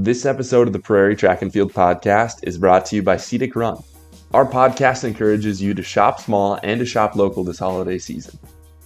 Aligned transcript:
This 0.00 0.26
episode 0.26 0.68
of 0.68 0.72
the 0.72 0.78
Prairie 0.78 1.16
Track 1.16 1.42
and 1.42 1.52
Field 1.52 1.72
podcast 1.72 2.38
is 2.44 2.56
brought 2.56 2.86
to 2.86 2.94
you 2.94 3.02
by 3.02 3.16
Cedic 3.16 3.56
Run. 3.56 3.82
Our 4.32 4.46
podcast 4.46 5.02
encourages 5.02 5.60
you 5.60 5.74
to 5.74 5.82
shop 5.82 6.20
small 6.20 6.60
and 6.62 6.78
to 6.78 6.86
shop 6.86 7.16
local 7.16 7.42
this 7.42 7.58
holiday 7.58 7.98
season. 7.98 8.38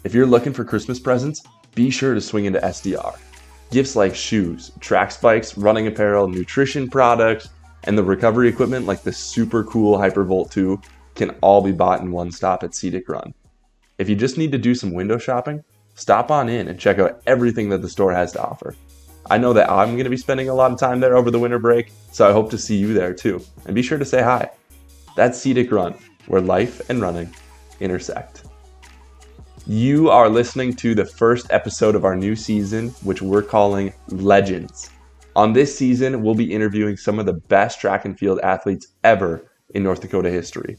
If 0.05 0.15
you're 0.15 0.25
looking 0.25 0.55
for 0.55 0.65
Christmas 0.65 0.99
presents, 0.99 1.43
be 1.75 1.91
sure 1.91 2.15
to 2.15 2.21
swing 2.23 2.47
into 2.47 2.61
SDR. 2.61 3.19
Gifts 3.71 3.95
like 3.95 4.15
shoes, 4.15 4.73
track 4.81 5.11
spikes, 5.11 5.59
running 5.59 5.87
apparel, 5.87 6.29
nutrition 6.29 6.89
products, 6.89 7.51
and 7.85 7.99
the 7.99 8.03
recovery 8.03 8.49
equipment 8.49 8.87
like 8.87 9.03
the 9.03 9.13
super 9.13 9.65
cool 9.65 9.99
Hypervolt 9.99 10.51
2 10.51 10.81
can 11.15 11.37
all 11.43 11.61
be 11.61 11.73
bought 11.73 12.01
in 12.01 12.11
one 12.11 12.33
stop 12.33 12.65
at 12.65 12.71
Cedic 12.71 13.07
Run. 13.07 13.35
If 13.99 14.09
you 14.09 14.17
just 14.17 14.39
need 14.39 14.53
to 14.53 14.59
do 14.59 14.75
some 14.75 14.95
window 14.95 15.19
shopping, 15.19 15.63
stop 15.95 16.31
on 16.31 16.49
in 16.49 16.69
and 16.69 16.81
check 16.81 16.99
out 16.99 17.21
everything 17.27 17.69
that 17.69 17.83
the 17.83 17.89
store 17.91 18.15
has 18.15 18.33
to 18.33 18.43
offer. 18.43 18.75
I 19.31 19.39
know 19.39 19.53
that 19.53 19.71
I'm 19.71 19.93
going 19.93 20.05
to 20.05 20.11
be 20.11 20.17
spending 20.17 20.49
a 20.49 20.55
lot 20.55 20.73
of 20.73 20.79
time 20.79 21.01
there 21.01 21.17
over 21.17 21.31
the 21.31 21.39
winter 21.39 21.59
break, 21.59 21.93
so 22.11 22.29
I 22.29 22.33
hope 22.33 22.51
to 22.51 22.59
see 22.59 22.77
you 22.77 22.93
there 22.93 23.15
too. 23.15 23.43
And 23.67 23.75
be 23.75 23.83
sure 23.83 23.99
to 23.99 24.05
say 24.05 24.23
hi. 24.23 24.51
That's 25.17 25.39
Cedic 25.39 25.71
Run, 25.71 25.95
where 26.27 26.41
life 26.41 26.89
and 26.91 27.01
running 27.01 27.35
intersect. 27.81 28.45
You 29.67 30.11
are 30.11 30.29
listening 30.29 30.75
to 30.77 30.95
the 30.95 31.05
first 31.05 31.47
episode 31.51 31.95
of 31.95 32.05
our 32.05 32.17
new 32.17 32.35
season, 32.35 32.89
which 33.05 33.23
we're 33.23 33.43
calling 33.43 33.93
Legends. 34.09 34.91
On 35.37 35.53
this 35.53 35.77
season, 35.77 36.23
we'll 36.23 36.35
be 36.35 36.53
interviewing 36.53 36.97
some 36.97 37.19
of 37.19 37.27
the 37.27 37.35
best 37.35 37.81
track 37.81 38.05
and 38.05 38.19
field 38.19 38.41
athletes 38.43 38.89
ever 39.05 39.49
in 39.73 39.85
North 39.85 40.01
Dakota 40.01 40.31
history. 40.31 40.79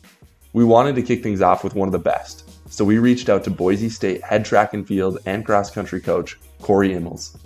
We 0.52 0.66
wanted 0.66 0.96
to 0.96 1.02
kick 1.02 1.23
things 1.23 1.42
off 1.42 1.64
with 1.64 1.76
one 1.76 1.88
of 1.88 1.94
the 1.94 2.00
best, 2.00 2.50
so 2.72 2.84
we 2.84 3.00
reached 3.00 3.30
out 3.30 3.44
to 3.46 3.50
Boise 3.50 3.90
State 3.90 4.22
head 4.22 4.44
track 4.44 4.73
and 4.73 4.86
field 4.86 5.18
and 5.26 5.46
cross 5.46 5.72
country 5.72 6.02
coach 6.02 6.38
Corey 6.62 6.90
Ihmels. 6.90 7.38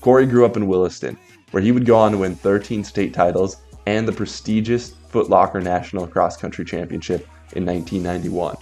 Corey 0.00 0.26
grew 0.26 0.44
up 0.44 0.56
in 0.56 0.66
Williston, 0.66 1.18
where 1.50 1.62
he 1.62 1.72
would 1.72 1.86
go 1.86 1.96
on 1.96 2.12
to 2.12 2.18
win 2.18 2.34
13 2.34 2.84
state 2.84 3.12
titles 3.12 3.58
and 3.86 4.06
the 4.06 4.12
prestigious 4.12 4.94
Foot 5.08 5.28
Locker 5.28 5.60
National 5.60 6.06
Cross 6.06 6.36
Country 6.36 6.64
Championship 6.64 7.22
in 7.54 7.66
1991. 7.66 8.56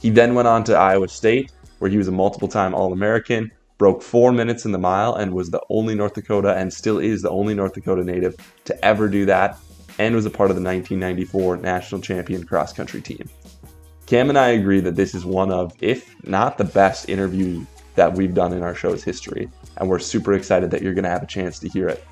He 0.00 0.10
then 0.10 0.34
went 0.34 0.48
on 0.48 0.64
to 0.64 0.76
Iowa 0.76 1.08
State, 1.08 1.52
where 1.78 1.90
he 1.90 1.96
was 1.96 2.08
a 2.08 2.12
multiple 2.12 2.48
time 2.48 2.74
All 2.74 2.92
American, 2.92 3.50
broke 3.78 4.02
four 4.02 4.32
minutes 4.32 4.64
in 4.64 4.72
the 4.72 4.78
mile, 4.78 5.14
and 5.14 5.32
was 5.32 5.50
the 5.50 5.62
only 5.70 5.94
North 5.94 6.14
Dakota 6.14 6.54
and 6.54 6.72
still 6.72 6.98
is 6.98 7.22
the 7.22 7.30
only 7.30 7.54
North 7.54 7.72
Dakota 7.72 8.04
native 8.04 8.36
to 8.64 8.84
ever 8.84 9.08
do 9.08 9.24
that, 9.26 9.58
and 9.98 10.14
was 10.14 10.26
a 10.26 10.30
part 10.30 10.50
of 10.50 10.56
the 10.56 10.62
1994 10.62 11.56
national 11.58 12.00
champion 12.00 12.44
cross 12.44 12.72
country 12.72 13.00
team. 13.00 13.28
Cam 14.06 14.28
and 14.28 14.38
I 14.38 14.48
agree 14.50 14.80
that 14.80 14.96
this 14.96 15.14
is 15.14 15.24
one 15.24 15.50
of, 15.50 15.72
if 15.80 16.14
not 16.24 16.58
the 16.58 16.64
best 16.64 17.08
interview 17.08 17.64
that 17.98 18.14
we've 18.14 18.32
done 18.32 18.52
in 18.52 18.62
our 18.62 18.74
show's 18.76 19.02
history, 19.02 19.50
and 19.76 19.88
we're 19.88 19.98
super 19.98 20.34
excited 20.34 20.70
that 20.70 20.82
you're 20.82 20.94
going 20.94 21.04
to 21.04 21.10
have 21.10 21.22
a 21.22 21.26
chance 21.26 21.58
to 21.58 21.68
hear 21.68 21.88
it. 21.88 22.04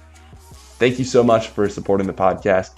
Thank 0.79 0.99
you 0.99 1.05
so 1.05 1.23
much 1.23 1.49
for 1.49 1.69
supporting 1.69 2.09
the 2.09 2.13
podcast. 2.13 2.73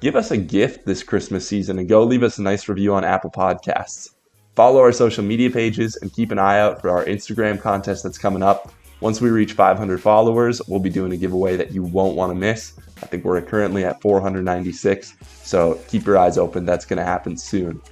Give 0.00 0.16
us 0.16 0.30
a 0.30 0.38
gift 0.38 0.86
this 0.86 1.02
Christmas 1.02 1.46
season 1.46 1.78
and 1.78 1.88
go 1.88 2.02
leave 2.02 2.22
us 2.22 2.38
a 2.38 2.42
nice 2.42 2.66
review 2.68 2.94
on 2.94 3.04
Apple 3.04 3.30
Podcasts. 3.30 4.14
Follow 4.54 4.80
our 4.80 4.90
social 4.90 5.22
media 5.22 5.50
pages 5.50 5.96
and 5.96 6.10
keep 6.12 6.30
an 6.30 6.38
eye 6.38 6.58
out 6.58 6.80
for 6.80 6.88
our 6.88 7.04
Instagram 7.04 7.60
contest 7.60 8.02
that's 8.02 8.16
coming 8.16 8.42
up. 8.42 8.72
Once 9.00 9.20
we 9.20 9.28
reach 9.28 9.52
500 9.52 10.00
followers, 10.00 10.62
we'll 10.66 10.80
be 10.80 10.88
doing 10.88 11.12
a 11.12 11.16
giveaway 11.16 11.56
that 11.58 11.72
you 11.72 11.82
won't 11.82 12.16
want 12.16 12.30
to 12.30 12.34
miss. 12.34 12.72
I 13.02 13.06
think 13.06 13.24
we're 13.24 13.42
currently 13.42 13.84
at 13.84 14.00
496, 14.00 15.14
so 15.42 15.78
keep 15.88 16.06
your 16.06 16.16
eyes 16.16 16.38
open. 16.38 16.64
That's 16.64 16.86
going 16.86 16.96
to 16.96 17.04
happen 17.04 17.36
soon. 17.36 17.82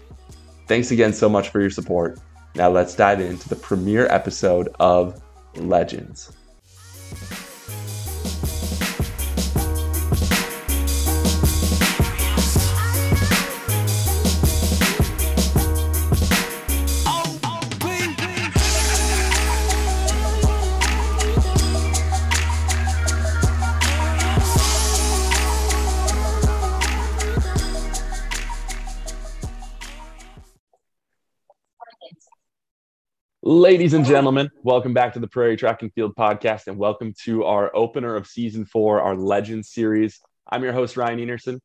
Thanks 0.67 0.91
again 0.91 1.13
so 1.13 1.29
much 1.29 1.51
for 1.51 1.61
your 1.61 1.69
support. 1.69 2.19
Now 2.55 2.71
let's 2.71 2.95
dive 2.95 3.21
into 3.21 3.49
the 3.49 3.57
premiere 3.57 4.07
episode 4.07 4.69
of 4.79 5.21
Legends. 5.57 6.33
Ladies 33.55 33.95
and 33.95 34.05
gentlemen, 34.05 34.51
welcome 34.65 34.95
back 34.95 35.13
to 35.13 35.21
the 35.21 35.29
Prairie 35.29 35.57
Track 35.57 35.83
and 35.83 35.93
Field 35.95 36.17
podcast 36.17 36.67
and 36.67 36.77
welcome 36.77 37.15
to 37.23 37.45
our 37.45 37.71
opener 37.73 38.17
of 38.17 38.27
season 38.27 38.65
four, 38.65 39.01
our 39.01 39.15
Legends 39.15 39.71
series. 39.71 40.21
I'm 40.51 40.65
your 40.65 40.73
host, 40.73 40.97
Ryan 40.97 41.21
Enerson. 41.21 41.61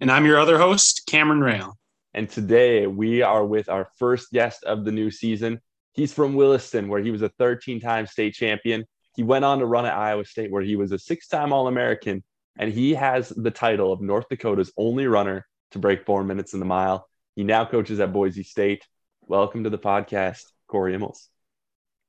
And 0.00 0.10
I'm 0.10 0.26
your 0.26 0.40
other 0.40 0.58
host, 0.58 1.02
Cameron 1.06 1.40
Rail. 1.40 1.78
And 2.14 2.28
today 2.28 2.88
we 2.88 3.22
are 3.22 3.46
with 3.46 3.68
our 3.68 3.90
first 3.96 4.32
guest 4.32 4.64
of 4.64 4.84
the 4.84 4.90
new 4.90 5.08
season. 5.08 5.60
He's 5.92 6.12
from 6.12 6.34
Williston, 6.34 6.88
where 6.88 7.00
he 7.00 7.12
was 7.12 7.22
a 7.22 7.28
13 7.28 7.78
time 7.78 8.08
state 8.08 8.34
champion. 8.34 8.84
He 9.14 9.22
went 9.22 9.44
on 9.44 9.60
to 9.60 9.66
run 9.66 9.86
at 9.86 9.96
Iowa 9.96 10.24
State, 10.24 10.50
where 10.50 10.62
he 10.62 10.74
was 10.74 10.90
a 10.90 10.98
six 10.98 11.28
time 11.28 11.52
All 11.52 11.68
American. 11.68 12.24
And 12.58 12.72
he 12.72 12.94
has 12.94 13.28
the 13.28 13.52
title 13.52 13.92
of 13.92 14.00
North 14.00 14.26
Dakota's 14.28 14.72
only 14.76 15.06
runner 15.06 15.46
to 15.70 15.78
break 15.78 16.04
four 16.04 16.24
minutes 16.24 16.54
in 16.54 16.58
the 16.58 16.66
mile. 16.66 17.06
He 17.36 17.44
now 17.44 17.66
coaches 17.66 18.00
at 18.00 18.12
Boise 18.12 18.42
State. 18.42 18.84
Welcome 19.28 19.62
to 19.62 19.70
the 19.70 19.78
podcast. 19.78 20.42
Corey 20.70 20.96
Ihmels. 20.96 21.28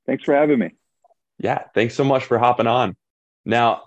Thanks 0.06 0.24
for 0.24 0.34
having 0.34 0.58
me. 0.58 0.74
Yeah, 1.38 1.64
thanks 1.74 1.94
so 1.94 2.04
much 2.04 2.24
for 2.24 2.38
hopping 2.38 2.66
on. 2.66 2.96
Now, 3.44 3.82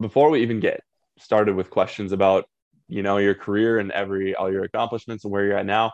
before 0.00 0.30
we 0.30 0.42
even 0.42 0.60
get 0.60 0.82
started 1.18 1.54
with 1.54 1.70
questions 1.70 2.12
about, 2.12 2.48
you 2.88 3.02
know, 3.02 3.18
your 3.18 3.34
career 3.34 3.78
and 3.78 3.90
every 3.92 4.34
all 4.34 4.50
your 4.50 4.64
accomplishments 4.64 5.24
and 5.24 5.32
where 5.32 5.44
you're 5.44 5.56
at 5.56 5.66
now, 5.66 5.92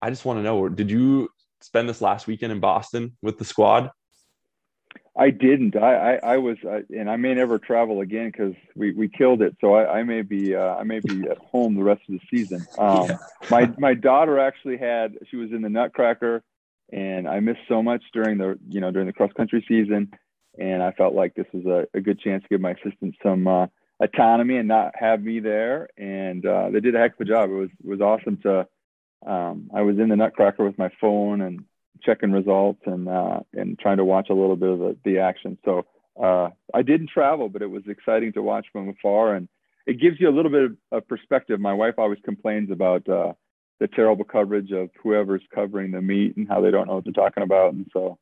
I 0.00 0.10
just 0.10 0.24
want 0.24 0.38
to 0.38 0.42
know, 0.42 0.68
did 0.68 0.90
you 0.90 1.28
spend 1.60 1.88
this 1.88 2.00
last 2.00 2.26
weekend 2.26 2.52
in 2.52 2.60
Boston 2.60 3.16
with 3.22 3.38
the 3.38 3.44
squad? 3.44 3.90
I 5.16 5.30
didn't. 5.30 5.74
I 5.76 6.14
I, 6.14 6.34
I 6.34 6.36
was, 6.36 6.56
uh, 6.64 6.80
and 6.96 7.10
I 7.10 7.16
may 7.16 7.34
never 7.34 7.58
travel 7.58 8.00
again 8.00 8.30
because 8.30 8.54
we, 8.76 8.92
we 8.92 9.08
killed 9.08 9.42
it. 9.42 9.56
So 9.60 9.74
I, 9.74 9.98
I 9.98 10.02
may 10.04 10.22
be 10.22 10.54
uh, 10.54 10.76
I 10.76 10.84
may 10.84 11.00
be 11.00 11.24
at 11.28 11.38
home 11.38 11.74
the 11.74 11.82
rest 11.82 12.02
of 12.08 12.14
the 12.14 12.20
season. 12.30 12.64
Um, 12.78 13.06
yeah. 13.08 13.16
my 13.50 13.72
my 13.78 13.94
daughter 13.94 14.38
actually 14.38 14.76
had 14.76 15.16
she 15.28 15.36
was 15.36 15.50
in 15.50 15.62
the 15.62 15.68
Nutcracker 15.68 16.44
and 16.92 17.28
I 17.28 17.40
missed 17.40 17.60
so 17.68 17.82
much 17.82 18.02
during 18.12 18.38
the 18.38 18.58
you 18.68 18.80
know 18.80 18.90
during 18.90 19.06
the 19.06 19.12
cross 19.12 19.32
country 19.36 19.64
season, 19.68 20.12
and 20.58 20.82
I 20.82 20.92
felt 20.92 21.14
like 21.14 21.34
this 21.34 21.46
was 21.52 21.66
a, 21.66 21.86
a 21.96 22.00
good 22.00 22.20
chance 22.20 22.42
to 22.42 22.48
give 22.48 22.60
my 22.60 22.72
assistant 22.72 23.14
some 23.22 23.46
uh, 23.46 23.66
autonomy 24.00 24.56
and 24.56 24.68
not 24.68 24.92
have 24.98 25.22
me 25.22 25.40
there. 25.40 25.88
And 25.96 26.44
uh, 26.44 26.70
they 26.70 26.80
did 26.80 26.94
a 26.94 26.98
heck 26.98 27.14
of 27.14 27.20
a 27.20 27.24
job. 27.24 27.50
It 27.50 27.54
was 27.54 27.70
was 27.82 28.00
awesome 28.00 28.38
to. 28.42 28.66
Um, 29.26 29.70
I 29.74 29.82
was 29.82 29.98
in 29.98 30.10
the 30.10 30.16
Nutcracker 30.16 30.64
with 30.64 30.78
my 30.78 30.90
phone 31.00 31.40
and 31.40 31.64
checking 32.02 32.32
results 32.32 32.80
and 32.86 33.08
uh, 33.08 33.40
and 33.52 33.78
trying 33.78 33.96
to 33.98 34.04
watch 34.04 34.28
a 34.30 34.34
little 34.34 34.56
bit 34.56 34.70
of 34.70 34.78
the, 34.78 34.96
the 35.04 35.18
action. 35.18 35.58
So 35.64 35.86
uh, 36.20 36.50
I 36.72 36.82
didn't 36.82 37.10
travel, 37.10 37.48
but 37.48 37.62
it 37.62 37.70
was 37.70 37.82
exciting 37.86 38.32
to 38.34 38.42
watch 38.42 38.66
from 38.72 38.88
afar, 38.88 39.34
and 39.34 39.48
it 39.86 40.00
gives 40.00 40.20
you 40.20 40.28
a 40.28 40.34
little 40.34 40.50
bit 40.50 40.64
of, 40.64 40.76
of 40.92 41.08
perspective. 41.08 41.60
My 41.60 41.72
wife 41.72 41.94
always 41.98 42.18
complains 42.24 42.70
about 42.70 43.08
uh, 43.08 43.32
the 43.80 43.88
terrible 43.88 44.24
coverage 44.24 44.72
of 44.72 44.90
whoever's 45.02 45.42
covering 45.54 45.92
the 45.92 46.02
meet 46.02 46.36
and 46.36 46.48
how 46.48 46.60
they 46.60 46.70
don't 46.70 46.88
know 46.88 46.96
what 46.96 47.04
they're 47.04 47.12
talking 47.12 47.42
about. 47.42 47.74
And 47.74 47.86
so 47.92 48.18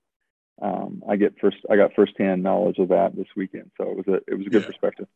um, 0.61 1.03
I 1.09 1.17
get 1.17 1.34
first, 1.41 1.59
I 1.71 1.77
got 1.77 1.94
firsthand 1.94 2.43
knowledge 2.43 2.78
of 2.78 2.89
that 2.89 3.17
this 3.17 3.27
weekend. 3.37 3.71
So 3.78 3.91
it 3.91 3.97
was 3.97 4.06
a, 4.09 4.15
it 4.31 4.37
was 4.37 4.47
a 4.47 4.50
good 4.50 4.62
yeah. 4.62 4.69
perspective. 4.69 5.06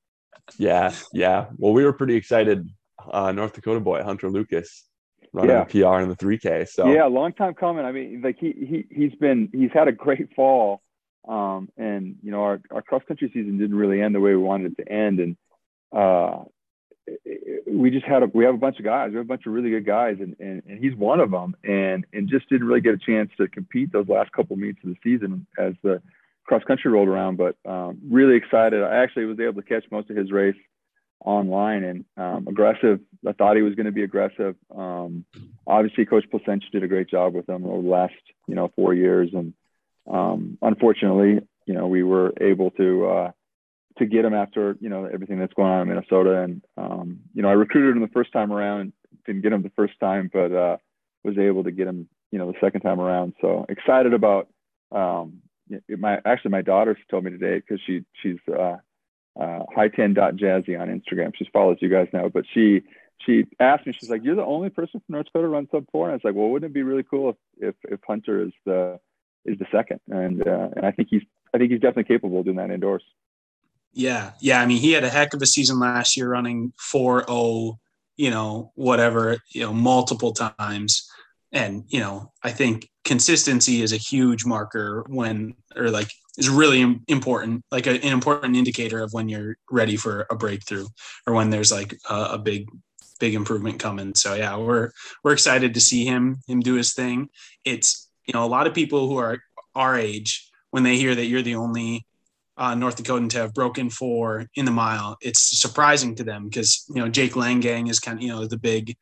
Yeah. 0.59 0.93
Yeah. 1.13 1.47
Well, 1.57 1.73
we 1.73 1.85
were 1.85 1.93
pretty 1.93 2.15
excited. 2.17 2.69
Uh, 3.11 3.33
North 3.33 3.55
Dakota 3.55 3.81
boy, 3.81 4.03
Hunter 4.03 4.31
Lucas 4.31 4.87
running 5.33 5.51
yeah. 5.51 5.65
PR 5.65 6.01
in 6.03 6.09
the 6.09 6.17
3K. 6.17 6.69
So 6.69 6.93
yeah, 6.93 7.05
long 7.05 7.33
time 7.33 7.55
coming. 7.55 7.85
I 7.85 7.93
mean, 7.93 8.21
like 8.23 8.37
he, 8.39 8.53
he, 8.53 8.85
he's 8.91 9.15
been, 9.15 9.49
he's 9.53 9.71
had 9.73 9.89
a 9.89 9.93
great 9.93 10.35
fall. 10.35 10.83
Um, 11.29 11.69
and 11.77 12.17
you 12.23 12.31
know, 12.31 12.43
our, 12.43 12.61
our 12.71 12.83
cross 12.83 13.03
country 13.07 13.31
season 13.33 13.59
didn't 13.59 13.77
really 13.77 14.01
end 14.01 14.15
the 14.15 14.21
way 14.21 14.31
we 14.31 14.43
wanted 14.43 14.73
it 14.73 14.83
to 14.83 14.93
end. 14.93 15.21
And, 15.21 15.37
uh, 15.95 16.45
we 17.71 17.91
just 17.91 18.05
had 18.05 18.23
a 18.23 18.27
we 18.27 18.45
have 18.45 18.55
a 18.55 18.59
bunch 18.59 18.79
of 18.79 18.85
guys. 18.85 19.11
We 19.11 19.17
have 19.17 19.25
a 19.25 19.29
bunch 19.29 19.47
of 19.47 19.53
really 19.53 19.71
good 19.71 19.87
guys, 19.87 20.17
and, 20.21 20.37
and, 20.41 20.63
and 20.69 20.79
he's 20.83 20.95
one 20.95 21.21
of 21.21 21.31
them. 21.31 21.57
And 21.65 22.05
and 22.13 22.29
just 22.29 22.49
didn't 22.49 22.67
really 22.67 22.81
get 22.81 22.95
a 22.95 22.99
chance 22.99 23.31
to 23.39 23.49
compete 23.49 23.93
those 23.93 24.09
last 24.09 24.33
couple 24.33 24.57
meets 24.57 24.79
of 24.85 24.91
the 24.91 24.97
season 25.03 25.47
as 25.59 25.75
the 25.83 26.03
cross 26.45 26.63
country 26.65 26.91
rolled 26.91 27.09
around. 27.09 27.37
But 27.37 27.57
um, 27.65 27.99
really 28.09 28.37
excited. 28.37 28.83
I 28.83 29.03
actually 29.03 29.27
was 29.27 29.41
able 29.41 29.63
to 29.63 29.69
catch 29.69 29.85
most 29.91 30.11
of 30.11 30.17
his 30.17 30.31
race 30.31 30.57
online 31.25 31.85
and 31.85 32.05
um, 32.17 32.49
aggressive. 32.49 33.01
I 33.27 33.33
thought 33.33 33.57
he 33.57 33.63
was 33.63 33.75
going 33.75 33.87
to 33.87 33.93
be 33.93 34.05
aggressive. 34.05 34.57
Um, 34.75 35.25
obviously, 35.67 36.07
Coach 36.07 36.25
Placentia 36.31 36.67
did 36.73 36.83
a 36.83 36.89
great 36.89 37.09
job 37.09 37.35
with 37.35 37.49
him 37.49 37.65
over 37.67 37.83
the 37.83 37.89
last 37.89 38.15
you 38.47 38.55
know 38.55 38.71
four 38.77 38.95
years, 38.95 39.31
and 39.33 39.55
um, 40.11 40.59
unfortunately, 40.63 41.47
you 41.67 41.75
know 41.75 41.87
we 41.87 42.03
were 42.03 42.33
able 42.41 42.71
to. 42.73 43.07
Uh, 43.07 43.31
to 43.99 44.07
get 44.07 44.25
him 44.25 44.35
after 44.35 44.77
you 44.81 44.89
know 44.89 45.05
everything 45.05 45.39
that's 45.39 45.55
going 45.55 45.71
on 45.71 45.83
in 45.83 45.89
Minnesota. 45.89 46.43
And 46.43 46.63
um, 46.77 47.21
you 47.35 47.43
know, 47.43 47.49
I 47.49 47.53
recruited 47.53 47.97
him 47.97 48.03
the 48.03 48.09
first 48.09 48.33
time 48.33 48.53
around, 48.53 48.93
didn't 49.27 49.43
get 49.43 49.53
him 49.53 49.63
the 49.63 49.73
first 49.77 49.95
time, 50.01 50.31
but 50.33 50.53
uh, 50.53 50.77
was 51.25 51.39
able 51.39 51.65
to 51.65 51.71
get 51.71 51.87
him 51.87 52.09
you 52.31 52.39
know 52.39 52.51
the 52.51 52.59
second 52.61 52.81
time 52.83 53.01
around. 53.01 53.35
So 53.41 53.67
excited 53.69 54.15
about 54.15 54.49
um, 54.93 55.43
my 55.89 56.19
actually 56.25 56.53
my 56.53 56.63
daughter 56.63 56.97
told 57.11 57.25
me 57.25 57.31
today 57.31 57.57
because 57.57 57.81
she 57.87 58.05
she's 58.23 58.39
uh, 58.49 58.77
uh, 59.41 59.61
high 59.75 59.89
ten 59.89 60.15
dot 60.15 60.37
jazzy 60.37 60.81
on 60.81 60.89
Instagram. 60.89 61.33
She 61.37 61.49
follows 61.53 61.79
you 61.81 61.89
guys 61.89 62.09
now, 62.13 62.29
but 62.29 62.45
she 62.53 62.83
she 63.27 63.45
asked 63.59 63.87
me, 63.87 63.93
she's 63.93 64.11
like, 64.11 64.25
"You're 64.25 64.37
the 64.37 64.45
only 64.45 64.71
person 64.71 65.01
from 65.01 65.13
North 65.15 65.27
Dakota 65.27 65.45
to 65.45 65.49
run 65.49 65.69
sub 65.71 65.85
four. 65.93 66.07
And 66.07 66.13
I 66.13 66.17
was 66.17 66.25
like, 66.25 66.35
"Well, 66.35 66.49
wouldn't 66.49 66.71
it 66.71 66.75
be 66.75 66.83
really 66.83 67.03
cool 67.03 67.31
if 67.31 67.37
if, 67.69 67.93
if 67.93 68.01
Hunter 68.07 68.43
is 68.45 68.53
the 68.65 68.99
is 69.45 69.59
the 69.59 69.67
second? 69.71 70.01
And 70.09 70.47
uh, 70.47 70.69
and 70.77 70.87
I 70.87 70.91
think 70.91 71.09
he's 71.11 71.23
I 71.55 71.59
think 71.59 71.71
he's 71.71 71.81
definitely 71.81 72.15
capable 72.15 72.41
of 72.41 72.45
doing 72.45 72.57
that 72.57 72.71
indoors. 72.71 73.03
Yeah, 73.93 74.33
yeah. 74.41 74.61
I 74.61 74.67
mean, 74.67 74.79
he 74.79 74.93
had 74.93 75.05
a 75.05 75.09
heck 75.09 75.35
of 75.35 75.43
a 75.43 75.47
season 75.47 75.81
last 75.81 76.17
year, 76.17 76.31
running 76.31 76.73
four 76.79 77.25
oh, 77.29 77.79
you 78.17 78.31
know, 78.31 78.73
whatever, 78.75 79.39
you 79.53 79.63
know, 79.63 79.73
multiple 79.73 80.33
times. 80.33 81.09
And 81.53 81.85
you 81.89 82.01
know, 82.01 82.33
I 82.43 82.53
think 82.53 82.89
consistency 83.05 83.83
is 83.83 83.93
a 83.93 83.97
huge 83.97 84.45
marker 84.47 85.05
when, 85.09 85.55
or 85.75 85.91
like, 85.91 86.11
is 86.39 86.49
really 86.49 87.01
important, 87.09 87.65
like 87.73 87.87
a, 87.87 87.91
an 87.91 88.13
important 88.13 88.57
indicator 88.57 89.03
of 89.03 89.13
when 89.13 89.29
you're 89.29 89.57
ready 89.71 89.97
for 89.97 90.27
a 90.31 90.37
breakthrough 90.37 90.87
or 91.27 91.35
when 91.35 91.51
there's 91.51 91.73
like 91.73 91.95
a, 92.09 92.15
a 92.33 92.39
big 92.39 92.67
big 93.19 93.35
improvement 93.35 93.79
coming. 93.79 94.15
So 94.15 94.35
yeah, 94.35 94.57
we're 94.57 94.91
we're 95.23 95.33
excited 95.33 95.75
to 95.75 95.81
see 95.81 96.05
him 96.05 96.39
him 96.47 96.61
do 96.61 96.75
his 96.75 96.95
thing. 96.95 97.29
It's 97.65 98.09
you 98.27 98.33
know 98.33 98.45
a 98.45 98.47
lot 98.47 98.67
of 98.67 98.75
people 98.75 99.09
who 99.09 99.19
are 99.19 99.39
our 99.75 99.97
age 99.97 100.51
when 100.71 100.83
they 100.83 100.97
hear 100.97 101.15
that 101.15 101.27
you're 101.27 101.43
the 101.43 101.57
only 101.57 102.07
uh, 102.61 102.75
North 102.75 103.03
Dakotan 103.03 103.31
to 103.31 103.39
have 103.39 103.55
broken 103.55 103.89
four 103.89 104.47
in 104.55 104.67
the 104.67 104.71
mile, 104.71 105.17
it's 105.21 105.61
surprising 105.61 106.15
to 106.17 106.25
them 106.25 106.45
because 106.45 106.85
you 106.89 107.01
know 107.01 107.09
Jake 107.09 107.33
Leingang 107.33 107.91
is 107.91 107.99
kind 107.99 108.19
of 108.19 108.23
you 108.23 108.29
know 108.29 108.47
the 108.47 108.59
big 108.59 108.97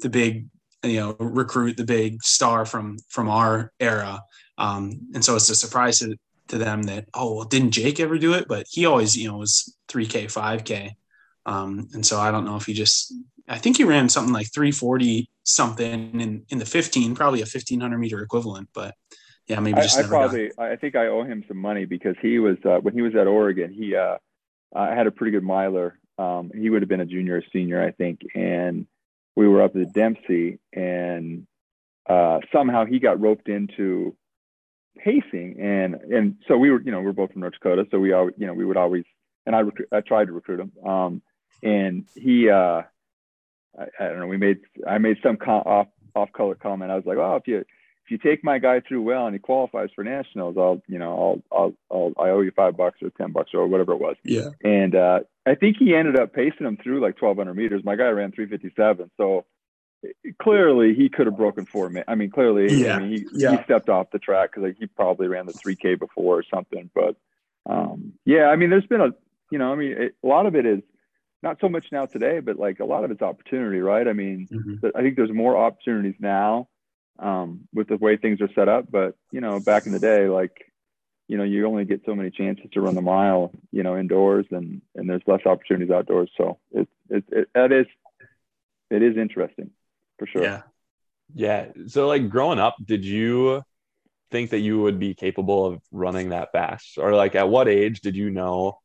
the 0.00 0.08
big 0.08 0.46
you 0.82 0.98
know 0.98 1.16
recruit 1.20 1.76
the 1.76 1.84
big 1.84 2.22
star 2.22 2.64
from 2.64 2.96
from 3.08 3.28
our 3.28 3.70
era. 3.78 4.22
Um, 4.58 5.08
and 5.14 5.24
so 5.24 5.36
it's 5.36 5.48
a 5.50 5.54
surprise 5.54 5.98
to, 6.00 6.16
to 6.48 6.58
them 6.58 6.84
that 6.84 7.06
oh 7.14 7.36
well 7.36 7.44
didn't 7.44 7.72
jake 7.72 8.00
ever 8.00 8.18
do 8.18 8.32
it? 8.32 8.48
But 8.48 8.66
he 8.68 8.86
always 8.86 9.16
you 9.16 9.28
know 9.28 9.36
was 9.36 9.76
3k 9.88 10.24
5k 10.24 10.92
um, 11.44 11.88
and 11.92 12.06
so 12.06 12.18
i 12.18 12.30
don't 12.30 12.46
know 12.46 12.56
if 12.56 12.64
he 12.64 12.72
just 12.72 13.12
I 13.48 13.58
think 13.58 13.76
he 13.76 13.84
ran 13.84 14.08
something 14.08 14.32
like 14.32 14.52
340 14.52 15.28
something 15.42 16.20
in, 16.20 16.44
in 16.48 16.58
the 16.58 16.64
15, 16.64 17.14
probably 17.14 17.40
a 17.40 17.42
1500 17.42 17.98
meter 17.98 18.22
equivalent, 18.22 18.68
but 18.72 18.94
yeah, 19.52 19.60
maybe 19.60 19.80
just 19.80 19.98
I, 19.98 20.02
I 20.02 20.06
probably, 20.06 20.48
got. 20.48 20.66
I 20.66 20.76
think 20.76 20.96
I 20.96 21.06
owe 21.06 21.24
him 21.24 21.44
some 21.46 21.58
money 21.58 21.84
because 21.84 22.16
he 22.20 22.38
was, 22.38 22.56
uh, 22.64 22.78
when 22.78 22.94
he 22.94 23.02
was 23.02 23.14
at 23.14 23.26
Oregon, 23.26 23.72
he, 23.72 23.94
uh, 23.94 24.16
I 24.74 24.94
had 24.94 25.06
a 25.06 25.10
pretty 25.10 25.32
good 25.32 25.42
miler. 25.42 25.98
Um, 26.18 26.50
he 26.54 26.70
would 26.70 26.82
have 26.82 26.88
been 26.88 27.00
a 27.00 27.06
junior 27.06 27.36
or 27.36 27.42
senior, 27.52 27.82
I 27.82 27.90
think. 27.92 28.20
And 28.34 28.86
we 29.36 29.46
were 29.46 29.62
up 29.62 29.76
at 29.76 29.92
Dempsey 29.92 30.58
and, 30.72 31.46
uh, 32.08 32.40
somehow 32.52 32.84
he 32.84 32.98
got 32.98 33.20
roped 33.20 33.48
into 33.48 34.16
pacing. 34.98 35.60
And, 35.60 35.94
and 35.94 36.36
so 36.48 36.56
we 36.56 36.70
were, 36.70 36.80
you 36.80 36.90
know, 36.90 37.00
we 37.00 37.08
are 37.08 37.12
both 37.12 37.32
from 37.32 37.42
North 37.42 37.54
Dakota. 37.54 37.86
So 37.90 37.98
we 37.98 38.12
all, 38.12 38.30
you 38.36 38.46
know, 38.46 38.54
we 38.54 38.64
would 38.64 38.76
always, 38.76 39.04
and 39.46 39.54
I, 39.54 39.60
rec- 39.60 39.88
I 39.92 40.00
tried 40.00 40.26
to 40.26 40.32
recruit 40.32 40.60
him. 40.60 40.72
Um, 40.86 41.22
and 41.62 42.06
he, 42.14 42.48
uh, 42.48 42.82
I, 43.78 43.84
I, 43.98 44.08
don't 44.08 44.20
know. 44.20 44.26
We 44.26 44.36
made 44.36 44.60
I 44.86 44.98
made 44.98 45.18
some 45.22 45.36
off 45.36 45.88
off 46.14 46.32
color 46.32 46.54
comment. 46.54 46.90
I 46.90 46.96
was 46.96 47.06
like, 47.06 47.18
oh, 47.18 47.36
if 47.36 47.46
you 47.46 47.64
if 48.04 48.10
you 48.10 48.18
take 48.18 48.42
my 48.42 48.58
guy 48.58 48.80
through 48.80 49.02
well 49.02 49.26
and 49.26 49.34
he 49.34 49.38
qualifies 49.38 49.90
for 49.94 50.02
nationals, 50.02 50.56
I'll 50.58 50.82
you 50.88 50.98
know 50.98 51.42
I'll 51.52 51.58
I'll, 51.58 51.74
I'll 51.90 52.12
I 52.18 52.30
owe 52.30 52.40
you 52.40 52.50
five 52.50 52.76
bucks 52.76 52.98
or 53.02 53.10
ten 53.10 53.32
bucks 53.32 53.50
or 53.54 53.66
whatever 53.66 53.92
it 53.92 54.00
was. 54.00 54.16
Yeah. 54.24 54.50
And 54.64 54.94
uh, 54.94 55.20
I 55.46 55.54
think 55.54 55.76
he 55.78 55.94
ended 55.94 56.18
up 56.18 56.32
pacing 56.32 56.66
him 56.66 56.76
through 56.82 57.00
like 57.00 57.20
1200 57.20 57.54
meters. 57.54 57.82
My 57.84 57.96
guy 57.96 58.08
ran 58.08 58.32
357, 58.32 59.10
so 59.16 59.44
clearly 60.40 60.94
he 60.94 61.08
could 61.08 61.26
have 61.26 61.36
broken 61.36 61.64
four 61.64 61.88
minutes. 61.88 62.08
I 62.08 62.14
mean, 62.14 62.30
clearly, 62.30 62.72
yeah. 62.72 62.96
I 62.96 62.98
mean, 63.00 63.10
he, 63.10 63.26
yeah. 63.34 63.56
he 63.56 63.64
stepped 63.64 63.88
off 63.88 64.10
the 64.12 64.18
track 64.18 64.50
because 64.50 64.68
like, 64.68 64.76
he 64.78 64.86
probably 64.86 65.28
ran 65.28 65.46
the 65.46 65.52
3K 65.52 65.98
before 65.98 66.38
or 66.38 66.44
something. 66.52 66.90
But 66.94 67.16
um, 67.66 68.14
yeah, 68.24 68.46
I 68.46 68.56
mean, 68.56 68.70
there's 68.70 68.86
been 68.86 69.00
a, 69.00 69.10
you 69.50 69.58
know, 69.58 69.72
I 69.72 69.76
mean, 69.76 69.92
it, 69.92 70.14
a 70.22 70.26
lot 70.26 70.46
of 70.46 70.56
it 70.56 70.66
is 70.66 70.80
not 71.42 71.58
so 71.60 71.68
much 71.68 71.86
now 71.92 72.06
today, 72.06 72.40
but 72.40 72.58
like 72.58 72.80
a 72.80 72.84
lot 72.84 73.04
of 73.04 73.10
it's 73.10 73.22
opportunity, 73.22 73.80
right? 73.80 74.06
I 74.06 74.12
mean, 74.12 74.48
mm-hmm. 74.50 74.86
I 74.96 75.02
think 75.02 75.16
there's 75.16 75.32
more 75.32 75.56
opportunities 75.56 76.14
now 76.18 76.68
um, 77.22 77.60
with 77.72 77.88
the 77.88 77.96
way 77.96 78.16
things 78.16 78.40
are 78.40 78.52
set 78.54 78.68
up. 78.68 78.90
But 78.90 79.16
you 79.30 79.40
know, 79.40 79.60
back 79.60 79.86
in 79.86 79.92
the 79.92 79.98
day, 79.98 80.28
like 80.28 80.72
you 81.28 81.38
know, 81.38 81.44
you 81.44 81.66
only 81.66 81.84
get 81.84 82.02
so 82.04 82.14
many 82.14 82.30
chances 82.30 82.66
to 82.72 82.80
run 82.80 82.94
the 82.94 83.00
mile, 83.00 83.52
you 83.70 83.82
know, 83.82 83.96
indoors, 83.96 84.46
and 84.50 84.82
and 84.94 85.08
there's 85.08 85.22
less 85.26 85.46
opportunities 85.46 85.90
outdoors. 85.90 86.30
So 86.36 86.58
it 86.72 86.88
it, 87.08 87.24
it 87.30 87.48
that 87.54 87.72
is 87.72 87.86
it 88.90 89.02
is 89.02 89.16
interesting 89.16 89.70
for 90.18 90.26
sure. 90.26 90.42
Yeah, 90.42 90.62
yeah. 91.34 91.66
So 91.86 92.08
like 92.08 92.28
growing 92.28 92.58
up, 92.58 92.76
did 92.84 93.04
you 93.04 93.62
think 94.30 94.50
that 94.50 94.60
you 94.60 94.80
would 94.80 94.98
be 94.98 95.14
capable 95.14 95.64
of 95.64 95.80
running 95.92 96.30
that 96.30 96.52
fast, 96.52 96.98
or 96.98 97.14
like 97.14 97.34
at 97.34 97.48
what 97.48 97.68
age 97.68 98.00
did 98.00 98.16
you 98.16 98.30
know? 98.30 98.78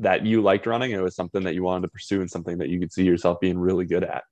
that 0.00 0.24
you 0.24 0.40
liked 0.40 0.64
running 0.64 0.92
it 0.92 1.02
was 1.02 1.14
something 1.14 1.42
that 1.42 1.54
you 1.54 1.62
wanted 1.62 1.82
to 1.82 1.88
pursue 1.88 2.22
and 2.22 2.30
something 2.30 2.56
that 2.56 2.70
you 2.70 2.80
could 2.80 2.90
see 2.90 3.04
yourself 3.04 3.38
being 3.38 3.58
really 3.58 3.84
good 3.84 4.02
at 4.02 4.22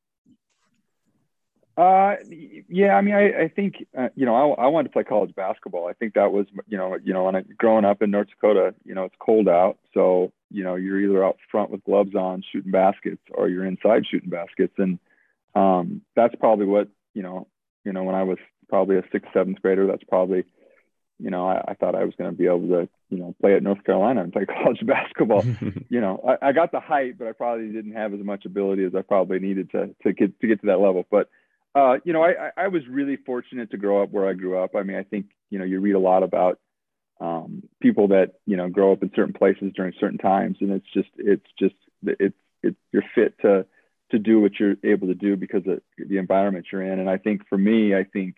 uh, 1.79 2.17
yeah, 2.69 2.95
I 2.95 3.01
mean, 3.03 3.15
I, 3.15 3.45
I 3.45 3.49
think 3.49 3.87
uh, 3.97 4.09
you 4.17 4.27
know, 4.27 4.35
I, 4.35 4.65
I 4.65 4.67
wanted 4.67 4.89
to 4.89 4.93
play 4.93 5.05
college 5.05 5.33
basketball. 5.37 5.87
I 5.87 5.93
think 5.93 6.15
that 6.15 6.33
was, 6.33 6.47
you 6.67 6.77
know, 6.77 6.97
you 7.05 7.15
know, 7.15 7.25
when 7.25 7.37
I 7.37 7.43
growing 7.57 7.85
up 7.85 8.03
in 8.03 8.11
North 8.11 8.27
Dakota, 8.29 8.75
you 8.85 8.97
know, 8.97 9.05
it's 9.05 9.15
cold 9.21 9.49
out, 9.49 9.79
so 9.95 10.33
you 10.51 10.65
know, 10.65 10.75
you're 10.75 11.01
either 11.01 11.25
out 11.25 11.37
front 11.51 11.71
with 11.71 11.85
gloves 11.85 12.17
on 12.17 12.43
shooting 12.51 12.73
baskets, 12.73 13.23
or 13.31 13.49
you're 13.49 13.65
inside 13.65 14.05
shooting 14.11 14.29
baskets, 14.29 14.75
and 14.79 14.99
um, 15.55 16.03
that's 16.17 16.35
probably 16.35 16.67
what 16.67 16.89
you 17.15 17.23
know, 17.23 17.47
you 17.85 17.93
know, 17.93 18.03
when 18.03 18.17
I 18.17 18.25
was 18.25 18.39
probably 18.69 18.97
a 18.97 19.05
sixth, 19.13 19.31
seventh 19.33 19.63
grader, 19.63 19.87
that's 19.87 20.05
probably 20.05 20.45
you 21.21 21.31
know, 21.31 21.49
I, 21.49 21.63
I 21.69 21.75
thought 21.75 21.95
I 21.95 22.05
was 22.05 22.15
going 22.17 22.31
to 22.31 22.37
be 22.37 22.47
able 22.47 22.69
to, 22.69 22.89
you 23.11 23.19
know, 23.19 23.35
play 23.41 23.55
at 23.55 23.63
North 23.63 23.83
Carolina 23.85 24.23
and 24.23 24.33
play 24.33 24.47
college 24.63 24.85
basketball. 24.85 25.45
you 25.89 26.01
know, 26.01 26.21
I, 26.27 26.49
I 26.49 26.53
got 26.53 26.73
the 26.73 26.81
height, 26.81 27.19
but 27.19 27.29
I 27.29 27.33
probably 27.33 27.69
didn't 27.69 27.95
have 27.95 28.15
as 28.15 28.21
much 28.21 28.45
ability 28.47 28.85
as 28.85 28.95
I 28.97 29.03
probably 29.03 29.39
needed 29.39 29.71
to 29.73 29.95
to 30.03 30.13
get 30.13 30.41
to 30.41 30.47
get 30.47 30.61
to 30.61 30.67
that 30.67 30.81
level. 30.81 31.05
But 31.09 31.29
uh, 31.79 31.99
you 32.05 32.13
know, 32.13 32.23
I, 32.23 32.51
I 32.57 32.69
was 32.69 32.83
really 32.89 33.17
fortunate 33.17 33.71
to 33.71 33.77
grow 33.77 34.03
up 34.03 34.11
where 34.11 34.29
I 34.29 34.33
grew 34.33 34.59
up. 34.59 34.75
I 34.75 34.83
mean, 34.83 34.97
I 34.97 35.05
think 35.05 35.27
you 35.51 35.59
know, 35.59 35.65
you 35.65 35.81
read 35.81 35.95
a 35.95 36.01
lot 36.01 36.23
about 36.23 36.59
um, 37.21 37.63
people 37.81 38.09
that 38.09 38.35
you 38.47 38.57
know 38.57 38.69
grow 38.69 38.93
up 38.93 39.03
in 39.03 39.11
certain 39.15 39.35
places 39.35 39.73
during 39.75 39.93
certain 40.01 40.19
times, 40.19 40.59
and 40.61 40.73
it's 40.73 40.87
just 40.93 41.11
it's 41.17 41.47
just 41.59 41.75
it's 42.03 42.37
it's 42.63 42.77
you're 42.93 43.05
fit 43.15 43.39
to 43.43 43.67
to 44.11 44.19
do 44.19 44.41
what 44.41 44.53
you're 44.59 44.77
able 44.83 45.09
to 45.09 45.15
do 45.15 45.37
because 45.37 45.63
of 45.67 45.81
the 45.99 46.17
environment 46.17 46.67
you're 46.73 46.83
in. 46.83 46.99
And 46.99 47.11
I 47.11 47.19
think 47.19 47.47
for 47.49 47.59
me, 47.59 47.95
I 47.95 48.05
think 48.05 48.37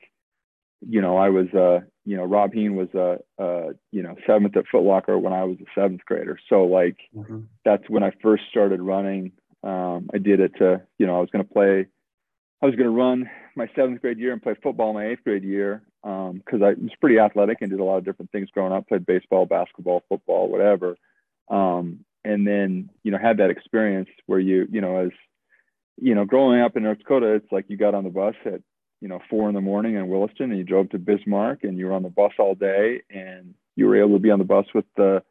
you 0.86 1.02
know, 1.02 1.16
I 1.16 1.28
was, 1.28 1.48
uh, 1.52 1.80
you 2.04 2.16
know, 2.16 2.24
Rob 2.24 2.52
Heen 2.54 2.74
was, 2.74 2.88
uh, 2.94 3.16
uh, 3.42 3.72
you 3.92 4.02
know, 4.02 4.16
seventh 4.26 4.56
at 4.56 4.64
Footlocker 4.72 5.20
when 5.20 5.32
I 5.32 5.44
was 5.44 5.58
a 5.60 5.80
seventh 5.80 6.04
grader. 6.06 6.38
So 6.48 6.64
like, 6.64 6.96
mm-hmm. 7.14 7.40
that's 7.64 7.88
when 7.88 8.02
I 8.02 8.12
first 8.22 8.44
started 8.50 8.80
running. 8.80 9.32
Um, 9.62 10.08
I 10.14 10.18
did 10.18 10.40
it 10.40 10.52
to, 10.56 10.82
you 10.98 11.06
know, 11.06 11.16
I 11.16 11.20
was 11.20 11.28
going 11.30 11.44
to 11.44 11.52
play, 11.52 11.86
I 12.62 12.66
was 12.66 12.74
going 12.74 12.88
to 12.88 12.96
run 12.96 13.30
my 13.56 13.68
seventh 13.74 14.00
grade 14.00 14.18
year 14.18 14.32
and 14.32 14.42
play 14.42 14.54
football 14.62 14.92
my 14.92 15.06
eighth 15.06 15.24
grade 15.24 15.44
year. 15.44 15.82
Um, 16.02 16.42
cause 16.48 16.60
I 16.62 16.70
was 16.70 16.90
pretty 17.00 17.18
athletic 17.18 17.58
and 17.60 17.70
did 17.70 17.80
a 17.80 17.84
lot 17.84 17.98
of 17.98 18.04
different 18.04 18.32
things 18.32 18.48
growing 18.50 18.72
up, 18.72 18.88
played 18.88 19.04
baseball, 19.04 19.44
basketball, 19.44 20.02
football, 20.08 20.48
whatever. 20.48 20.96
Um, 21.50 22.04
and 22.24 22.46
then, 22.46 22.90
you 23.02 23.10
know, 23.10 23.18
had 23.18 23.38
that 23.38 23.50
experience 23.50 24.08
where 24.26 24.38
you, 24.38 24.66
you 24.70 24.80
know, 24.80 24.96
as, 24.96 25.10
you 25.96 26.14
know, 26.14 26.24
growing 26.24 26.60
up 26.60 26.76
in 26.76 26.84
North 26.84 26.98
Dakota, 26.98 27.34
it's 27.34 27.52
like 27.52 27.66
you 27.68 27.76
got 27.76 27.94
on 27.94 28.04
the 28.04 28.10
bus 28.10 28.34
at 28.46 28.62
you 29.00 29.08
know 29.08 29.20
four 29.28 29.48
in 29.48 29.54
the 29.54 29.60
morning 29.60 29.94
in 29.94 30.08
Williston, 30.08 30.50
and 30.50 30.58
you 30.58 30.64
drove 30.64 30.90
to 30.90 30.98
Bismarck, 30.98 31.64
and 31.64 31.78
you 31.78 31.86
were 31.86 31.92
on 31.92 32.02
the 32.02 32.10
bus 32.10 32.32
all 32.38 32.54
day, 32.54 33.02
and 33.10 33.54
you 33.76 33.86
were 33.86 33.96
able 33.96 34.14
to 34.14 34.18
be 34.18 34.30
on 34.30 34.38
the 34.38 34.44
bus 34.44 34.66
with 34.74 34.84
the 34.96 35.22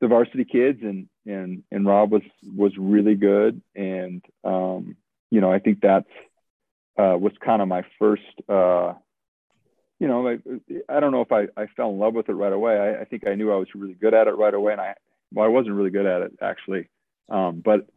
the 0.00 0.08
varsity 0.08 0.44
kids, 0.44 0.78
and 0.82 1.08
and 1.26 1.62
and 1.70 1.86
Rob 1.86 2.12
was 2.12 2.22
was 2.56 2.72
really 2.78 3.16
good, 3.16 3.60
and 3.74 4.24
um, 4.44 4.96
you 5.30 5.40
know 5.40 5.52
I 5.52 5.58
think 5.58 5.80
that's 5.80 6.08
uh, 6.98 7.16
was 7.16 7.32
kind 7.44 7.62
of 7.62 7.68
my 7.68 7.82
first. 7.98 8.22
Uh, 8.48 8.94
you 10.00 10.06
know, 10.06 10.28
I, 10.28 10.38
I 10.88 11.00
don't 11.00 11.10
know 11.10 11.22
if 11.22 11.32
I, 11.32 11.46
I 11.60 11.66
fell 11.76 11.90
in 11.90 11.98
love 11.98 12.14
with 12.14 12.28
it 12.28 12.34
right 12.34 12.52
away. 12.52 12.78
I, 12.78 13.00
I 13.00 13.04
think 13.04 13.26
I 13.26 13.34
knew 13.34 13.52
I 13.52 13.56
was 13.56 13.68
really 13.74 13.94
good 13.94 14.14
at 14.14 14.28
it 14.28 14.36
right 14.36 14.54
away, 14.54 14.72
and 14.72 14.80
I 14.80 14.94
well 15.32 15.44
I 15.44 15.48
wasn't 15.48 15.74
really 15.74 15.90
good 15.90 16.06
at 16.06 16.22
it 16.22 16.32
actually, 16.40 16.88
um, 17.28 17.62
but 17.64 17.88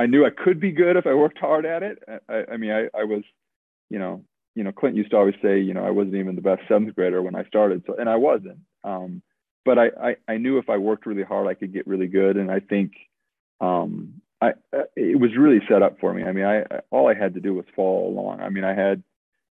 I 0.00 0.06
knew 0.06 0.24
I 0.24 0.30
could 0.30 0.60
be 0.60 0.72
good 0.72 0.96
if 0.96 1.06
I 1.06 1.12
worked 1.12 1.38
hard 1.38 1.66
at 1.66 1.82
it. 1.82 2.02
I, 2.26 2.44
I 2.52 2.56
mean, 2.56 2.70
I, 2.70 2.88
I 2.98 3.04
was, 3.04 3.22
you 3.90 3.98
know, 3.98 4.24
you 4.54 4.64
know, 4.64 4.72
Clint 4.72 4.96
used 4.96 5.10
to 5.10 5.18
always 5.18 5.34
say, 5.42 5.60
you 5.60 5.74
know, 5.74 5.84
I 5.84 5.90
wasn't 5.90 6.14
even 6.14 6.36
the 6.36 6.40
best 6.40 6.62
seventh 6.68 6.94
grader 6.94 7.20
when 7.20 7.34
I 7.34 7.44
started. 7.44 7.82
So, 7.86 7.96
and 7.96 8.08
I 8.08 8.16
wasn't. 8.16 8.60
Um, 8.82 9.20
but 9.64 9.78
I, 9.78 9.90
I, 10.02 10.16
I 10.26 10.36
knew 10.38 10.56
if 10.56 10.70
I 10.70 10.78
worked 10.78 11.04
really 11.04 11.22
hard, 11.22 11.48
I 11.48 11.54
could 11.54 11.74
get 11.74 11.86
really 11.86 12.06
good. 12.06 12.38
And 12.38 12.50
I 12.50 12.60
think, 12.60 12.92
um, 13.60 14.19
I, 14.40 14.52
it 14.96 15.20
was 15.20 15.36
really 15.36 15.60
set 15.68 15.82
up 15.82 16.00
for 16.00 16.14
me. 16.14 16.22
I 16.24 16.32
mean, 16.32 16.44
I, 16.44 16.64
all 16.90 17.08
I 17.08 17.14
had 17.14 17.34
to 17.34 17.40
do 17.40 17.54
was 17.54 17.66
follow 17.76 18.06
along. 18.06 18.40
I 18.40 18.48
mean, 18.48 18.64
I 18.64 18.74
had, 18.74 19.02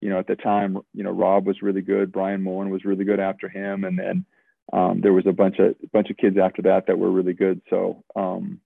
you 0.00 0.10
know, 0.10 0.18
at 0.18 0.28
the 0.28 0.36
time, 0.36 0.78
you 0.94 1.02
know, 1.02 1.10
Rob 1.10 1.46
was 1.46 1.62
really 1.62 1.80
good. 1.80 2.12
Brian 2.12 2.42
Mullen 2.42 2.70
was 2.70 2.84
really 2.84 3.04
good 3.04 3.18
after 3.18 3.48
him. 3.48 3.84
And 3.84 3.98
then, 3.98 4.24
um, 4.72 5.00
there 5.00 5.12
was 5.12 5.26
a 5.26 5.32
bunch 5.32 5.58
of, 5.58 5.74
bunch 5.92 6.10
of 6.10 6.16
kids 6.16 6.36
after 6.38 6.62
that 6.62 6.86
that 6.86 6.98
were 6.98 7.10
really 7.10 7.32
good. 7.32 7.62
So, 7.68 8.04
um, 8.14 8.60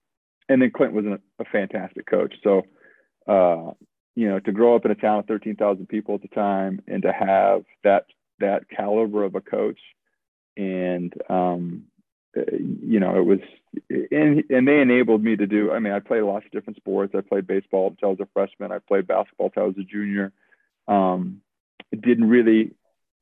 and 0.49 0.61
then 0.61 0.71
Clint 0.75 0.93
was 0.93 1.07
a, 1.07 1.19
a 1.39 1.45
fantastic 1.51 2.07
coach. 2.07 2.35
So, 2.43 2.63
uh, 3.27 3.73
you 4.15 4.29
know, 4.29 4.41
to 4.41 4.53
grow 4.53 4.77
up 4.77 4.85
in 4.85 4.91
a 4.91 4.97
town 4.97 5.21
of 5.21 5.27
13,000 5.27 5.87
people 5.87 6.17
at 6.17 6.23
the 6.23 6.29
time 6.29 6.83
and 6.87 7.03
to 7.03 7.13
have 7.13 7.65
that, 7.85 8.07
that 8.41 8.69
caliber 8.69 9.25
of 9.25 9.37
a 9.37 9.41
coach 9.41 9.79
and, 10.57 11.15
um, 11.31 11.85
you 12.35 13.01
know, 13.01 13.17
it 13.19 13.25
was, 13.25 13.41
and, 13.89 14.45
and 14.51 14.69
they 14.69 14.81
enabled 14.81 15.23
me 15.23 15.37
to 15.37 15.47
do, 15.47 15.73
I 15.73 15.79
mean, 15.79 15.93
I 15.93 15.99
played 15.99 16.23
lots 16.23 16.47
of 16.47 16.53
different 16.53 16.77
sports. 16.77 17.15
I 17.17 17.23
played 17.23 17.47
baseball 17.47 17.89
until 17.89 18.09
I 18.09 18.11
was 18.13 18.21
a 18.21 18.29
freshman. 18.33 18.73
I 18.73 18.79
played 18.79 19.07
basketball 19.07 19.47
until 19.47 19.65
I 19.65 19.67
was 19.67 19.79
a 19.79 19.85
junior. 19.85 20.33
Um, 20.87 21.41
didn't 21.93 22.29
really, 22.29 22.73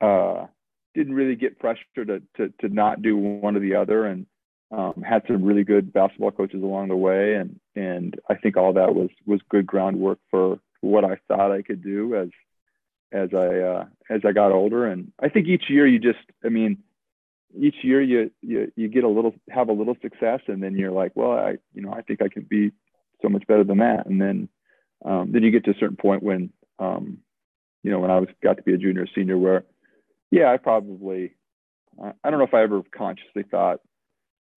uh, 0.01 0.47
didn't 0.95 1.15
really 1.15 1.37
get 1.37 1.59
pressure 1.59 1.85
to, 1.97 2.23
to, 2.37 2.53
to 2.61 2.69
not 2.69 3.03
do 3.03 3.17
one 3.17 3.57
or 3.57 3.61
the 3.61 3.77
other. 3.77 4.05
And, 4.05 4.27
um, 4.71 5.03
had 5.03 5.23
some 5.27 5.43
really 5.45 5.65
good 5.65 5.93
basketball 5.93 6.31
coaches 6.31 6.63
along 6.63 6.89
the 6.89 6.97
way. 6.97 7.35
And, 7.35 7.59
and 7.75 8.21
I 8.29 8.35
think 8.35 8.59
all 8.59 8.75
that 8.75 8.95
was, 8.95 9.09
was 9.25 9.41
good 9.49 9.67
groundwork 9.67 10.19
for 10.31 10.61
what 10.83 11.05
I 11.05 11.19
thought 11.27 11.53
I 11.53 11.63
could 11.63 11.83
do 11.83 12.15
as, 12.15 12.29
as 13.11 13.31
I, 13.33 13.59
uh, 13.59 13.85
as 14.11 14.21
I 14.27 14.33
got 14.33 14.53
older. 14.53 14.85
And 14.87 15.13
I 15.19 15.31
think 15.31 15.47
each 15.47 15.71
year 15.71 15.87
you 15.87 15.99
just, 15.99 16.19
I 16.45 16.51
mean, 16.51 16.83
each 17.57 17.77
year 17.83 18.01
you, 18.01 18.31
you 18.43 18.71
you 18.77 18.89
get 18.89 19.05
a 19.05 19.09
little 19.09 19.35
have 19.51 19.69
a 19.69 19.73
little 19.73 19.97
success 20.03 20.41
and 20.49 20.63
then 20.63 20.77
you're 20.77 20.93
like 20.93 21.13
well 21.15 21.33
i 21.33 21.57
you 21.73 21.81
know 21.81 21.93
i 21.93 22.03
think 22.03 22.21
i 22.21 22.29
can 22.29 22.43
be 22.43 22.71
so 23.23 23.29
much 23.29 23.47
better 23.47 23.65
than 23.65 23.79
that. 23.79 24.07
And 24.07 24.21
then 24.21 24.49
um, 25.05 25.31
then 25.33 25.43
you 25.43 25.51
get 25.51 25.65
to 25.65 25.71
a 25.71 25.79
certain 25.79 25.97
point 25.97 26.23
when 26.23 26.51
um, 26.79 27.19
you 27.83 27.91
know 27.91 28.01
when 28.01 28.11
i 28.11 28.19
was 28.19 28.29
got 28.43 28.57
to 28.57 28.63
be 28.63 28.75
a 28.75 28.79
junior 28.79 29.07
senior 29.15 29.39
where 29.39 29.65
yeah 30.31 30.51
i 30.51 30.57
probably 30.57 31.35
i 32.03 32.31
don't 32.31 32.39
know 32.39 32.45
if 32.45 32.55
i 32.55 32.63
ever 32.63 32.83
consciously 32.97 33.45
thought 33.49 33.81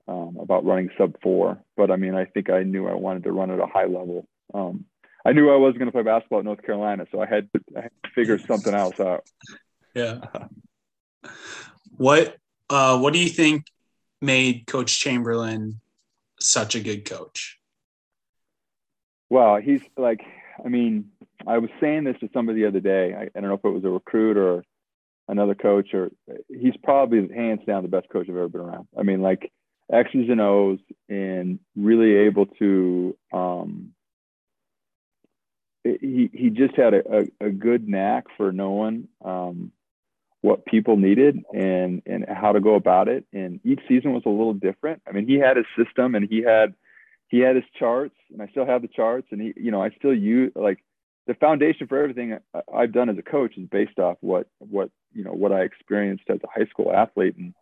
um, 0.07 0.37
about 0.41 0.65
running 0.65 0.89
sub 0.97 1.15
four 1.21 1.63
but 1.77 1.91
i 1.91 1.95
mean 1.95 2.15
i 2.15 2.25
think 2.25 2.49
i 2.49 2.63
knew 2.63 2.87
i 2.87 2.93
wanted 2.93 3.23
to 3.23 3.31
run 3.31 3.51
at 3.51 3.59
a 3.59 3.67
high 3.67 3.85
level. 3.85 4.27
Um, 4.53 4.85
i 5.25 5.31
knew 5.31 5.51
i 5.51 5.55
wasn't 5.55 5.79
going 5.79 5.87
to 5.87 5.91
play 5.91 6.03
basketball 6.03 6.39
at 6.39 6.45
north 6.45 6.63
carolina 6.63 7.05
so 7.11 7.21
i 7.21 7.27
had 7.27 7.47
to, 7.53 7.61
I 7.77 7.81
had 7.81 7.91
to 8.03 8.09
figure 8.11 8.39
something 8.39 8.73
else 8.73 8.99
out. 8.99 9.23
Yeah. 9.93 10.21
What 11.97 12.37
uh, 12.71 12.97
what 12.97 13.13
do 13.13 13.19
you 13.19 13.29
think 13.29 13.65
made 14.21 14.65
Coach 14.65 14.99
Chamberlain 14.99 15.79
such 16.39 16.75
a 16.75 16.79
good 16.79 17.05
coach? 17.05 17.59
Well, 19.29 19.57
he's 19.57 19.81
like, 19.97 20.21
I 20.63 20.67
mean, 20.67 21.11
I 21.47 21.57
was 21.57 21.69
saying 21.79 22.03
this 22.03 22.17
to 22.19 22.29
somebody 22.33 22.61
the 22.61 22.67
other 22.67 22.79
day. 22.79 23.13
I, 23.13 23.21
I 23.23 23.39
don't 23.39 23.49
know 23.49 23.55
if 23.55 23.65
it 23.65 23.69
was 23.69 23.83
a 23.83 23.89
recruit 23.89 24.37
or 24.37 24.63
another 25.27 25.55
coach, 25.55 25.93
or 25.93 26.11
he's 26.49 26.75
probably 26.83 27.33
hands 27.33 27.61
down 27.65 27.83
the 27.83 27.89
best 27.89 28.09
coach 28.09 28.27
I've 28.29 28.35
ever 28.35 28.49
been 28.49 28.61
around. 28.61 28.87
I 28.97 29.03
mean, 29.03 29.21
like 29.21 29.51
X's 29.91 30.29
and 30.29 30.41
O's, 30.41 30.79
and 31.09 31.59
really 31.75 32.13
able 32.13 32.45
to. 32.45 33.17
Um, 33.33 33.93
he 35.83 36.29
he 36.31 36.49
just 36.51 36.75
had 36.75 36.93
a, 36.93 37.21
a, 37.41 37.47
a 37.47 37.49
good 37.49 37.87
knack 37.87 38.25
for 38.37 38.51
knowing 38.51 39.07
um, 39.23 39.71
what 40.41 40.65
people 40.65 40.97
needed 40.97 41.39
and 41.53 42.01
and 42.05 42.25
how 42.27 42.51
to 42.51 42.59
go 42.59 42.75
about 42.75 43.07
it. 43.07 43.25
And 43.31 43.59
each 43.63 43.79
season 43.87 44.13
was 44.13 44.23
a 44.25 44.29
little 44.29 44.53
different. 44.53 45.01
I 45.07 45.11
mean 45.11 45.27
he 45.27 45.35
had 45.35 45.57
his 45.57 45.67
system 45.77 46.15
and 46.15 46.27
he 46.27 46.41
had 46.41 46.73
he 47.27 47.39
had 47.39 47.55
his 47.55 47.65
charts 47.77 48.15
and 48.31 48.41
i 48.41 48.47
still 48.47 48.65
have 48.65 48.81
the 48.81 48.87
charts. 48.87 49.27
And 49.31 49.41
he 49.41 49.53
you 49.55 49.71
know 49.71 49.81
i 49.81 49.91
still 49.91 50.13
use 50.13 50.51
like 50.55 50.83
the 51.27 51.35
foundation 51.35 51.87
for 51.87 52.01
everything 52.01 52.39
i've 52.73 52.91
done 52.91 53.09
as 53.09 53.17
a 53.17 53.21
coach 53.21 53.55
is 53.57 53.67
based 53.69 53.99
off 53.99 54.17
what 54.21 54.47
what 54.57 54.89
you 55.13 55.23
know 55.23 55.33
what 55.33 55.51
i 55.51 55.61
experienced 55.61 56.23
as 56.29 56.39
a 56.43 56.59
high 56.59 56.67
school 56.67 56.91
athlete. 56.91 57.35
And 57.37 57.53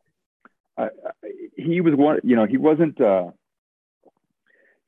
I, 0.77 0.83
I, 0.83 1.29
he 1.57 1.81
was 1.81 1.95
one 1.95 2.19
you 2.23 2.37
know 2.37 2.45
he 2.45 2.57
wasn't 2.57 2.99
uh 3.01 3.31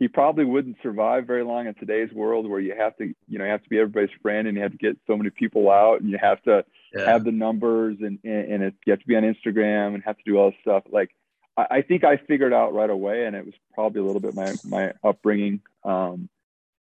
he 0.01 0.07
probably 0.07 0.45
wouldn't 0.45 0.77
survive 0.81 1.27
very 1.27 1.43
long 1.43 1.67
in 1.67 1.75
today's 1.75 2.11
world 2.11 2.49
where 2.49 2.59
you 2.59 2.73
have 2.75 2.97
to 2.97 3.13
you 3.27 3.37
know 3.37 3.45
you 3.45 3.51
have 3.51 3.61
to 3.61 3.69
be 3.69 3.77
everybody's 3.77 4.09
friend 4.19 4.47
and 4.47 4.57
you 4.57 4.63
have 4.63 4.71
to 4.71 4.77
get 4.79 4.97
so 5.05 5.15
many 5.15 5.29
people 5.29 5.69
out 5.69 6.01
and 6.01 6.09
you 6.09 6.17
have 6.19 6.41
to 6.41 6.65
yeah. 6.91 7.05
have 7.05 7.23
the 7.23 7.31
numbers 7.31 7.97
and 8.01 8.17
and 8.23 8.63
it, 8.63 8.73
you 8.83 8.91
have 8.91 8.99
to 8.99 9.07
be 9.07 9.15
on 9.15 9.21
instagram 9.21 9.93
and 9.93 10.03
have 10.03 10.17
to 10.17 10.23
do 10.25 10.37
all 10.37 10.49
this 10.49 10.59
stuff. 10.61 10.83
Like 10.91 11.11
I, 11.55 11.67
I, 11.69 11.81
think 11.83 12.03
i 12.03 12.17
figured 12.17 12.51
out 12.51 12.73
right 12.73 12.89
away 12.89 13.25
and 13.25 13.35
it 13.35 13.45
was 13.45 13.53
probably 13.75 14.01
a 14.01 14.03
little 14.03 14.19
bit 14.19 14.33
my 14.33 14.55
my 14.65 14.93
upbringing. 15.03 15.61
Um, 15.83 16.29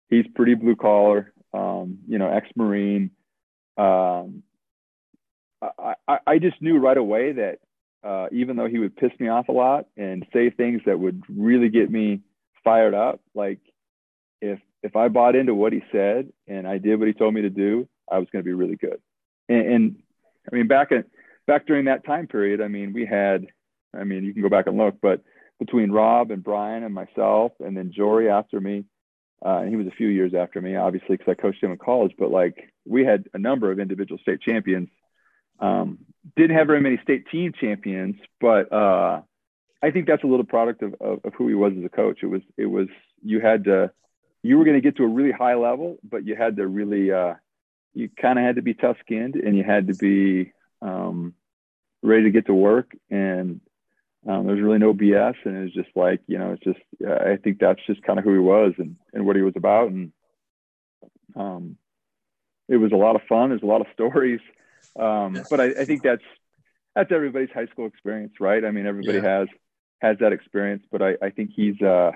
he's 0.09 0.25
pretty 0.33 0.55
blue 0.55 0.75
collar 0.75 1.31
um, 1.53 1.99
you 2.07 2.17
know 2.17 2.27
ex-marine. 2.27 3.11
Um, 3.77 4.41
I, 5.61 5.93
I, 6.07 6.17
I 6.25 6.39
just 6.39 6.59
knew 6.59 6.79
right 6.79 6.97
away 6.97 7.33
that 7.33 7.59
uh, 8.03 8.29
even 8.31 8.55
though 8.55 8.67
he 8.67 8.79
would 8.79 8.95
piss 8.95 9.11
me 9.19 9.27
off 9.27 9.47
a 9.47 9.51
lot 9.51 9.85
and 9.95 10.25
say 10.33 10.49
things 10.49 10.81
that 10.87 10.99
would 10.99 11.21
really 11.29 11.69
get 11.69 11.91
me 11.91 12.21
fired 12.63 12.93
up. 12.93 13.21
Like 13.33 13.59
if 14.41 14.59
if 14.83 14.95
I 14.95 15.07
bought 15.07 15.35
into 15.35 15.53
what 15.53 15.73
he 15.73 15.83
said 15.91 16.31
and 16.47 16.67
I 16.67 16.77
did 16.77 16.99
what 16.99 17.07
he 17.07 17.13
told 17.13 17.33
me 17.33 17.41
to 17.43 17.49
do, 17.49 17.87
I 18.09 18.17
was 18.17 18.27
going 18.31 18.43
to 18.43 18.47
be 18.47 18.53
really 18.53 18.75
good. 18.75 18.99
And, 19.47 19.67
and 19.67 19.95
I 20.51 20.55
mean, 20.55 20.67
back 20.67 20.91
at 20.91 21.05
back 21.47 21.67
during 21.67 21.85
that 21.85 22.05
time 22.05 22.27
period, 22.27 22.61
I 22.61 22.67
mean, 22.67 22.93
we 22.93 23.05
had, 23.05 23.47
I 23.95 24.03
mean, 24.03 24.23
you 24.23 24.33
can 24.33 24.41
go 24.41 24.49
back 24.49 24.67
and 24.67 24.77
look, 24.77 24.95
but 25.01 25.21
between 25.59 25.91
Rob 25.91 26.31
and 26.31 26.43
Brian 26.43 26.83
and 26.83 26.93
myself, 26.93 27.51
and 27.59 27.77
then 27.77 27.91
Jory 27.95 28.29
after 28.29 28.59
me, 28.59 28.85
uh, 29.45 29.59
and 29.59 29.69
he 29.69 29.75
was 29.75 29.87
a 29.87 29.91
few 29.91 30.07
years 30.07 30.33
after 30.33 30.61
me, 30.61 30.75
obviously, 30.75 31.17
because 31.17 31.31
I 31.31 31.41
coached 31.41 31.63
him 31.63 31.71
in 31.71 31.77
college. 31.77 32.13
But 32.17 32.31
like, 32.31 32.73
we 32.85 33.05
had 33.05 33.25
a 33.33 33.37
number 33.37 33.71
of 33.71 33.79
individual 33.79 34.19
state 34.19 34.41
champions. 34.41 34.89
Um, 35.59 35.99
didn't 36.35 36.57
have 36.57 36.67
very 36.67 36.81
many 36.81 36.99
state 37.03 37.27
team 37.31 37.53
champions, 37.59 38.15
but 38.39 38.71
uh, 38.71 39.21
I 39.83 39.91
think 39.91 40.07
that's 40.07 40.23
a 40.23 40.27
little 40.27 40.45
product 40.45 40.83
of, 40.83 40.95
of, 41.01 41.25
of, 41.25 41.33
who 41.33 41.47
he 41.47 41.55
was 41.55 41.73
as 41.77 41.83
a 41.83 41.89
coach. 41.89 42.19
It 42.21 42.27
was 42.27 42.41
it 42.57 42.67
was 42.67 42.87
you 43.23 43.39
had 43.39 43.65
to 43.65 43.91
you 44.43 44.57
were 44.57 44.65
going 44.65 44.77
to 44.77 44.81
get 44.81 44.97
to 44.97 45.03
a 45.03 45.07
really 45.07 45.31
high 45.31 45.55
level, 45.55 45.97
but 46.03 46.25
you 46.25 46.35
had 46.35 46.57
to 46.57 46.67
really 46.67 47.11
uh, 47.11 47.35
you 47.93 48.09
kind 48.09 48.39
of 48.39 48.45
had 48.45 48.55
to 48.55 48.61
be 48.61 48.73
tough 48.73 48.97
skinned 49.01 49.35
and 49.35 49.55
you 49.55 49.63
had 49.63 49.87
to 49.87 49.93
be 49.93 50.51
um, 50.81 51.33
ready 52.01 52.23
to 52.23 52.31
get 52.31 52.47
to 52.47 52.53
work 52.53 52.91
and 53.09 53.61
um, 54.27 54.45
there's 54.45 54.61
really 54.61 54.77
no 54.77 54.93
BS 54.93 55.35
and 55.45 55.57
it 55.57 55.63
was 55.63 55.73
just 55.73 55.89
like 55.95 56.21
you 56.27 56.37
know 56.37 56.51
it's 56.51 56.63
just 56.63 56.79
I 57.05 57.37
think 57.37 57.59
that's 57.59 57.79
just 57.87 58.03
kind 58.03 58.19
of 58.19 58.25
who 58.25 58.33
he 58.33 58.39
was 58.39 58.73
and 58.77 58.95
and 59.13 59.25
what 59.25 59.35
he 59.35 59.41
was 59.41 59.55
about 59.55 59.89
and 59.89 60.11
um, 61.35 61.77
it 62.67 62.77
was 62.77 62.91
a 62.91 62.97
lot 62.97 63.15
of 63.15 63.21
fun. 63.27 63.49
There's 63.49 63.63
a 63.63 63.67
lot 63.67 63.81
of 63.81 63.87
stories, 63.93 64.41
um, 64.99 65.41
but 65.49 65.59
I, 65.59 65.65
I, 65.65 65.85
think 65.85 66.03
that's 66.03 66.23
that's 66.95 67.11
everybody's 67.11 67.51
high 67.53 67.67
school 67.67 67.87
experience, 67.87 68.33
right? 68.39 68.63
I 68.63 68.71
mean, 68.71 68.85
everybody 68.85 69.19
yeah. 69.19 69.39
has 69.39 69.47
has 70.01 70.17
that 70.19 70.33
experience, 70.33 70.83
but 70.91 71.01
I, 71.01 71.13
I 71.21 71.29
think 71.29 71.51
he's 71.55 71.79
uh 71.81 72.11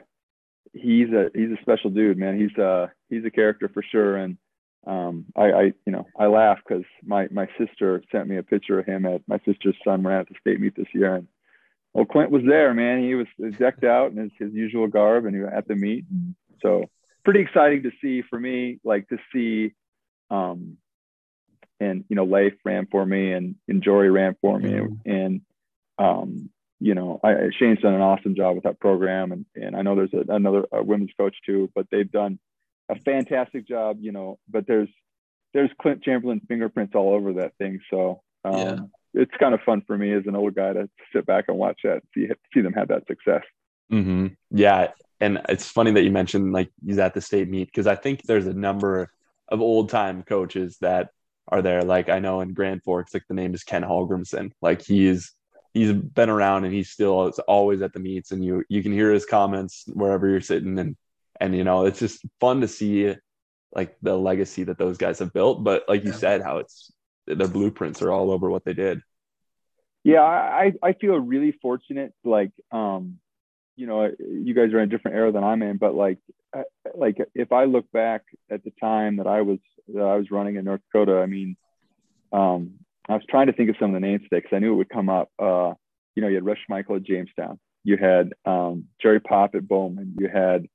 he's 0.74 1.10
a 1.10 1.30
he's 1.34 1.52
a 1.52 1.62
special 1.62 1.92
dude, 1.92 2.18
man. 2.18 2.40
He's 2.40 2.58
uh 2.58 2.88
he's 3.10 3.26
a 3.26 3.32
character 3.32 3.70
for 3.72 3.84
sure. 3.84 4.18
And 4.18 4.38
um 4.88 5.26
I, 5.36 5.52
I 5.52 5.62
you 5.86 5.92
know 5.92 6.08
I 6.18 6.26
laugh 6.26 6.60
because 6.68 6.84
my 7.04 7.28
my 7.32 7.48
sister 7.58 8.04
sent 8.12 8.28
me 8.28 8.38
a 8.38 8.44
picture 8.44 8.80
of 8.80 8.86
him 8.86 9.06
at 9.06 9.22
my 9.28 9.40
sister's 9.46 9.78
son 9.84 10.04
ran 10.04 10.22
at 10.22 10.30
the 10.30 10.36
state 10.40 10.60
meet 10.60 10.76
this 10.76 10.94
year 10.94 11.16
and 11.16 11.28
well 11.94 12.06
Clint 12.06 12.32
was 12.32 12.44
there, 12.46 12.74
man. 12.74 13.04
He 13.04 13.16
was 13.16 13.28
decked 13.58 13.84
out 13.84 14.12
in 14.12 14.18
his, 14.18 14.32
his 14.38 14.54
usual 14.54 14.88
garb 14.88 15.26
and 15.26 15.36
he 15.36 15.42
was 15.42 15.52
at 15.56 15.68
the 15.68 15.76
meet. 15.76 16.06
So 16.62 16.90
pretty 17.24 17.42
exciting 17.42 17.84
to 17.84 17.92
see 18.02 18.24
for 18.24 18.40
me, 18.40 18.80
like 18.84 19.08
to 19.10 19.18
see 19.32 19.74
um 20.32 20.78
and 21.80 22.04
you 22.10 22.16
know 22.16 22.26
Leif 22.26 22.54
ran 22.66 22.88
for 22.88 23.06
me 23.06 23.32
and, 23.32 23.56
and 23.68 23.84
Jory 23.84 24.10
ran 24.10 24.36
for 24.42 24.58
me 24.58 24.72
mm-hmm. 24.72 25.10
and 25.10 25.42
um 26.00 26.50
you 26.86 26.94
know, 26.94 27.20
I, 27.24 27.50
Shane's 27.58 27.82
done 27.82 27.96
an 27.96 28.02
awesome 28.02 28.36
job 28.36 28.54
with 28.54 28.66
that 28.66 28.80
program, 28.80 29.32
and 29.32 29.44
and 29.56 29.76
I 29.76 29.82
know 29.82 29.96
there's 29.96 30.14
a, 30.14 30.32
another 30.32 30.68
a 30.72 30.84
women's 30.84 31.10
coach 31.18 31.36
too, 31.44 31.72
but 31.74 31.88
they've 31.90 32.12
done 32.12 32.38
a 32.90 33.00
fantastic 33.00 33.68
job, 33.68 33.98
you 34.02 34.12
know. 34.12 34.38
But 34.48 34.68
there's 34.68 34.90
there's 35.52 35.72
Clint 35.82 36.04
Chamberlain 36.04 36.42
fingerprints 36.48 36.94
all 36.94 37.12
over 37.12 37.34
that 37.34 37.58
thing, 37.58 37.80
so 37.90 38.22
um, 38.44 38.56
yeah. 38.56 38.78
it's 39.16 39.36
kind 39.40 39.56
of 39.56 39.62
fun 39.62 39.82
for 39.88 39.98
me 39.98 40.14
as 40.14 40.28
an 40.28 40.36
old 40.36 40.54
guy 40.54 40.74
to 40.74 40.88
sit 41.12 41.26
back 41.26 41.46
and 41.48 41.58
watch 41.58 41.80
that, 41.86 42.04
see 42.14 42.28
see 42.54 42.62
them 42.62 42.74
have 42.74 42.90
that 42.90 43.08
success. 43.08 43.42
Mm-hmm. 43.92 44.28
Yeah, 44.52 44.90
and 45.20 45.42
it's 45.50 45.68
funny 45.68 45.90
that 45.90 46.04
you 46.04 46.12
mentioned 46.12 46.54
like 46.54 46.70
he's 46.86 47.00
at 47.00 47.16
the 47.16 47.22
state 47.22 47.50
meet 47.50 47.66
because 47.66 47.88
I 47.88 47.96
think 47.96 48.22
there's 48.22 48.46
a 48.46 48.54
number 48.54 49.10
of 49.48 49.60
old 49.60 49.90
time 49.90 50.22
coaches 50.22 50.78
that 50.82 51.10
are 51.48 51.64
there. 51.64 51.82
Like 51.82 52.10
I 52.10 52.20
know 52.20 52.42
in 52.42 52.54
Grand 52.54 52.84
Forks, 52.84 53.16
like 53.16 53.24
the 53.28 53.34
name 53.34 53.56
is 53.56 53.64
Ken 53.64 53.82
Holgrimson. 53.82 54.52
Like 54.62 54.84
he 54.84 55.08
is 55.08 55.32
he's 55.76 55.92
been 55.92 56.30
around 56.30 56.64
and 56.64 56.74
he's 56.74 56.90
still 56.90 57.28
it's 57.28 57.38
always 57.40 57.82
at 57.82 57.94
the 57.94 58.00
meets 58.00 58.32
and 58.32 58.44
you 58.44 58.64
you 58.70 58.82
can 58.82 58.94
hear 58.94 59.12
his 59.12 59.26
comments 59.26 59.84
wherever 59.94 60.28
you're 60.28 60.42
sitting 60.42 60.80
and 60.80 60.96
and 61.40 61.56
you 61.56 61.66
know 61.66 61.86
it's 61.86 62.00
just 62.00 62.26
fun 62.40 62.62
to 62.62 62.68
see 62.68 63.14
like 63.74 63.96
the 64.02 64.18
legacy 64.18 64.64
that 64.64 64.78
those 64.78 64.98
guys 64.98 65.20
have 65.20 65.34
built 65.34 65.64
but 65.64 65.84
like 65.88 66.04
you 66.04 66.12
yeah. 66.12 66.18
said 66.18 66.42
how 66.42 66.58
it's 66.58 66.92
the 67.28 67.48
blueprints 67.48 68.02
are 68.02 68.12
all 68.12 68.32
over 68.32 68.50
what 68.50 68.64
they 68.64 68.74
did 68.74 69.02
yeah 70.04 70.22
i 70.22 70.72
i 70.82 70.94
feel 70.94 71.18
really 71.18 71.52
fortunate 71.62 72.14
like 72.24 72.52
um 72.72 73.20
you 73.76 73.86
know 73.86 74.10
you 74.20 74.54
guys 74.54 74.72
are 74.72 74.80
in 74.80 74.86
a 74.86 74.92
different 74.92 75.18
era 75.18 75.32
than 75.34 75.44
i'm 75.44 75.62
in 75.62 75.76
but 75.76 75.94
like 75.94 76.20
like 76.96 77.18
if 77.34 77.52
i 77.52 77.66
look 77.66 77.92
back 77.92 78.22
at 78.50 78.64
the 78.64 78.72
time 78.80 79.18
that 79.18 79.28
i 79.28 79.42
was 79.42 79.60
that 79.94 80.04
i 80.04 80.16
was 80.16 80.32
running 80.32 80.56
in 80.56 80.64
north 80.64 80.80
dakota 80.90 81.20
i 81.20 81.26
mean 81.26 81.58
um 82.32 82.76
I 83.08 83.14
was 83.14 83.24
trying 83.30 83.48
to 83.48 83.54
think 83.54 83.70
of 83.70 83.76
some 83.80 83.94
of 83.94 84.02
the 84.02 84.06
names 84.06 84.24
today 84.24 84.38
because 84.38 84.56
I 84.56 84.60
knew 84.60 84.74
it 84.74 84.78
would 84.78 84.90
come 84.90 85.10
up. 85.10 85.30
Uh, 85.40 85.74
you 86.16 86.22
know, 86.22 86.28
you 86.28 86.36
had 86.36 86.46
Rush 86.46 86.64
Michael 86.70 86.96
at 86.96 87.04
Jamestown. 87.04 87.60
You 87.84 87.98
had 87.98 88.34
um, 88.46 88.86
Jerry 89.02 89.20
Pop 89.20 89.54
at 89.54 89.68
Bowman. 89.68 90.16
You 90.18 90.28
had 90.28 90.68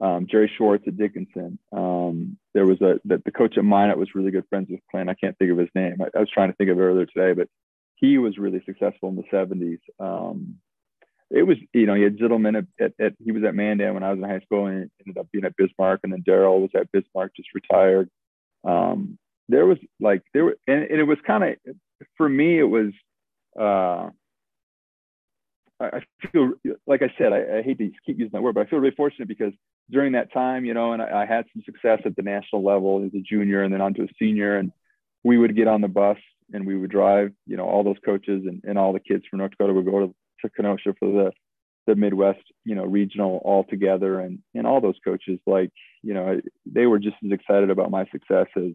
um, 0.00 0.26
Jerry 0.30 0.50
Schwartz 0.56 0.84
at 0.86 0.96
Dickinson. 0.96 1.58
Um, 1.72 2.38
there 2.54 2.66
was 2.66 2.80
a 2.80 3.00
the, 3.04 3.22
the, 3.24 3.32
coach 3.32 3.56
at 3.58 3.64
Minot 3.64 3.98
was 3.98 4.14
really 4.14 4.30
good 4.30 4.46
friends 4.48 4.68
with 4.70 4.80
Clint. 4.90 5.10
I 5.10 5.14
can't 5.14 5.36
think 5.38 5.50
of 5.50 5.58
his 5.58 5.68
name. 5.74 5.96
I, 6.00 6.06
I, 6.16 6.20
was 6.20 6.30
trying 6.30 6.50
to 6.50 6.56
think 6.56 6.70
of 6.70 6.78
it 6.78 6.82
earlier 6.82 7.06
today, 7.06 7.32
but 7.32 7.48
he 7.96 8.18
was 8.18 8.38
really 8.38 8.62
successful 8.64 9.08
in 9.08 9.16
the 9.16 9.24
70s. 9.32 9.80
Um, 9.98 10.56
it 11.30 11.42
was 11.42 11.58
you 11.74 11.86
know 11.86 11.94
he 11.94 12.02
had 12.02 12.16
Zittelman 12.16 12.58
at, 12.58 12.84
at, 12.84 12.92
at, 13.04 13.12
he 13.22 13.32
was 13.32 13.44
at 13.44 13.54
Mandan 13.54 13.94
when 13.94 14.02
I 14.02 14.10
was 14.10 14.18
in 14.18 14.28
high 14.28 14.40
school 14.40 14.66
and 14.66 14.90
ended 15.06 15.18
up 15.18 15.26
being 15.32 15.44
at 15.44 15.56
Bismarck 15.56 16.00
and 16.02 16.12
then 16.12 16.22
Daryl 16.22 16.60
was 16.60 16.70
at 16.74 16.90
Bismarck 16.92 17.36
just 17.36 17.50
retired. 17.54 18.08
Um, 18.64 19.18
there 19.48 19.66
was 19.66 19.78
like 20.00 20.22
there 20.34 20.44
were 20.44 20.58
and, 20.66 20.84
and 20.84 21.00
it 21.00 21.04
was 21.04 21.18
kind 21.26 21.44
of 21.44 21.56
for 22.16 22.28
me 22.28 22.58
it 22.58 22.64
was 22.64 22.92
uh, 23.58 24.10
I 25.80 26.02
feel 26.32 26.52
like 26.86 27.02
I 27.02 27.12
said 27.18 27.32
I, 27.32 27.58
I, 27.58 27.62
hate 27.62 27.78
to 27.78 27.90
keep 28.04 28.18
using 28.18 28.30
that 28.32 28.42
word 28.42 28.54
but 28.54 28.66
I 28.66 28.70
feel 28.70 28.78
really 28.78 28.94
fortunate 28.94 29.28
because 29.28 29.52
during 29.90 30.12
that 30.12 30.32
time 30.32 30.64
you 30.64 30.74
know 30.74 30.92
and 30.92 31.02
I, 31.02 31.22
I 31.22 31.26
had 31.26 31.46
some 31.52 31.62
success 31.64 32.00
at 32.04 32.16
the 32.16 32.22
national 32.22 32.64
level 32.64 33.04
as 33.04 33.14
a 33.14 33.22
junior 33.22 33.62
and 33.62 33.72
then 33.72 33.80
onto 33.80 34.02
a 34.02 34.08
senior 34.18 34.56
and 34.56 34.72
we 35.24 35.38
would 35.38 35.56
get 35.56 35.68
on 35.68 35.80
the 35.80 35.88
bus 35.88 36.18
and 36.52 36.66
we 36.66 36.76
would 36.76 36.90
drive 36.90 37.32
you 37.46 37.56
know 37.56 37.64
all 37.64 37.84
those 37.84 37.98
coaches 38.04 38.42
and, 38.46 38.62
and 38.64 38.78
all 38.78 38.92
the 38.92 39.00
kids 39.00 39.24
from 39.28 39.38
North 39.38 39.52
Dakota 39.52 39.72
would 39.72 39.86
go 39.86 40.06
to 40.06 40.14
to 40.42 40.50
Kenosha 40.50 40.94
for 40.98 41.10
the 41.10 41.32
the 41.88 41.96
Midwest, 41.96 42.42
you 42.64 42.74
know, 42.74 42.84
regional 42.84 43.40
all 43.44 43.64
together, 43.64 44.20
and 44.20 44.40
and 44.54 44.66
all 44.66 44.80
those 44.80 44.98
coaches, 45.02 45.40
like 45.46 45.72
you 46.02 46.14
know, 46.14 46.40
they 46.66 46.86
were 46.86 46.98
just 46.98 47.16
as 47.24 47.32
excited 47.32 47.70
about 47.70 47.90
my 47.90 48.04
success 48.12 48.46
as 48.56 48.72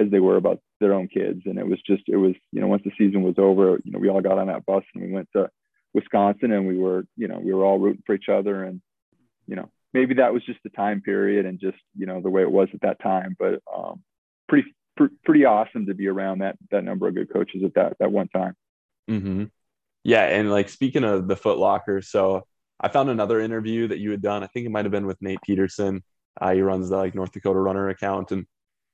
as 0.00 0.10
they 0.10 0.20
were 0.20 0.36
about 0.36 0.60
their 0.80 0.94
own 0.94 1.08
kids, 1.08 1.42
and 1.44 1.58
it 1.58 1.66
was 1.66 1.80
just 1.86 2.02
it 2.08 2.16
was 2.16 2.34
you 2.52 2.60
know 2.60 2.66
once 2.66 2.82
the 2.84 2.92
season 2.96 3.22
was 3.22 3.36
over, 3.38 3.80
you 3.84 3.92
know, 3.92 3.98
we 3.98 4.08
all 4.08 4.20
got 4.20 4.38
on 4.38 4.46
that 4.46 4.66
bus 4.66 4.84
and 4.94 5.04
we 5.04 5.12
went 5.12 5.28
to 5.34 5.48
Wisconsin, 5.94 6.52
and 6.52 6.66
we 6.66 6.78
were 6.78 7.04
you 7.16 7.28
know 7.28 7.38
we 7.38 7.52
were 7.52 7.64
all 7.64 7.78
rooting 7.78 8.02
for 8.06 8.14
each 8.14 8.28
other, 8.28 8.64
and 8.64 8.80
you 9.46 9.56
know 9.56 9.68
maybe 9.92 10.14
that 10.14 10.32
was 10.32 10.44
just 10.44 10.60
the 10.62 10.70
time 10.70 11.00
period 11.00 11.46
and 11.46 11.60
just 11.60 11.78
you 11.96 12.06
know 12.06 12.20
the 12.20 12.30
way 12.30 12.42
it 12.42 12.50
was 12.50 12.68
at 12.72 12.80
that 12.82 13.00
time, 13.02 13.36
but 13.38 13.60
um, 13.72 14.02
pretty 14.48 14.74
pr- 14.96 15.14
pretty 15.24 15.44
awesome 15.44 15.86
to 15.86 15.94
be 15.94 16.08
around 16.08 16.38
that 16.38 16.56
that 16.70 16.84
number 16.84 17.08
of 17.08 17.14
good 17.14 17.32
coaches 17.32 17.62
at 17.64 17.74
that 17.74 17.96
that 18.00 18.12
one 18.12 18.28
time. 18.28 18.54
Mm-hmm. 19.10 19.44
Yeah, 20.04 20.24
and 20.24 20.50
like 20.50 20.68
speaking 20.68 21.04
of 21.04 21.28
the 21.28 21.36
Foot 21.36 21.58
Locker, 21.58 22.00
so 22.00 22.46
I 22.80 22.88
found 22.88 23.10
another 23.10 23.40
interview 23.40 23.88
that 23.88 23.98
you 23.98 24.10
had 24.10 24.22
done. 24.22 24.42
I 24.42 24.46
think 24.46 24.66
it 24.66 24.70
might 24.70 24.86
have 24.86 24.92
been 24.92 25.06
with 25.06 25.20
Nate 25.20 25.42
Peterson. 25.42 26.02
Uh, 26.40 26.52
he 26.52 26.62
runs 26.62 26.88
the 26.88 26.96
like 26.96 27.14
North 27.14 27.32
Dakota 27.32 27.58
Runner 27.58 27.88
account, 27.88 28.32
and 28.32 28.46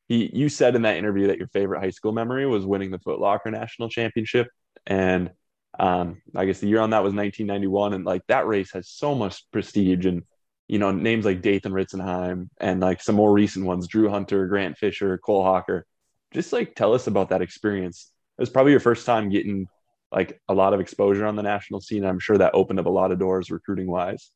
he 0.09 0.31
you 0.33 0.49
said 0.49 0.77
in 0.77 0.83
that 0.83 0.97
interview 0.97 1.29
that 1.29 1.39
your 1.39 1.49
favorite 1.49 1.81
high 1.81 1.91
school 1.91 2.13
memory 2.13 2.47
was 2.47 2.65
winning 2.65 2.91
the 2.91 2.99
Foot 2.99 3.21
Locker 3.21 3.51
National 3.51 3.89
Championship, 3.89 4.49
and 4.87 5.31
um, 5.79 6.23
I 6.35 6.47
guess 6.47 6.61
the 6.61 6.69
year 6.69 6.81
on 6.81 6.91
that 6.91 7.03
was 7.03 7.13
1991, 7.13 7.93
and 7.93 8.05
like 8.05 8.23
that 8.29 8.47
race 8.47 8.73
has 8.73 8.89
so 8.89 9.15
much 9.15 9.51
prestige, 9.51 10.07
and 10.07 10.23
you 10.69 10.79
know 10.79 10.93
names 10.93 11.25
like 11.25 11.43
Dathan 11.43 11.73
Ritzenheim 11.73 12.49
and 12.61 12.81
like 12.81 13.03
some 13.03 13.17
more 13.17 13.33
recent 13.33 13.67
ones, 13.67 13.89
Drew 13.89 14.09
Hunter, 14.09 14.47
Grant 14.47 14.79
Fisher, 14.79 15.19
Cole 15.19 15.45
Hocker. 15.45 15.87
Just 16.33 16.53
like 16.53 16.75
tell 16.75 16.95
us 16.95 17.07
about 17.07 17.31
that 17.31 17.43
experience. 17.43 18.11
It 18.39 18.43
was 18.43 18.51
probably 18.51 18.73
your 18.73 18.81
first 18.81 19.07
time 19.07 19.31
getting 19.31 19.69
like 20.13 20.41
a 20.49 20.55
lot 20.55 20.75
of 20.75 20.81
exposure 20.81 21.27
on 21.27 21.37
the 21.37 21.43
national 21.43 21.81
scene. 21.81 22.05
I'm 22.05 22.19
sure 22.19 22.39
that 22.39 22.55
opened 22.55 22.79
up 22.79 22.87
a 22.87 22.91
lot 22.91 23.13
of 23.13 23.19
doors 23.19 23.51
recruiting 23.51 23.87
wise. 23.87 24.31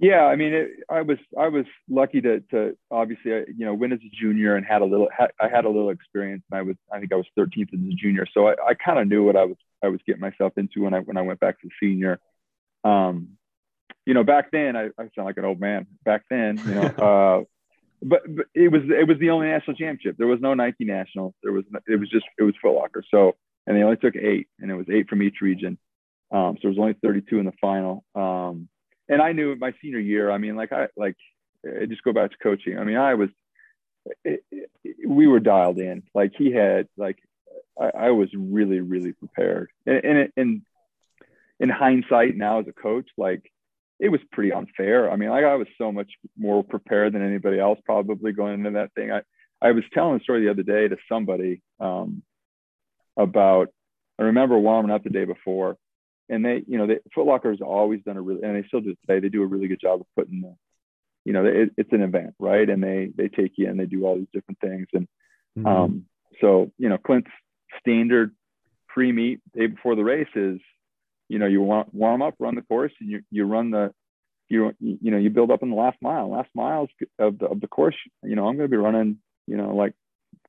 Yeah, 0.00 0.24
I 0.24 0.36
mean, 0.36 0.52
it, 0.54 0.70
I 0.88 1.02
was 1.02 1.18
I 1.36 1.48
was 1.48 1.64
lucky 1.88 2.20
to 2.20 2.40
to 2.52 2.76
obviously 2.90 3.32
you 3.56 3.66
know 3.66 3.74
win 3.74 3.92
as 3.92 3.98
a 3.98 4.16
junior 4.16 4.54
and 4.54 4.64
had 4.64 4.80
a 4.80 4.84
little 4.84 5.08
ha, 5.16 5.26
I 5.40 5.48
had 5.48 5.64
a 5.64 5.68
little 5.68 5.90
experience. 5.90 6.44
And 6.50 6.58
I 6.58 6.62
was 6.62 6.76
I 6.92 7.00
think 7.00 7.12
I 7.12 7.16
was 7.16 7.26
13th 7.36 7.74
as 7.74 7.80
a 7.80 7.94
junior, 7.94 8.26
so 8.32 8.48
I, 8.48 8.52
I 8.68 8.74
kind 8.74 9.00
of 9.00 9.08
knew 9.08 9.24
what 9.24 9.36
I 9.36 9.44
was 9.44 9.56
I 9.82 9.88
was 9.88 10.00
getting 10.06 10.20
myself 10.20 10.52
into 10.56 10.82
when 10.82 10.94
I 10.94 11.00
when 11.00 11.16
I 11.16 11.22
went 11.22 11.40
back 11.40 11.60
to 11.60 11.68
senior. 11.80 12.20
Um, 12.84 13.30
you 14.06 14.14
know, 14.14 14.24
back 14.24 14.52
then 14.52 14.76
I, 14.76 14.86
I 14.98 15.08
sound 15.14 15.26
like 15.26 15.36
an 15.36 15.44
old 15.44 15.60
man. 15.60 15.86
Back 16.04 16.22
then, 16.30 16.58
you 16.58 16.74
know, 16.74 16.82
uh, 16.82 17.44
but, 18.00 18.22
but 18.28 18.46
it 18.54 18.70
was 18.70 18.82
it 18.84 19.08
was 19.08 19.18
the 19.18 19.30
only 19.30 19.48
national 19.48 19.76
championship. 19.76 20.16
There 20.16 20.28
was 20.28 20.40
no 20.40 20.54
Nike 20.54 20.84
national. 20.84 21.34
There 21.42 21.52
was 21.52 21.64
it 21.88 21.98
was 21.98 22.08
just 22.08 22.24
it 22.38 22.44
was 22.44 22.54
Foot 22.62 22.76
Locker. 22.76 23.02
So 23.10 23.34
and 23.68 23.76
they 23.76 23.82
only 23.82 23.96
took 23.96 24.16
eight, 24.16 24.48
and 24.58 24.70
it 24.70 24.74
was 24.74 24.86
eight 24.90 25.08
from 25.08 25.22
each 25.22 25.42
region. 25.42 25.76
Um, 26.30 26.56
so 26.60 26.68
it 26.68 26.68
was 26.68 26.78
only 26.78 26.96
32 27.02 27.38
in 27.38 27.46
the 27.46 27.52
final. 27.60 28.04
Um, 28.14 28.68
and 29.08 29.22
I 29.22 29.32
knew 29.32 29.56
my 29.56 29.72
senior 29.80 29.98
year. 29.98 30.30
I 30.30 30.38
mean, 30.38 30.56
like 30.56 30.72
I 30.72 30.88
like 30.96 31.16
I 31.64 31.86
just 31.86 32.02
go 32.02 32.12
back 32.12 32.30
to 32.30 32.38
coaching. 32.38 32.78
I 32.78 32.84
mean, 32.84 32.96
I 32.96 33.14
was 33.14 33.30
it, 34.24 34.44
it, 34.50 34.70
we 35.06 35.26
were 35.26 35.40
dialed 35.40 35.78
in. 35.78 36.02
Like 36.14 36.32
he 36.36 36.52
had 36.52 36.88
like 36.96 37.18
I, 37.80 37.90
I 38.06 38.10
was 38.10 38.28
really 38.34 38.80
really 38.80 39.12
prepared. 39.12 39.70
And, 39.86 40.04
and 40.04 40.32
and 40.36 40.62
in 41.60 41.68
hindsight 41.68 42.36
now 42.36 42.60
as 42.60 42.68
a 42.68 42.72
coach, 42.72 43.08
like 43.16 43.50
it 43.98 44.10
was 44.10 44.20
pretty 44.30 44.52
unfair. 44.52 45.10
I 45.10 45.16
mean, 45.16 45.30
like 45.30 45.44
I 45.44 45.56
was 45.56 45.66
so 45.76 45.90
much 45.90 46.12
more 46.38 46.62
prepared 46.62 47.14
than 47.14 47.26
anybody 47.26 47.58
else 47.58 47.80
probably 47.84 48.32
going 48.32 48.54
into 48.54 48.70
that 48.72 48.92
thing. 48.94 49.10
I 49.12 49.22
I 49.60 49.72
was 49.72 49.84
telling 49.92 50.20
a 50.20 50.22
story 50.22 50.44
the 50.44 50.50
other 50.50 50.62
day 50.62 50.88
to 50.88 50.96
somebody. 51.08 51.62
Um, 51.80 52.22
about 53.18 53.68
I 54.18 54.22
remember 54.22 54.58
warming 54.58 54.92
up 54.92 55.04
the 55.04 55.10
day 55.10 55.24
before, 55.24 55.76
and 56.28 56.44
they, 56.44 56.62
you 56.66 56.78
know, 56.78 56.86
the 56.86 57.00
Foot 57.14 57.26
Locker 57.26 57.50
has 57.50 57.60
always 57.60 58.02
done 58.02 58.16
a 58.16 58.22
really, 58.22 58.42
and 58.42 58.56
they 58.56 58.66
still 58.68 58.80
do 58.80 58.94
today. 59.06 59.20
They 59.20 59.28
do 59.28 59.42
a 59.42 59.46
really 59.46 59.68
good 59.68 59.80
job 59.80 60.00
of 60.00 60.06
putting 60.16 60.40
the, 60.40 60.54
you 61.24 61.32
know, 61.32 61.44
it, 61.44 61.70
it's 61.76 61.92
an 61.92 62.02
event, 62.02 62.34
right? 62.38 62.68
And 62.68 62.82
they 62.82 63.10
they 63.16 63.28
take 63.28 63.52
you 63.56 63.68
and 63.68 63.78
they 63.78 63.86
do 63.86 64.04
all 64.04 64.16
these 64.16 64.28
different 64.32 64.60
things, 64.60 64.86
and 64.92 65.08
mm-hmm. 65.58 65.66
um, 65.66 66.04
so 66.40 66.70
you 66.78 66.88
know, 66.88 66.98
Clint's 66.98 67.30
standard 67.80 68.34
pre-meet 68.88 69.40
day 69.56 69.66
before 69.66 69.96
the 69.96 70.04
race 70.04 70.28
is, 70.34 70.60
you 71.28 71.38
know, 71.38 71.46
you 71.46 71.60
warm, 71.60 71.86
warm 71.92 72.22
up, 72.22 72.34
run 72.38 72.54
the 72.54 72.62
course, 72.62 72.92
and 73.00 73.10
you 73.10 73.22
you 73.30 73.44
run 73.44 73.70
the 73.70 73.92
you 74.48 74.72
you 74.80 75.10
know 75.10 75.18
you 75.18 75.30
build 75.30 75.50
up 75.50 75.62
in 75.62 75.70
the 75.70 75.76
last 75.76 75.98
mile. 76.00 76.30
Last 76.30 76.50
miles 76.54 76.88
of 77.18 77.38
the 77.38 77.46
of 77.46 77.60
the 77.60 77.68
course, 77.68 77.96
you 78.22 78.36
know, 78.36 78.48
I'm 78.48 78.56
going 78.56 78.68
to 78.68 78.70
be 78.70 78.76
running, 78.76 79.18
you 79.46 79.56
know, 79.56 79.74
like 79.74 79.94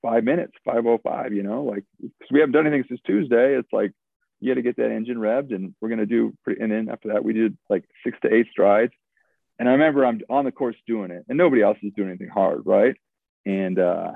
five 0.01 0.23
minutes, 0.23 0.53
505, 0.65 1.33
you 1.33 1.43
know, 1.43 1.63
like, 1.63 1.83
because 2.01 2.31
we 2.31 2.39
haven't 2.39 2.53
done 2.53 2.67
anything 2.67 2.85
since 2.87 3.01
Tuesday. 3.05 3.57
It's 3.57 3.71
like, 3.71 3.91
you 4.39 4.49
got 4.49 4.55
to 4.55 4.61
get 4.61 4.77
that 4.77 4.91
engine 4.91 5.17
revved 5.17 5.53
and 5.53 5.73
we're 5.81 5.89
going 5.89 5.99
to 5.99 6.05
do 6.05 6.33
pretty, 6.43 6.61
and 6.61 6.71
then 6.71 6.89
after 6.89 7.09
that, 7.09 7.23
we 7.23 7.33
did 7.33 7.57
like 7.69 7.83
six 8.03 8.17
to 8.21 8.33
eight 8.33 8.47
strides. 8.51 8.93
And 9.57 9.67
I 9.67 9.73
remember 9.73 10.05
I'm 10.05 10.21
on 10.29 10.45
the 10.45 10.51
course 10.51 10.77
doing 10.87 11.11
it 11.11 11.25
and 11.27 11.37
nobody 11.37 11.61
else 11.61 11.77
is 11.83 11.91
doing 11.95 12.09
anything 12.09 12.29
hard. 12.29 12.61
Right. 12.65 12.95
And, 13.45 13.77
uh, 13.77 14.11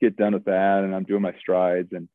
get 0.00 0.16
done 0.16 0.32
with 0.32 0.46
that. 0.46 0.84
And 0.84 0.94
I'm 0.94 1.04
doing 1.04 1.22
my 1.22 1.34
strides. 1.38 1.90
And, 1.92 2.08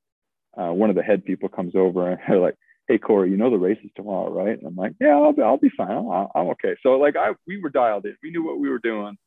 uh, 0.58 0.73
one 0.73 0.89
of 0.89 0.95
the 0.95 1.03
head 1.03 1.25
people 1.25 1.49
comes 1.49 1.75
over 1.75 2.10
and 2.10 2.19
they're 2.27 2.39
like, 2.39 2.55
Hey 2.88 2.97
Corey, 2.99 3.31
you 3.31 3.38
know, 3.38 3.49
the 3.49 3.58
race 3.58 3.79
is 3.84 3.91
tomorrow, 3.95 4.31
right? 4.31 4.58
And 4.58 4.67
I'm 4.67 4.75
like, 4.75 4.93
yeah, 4.99 5.15
I'll 5.15 5.34
be, 5.34 5.41
I'll 5.41 5.58
be 5.58 5.71
fine. 5.75 5.89
i 5.89 6.27
I'm 6.36 6.47
okay. 6.49 6.75
So 6.84 6.91
like 6.97 7.15
I, 7.15 7.31
we 7.47 7.60
were 7.60 7.69
dialed 7.69 8.05
in, 8.05 8.15
we 8.21 8.31
knew 8.31 8.45
what 8.45 8.60
we 8.60 8.69
were 8.69 8.79
doing. 8.79 9.17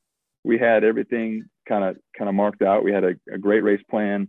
We 0.45 0.59
had 0.59 0.85
everything 0.85 1.45
kind 1.69 1.85
of 1.85 1.97
kind 2.17 2.29
of 2.29 2.35
marked 2.35 2.63
out. 2.63 2.85
We 2.85 2.93
had 2.93 3.05
a, 3.05 3.15
a 3.33 3.39
great 3.39 3.65
race 3.65 3.83
plan. 3.91 4.29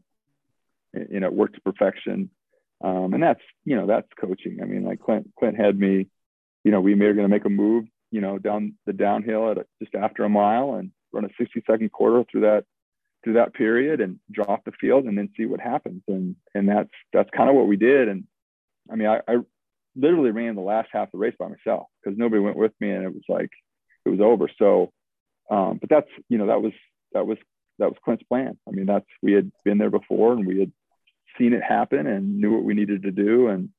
You 0.93 1.19
know, 1.19 1.27
it 1.27 1.33
worked 1.33 1.55
to 1.55 1.61
perfection. 1.61 2.31
Um, 2.81 3.13
and 3.13 3.21
that's 3.21 3.41
you 3.65 3.75
know 3.75 3.87
that's 3.87 4.07
coaching. 4.19 4.59
I 4.61 4.65
mean, 4.65 4.83
like 4.83 4.99
Clint 4.99 5.29
Clint 5.37 5.57
had 5.57 5.77
me. 5.77 6.07
You 6.63 6.71
know, 6.71 6.81
we 6.81 6.93
were 6.93 7.13
going 7.13 7.27
to 7.27 7.33
make 7.33 7.45
a 7.45 7.49
move. 7.49 7.85
You 8.11 8.21
know, 8.21 8.37
down 8.37 8.75
the 8.85 8.93
downhill 8.93 9.51
at 9.51 9.57
a, 9.59 9.65
just 9.81 9.95
after 9.95 10.23
a 10.23 10.29
mile 10.29 10.75
and 10.75 10.91
run 11.11 11.25
a 11.25 11.29
60 11.37 11.63
second 11.69 11.91
quarter 11.91 12.23
through 12.31 12.41
that 12.41 12.65
through 13.23 13.33
that 13.33 13.53
period 13.53 13.99
and 13.99 14.19
drop 14.31 14.63
the 14.63 14.71
field 14.71 15.05
and 15.05 15.17
then 15.17 15.29
see 15.35 15.45
what 15.45 15.59
happens. 15.59 16.01
And 16.07 16.35
and 16.55 16.67
that's 16.69 16.89
that's 17.13 17.29
kind 17.35 17.49
of 17.49 17.55
what 17.55 17.67
we 17.67 17.75
did. 17.75 18.07
And 18.07 18.25
I 18.91 18.95
mean, 18.95 19.07
I, 19.07 19.21
I 19.27 19.37
literally 19.95 20.31
ran 20.31 20.55
the 20.55 20.61
last 20.61 20.89
half 20.91 21.07
of 21.07 21.11
the 21.13 21.17
race 21.17 21.35
by 21.37 21.47
myself 21.47 21.87
because 22.03 22.17
nobody 22.17 22.41
went 22.41 22.57
with 22.57 22.73
me, 22.79 22.91
and 22.91 23.03
it 23.03 23.13
was 23.13 23.23
like 23.27 23.51
it 24.05 24.09
was 24.09 24.21
over. 24.21 24.49
So, 24.57 24.91
um, 25.51 25.77
but 25.79 25.89
that's 25.89 26.09
you 26.29 26.37
know 26.37 26.47
that 26.47 26.61
was 26.61 26.73
that 27.13 27.27
was 27.27 27.37
that 27.79 27.89
was 27.89 27.97
Clint's 28.03 28.23
plan. 28.23 28.57
I 28.67 28.71
mean, 28.71 28.85
that's 28.85 29.05
we 29.21 29.33
had 29.33 29.51
been 29.63 29.77
there 29.77 29.89
before 29.89 30.33
and 30.33 30.45
we 30.45 30.59
had 30.59 30.71
seen 31.37 31.53
it 31.53 31.63
happen 31.63 32.07
and 32.07 32.39
knew 32.39 32.53
what 32.53 32.63
we 32.63 32.73
needed 32.73 33.03
to 33.03 33.11
do, 33.11 33.47
and 33.47 33.69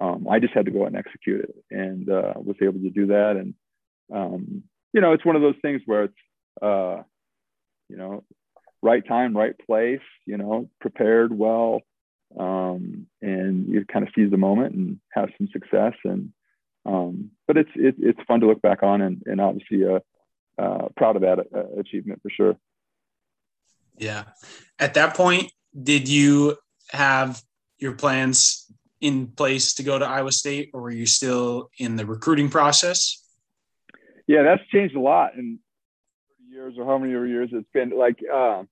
um, 0.00 0.26
I 0.28 0.38
just 0.38 0.54
had 0.54 0.66
to 0.66 0.70
go 0.70 0.82
out 0.82 0.88
and 0.88 0.96
execute 0.96 1.44
it, 1.44 1.54
and 1.70 2.08
uh, 2.08 2.34
was 2.36 2.56
able 2.62 2.80
to 2.80 2.90
do 2.90 3.06
that. 3.06 3.36
And 3.36 3.54
um, 4.12 4.62
you 4.92 5.00
know, 5.00 5.12
it's 5.12 5.24
one 5.24 5.36
of 5.36 5.42
those 5.42 5.56
things 5.62 5.82
where 5.86 6.04
it's 6.04 6.14
uh, 6.60 7.02
you 7.88 7.96
know, 7.96 8.24
right 8.82 9.06
time, 9.06 9.36
right 9.36 9.54
place. 9.66 10.00
You 10.26 10.38
know, 10.38 10.70
prepared 10.80 11.36
well, 11.36 11.80
um, 12.38 13.06
and 13.20 13.68
you 13.68 13.84
kind 13.84 14.06
of 14.06 14.12
seize 14.14 14.30
the 14.30 14.36
moment 14.36 14.74
and 14.74 15.00
have 15.12 15.30
some 15.38 15.48
success. 15.52 15.94
And 16.04 16.32
um, 16.86 17.30
but 17.46 17.56
it's 17.56 17.70
it, 17.74 17.96
it's 17.98 18.20
fun 18.26 18.40
to 18.40 18.46
look 18.46 18.62
back 18.62 18.82
on, 18.82 19.02
and, 19.02 19.22
and 19.26 19.40
obviously 19.40 19.84
uh, 19.84 20.00
uh, 20.58 20.88
proud 20.96 21.16
of 21.16 21.22
that 21.22 21.38
uh, 21.38 21.80
achievement 21.80 22.20
for 22.22 22.30
sure. 22.30 22.56
Yeah. 23.98 24.24
At 24.78 24.94
that 24.94 25.14
point, 25.14 25.52
did 25.80 26.08
you 26.08 26.56
have 26.92 27.42
your 27.78 27.92
plans 27.92 28.72
in 29.00 29.26
place 29.26 29.74
to 29.74 29.82
go 29.82 29.98
to 29.98 30.06
Iowa 30.06 30.32
State, 30.32 30.70
or 30.72 30.82
are 30.84 30.90
you 30.90 31.06
still 31.06 31.70
in 31.78 31.96
the 31.96 32.06
recruiting 32.06 32.48
process? 32.48 33.18
Yeah, 34.26 34.44
that's 34.44 34.62
changed 34.72 34.94
a 34.94 35.00
lot 35.00 35.34
in 35.34 35.58
years 36.48 36.74
or 36.78 36.86
how 36.86 36.98
many 36.98 37.10
years 37.10 37.50
it's 37.52 37.68
been. 37.72 37.90
Like, 37.90 38.18
uh, 38.32 38.62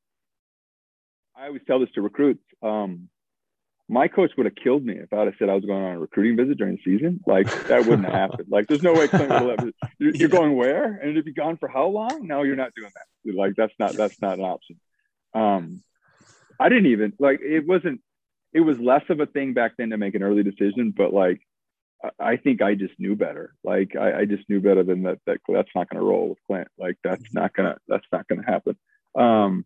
I 1.36 1.46
always 1.46 1.62
tell 1.66 1.80
this 1.80 1.90
to 1.94 2.02
recruits. 2.02 2.44
Um, 2.62 3.08
my 3.90 4.06
coach 4.06 4.30
would 4.36 4.46
have 4.46 4.54
killed 4.54 4.84
me 4.84 4.94
if 4.94 5.12
I'd 5.12 5.26
have 5.26 5.34
said 5.36 5.48
I 5.48 5.54
was 5.54 5.64
going 5.64 5.82
on 5.82 5.96
a 5.96 5.98
recruiting 5.98 6.36
visit 6.36 6.58
during 6.58 6.76
the 6.76 6.82
season. 6.84 7.20
Like 7.26 7.46
that 7.66 7.86
wouldn't 7.86 8.04
have 8.04 8.14
happened. 8.14 8.46
Like 8.48 8.68
there's 8.68 8.84
no 8.84 8.92
way 8.92 9.08
Clint 9.08 9.30
would 9.30 9.58
have. 9.58 9.70
You're, 9.98 10.14
you're 10.14 10.28
going 10.28 10.56
where? 10.56 10.84
And 10.84 11.10
it'd 11.10 11.24
be 11.24 11.32
gone 11.32 11.56
for 11.56 11.68
how 11.68 11.88
long? 11.88 12.26
No, 12.26 12.42
you're 12.42 12.56
not 12.56 12.72
doing 12.74 12.90
that. 12.94 13.36
Like 13.36 13.54
that's 13.56 13.72
not 13.78 13.94
that's 13.94 14.22
not 14.22 14.38
an 14.38 14.44
option. 14.44 14.80
Um, 15.34 15.82
I 16.58 16.68
didn't 16.68 16.86
even 16.86 17.14
like 17.18 17.40
it 17.42 17.66
wasn't. 17.66 18.00
It 18.52 18.60
was 18.60 18.78
less 18.78 19.04
of 19.08 19.20
a 19.20 19.26
thing 19.26 19.54
back 19.54 19.72
then 19.78 19.90
to 19.90 19.96
make 19.96 20.14
an 20.14 20.22
early 20.22 20.42
decision, 20.42 20.92
but 20.96 21.12
like 21.12 21.40
I 22.18 22.36
think 22.36 22.62
I 22.62 22.74
just 22.74 22.94
knew 22.98 23.14
better. 23.14 23.54
Like 23.62 23.94
I, 23.94 24.20
I 24.20 24.24
just 24.24 24.48
knew 24.48 24.60
better 24.60 24.82
than 24.82 25.02
that. 25.02 25.18
That 25.26 25.38
that's 25.48 25.70
not 25.74 25.88
going 25.88 26.00
to 26.00 26.06
roll 26.06 26.30
with 26.30 26.38
Clint. 26.46 26.68
Like 26.78 26.96
that's 27.04 27.32
not 27.32 27.54
gonna 27.54 27.76
that's 27.88 28.06
not 28.10 28.26
gonna 28.26 28.44
happen. 28.46 28.76
Um, 29.14 29.64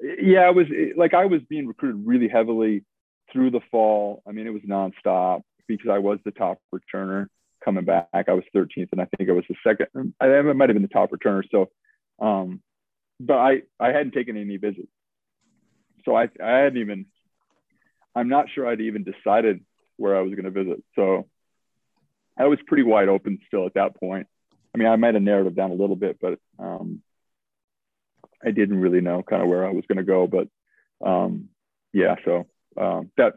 yeah, 0.00 0.48
it 0.48 0.54
was 0.54 0.66
like 0.96 1.14
I 1.14 1.26
was 1.26 1.40
being 1.48 1.66
recruited 1.66 2.06
really 2.06 2.28
heavily 2.28 2.84
through 3.32 3.50
the 3.50 3.60
fall. 3.70 4.22
I 4.26 4.32
mean, 4.32 4.46
it 4.46 4.50
was 4.50 4.62
nonstop 4.62 5.42
because 5.66 5.90
I 5.90 5.98
was 5.98 6.18
the 6.24 6.30
top 6.30 6.58
returner 6.74 7.26
coming 7.64 7.84
back. 7.84 8.08
I 8.12 8.32
was 8.32 8.44
13th, 8.54 8.88
and 8.92 9.00
I 9.00 9.08
think 9.16 9.30
I 9.30 9.32
was 9.32 9.44
the 9.48 9.56
second. 9.66 10.14
I 10.20 10.42
might 10.42 10.68
have 10.68 10.74
been 10.74 10.82
the 10.82 10.88
top 10.88 11.10
returner. 11.10 11.42
So, 11.50 11.70
um, 12.20 12.60
but 13.18 13.38
I 13.38 13.62
I 13.80 13.88
hadn't 13.88 14.12
taken 14.12 14.36
any 14.36 14.56
visits, 14.56 14.88
so 16.04 16.16
I 16.16 16.28
I 16.42 16.58
hadn't 16.58 16.78
even. 16.78 17.06
I'm 18.14 18.28
not 18.28 18.46
sure 18.54 18.66
I'd 18.66 18.80
even 18.80 19.04
decided 19.04 19.64
where 19.96 20.16
I 20.16 20.22
was 20.22 20.32
going 20.34 20.44
to 20.44 20.50
visit. 20.50 20.82
So 20.94 21.28
I 22.36 22.46
was 22.46 22.58
pretty 22.66 22.82
wide 22.82 23.08
open 23.08 23.38
still 23.46 23.66
at 23.66 23.74
that 23.74 23.98
point. 23.98 24.26
I 24.74 24.78
mean, 24.78 24.88
I 24.88 24.96
might 24.96 25.14
have 25.14 25.22
narrowed 25.22 25.46
it 25.46 25.56
down 25.56 25.70
a 25.70 25.74
little 25.74 25.96
bit, 25.96 26.18
but 26.20 26.38
um, 26.58 27.00
I 28.44 28.50
didn't 28.50 28.80
really 28.80 29.00
know 29.00 29.22
kind 29.22 29.42
of 29.42 29.48
where 29.48 29.66
I 29.66 29.70
was 29.70 29.84
going 29.86 29.98
to 29.98 30.04
go. 30.04 30.26
But 30.26 30.48
um, 31.06 31.48
yeah, 31.92 32.16
so 32.24 32.46
um, 32.76 33.10
that 33.16 33.34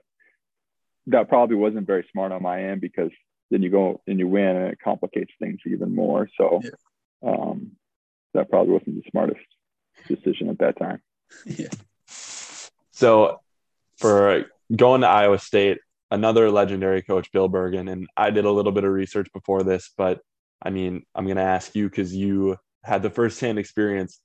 that 1.08 1.30
probably 1.30 1.56
wasn't 1.56 1.88
very 1.88 2.08
smart 2.12 2.32
on 2.32 2.42
my 2.42 2.66
end 2.66 2.82
because 2.82 3.12
then 3.50 3.62
you 3.62 3.70
go 3.70 4.02
and 4.08 4.20
you 4.20 4.28
win 4.28 4.56
and 4.56 4.72
it 4.72 4.80
complicates 4.84 5.32
things 5.40 5.60
even 5.66 5.96
more. 5.96 6.28
So 6.38 6.62
yeah. 6.64 7.30
um, 7.30 7.72
that 8.34 8.50
probably 8.50 8.74
wasn't 8.74 8.96
the 8.96 9.10
smartest 9.10 9.40
decision 10.08 10.50
at 10.50 10.60
that 10.60 10.78
time. 10.78 11.02
Yeah. 11.46 11.68
So 12.92 13.42
for 13.98 14.46
going 14.76 15.02
to 15.02 15.08
Iowa 15.08 15.40
State, 15.40 15.80
another 16.12 16.50
legendary 16.52 17.02
coach, 17.02 17.32
Bill 17.32 17.50
Bergan. 17.50 17.92
and 17.92 18.08
I 18.16 18.30
did 18.30 18.46
a 18.46 18.52
little 18.52 18.72
bit 18.72 18.84
of 18.84 18.92
research 18.92 19.28
before 19.34 19.64
this, 19.64 19.92
but 19.98 20.22
I 20.62 20.70
mean, 20.70 21.04
I'm 21.14 21.26
going 21.26 21.38
to 21.38 21.44
ask 21.44 21.76
you 21.76 21.90
because 21.90 22.16
you 22.16 22.58
had 22.84 23.04
the 23.04 23.10
firsthand 23.10 23.60
experience. 23.60 24.20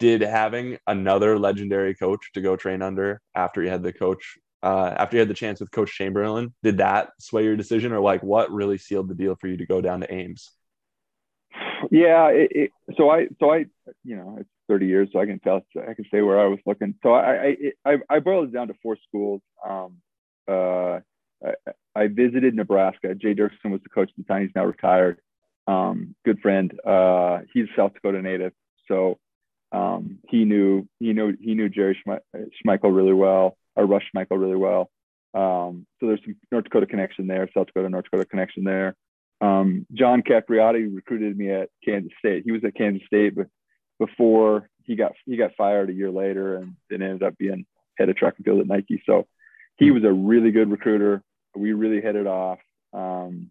Did 0.00 0.22
having 0.22 0.78
another 0.86 1.38
legendary 1.38 1.94
coach 1.94 2.32
to 2.34 2.40
go 2.40 2.56
train 2.56 2.82
under 2.82 3.20
after 3.34 3.62
you 3.62 3.70
had 3.70 3.82
the 3.82 3.92
coach, 3.92 4.36
uh, 4.62 4.92
after 4.96 5.16
you 5.16 5.20
had 5.20 5.28
the 5.28 5.34
chance 5.34 5.60
with 5.60 5.70
Coach 5.70 5.92
Chamberlain, 5.92 6.52
did 6.64 6.78
that 6.78 7.10
sway 7.20 7.44
your 7.44 7.56
decision, 7.56 7.92
or 7.92 8.00
like 8.00 8.22
what 8.22 8.50
really 8.50 8.76
sealed 8.76 9.08
the 9.08 9.14
deal 9.14 9.36
for 9.36 9.46
you 9.46 9.56
to 9.56 9.66
go 9.66 9.80
down 9.80 10.00
to 10.00 10.12
Ames? 10.12 10.50
Yeah, 11.90 12.28
it, 12.30 12.50
it, 12.50 12.70
so 12.96 13.08
I, 13.08 13.28
so 13.38 13.52
I, 13.52 13.66
you 14.02 14.16
know, 14.16 14.36
it's 14.40 14.50
30 14.68 14.86
years, 14.86 15.08
so 15.12 15.20
I 15.20 15.26
can 15.26 15.38
tell, 15.40 15.60
I 15.76 15.94
can 15.94 16.04
say 16.10 16.22
where 16.22 16.40
I 16.40 16.46
was 16.46 16.58
looking. 16.66 16.94
So 17.02 17.12
I, 17.12 17.56
I, 17.84 17.96
I, 18.08 18.18
boiled 18.20 18.48
it 18.48 18.52
down 18.52 18.68
to 18.68 18.74
four 18.82 18.96
schools. 19.08 19.40
Um, 19.66 19.98
uh, 20.48 21.00
I, 21.44 21.72
I, 21.94 22.06
visited 22.08 22.54
Nebraska. 22.54 23.14
Jay 23.14 23.34
Dirksen 23.34 23.70
was 23.70 23.80
the 23.82 23.88
coach 23.88 24.10
at 24.10 24.16
the 24.16 24.24
time. 24.24 24.42
He's 24.42 24.54
now 24.54 24.64
retired. 24.64 25.18
Um, 25.66 26.14
good 26.24 26.40
friend. 26.40 26.72
Uh, 26.84 27.40
he's 27.52 27.64
a 27.64 27.76
South 27.76 27.94
Dakota 27.94 28.22
native, 28.22 28.52
so 28.88 29.18
um, 29.72 30.18
he 30.28 30.44
knew 30.44 30.86
he 31.00 31.12
knew 31.12 31.34
he 31.40 31.54
knew 31.54 31.68
Jerry 31.68 31.98
Schmeichel 32.06 32.94
really 32.94 33.14
well, 33.14 33.56
or 33.76 33.86
Russ 33.86 34.02
Schmeichel 34.14 34.40
really 34.40 34.56
well. 34.56 34.90
Um, 35.34 35.86
so 35.98 36.06
there's 36.06 36.20
some 36.24 36.36
North 36.52 36.64
Dakota 36.64 36.86
connection 36.86 37.26
there, 37.26 37.48
South 37.54 37.66
Dakota 37.66 37.88
North 37.88 38.04
Dakota 38.04 38.24
connection 38.24 38.64
there. 38.64 38.94
Um, 39.40 39.86
John 39.92 40.22
Capriotti 40.22 40.94
recruited 40.94 41.36
me 41.36 41.50
at 41.50 41.70
Kansas 41.84 42.12
State. 42.18 42.44
He 42.44 42.52
was 42.52 42.62
at 42.64 42.76
Kansas 42.76 43.06
State, 43.06 43.34
but 43.34 43.46
before 43.98 44.68
he 44.84 44.96
got 44.96 45.12
he 45.26 45.36
got 45.36 45.54
fired 45.56 45.90
a 45.90 45.94
year 45.94 46.10
later, 46.10 46.56
and 46.56 46.74
then 46.90 47.02
ended 47.02 47.22
up 47.22 47.36
being 47.38 47.66
head 47.98 48.08
of 48.08 48.16
track 48.16 48.34
and 48.36 48.44
field 48.44 48.60
at 48.60 48.66
Nike. 48.66 49.02
So 49.06 49.26
he 49.76 49.90
was 49.90 50.04
a 50.04 50.12
really 50.12 50.50
good 50.50 50.70
recruiter 50.70 51.22
we 51.56 51.72
really 51.72 52.00
hit 52.00 52.16
it 52.16 52.26
off. 52.26 52.58
Um, 52.92 53.50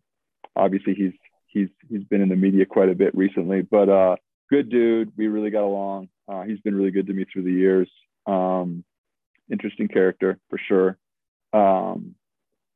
obviously, 0.56 0.94
he's 0.94 1.14
he's 1.48 1.70
he's 1.90 2.04
been 2.04 2.22
in 2.22 2.30
the 2.30 2.36
media 2.36 2.66
quite 2.66 2.90
a 2.90 2.96
bit 2.96 3.16
recently, 3.16 3.62
but 3.62 3.90
uh, 3.90 4.16
good 4.50 4.70
dude. 4.70 5.12
We 5.18 5.28
really 5.28 5.50
got 5.50 5.64
along. 5.64 6.10
Uh, 6.28 6.44
he's 6.44 6.60
been 6.60 6.76
really 6.76 6.92
good 6.92 7.08
to 7.08 7.14
me 7.14 7.26
through 7.32 7.44
the 7.44 7.52
years. 7.52 7.90
Um, 8.26 8.84
interesting 9.52 9.88
character 9.88 10.40
for 10.50 10.60
sure. 10.68 10.98
Um, 11.52 12.16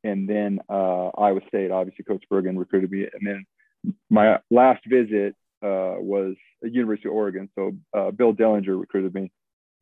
and 0.04 0.28
then 0.28 0.60
uh, 0.68 1.08
Iowa 1.08 1.40
State, 1.48 1.70
obviously, 1.70 2.04
Coach 2.04 2.24
Bergan 2.30 2.58
recruited 2.58 2.90
me. 2.90 3.06
And 3.12 3.26
then 3.26 3.94
my 4.10 4.38
last 4.50 4.84
visit 4.86 5.34
uh, 5.62 5.96
was 5.98 6.34
at 6.64 6.72
University 6.72 7.08
of 7.08 7.14
Oregon. 7.14 7.48
So 7.54 7.72
uh, 7.96 8.10
Bill 8.10 8.34
Dellinger 8.34 8.78
recruited 8.78 9.14
me. 9.14 9.30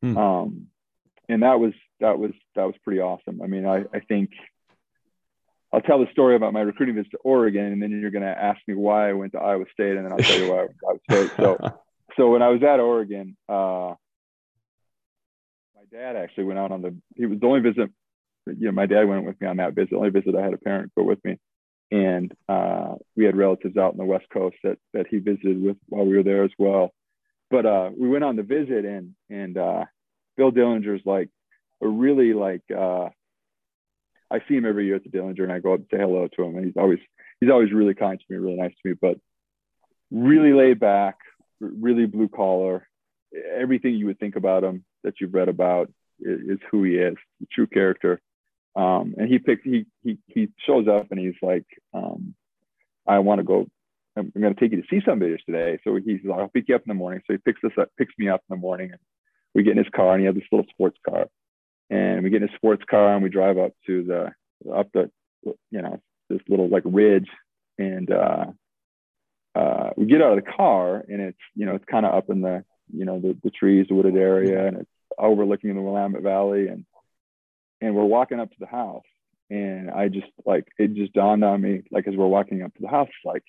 Hmm. 0.01 0.17
Um, 0.17 0.67
and 1.29 1.43
that 1.43 1.59
was 1.59 1.73
that 1.99 2.17
was 2.17 2.31
that 2.55 2.63
was 2.63 2.75
pretty 2.83 3.01
awesome. 3.01 3.41
I 3.41 3.47
mean, 3.47 3.65
I, 3.65 3.83
I 3.93 3.99
think 3.99 4.31
I'll 5.73 5.81
tell 5.81 5.99
the 5.99 6.11
story 6.11 6.35
about 6.35 6.53
my 6.53 6.61
recruiting 6.61 6.95
visit 6.95 7.11
to 7.11 7.17
Oregon, 7.23 7.65
and 7.65 7.81
then 7.81 7.91
you're 7.91 8.11
going 8.11 8.23
to 8.23 8.29
ask 8.29 8.59
me 8.67 8.73
why 8.73 9.09
I 9.09 9.13
went 9.13 9.33
to 9.33 9.39
Iowa 9.39 9.65
State, 9.73 9.97
and 9.97 10.05
then 10.05 10.13
I'll 10.13 10.19
tell 10.19 10.39
you 10.39 10.51
why 10.51 10.59
I 10.59 10.65
went 10.65 10.77
to 10.79 10.87
Iowa 10.87 10.99
State. 11.09 11.31
So, 11.37 11.57
so 12.17 12.31
when 12.31 12.41
I 12.41 12.49
was 12.49 12.63
at 12.63 12.79
Oregon, 12.79 13.35
uh, 13.49 13.93
my 15.75 15.83
dad 15.91 16.15
actually 16.15 16.45
went 16.45 16.59
out 16.59 16.71
on 16.71 16.81
the. 16.81 16.95
He 17.15 17.25
was 17.25 17.39
the 17.39 17.47
only 17.47 17.59
visit. 17.59 17.89
You 18.45 18.67
know, 18.67 18.71
my 18.71 18.85
dad 18.85 19.09
went 19.09 19.25
with 19.25 19.39
me 19.41 19.47
on 19.47 19.57
that 19.57 19.75
visit. 19.75 19.89
The 19.91 19.97
only 19.97 20.09
visit 20.09 20.35
I 20.35 20.43
had 20.43 20.53
a 20.53 20.57
parent 20.57 20.93
go 20.97 21.03
with 21.03 21.23
me, 21.25 21.37
and 21.91 22.33
uh, 22.49 22.95
we 23.15 23.25
had 23.25 23.37
relatives 23.37 23.77
out 23.77 23.93
in 23.93 23.97
the 23.97 24.05
West 24.05 24.25
Coast 24.31 24.57
that 24.63 24.77
that 24.93 25.07
he 25.07 25.19
visited 25.19 25.61
with 25.61 25.77
while 25.87 26.05
we 26.05 26.15
were 26.15 26.23
there 26.23 26.43
as 26.43 26.51
well. 26.57 26.93
But 27.49 27.65
uh, 27.65 27.89
we 27.97 28.09
went 28.09 28.23
on 28.23 28.35
the 28.35 28.43
visit, 28.43 28.85
and 28.85 29.15
and 29.29 29.57
uh, 29.57 29.85
Bill 30.35 30.51
Dellinger's 30.51 31.05
like 31.05 31.29
a 31.81 31.87
really 31.87 32.33
like 32.33 32.63
uh, 32.75 33.09
I 34.29 34.39
see 34.47 34.55
him 34.55 34.65
every 34.65 34.85
year 34.85 34.95
at 34.95 35.03
the 35.03 35.09
Dellinger, 35.09 35.43
and 35.43 35.51
I 35.51 35.59
go 35.59 35.73
up 35.73 35.79
and 35.79 35.87
say 35.91 35.97
hello 35.97 36.27
to 36.27 36.43
him, 36.43 36.55
and 36.57 36.65
he's 36.65 36.77
always 36.77 36.99
he's 37.39 37.49
always 37.49 37.71
really 37.71 37.93
kind 37.93 38.19
to 38.19 38.25
me, 38.29 38.37
really 38.37 38.57
nice 38.57 38.73
to 38.83 38.89
me, 38.89 38.95
but 38.99 39.17
really 40.11 40.53
laid 40.53 40.79
back, 40.79 41.17
really 41.59 42.05
blue 42.05 42.27
collar. 42.27 42.87
Everything 43.55 43.95
you 43.95 44.07
would 44.07 44.19
think 44.19 44.35
about 44.35 44.63
him 44.63 44.83
that 45.03 45.15
you've 45.19 45.33
read 45.33 45.49
about 45.49 45.91
is, 46.19 46.39
is 46.41 46.59
who 46.71 46.83
he 46.83 46.95
is, 46.95 47.15
the 47.39 47.47
true 47.51 47.67
character. 47.67 48.21
Um, 48.77 49.15
and 49.17 49.27
he 49.27 49.39
picks 49.39 49.63
he 49.63 49.85
he 50.03 50.19
he 50.27 50.49
shows 50.65 50.87
up 50.87 51.07
and 51.11 51.19
he's 51.19 51.35
like, 51.41 51.65
um, 51.93 52.35
I 53.07 53.19
want 53.19 53.39
to 53.39 53.43
go. 53.43 53.67
I'm, 54.15 54.31
going 54.35 54.55
to 54.55 54.59
take 54.59 54.71
you 54.71 54.81
to 54.81 54.87
see 54.89 54.99
some 55.05 55.19
videos 55.19 55.43
today. 55.45 55.77
So 55.83 55.95
he's 55.95 56.21
like, 56.25 56.39
I'll 56.39 56.47
pick 56.47 56.69
you 56.69 56.75
up 56.75 56.81
in 56.81 56.89
the 56.89 56.95
morning. 56.95 57.21
So 57.27 57.33
he 57.33 57.37
picks 57.37 57.63
us 57.63 57.71
up, 57.79 57.89
picks 57.99 58.13
me 58.17 58.29
up 58.29 58.41
in 58.49 58.55
the 58.55 58.59
morning, 58.59 58.89
and 58.91 58.99
we 59.53 59.61
get 59.61 59.73
in 59.73 59.83
his 59.83 59.93
car, 59.95 60.13
and 60.13 60.21
he 60.21 60.25
has 60.25 60.33
this 60.33 60.43
little 60.51 60.65
sports 60.71 60.97
car 61.07 61.27
and 61.89 62.23
we 62.23 62.29
get 62.29 62.41
in 62.41 62.49
a 62.49 62.55
sports 62.55 62.83
car 62.89 63.13
and 63.13 63.23
we 63.23 63.29
drive 63.29 63.57
up 63.57 63.71
to 63.85 64.03
the 64.03 64.71
up 64.73 64.89
the 64.93 65.09
you 65.71 65.81
know 65.81 66.01
this 66.29 66.41
little 66.49 66.67
like 66.67 66.83
ridge 66.85 67.29
and 67.77 68.11
uh, 68.11 68.45
uh, 69.55 69.91
we 69.95 70.05
get 70.05 70.21
out 70.21 70.37
of 70.37 70.43
the 70.43 70.51
car 70.51 71.03
and 71.07 71.21
it's 71.21 71.37
you 71.55 71.65
know 71.65 71.75
it's 71.75 71.85
kind 71.89 72.05
of 72.05 72.13
up 72.13 72.29
in 72.29 72.41
the 72.41 72.63
you 72.93 73.05
know 73.05 73.19
the, 73.19 73.37
the 73.43 73.51
trees 73.51 73.85
the 73.87 73.95
wooded 73.95 74.15
area 74.15 74.67
and 74.67 74.77
it's 74.77 74.89
overlooking 75.17 75.73
the 75.75 75.81
willamette 75.81 76.21
valley 76.21 76.67
and 76.67 76.85
and 77.81 77.95
we're 77.95 78.03
walking 78.03 78.39
up 78.39 78.49
to 78.49 78.57
the 78.59 78.67
house 78.67 79.03
and 79.49 79.89
i 79.91 80.07
just 80.07 80.27
like 80.45 80.67
it 80.77 80.93
just 80.93 81.13
dawned 81.13 81.43
on 81.43 81.61
me 81.61 81.81
like 81.91 82.07
as 82.07 82.15
we're 82.15 82.27
walking 82.27 82.61
up 82.61 82.73
to 82.73 82.81
the 82.81 82.87
house 82.87 83.09
like 83.23 83.43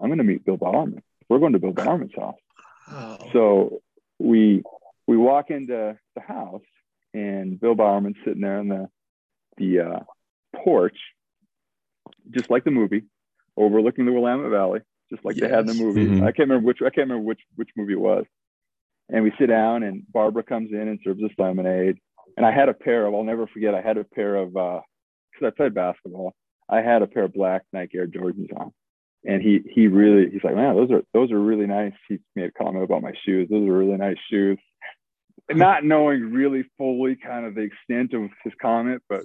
i'm 0.00 0.08
going 0.08 0.18
to 0.18 0.24
meet 0.24 0.44
bill 0.44 0.56
bowerman 0.56 1.02
we're 1.28 1.38
going 1.38 1.52
to 1.52 1.58
bill 1.58 1.72
bowerman's 1.72 2.14
house 2.16 2.38
oh. 2.90 3.18
so 3.32 3.82
we 4.18 4.62
we 5.06 5.16
walk 5.16 5.50
into 5.50 5.98
the 6.14 6.20
house 6.20 6.62
and 7.14 7.60
Bill 7.60 7.74
Bowerman 7.74 8.14
sitting 8.24 8.42
there 8.42 8.58
on 8.58 8.68
the 8.68 8.88
the 9.56 9.80
uh, 9.80 10.00
porch, 10.56 10.96
just 12.30 12.50
like 12.50 12.64
the 12.64 12.70
movie, 12.70 13.02
overlooking 13.56 14.06
the 14.06 14.12
Willamette 14.12 14.50
Valley, 14.50 14.80
just 15.10 15.24
like 15.24 15.36
yes. 15.36 15.42
they 15.42 15.54
had 15.54 15.68
in 15.68 15.76
the 15.76 15.82
movie. 15.84 16.06
Mm-hmm. 16.06 16.22
I 16.22 16.32
can't 16.32 16.48
remember 16.48 16.66
which 16.66 16.78
I 16.80 16.90
can't 16.90 17.08
remember 17.08 17.24
which 17.24 17.40
which 17.56 17.70
movie 17.76 17.94
it 17.94 18.00
was. 18.00 18.24
And 19.08 19.24
we 19.24 19.32
sit 19.38 19.46
down, 19.46 19.82
and 19.82 20.04
Barbara 20.12 20.44
comes 20.44 20.70
in 20.70 20.86
and 20.86 21.00
serves 21.02 21.22
us 21.22 21.32
lemonade. 21.36 21.98
And 22.36 22.46
I 22.46 22.52
had 22.52 22.68
a 22.68 22.74
pair 22.74 23.06
of 23.06 23.14
I'll 23.14 23.24
never 23.24 23.46
forget. 23.46 23.74
I 23.74 23.80
had 23.80 23.98
a 23.98 24.04
pair 24.04 24.36
of 24.36 24.52
because 24.52 24.82
uh, 25.42 25.46
I 25.46 25.50
played 25.50 25.74
basketball. 25.74 26.34
I 26.68 26.80
had 26.80 27.02
a 27.02 27.06
pair 27.06 27.24
of 27.24 27.32
black 27.32 27.62
Nike 27.72 27.98
Air 27.98 28.06
Jordans 28.06 28.54
on, 28.56 28.72
and 29.24 29.42
he 29.42 29.60
he 29.72 29.88
really 29.88 30.30
he's 30.30 30.44
like, 30.44 30.54
man, 30.54 30.76
those 30.76 30.90
are 30.90 31.02
those 31.12 31.32
are 31.32 31.40
really 31.40 31.66
nice. 31.66 31.92
He 32.08 32.18
made 32.36 32.50
a 32.50 32.52
comment 32.52 32.84
about 32.84 33.02
my 33.02 33.12
shoes. 33.24 33.48
Those 33.50 33.68
are 33.68 33.76
really 33.76 33.96
nice 33.96 34.18
shoes 34.30 34.58
not 35.54 35.84
knowing 35.84 36.32
really 36.32 36.64
fully 36.78 37.16
kind 37.16 37.46
of 37.46 37.54
the 37.54 37.62
extent 37.62 38.14
of 38.14 38.30
his 38.44 38.52
comment, 38.60 39.02
but 39.08 39.22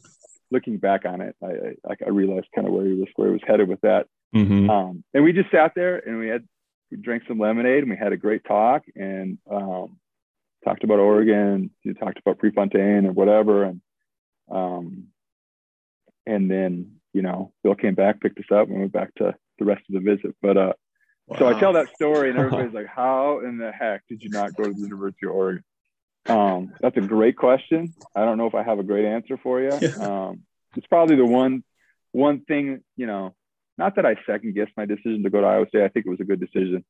looking 0.52 0.78
back 0.78 1.06
on 1.06 1.22
it, 1.22 1.36
I, 1.44 1.48
I, 1.90 1.96
I 2.06 2.10
realized 2.10 2.48
kind 2.54 2.68
of 2.68 2.74
where 2.74 2.86
he 2.86 2.94
was 2.94 3.08
where 3.16 3.30
he 3.30 3.34
was 3.34 3.42
headed 3.46 3.68
with 3.68 3.82
that. 3.82 4.08
Mm-hmm. 4.36 4.70
Um, 4.70 5.04
and 5.14 5.24
we 5.24 5.34
just 5.34 5.52
sat 5.52 5.74
there 5.76 5.98
and 5.98 6.20
we 6.20 6.28
had 6.28 6.44
we 6.92 6.98
drank 6.98 7.24
some 7.28 7.40
lemonade 7.40 7.84
and 7.84 7.90
we 7.90 7.98
had 7.98 8.14
a 8.14 8.18
great 8.18 8.44
talk 8.46 8.84
and 8.96 9.38
um, 9.50 9.98
talked 10.66 10.84
about 10.84 11.00
Oregon, 11.00 11.70
you 11.84 11.94
talked 11.94 12.20
about 12.20 12.40
Prefontaine 12.40 13.06
and 13.06 13.16
whatever, 13.16 13.64
and 13.64 13.82
um, 14.52 15.08
and 16.26 16.50
then 16.52 16.98
you 17.14 17.22
know 17.22 17.54
Bill 17.64 17.76
came 17.76 17.96
back, 17.96 18.20
picked 18.20 18.40
us 18.40 18.52
up, 18.52 18.68
and 18.68 18.80
went 18.80 18.92
back 18.92 19.14
to 19.16 19.34
the 19.60 19.66
rest 19.66 19.84
of 19.88 19.94
the 19.94 20.02
visit. 20.02 20.36
But 20.42 20.58
uh, 20.58 20.74
wow. 21.28 21.40
so 21.40 21.48
I 21.48 21.60
tell 21.60 21.74
that 21.74 21.94
story, 21.96 22.30
and 22.30 22.38
everybody's 22.40 22.74
like, 22.74 22.88
"How 22.88 23.40
in 23.40 23.58
the 23.58 23.72
heck 23.72 24.02
did 24.10 24.22
you 24.22 24.30
not 24.30 24.56
go 24.56 24.66
to 24.66 24.74
the 24.74 24.82
University 24.82 25.28
of 25.28 25.34
Oregon?" 25.34 25.64
Um, 26.28 26.74
that's 26.82 26.98
a 26.98 27.02
great 27.02 27.38
question. 27.38 27.94
I 28.16 28.26
don't 28.26 28.38
know 28.38 28.48
if 28.48 28.56
I 28.56 28.64
have 28.64 28.80
a 28.80 28.84
great 28.84 29.06
answer 29.06 29.38
for 29.38 29.62
you. 29.62 29.72
Um, 30.02 30.42
it's 30.76 30.88
probably 30.88 31.16
the 31.16 31.26
one, 31.26 31.64
one 32.12 32.42
thing, 32.42 32.82
you 32.98 33.08
know, 33.08 33.34
not 33.78 33.96
that 33.96 34.06
I 34.06 34.16
second 34.26 34.56
guessed 34.56 34.72
my 34.76 34.86
decision 34.86 35.24
to 35.24 35.30
go 35.30 35.42
to 35.42 35.48
Iowa 35.48 35.68
State. 35.68 35.84
I 35.84 35.90
think 35.90 36.06
it 36.06 36.10
was 36.10 36.20
a 36.20 36.26
good 36.26 36.40
decision. 36.40 36.84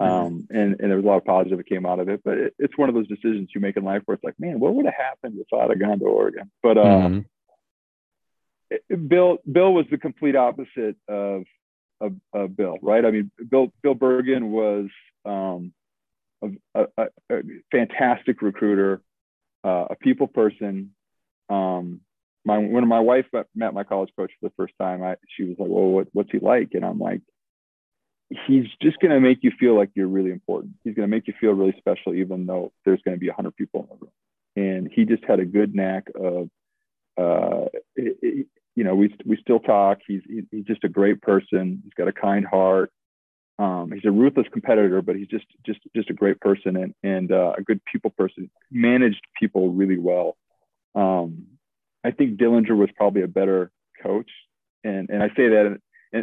Mm-hmm. 0.00 0.12
Um, 0.12 0.46
and, 0.50 0.80
and 0.80 0.90
there 0.90 0.96
was 0.96 1.04
a 1.04 1.08
lot 1.08 1.18
of 1.18 1.24
positive 1.24 1.58
that 1.58 1.68
came 1.68 1.84
out 1.84 2.00
of 2.00 2.08
it, 2.08 2.22
but 2.24 2.38
it, 2.38 2.54
it's 2.58 2.78
one 2.78 2.88
of 2.88 2.94
those 2.94 3.08
decisions 3.08 3.50
you 3.54 3.60
make 3.60 3.76
in 3.76 3.84
life 3.84 4.02
where 4.04 4.14
it's 4.14 4.24
like, 4.24 4.38
man, 4.38 4.58
what 4.58 4.74
would 4.74 4.86
have 4.86 4.94
happened 4.94 5.38
if 5.38 5.46
I'd 5.52 5.70
have 5.70 5.78
gone 5.78 5.98
to 5.98 6.06
Oregon? 6.06 6.50
But, 6.62 6.78
uh, 6.78 6.84
mm-hmm. 6.84 7.20
it, 8.70 9.08
Bill, 9.08 9.38
Bill 9.50 9.72
was 9.74 9.86
the 9.90 9.98
complete 9.98 10.36
opposite 10.36 10.96
of, 11.06 11.44
of, 12.00 12.14
of, 12.32 12.56
Bill, 12.56 12.78
right? 12.80 13.04
I 13.04 13.10
mean, 13.10 13.30
Bill, 13.50 13.72
Bill 13.82 13.94
Bergan 13.94 14.48
was, 14.48 14.86
um, 15.26 15.74
a, 16.42 16.86
a, 16.96 17.06
a 17.30 17.42
fantastic 17.70 18.42
recruiter, 18.42 19.02
uh, 19.64 19.86
a 19.90 19.96
people 19.96 20.26
person. 20.26 20.94
Um, 21.48 22.00
my 22.44 22.56
when 22.56 22.88
my 22.88 23.00
wife 23.00 23.26
met 23.54 23.74
my 23.74 23.84
college 23.84 24.10
coach 24.16 24.32
for 24.40 24.48
the 24.48 24.54
first 24.56 24.72
time, 24.80 25.02
I 25.02 25.16
she 25.36 25.44
was 25.44 25.56
like, 25.58 25.68
"Well, 25.68 25.88
what, 25.88 26.08
what's 26.12 26.30
he 26.30 26.38
like?" 26.38 26.70
And 26.72 26.84
I'm 26.84 26.98
like, 26.98 27.20
"He's 28.46 28.66
just 28.80 28.98
going 29.00 29.12
to 29.12 29.20
make 29.20 29.38
you 29.42 29.52
feel 29.58 29.76
like 29.76 29.90
you're 29.94 30.06
really 30.06 30.30
important. 30.30 30.74
He's 30.84 30.94
going 30.94 31.08
to 31.08 31.14
make 31.14 31.26
you 31.26 31.34
feel 31.40 31.52
really 31.52 31.74
special, 31.78 32.14
even 32.14 32.46
though 32.46 32.72
there's 32.84 33.02
going 33.02 33.16
to 33.16 33.20
be 33.20 33.28
a 33.28 33.32
hundred 33.32 33.56
people 33.56 33.82
in 33.82 33.88
the 33.88 34.06
room." 34.06 34.12
And 34.56 34.90
he 34.92 35.04
just 35.04 35.24
had 35.24 35.40
a 35.40 35.44
good 35.44 35.74
knack 35.74 36.08
of, 36.14 36.48
uh, 37.16 37.66
it, 37.96 38.18
it, 38.22 38.46
you 38.76 38.84
know, 38.84 38.94
we 38.94 39.14
we 39.24 39.36
still 39.40 39.60
talk. 39.60 39.98
He's 40.06 40.22
he's 40.50 40.64
just 40.64 40.84
a 40.84 40.88
great 40.88 41.20
person. 41.22 41.80
He's 41.84 41.94
got 41.94 42.08
a 42.08 42.12
kind 42.12 42.46
heart. 42.46 42.90
Um, 43.58 43.92
he's 43.92 44.06
a 44.06 44.10
ruthless 44.10 44.46
competitor, 44.50 45.02
but 45.02 45.16
he's 45.16 45.28
just 45.28 45.44
just 45.66 45.80
just 45.94 46.08
a 46.08 46.14
great 46.14 46.40
person 46.40 46.76
and 46.76 46.94
and 47.02 47.30
uh, 47.30 47.52
a 47.58 47.62
good 47.62 47.80
people 47.84 48.10
person. 48.10 48.50
Managed 48.70 49.20
people 49.38 49.70
really 49.70 49.98
well. 49.98 50.38
Um, 50.94 51.46
I 52.02 52.10
think 52.10 52.38
Dellinger 52.38 52.76
was 52.76 52.88
probably 52.96 53.22
a 53.22 53.28
better 53.28 53.70
coach, 54.02 54.30
and 54.82 55.10
and 55.10 55.22
I 55.22 55.28
say 55.28 55.48
that 55.48 55.78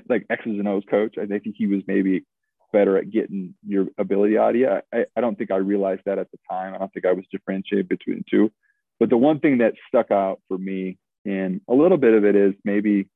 like 0.10 0.26
X's 0.30 0.60
and 0.60 0.67
O's 0.67 0.84
coach. 0.89 1.15
I 1.17 1.26
think 1.26 1.43
he 1.56 1.67
was 1.67 1.82
maybe 1.88 2.26
better 2.73 2.97
at 2.97 3.10
getting 3.10 3.56
your 3.65 3.88
ability 3.97 4.38
out 4.38 4.52
of 4.52 4.56
you. 4.58 4.69
I, 4.69 5.06
I 5.15 5.21
don't 5.21 5.38
think 5.38 5.52
I 5.52 5.58
realized 5.58 6.02
that 6.06 6.19
at 6.19 6.30
the 6.32 6.38
time. 6.50 6.73
I 6.73 6.78
don't 6.78 6.91
think 6.93 7.06
I 7.06 7.13
was 7.13 7.26
differentiated 7.32 7.88
between 7.88 8.17
the 8.17 8.23
two. 8.30 8.52
But 9.00 9.10
the 9.10 9.17
one 9.17 9.39
thing 9.39 9.60
that 9.60 9.73
stuck 9.88 10.12
out 10.12 10.41
for 10.47 10.58
me, 10.58 10.97
and 11.26 11.62
a 11.69 11.73
little 11.73 11.97
bit 11.97 12.13
of 12.13 12.26
it 12.26 12.36
is 12.36 12.54
maybe 12.63 13.08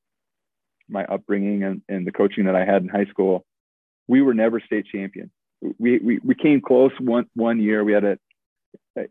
my 0.88 1.04
upbringing 1.04 1.64
and, 1.64 1.82
and 1.88 2.06
the 2.06 2.12
coaching 2.12 2.44
that 2.44 2.56
I 2.56 2.64
had 2.64 2.82
in 2.82 2.88
high 2.88 3.06
school 3.06 3.44
we 4.08 4.22
were 4.22 4.34
never 4.34 4.60
state 4.60 4.86
champion. 4.92 5.30
We, 5.78 5.98
we, 5.98 6.20
we 6.24 6.34
came 6.34 6.60
close 6.60 6.92
one, 6.98 7.26
one 7.34 7.60
year. 7.60 7.84
We 7.84 7.92
had 7.92 8.04
a, 8.04 8.18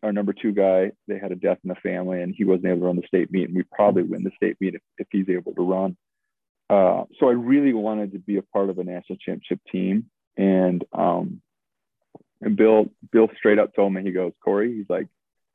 our 0.04 0.12
number 0.12 0.34
two 0.34 0.52
guy, 0.52 0.92
they 1.08 1.18
had 1.18 1.32
a 1.32 1.36
death 1.36 1.58
in 1.64 1.70
the 1.70 1.76
family 1.76 2.22
and 2.22 2.36
he 2.36 2.44
wasn't 2.44 2.68
able 2.68 2.82
to 2.82 2.86
run 2.86 2.96
the 2.98 3.08
state 3.08 3.32
meet. 3.32 3.48
And 3.48 3.56
we 3.56 3.64
probably 3.64 4.04
win 4.04 4.24
the 4.24 4.32
state 4.36 4.58
meet 4.60 4.76
if, 4.76 4.82
if 4.98 5.08
he's 5.12 5.30
able 5.30 5.54
to 5.54 5.62
run. 5.62 5.98
Uh, 6.72 7.04
so 7.20 7.28
I 7.28 7.34
really 7.34 7.74
wanted 7.74 8.14
to 8.14 8.20
be 8.20 8.38
a 8.38 8.42
part 8.42 8.70
of 8.70 8.80
a 8.80 8.84
national 8.84 9.18
championship 9.18 9.60
team. 9.70 10.06
And, 10.38 10.84
um, 10.94 11.42
and 12.40 12.56
Bill, 12.56 12.86
Bill 13.12 13.28
straight 13.38 13.60
up 13.60 13.76
told 13.76 13.94
me, 13.94 14.04
he 14.04 14.12
goes, 14.12 14.32
Corey, 14.42 14.78
he's 14.78 14.90
like, 14.90 15.08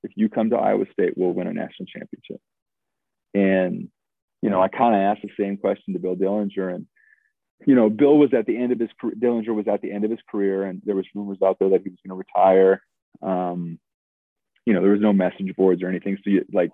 if 0.02 0.12
you 0.14 0.28
come 0.28 0.50
to 0.50 0.56
Iowa 0.56 0.84
State, 0.92 1.14
we'll 1.16 1.32
win 1.32 1.46
a 1.46 1.54
national 1.54 1.86
championship. 1.86 2.40
And, 3.32 3.88
you 4.42 4.50
know, 4.50 4.60
I 4.60 4.68
kind 4.68 4.94
of 4.94 5.00
asked 5.00 5.22
the 5.22 5.42
same 5.42 5.56
question 5.56 5.94
to 5.94 6.00
Bill 6.00 6.16
Dellinger 6.16 6.74
and 6.74 6.86
you 7.64 7.74
know, 7.74 7.88
Bill 7.88 8.18
was 8.18 8.34
at 8.34 8.44
the 8.44 8.56
end 8.56 8.72
of 8.72 8.78
his 8.78 8.90
career 9.00 9.14
Dellinger 9.18 9.54
was 9.54 9.66
at 9.66 9.80
the 9.80 9.90
end 9.90 10.04
of 10.04 10.10
his 10.10 10.20
career, 10.30 10.64
and 10.64 10.82
there 10.84 10.94
was 10.94 11.06
rumors 11.14 11.38
out 11.42 11.58
there 11.58 11.70
that 11.70 11.82
he 11.82 11.88
was 11.88 11.98
going 12.06 12.10
to 12.10 12.26
retire. 12.26 12.82
Um, 13.22 13.78
you 14.66 14.74
know, 14.74 14.82
there 14.82 14.90
was 14.90 15.00
no 15.00 15.12
message 15.12 15.54
boards 15.56 15.82
or 15.82 15.88
anything, 15.88 16.18
so 16.22 16.30
you, 16.30 16.44
like 16.52 16.72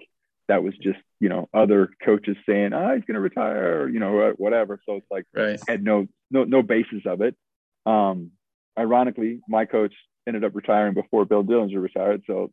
that 0.48 0.62
was 0.62 0.74
just 0.78 0.98
you 1.20 1.28
know 1.28 1.48
other 1.54 1.90
coaches 2.04 2.36
saying, 2.48 2.72
"Ah, 2.72 2.90
oh, 2.90 2.94
he's 2.94 3.04
going 3.04 3.14
to 3.14 3.20
retire," 3.20 3.82
or, 3.82 3.88
you 3.88 4.00
know, 4.00 4.32
whatever. 4.36 4.80
So 4.86 4.96
it's 4.96 5.06
like 5.10 5.24
right. 5.34 5.60
had 5.68 5.82
no 5.82 6.06
no 6.30 6.44
no 6.44 6.62
basis 6.62 7.02
of 7.06 7.20
it. 7.20 7.36
Um, 7.86 8.32
ironically, 8.78 9.40
my 9.48 9.64
coach 9.64 9.94
ended 10.26 10.44
up 10.44 10.54
retiring 10.54 10.94
before 10.94 11.24
Bill 11.24 11.44
Dellinger 11.44 11.82
retired, 11.82 12.22
so 12.26 12.52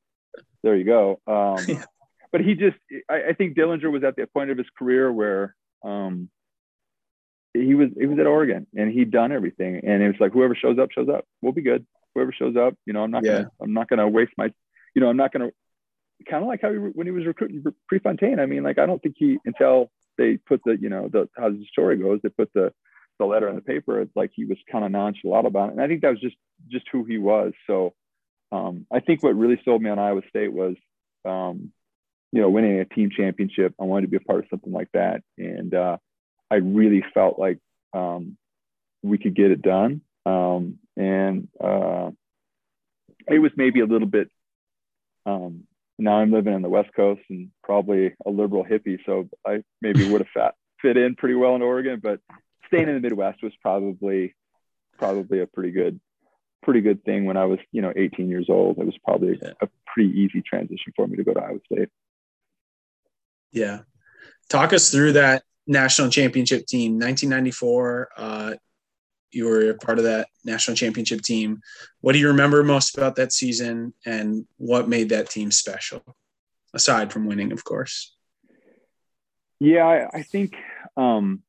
there 0.64 0.76
you 0.76 0.86
go. 0.86 1.20
Um, 1.28 1.84
but 2.32 2.42
he 2.42 2.56
just, 2.56 2.78
I, 3.10 3.30
I 3.30 3.34
think 3.34 3.56
Dellinger 3.56 3.92
was 3.92 4.04
at 4.04 4.16
the 4.16 4.28
point 4.28 4.52
of 4.52 4.58
his 4.58 4.68
career 4.78 5.12
where 5.12 5.56
um, 5.84 6.30
he 7.54 7.74
was 7.76 7.90
he 7.98 8.06
was 8.06 8.20
at 8.20 8.28
Oregon 8.28 8.68
and 8.76 8.92
he'd 8.92 9.12
done 9.12 9.32
everything 9.32 9.82
and 9.84 10.04
it 10.04 10.08
was 10.08 10.20
like 10.20 10.34
whoever 10.34 10.56
shows 10.56 10.78
up 10.78 10.92
shows 10.92 11.10
up 11.10 11.26
we'll 11.42 11.52
be 11.52 11.62
good 11.62 11.86
whoever 12.14 12.32
shows 12.32 12.56
up 12.56 12.76
you 12.86 12.94
know 12.94 13.04
I'm 13.04 13.12
not 13.12 13.26
yeah. 13.26 13.32
gonna 13.32 13.52
I'm 13.62 13.74
not 13.74 13.90
gonna 13.90 14.08
waste 14.08 14.34
my 14.38 14.52
you 14.94 15.02
know 15.02 15.10
I'm 15.10 15.18
not 15.18 15.34
gonna 15.34 15.50
kind 16.30 16.44
of 16.44 16.48
like 16.48 16.62
how 16.62 16.72
he, 16.72 16.78
when 16.78 17.08
he 17.08 17.12
was 17.12 17.26
recruiting 17.26 17.64
Prefontaine 17.88 18.40
I 18.40 18.46
mean 18.46 18.64
like 18.64 18.78
I 18.78 18.86
don't 18.86 19.02
think 19.02 19.16
he 19.18 19.38
until 19.46 19.92
they 20.18 20.38
put 20.38 20.62
the 20.66 20.78
you 20.80 20.90
know 20.90 21.10
the 21.12 21.30
how 21.38 21.50
the 21.50 21.66
story 21.72 21.98
goes 21.98 22.20
they 22.22 22.30
put 22.30 22.52
the 22.54 22.74
the 23.20 23.26
letter 23.26 23.50
in 23.50 23.56
the 23.56 23.62
paper 23.62 24.02
it's 24.02 24.16
like 24.16 24.32
he 24.34 24.46
was 24.46 24.58
kind 24.72 24.86
of 24.86 24.92
nonchalant 24.92 25.48
about 25.48 25.70
it 25.70 25.74
and 25.74 25.82
I 25.82 25.88
think 25.88 26.02
that 26.02 26.12
was 26.12 26.22
just 26.22 26.36
just 26.70 26.86
who 26.92 27.04
he 27.04 27.18
was 27.18 27.54
so 27.68 27.94
um, 28.52 28.88
I 28.92 29.00
think 29.00 29.22
what 29.22 29.36
really 29.36 29.62
sold 29.64 29.82
me 29.82 29.92
on 29.92 30.00
Iowa 30.00 30.22
State 30.30 30.52
was 30.52 30.76
um, 31.26 31.72
you 32.32 32.42
know 32.42 32.50
winning 32.50 32.80
a 32.80 32.86
team 32.86 33.10
championship 33.16 33.74
I 33.80 33.84
wanted 33.84 34.04
to 34.04 34.08
be 34.08 34.18
a 34.18 34.22
part 34.22 34.40
of 34.40 34.46
something 34.50 34.74
like 34.74 34.90
that 34.94 35.22
and 35.38 35.74
uh, 35.74 35.98
I 36.52 36.56
really 36.56 37.04
felt 37.14 37.38
like 37.38 37.60
um, 37.94 38.38
we 39.04 39.18
could 39.18 39.36
get 39.36 39.52
it 39.52 39.62
done. 39.62 40.02
Um, 40.26 40.80
and 40.98 41.48
uh, 41.64 42.12
it 43.28 43.40
was 43.40 43.52
maybe 43.56 43.80
a 43.80 43.86
little 43.86 44.08
bit. 44.08 44.30
Um, 45.26 45.64
now 46.00 46.20
I'm 46.20 46.32
living 46.32 46.54
in 46.54 46.62
the 46.62 46.70
West 46.70 46.90
Coast 46.96 47.22
and 47.30 47.52
probably 47.64 48.14
a 48.26 48.30
liberal 48.30 48.64
hippie, 48.64 49.00
so 49.06 49.30
I 49.46 49.64
maybe 49.82 50.10
would 50.10 50.26
have 50.34 50.54
fit 50.82 50.98
in 50.98 51.16
pretty 51.16 51.36
well 51.36 51.56
in 51.56 51.62
Oregon. 51.62 52.00
But 52.02 52.20
staying 52.68 52.88
in 52.88 52.96
the 52.96 53.02
Midwest 53.02 53.44
was 53.44 53.54
probably 53.62 54.36
probably 54.98 55.40
a 55.40 55.48
pretty 55.48 55.72
good 55.72 56.00
pretty 56.62 56.82
good 56.82 57.04
thing 57.04 57.26
when 57.26 57.38
I 57.38 57.46
was 57.46 57.60
you 57.72 57.82
know 57.82 57.94
18 57.96 58.30
years 58.30 58.48
old. 58.50 58.78
It 58.78 58.86
was 58.86 58.98
probably 59.06 59.40
yeah. 59.42 59.54
a 59.62 59.68
pretty 59.86 60.10
easy 60.20 60.42
transition 60.42 60.94
for 60.96 61.08
me 61.08 61.18
to 61.18 61.24
go 61.24 61.34
to 61.34 61.42
Iowa 61.42 61.60
State. 61.72 61.90
Yeah, 63.52 63.80
talk 64.50 64.74
us 64.74 64.92
through 64.92 65.14
that 65.14 65.44
national 65.68 66.10
championship 66.10 66.66
team, 66.66 66.94
1994. 66.94 68.10
Uh, 68.16 68.54
you 69.32 69.46
were 69.46 69.72
a 69.72 69.76
part 69.76 69.98
of 69.98 70.06
that 70.06 70.28
national 70.44 70.76
championship 70.76 71.22
team. 71.22 71.62
What 72.02 72.14
do 72.14 72.20
you 72.20 72.28
remember 72.28 72.64
most 72.64 72.98
about 72.98 73.16
that 73.18 73.32
season, 73.32 73.94
and 74.06 74.46
what 74.58 74.90
made 74.90 75.10
that 75.10 75.30
team 75.30 75.52
special, 75.52 76.04
aside 76.74 77.12
from 77.12 77.26
winning, 77.26 77.52
of 77.52 77.64
course? 77.64 78.16
Yeah, 79.60 79.86
I, 79.86 80.20
I 80.20 80.24
think 80.24 80.56
um, 80.96 81.44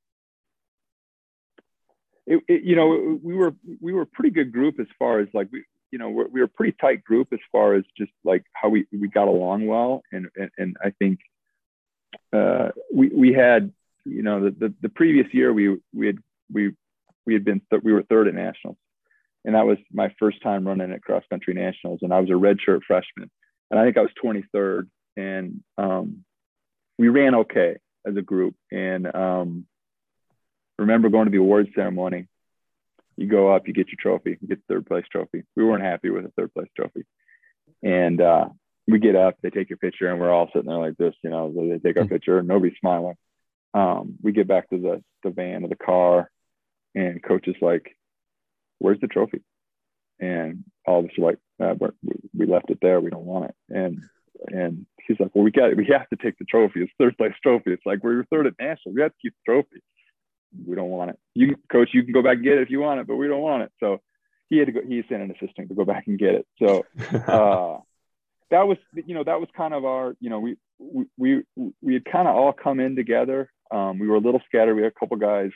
it, 2.27 2.43
it, 2.49 2.63
you 2.63 2.77
know 2.77 3.19
we 3.23 3.35
were 3.35 3.55
we 3.81 3.93
were 3.93 4.03
a 4.03 4.07
pretty 4.07 4.31
good 4.31 4.53
group 4.53 4.81
as 4.81 4.87
far 4.99 5.21
as 5.21 5.29
like 5.33 5.49
we 5.53 5.65
you 5.91 5.99
know 5.99 6.11
we're, 6.11 6.29
we 6.29 6.41
were 6.41 6.47
a 6.47 6.49
pretty 6.49 6.77
tight 6.81 7.05
group 7.05 7.29
as 7.33 7.41
far 7.53 7.75
as 7.75 7.85
just 7.97 8.13
like 8.25 8.45
how 8.53 8.69
we 8.69 8.87
we 8.93 9.09
got 9.09 9.29
along 9.29 9.67
well, 9.67 10.03
and 10.13 10.29
and, 10.37 10.51
and 10.59 10.77
I 10.85 10.91
think 10.91 11.21
uh, 12.33 12.71
we 12.93 13.09
we 13.09 13.33
had 13.33 13.73
you 14.05 14.23
know, 14.23 14.45
the, 14.45 14.51
the, 14.51 14.75
the 14.81 14.89
previous 14.89 15.33
year 15.33 15.53
we, 15.53 15.77
we 15.93 16.07
had, 16.07 16.19
we, 16.53 16.73
we 17.31 17.35
had 17.35 17.45
been, 17.45 17.63
th- 17.71 17.83
we 17.85 17.93
were 17.93 18.03
third 18.03 18.27
at 18.27 18.35
nationals 18.35 18.77
and 19.45 19.55
that 19.55 19.65
was 19.65 19.79
my 19.93 20.13
first 20.19 20.43
time 20.43 20.67
running 20.67 20.91
at 20.91 21.01
cross 21.01 21.23
country 21.31 21.55
nationals. 21.55 22.01
And 22.03 22.13
I 22.13 22.19
was 22.19 22.29
a 22.29 22.33
redshirt 22.33 22.81
freshman 22.85 23.31
and 23.71 23.79
I 23.79 23.85
think 23.85 23.97
I 23.97 24.03
was 24.03 24.11
23rd 24.23 24.89
and, 25.17 25.61
um, 25.79 26.25
we 26.99 27.09
ran 27.09 27.37
okay 27.37 27.77
as 28.05 28.17
a 28.17 28.23
group. 28.23 28.57
And, 28.73 29.15
um, 29.15 29.67
remember 30.77 31.09
going 31.09 31.27
to 31.27 31.31
the 31.31 31.37
awards 31.37 31.69
ceremony, 31.73 32.27
you 33.17 33.29
go 33.29 33.55
up, 33.55 33.69
you 33.69 33.75
get 33.75 33.89
your 33.89 33.99
trophy, 34.01 34.37
you 34.41 34.49
get 34.49 34.59
the 34.67 34.75
third 34.75 34.87
place 34.87 35.05
trophy. 35.13 35.45
We 35.55 35.65
weren't 35.65 35.85
happy 35.85 36.11
with 36.11 36.25
the 36.25 36.33
third 36.37 36.53
place 36.53 36.69
trophy. 36.77 37.05
And, 37.81 38.21
uh, 38.21 38.49
we 38.89 38.99
get 38.99 39.15
up, 39.15 39.37
they 39.41 39.51
take 39.51 39.71
your 39.71 39.77
picture, 39.77 40.09
and 40.09 40.19
we're 40.19 40.33
all 40.33 40.51
sitting 40.53 40.69
there 40.69 40.79
like 40.79 40.97
this, 40.97 41.15
you 41.23 41.31
know, 41.31 41.53
they 41.55 41.79
take 41.79 41.97
our 41.97 42.03
hmm. 42.03 42.09
picture, 42.09 42.43
nobody's 42.43 42.77
smiling 42.81 43.15
um, 43.75 44.17
we 44.23 44.33
get 44.33 44.49
back 44.49 44.69
to 44.71 44.79
the, 44.79 45.03
the 45.23 45.31
van 45.31 45.65
or 45.65 45.69
the 45.69 45.77
car 45.77 46.31
and 46.95 47.23
coach 47.23 47.47
is 47.49 47.57
like 47.61 47.97
where's 48.79 49.01
the 49.01 49.07
trophy? 49.07 49.43
And 50.19 50.65
all 50.87 51.01
of 51.01 51.07
us 51.07 51.11
are 51.19 51.23
like 51.23 51.39
uh, 51.63 51.75
we 52.37 52.47
left 52.47 52.71
it 52.71 52.79
there. 52.83 53.01
We 53.01 53.11
don't 53.11 53.25
want 53.25 53.47
it. 53.47 53.55
And 53.69 54.03
and 54.49 54.87
he's 55.07 55.21
like 55.21 55.31
well 55.35 55.45
we 55.45 55.51
got 55.51 55.71
it 55.71 55.77
we 55.77 55.87
have 55.87 56.09
to 56.09 56.17
take 56.17 56.39
the 56.39 56.45
trophy. 56.45 56.83
It's 56.83 56.93
third 56.99 57.17
place 57.17 57.33
trophy. 57.43 57.73
It's 57.73 57.87
like 57.87 58.03
we're 58.03 58.25
third 58.25 58.47
at 58.47 58.55
national. 58.59 58.95
We 58.95 59.03
have 59.03 59.13
to 59.13 59.19
keep 59.23 59.35
the 59.35 59.53
trophy. 59.53 59.83
We 60.67 60.75
don't 60.75 60.91
want 60.91 61.11
it. 61.11 61.19
You 61.35 61.57
coach 61.71 61.91
you 61.93 62.03
can 62.03 62.13
go 62.13 62.23
back 62.23 62.37
and 62.37 62.45
get 62.45 62.59
it 62.59 62.63
if 62.63 62.71
you 62.71 62.81
want 62.81 63.01
it 63.01 63.07
but 63.07 63.17
we 63.17 63.29
don't 63.29 63.43
want 63.43 63.63
it. 63.63 63.73
So 63.81 64.01
he 64.49 64.59
had 64.59 64.67
to 64.67 64.73
go 64.73 64.81
he 64.87 65.03
sent 65.09 65.23
an 65.23 65.31
assistant 65.31 65.69
to 65.69 65.75
go 65.75 65.85
back 65.85 66.07
and 66.07 66.19
get 66.19 66.35
it. 66.35 66.47
So 66.59 66.85
uh, 67.13 67.79
that 68.51 68.67
was 68.67 68.79
you 68.95 69.15
know 69.15 69.25
that 69.25 69.41
was 69.41 69.49
kind 69.57 69.73
of 69.75 69.85
our 69.85 70.17
you 70.21 70.29
know 70.29 70.41
we 70.41 70.57
we 70.79 71.07
we, 71.17 71.43
we 71.81 71.95
had 71.95 72.05
kind 72.05 72.29
of 72.29 72.35
all 72.35 72.53
come 72.53 72.81
in 72.81 72.97
together. 72.97 73.51
Um, 73.71 73.99
we 73.99 74.09
were 74.09 74.17
a 74.17 74.21
little 74.21 74.43
scattered. 74.47 74.75
We 74.75 74.83
had 74.83 74.93
a 74.93 74.99
couple 74.99 75.17
guys. 75.17 75.51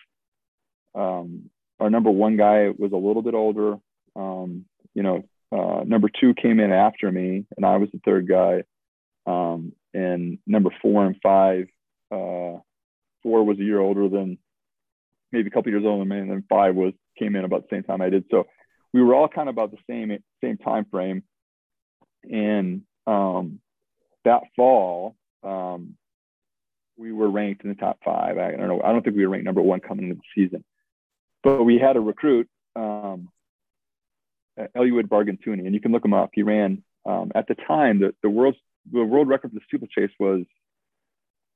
Um, 0.95 1.51
our 1.81 1.91
number 1.91 2.11
one 2.11 2.37
guy 2.37 2.71
was 2.77 2.93
a 2.93 2.97
little 2.97 3.23
bit 3.23 3.35
older. 3.35 3.79
Um, 4.17 4.65
you 4.95 5.03
know, 5.03 5.25
uh, 5.53 5.85
number 5.85 6.09
two 6.09 6.35
came 6.35 6.61
in 6.61 6.73
after 6.73 7.11
me, 7.11 7.47
and 7.57 7.67
I 7.67 7.77
was 7.77 7.89
the 7.93 8.01
third 8.05 8.29
guy. 8.29 8.65
Um, 9.27 9.73
and 9.93 10.39
number 10.47 10.71
four 10.83 11.05
and 11.07 11.17
five 11.23 11.67
uh, 12.11 12.59
four 13.23 13.45
was 13.45 13.59
a 13.59 13.65
year 13.65 13.81
older 13.81 14.09
than 14.09 14.39
maybe 15.33 15.49
a 15.49 15.51
couple 15.51 15.73
years 15.73 15.85
older 15.85 16.01
than 16.01 16.09
me, 16.09 16.19
and 16.19 16.31
then 16.31 16.45
five 16.49 16.75
was 16.75 16.93
came 17.19 17.37
in 17.37 17.45
about 17.45 17.63
the 17.63 17.77
same 17.77 17.83
time 17.83 18.01
I 18.01 18.11
did. 18.11 18.25
So 18.31 18.47
we 18.93 19.03
were 19.03 19.15
all 19.15 19.29
kind 19.29 19.49
of 19.49 19.55
about 19.55 19.71
the 19.71 19.79
same 19.89 20.17
same 20.43 20.59
time 20.59 20.87
frame. 20.91 21.23
And 22.25 22.83
um, 23.07 23.61
that 24.25 24.43
fall, 24.57 25.17
um, 25.43 25.97
we 26.97 27.13
were 27.13 27.29
ranked 27.29 27.65
in 27.65 27.71
the 27.71 27.75
top 27.75 27.99
five. 28.05 28.39
I 28.39 28.53
don't 28.53 28.69
know. 28.69 28.81
I 28.83 28.93
don't 28.93 29.03
think 29.03 29.17
we 29.17 29.27
were 29.27 29.33
ranked 29.33 29.45
number 29.45 29.63
one 29.63 29.81
coming 29.81 30.09
into 30.09 30.17
the 30.17 30.43
season, 30.43 30.65
but 31.45 31.63
we 31.63 31.79
had 31.79 31.97
a 31.97 32.01
recruit, 32.01 32.49
um, 32.75 33.29
Eliud 34.59 35.09
Bargentuni, 35.09 35.67
and 35.67 35.75
you 35.75 35.81
can 35.81 35.93
look 35.93 36.05
him 36.05 36.15
up. 36.15 36.31
He 36.33 36.43
ran 36.43 36.83
um, 37.05 37.31
at 37.35 37.47
the 37.47 37.55
time 37.55 38.01
the 38.01 38.15
the 38.23 38.31
world's 38.31 38.57
the 38.91 39.05
world 39.05 39.29
record 39.29 39.53
for 39.53 39.55
the 39.55 39.65
steeplechase 39.67 40.15
was, 40.19 40.45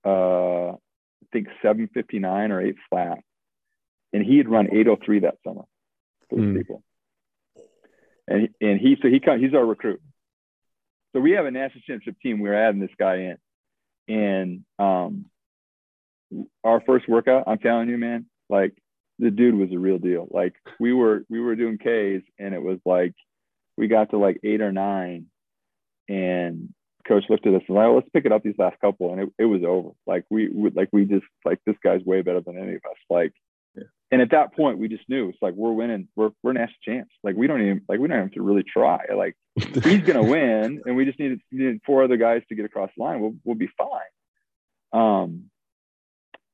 uh, 0.05 0.73
I 0.73 1.27
think 1.33 1.49
759 1.63 2.53
or 2.53 2.61
eight 2.61 2.77
flat, 2.89 3.19
and 4.13 4.25
he 4.25 4.37
had 4.37 4.49
run 4.49 4.67
803 4.67 5.21
that 5.21 5.37
summer 5.47 5.65
for 6.29 6.37
the 6.37 6.43
mm. 6.43 6.55
steeple. 6.55 6.83
And 8.27 8.49
and 8.61 8.81
he 8.81 8.97
so 9.01 9.09
he 9.09 9.21
he's 9.41 9.55
our 9.55 9.65
recruit. 9.65 10.03
So 11.15 11.21
we 11.21 11.33
have 11.33 11.47
a 11.47 11.51
national 11.51 11.81
championship 11.87 12.21
team. 12.21 12.41
We're 12.41 12.55
adding 12.55 12.81
this 12.81 12.91
guy 12.99 13.35
in, 14.09 14.15
and 14.15 14.65
um, 14.79 15.25
our 16.63 16.83
first 16.83 17.09
workout, 17.09 17.45
I'm 17.47 17.59
telling 17.59 17.89
you, 17.89 17.97
man, 17.97 18.27
like 18.51 18.75
the 19.19 19.31
dude 19.31 19.57
was 19.57 19.73
a 19.73 19.79
real 19.79 19.99
deal. 19.99 20.29
Like 20.31 20.55
we 20.79 20.93
were 20.93 21.25
we 21.29 21.41
were 21.41 21.57
doing 21.57 21.79
K's, 21.79 22.23
and 22.39 22.55
it 22.55 22.63
was 22.63 22.79
like 22.85 23.15
we 23.77 23.89
got 23.89 24.11
to 24.11 24.19
like 24.19 24.41
eight 24.45 24.61
or 24.61 24.73
nine, 24.73 25.27
and 26.09 26.73
coach 27.07 27.25
looked 27.29 27.47
at 27.47 27.55
us 27.55 27.63
and 27.69 27.77
like, 27.77 27.89
let's 27.95 28.09
pick 28.11 28.27
it 28.27 28.33
up 28.33 28.43
these 28.43 28.59
last 28.59 28.79
couple, 28.81 29.13
and 29.13 29.23
it, 29.23 29.29
it 29.39 29.45
was 29.47 29.63
over. 29.67 29.91
Like 30.07 30.25
we, 30.31 30.49
we 30.49 30.71
like 30.71 30.91
we 30.93 31.07
just 31.07 31.27
like 31.45 31.59
this 31.67 31.77
guy's 31.83 32.05
way 32.05 32.23
better 32.23 32.41
than 32.41 32.59
any 32.59 32.75
of 32.75 32.83
us. 32.89 32.99
Like, 33.09 33.33
yeah. 33.75 33.85
and 34.13 34.21
at 34.21 34.31
that 34.33 34.55
point 34.55 34.79
we 34.79 34.89
just 34.89 35.09
knew 35.09 35.31
it's 35.31 35.39
like 35.41 35.55
we're 35.55 35.73
winning. 35.73 36.09
We're 36.15 36.31
we're 36.43 36.53
national 36.53 36.77
champs. 36.85 37.15
Like 37.25 37.35
we 37.35 37.47
don't 37.47 37.63
even 37.63 37.83
like 37.89 37.99
we 37.99 38.09
don't 38.09 38.19
have 38.19 38.33
to 38.33 38.43
really 38.43 38.65
try. 38.65 39.01
Like 39.15 39.35
he's 39.57 40.03
gonna 40.03 40.23
win, 40.31 40.83
and 40.85 40.97
we 40.97 41.05
just 41.05 41.19
needed, 41.19 41.41
needed 41.51 41.81
four 41.85 42.05
other 42.05 42.17
guys 42.17 42.43
to 42.49 42.55
get 42.55 42.67
across 42.67 42.91
the 42.97 43.03
line. 43.03 43.21
We'll 43.21 43.35
we'll 43.45 43.57
be 43.57 43.71
fine. 43.79 44.93
Um, 44.93 45.51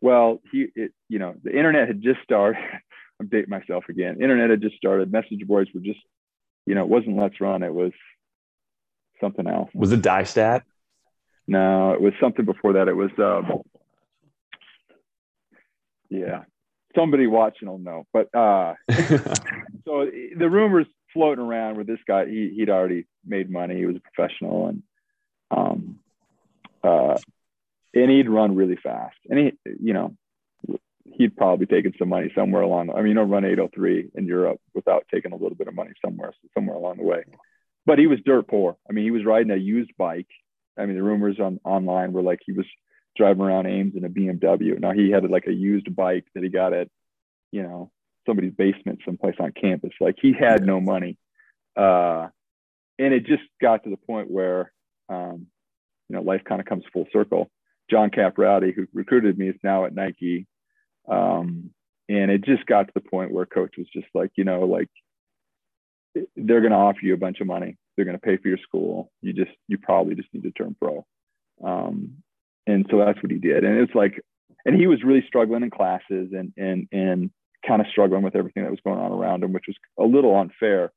well, 0.00 0.40
he 0.50 0.66
it 0.74 0.92
you 1.09 1.18
know 1.18 1.35
the 1.42 1.57
internet 1.57 1.88
had 1.88 2.02
just 2.02 2.20
started. 2.22 2.61
I'm 3.20 3.28
dating 3.28 3.50
myself 3.50 3.85
again. 3.88 4.20
Internet 4.20 4.50
had 4.50 4.61
just 4.61 4.76
started. 4.76 5.12
Message 5.12 5.46
boards 5.46 5.70
were 5.72 5.80
just 5.80 6.00
you 6.66 6.74
know 6.74 6.83
it 6.83 6.88
wasn't 6.88 7.16
LetsRun. 7.16 7.64
It 7.64 7.72
was 7.72 7.92
something 9.20 9.46
else. 9.46 9.70
Was 9.74 9.92
it 9.92 10.02
DyeStat? 10.02 10.62
No, 11.46 11.92
it 11.92 12.00
was 12.00 12.12
something 12.20 12.44
before 12.44 12.72
that. 12.74 12.88
It 12.88 12.96
was 12.96 13.11
um, 13.18 13.62
yeah. 16.14 16.44
Somebody 16.94 17.26
watching 17.26 17.68
will 17.68 17.78
know. 17.78 18.07
But 18.12 18.35
uh 18.35 18.74
so 19.85 20.11
the 20.37 20.48
rumors 20.48 20.87
floating 21.12 21.44
around 21.44 21.76
where 21.76 21.85
this 21.85 21.98
guy 22.07 22.26
he 22.26 22.52
he'd 22.57 22.70
already 22.70 23.07
made 23.24 23.50
money, 23.50 23.76
he 23.76 23.87
was 23.87 23.96
a 23.96 24.00
professional 24.00 24.68
and 24.68 24.83
um 25.50 25.98
uh 26.83 27.16
and 27.94 28.11
he'd 28.11 28.28
run 28.28 28.54
really 28.57 28.76
fast. 28.76 29.16
And 29.28 29.38
he 29.38 29.52
you 29.80 29.92
know 29.92 30.16
he'd 31.04 31.37
probably 31.37 31.66
taken 31.66 31.92
some 31.98 32.09
money 32.09 32.33
somewhere 32.35 32.62
along. 32.62 32.90
I 32.90 32.96
mean, 32.96 33.09
you 33.09 33.14
don't 33.14 33.30
run 33.30 33.44
803 33.44 34.11
in 34.14 34.26
Europe 34.26 34.61
without 34.74 35.04
taking 35.12 35.33
a 35.33 35.37
little 35.37 35.54
bit 35.54 35.68
of 35.68 35.74
money 35.74 35.92
somewhere 36.04 36.33
somewhere 36.54 36.76
along 36.76 36.96
the 36.96 37.04
way 37.04 37.24
but 37.87 37.98
he 37.98 38.07
was 38.07 38.18
dirt 38.24 38.48
poor. 38.48 38.76
I 38.88 38.92
mean, 38.92 39.04
he 39.04 39.11
was 39.11 39.24
riding 39.24 39.50
a 39.50 39.57
used 39.57 39.92
bike. 39.96 40.28
I 40.78 40.87
mean, 40.87 40.96
the 40.96 41.02
rumors 41.02 41.38
on 41.38 41.61
online 41.64 42.12
were 42.12 42.22
like 42.22 42.40
he 42.44 42.52
was 42.52 42.66
driving 43.16 43.42
around 43.42 43.66
Ames 43.66 43.94
in 43.96 44.04
a 44.04 44.09
BMW. 44.09 44.78
Now 44.78 44.92
he 44.92 45.11
had 45.11 45.28
like 45.30 45.46
a 45.46 45.52
used 45.52 45.94
bike 45.94 46.24
that 46.35 46.42
he 46.42 46.48
got 46.48 46.72
at, 46.72 46.88
you 47.52 47.62
know, 47.62 47.90
somebody's 48.26 48.54
basement 48.54 49.00
someplace 49.04 49.37
on 49.38 49.52
campus. 49.52 49.92
Like 50.00 50.16
he 50.20 50.33
had 50.33 50.64
no 50.64 50.80
money. 50.80 51.18
Uh, 51.76 52.28
and 52.98 53.12
it 53.12 53.26
just 53.26 53.42
got 53.61 53.85
to 53.85 53.90
the 53.90 53.96
point 53.96 54.30
where, 54.30 54.72
um, 55.09 55.46
you 56.09 56.16
know, 56.16 56.22
life 56.22 56.42
kind 56.44 56.61
of 56.61 56.66
comes 56.66 56.85
full 56.92 57.07
circle. 57.12 57.50
John 57.90 58.11
Caprati, 58.11 58.75
who 58.75 58.87
recruited 58.92 59.38
me, 59.38 59.49
is 59.49 59.57
now 59.62 59.85
at 59.85 59.94
Nike. 59.94 60.47
Um, 61.09 61.70
and 62.09 62.31
it 62.31 62.44
just 62.44 62.66
got 62.66 62.87
to 62.87 62.92
the 62.94 63.01
point 63.01 63.33
where 63.33 63.47
coach 63.47 63.75
was 63.79 63.87
just 63.92 64.07
like, 64.14 64.31
you 64.37 64.44
know, 64.44 64.64
like 64.64 64.88
they're 66.37 66.61
going 66.61 66.73
to 66.73 66.79
offer 66.79 67.01
you 67.03 67.14
a 67.14 67.18
bunch 67.18 67.40
of 67.40 67.47
money. 67.47 67.77
They're 67.97 68.05
going 68.05 68.18
to 68.18 68.25
pay 68.25 68.37
for 68.37 68.49
your 68.49 68.59
school. 68.59 69.11
You 69.23 69.33
just, 69.33 69.53
you 69.68 69.79
probably 69.79 70.14
just 70.14 70.29
need 70.33 70.42
to 70.44 70.51
turn 70.51 70.77
pro. 70.81 71.07
Um, 71.62 72.23
and 72.66 72.87
so 72.90 72.99
that's 72.99 73.23
what 73.23 73.33
he 73.33 73.38
did. 73.38 73.64
And 73.64 73.79
it's 73.79 73.94
like, 73.94 74.20
and 74.64 74.75
he 74.75 74.87
was 74.87 75.03
really 75.03 75.25
struggling 75.27 75.62
in 75.62 75.70
classes 75.70 76.33
and, 76.33 76.53
and, 76.57 76.88
and 76.92 77.31
kind 77.66 77.81
of 77.81 77.87
struggling 77.90 78.23
with 78.23 78.37
everything 78.37 78.62
that 78.62 78.70
was 78.70 78.81
going 78.85 78.99
on 78.99 79.12
around 79.12 79.44
him, 79.44 79.53
which 79.53 79.66
was 79.66 79.77
a 79.99 80.05
little 80.05 80.37
unfair. 80.37 80.92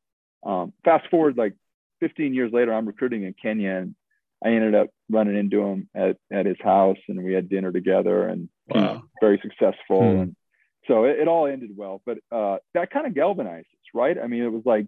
Um, 0.45 0.73
fast 0.83 1.09
forward 1.09 1.37
like 1.37 1.53
15 1.99 2.33
years 2.33 2.51
later, 2.53 2.73
I'm 2.73 2.87
recruiting 2.87 3.23
in 3.23 3.33
Kenya 3.33 3.75
and 3.75 3.95
I 4.43 4.49
ended 4.49 4.75
up 4.75 4.89
running 5.09 5.37
into 5.37 5.61
him 5.61 5.89
at, 5.95 6.17
at 6.31 6.45
his 6.45 6.57
house 6.61 6.97
and 7.07 7.23
we 7.23 7.33
had 7.33 7.49
dinner 7.49 7.71
together 7.71 8.27
and 8.27 8.49
wow. 8.67 9.03
very 9.19 9.41
successful. 9.41 10.01
Hmm. 10.01 10.19
And 10.19 10.35
so 10.87 11.05
it, 11.05 11.19
it, 11.19 11.27
all 11.27 11.47
ended 11.47 11.71
well, 11.75 12.01
but 12.05 12.19
uh, 12.31 12.57
that 12.73 12.91
kind 12.91 13.07
of 13.07 13.15
galvanized 13.15 13.67
us, 13.67 13.89
right? 13.93 14.17
I 14.21 14.27
mean, 14.27 14.43
it 14.43 14.51
was 14.51 14.63
like, 14.65 14.87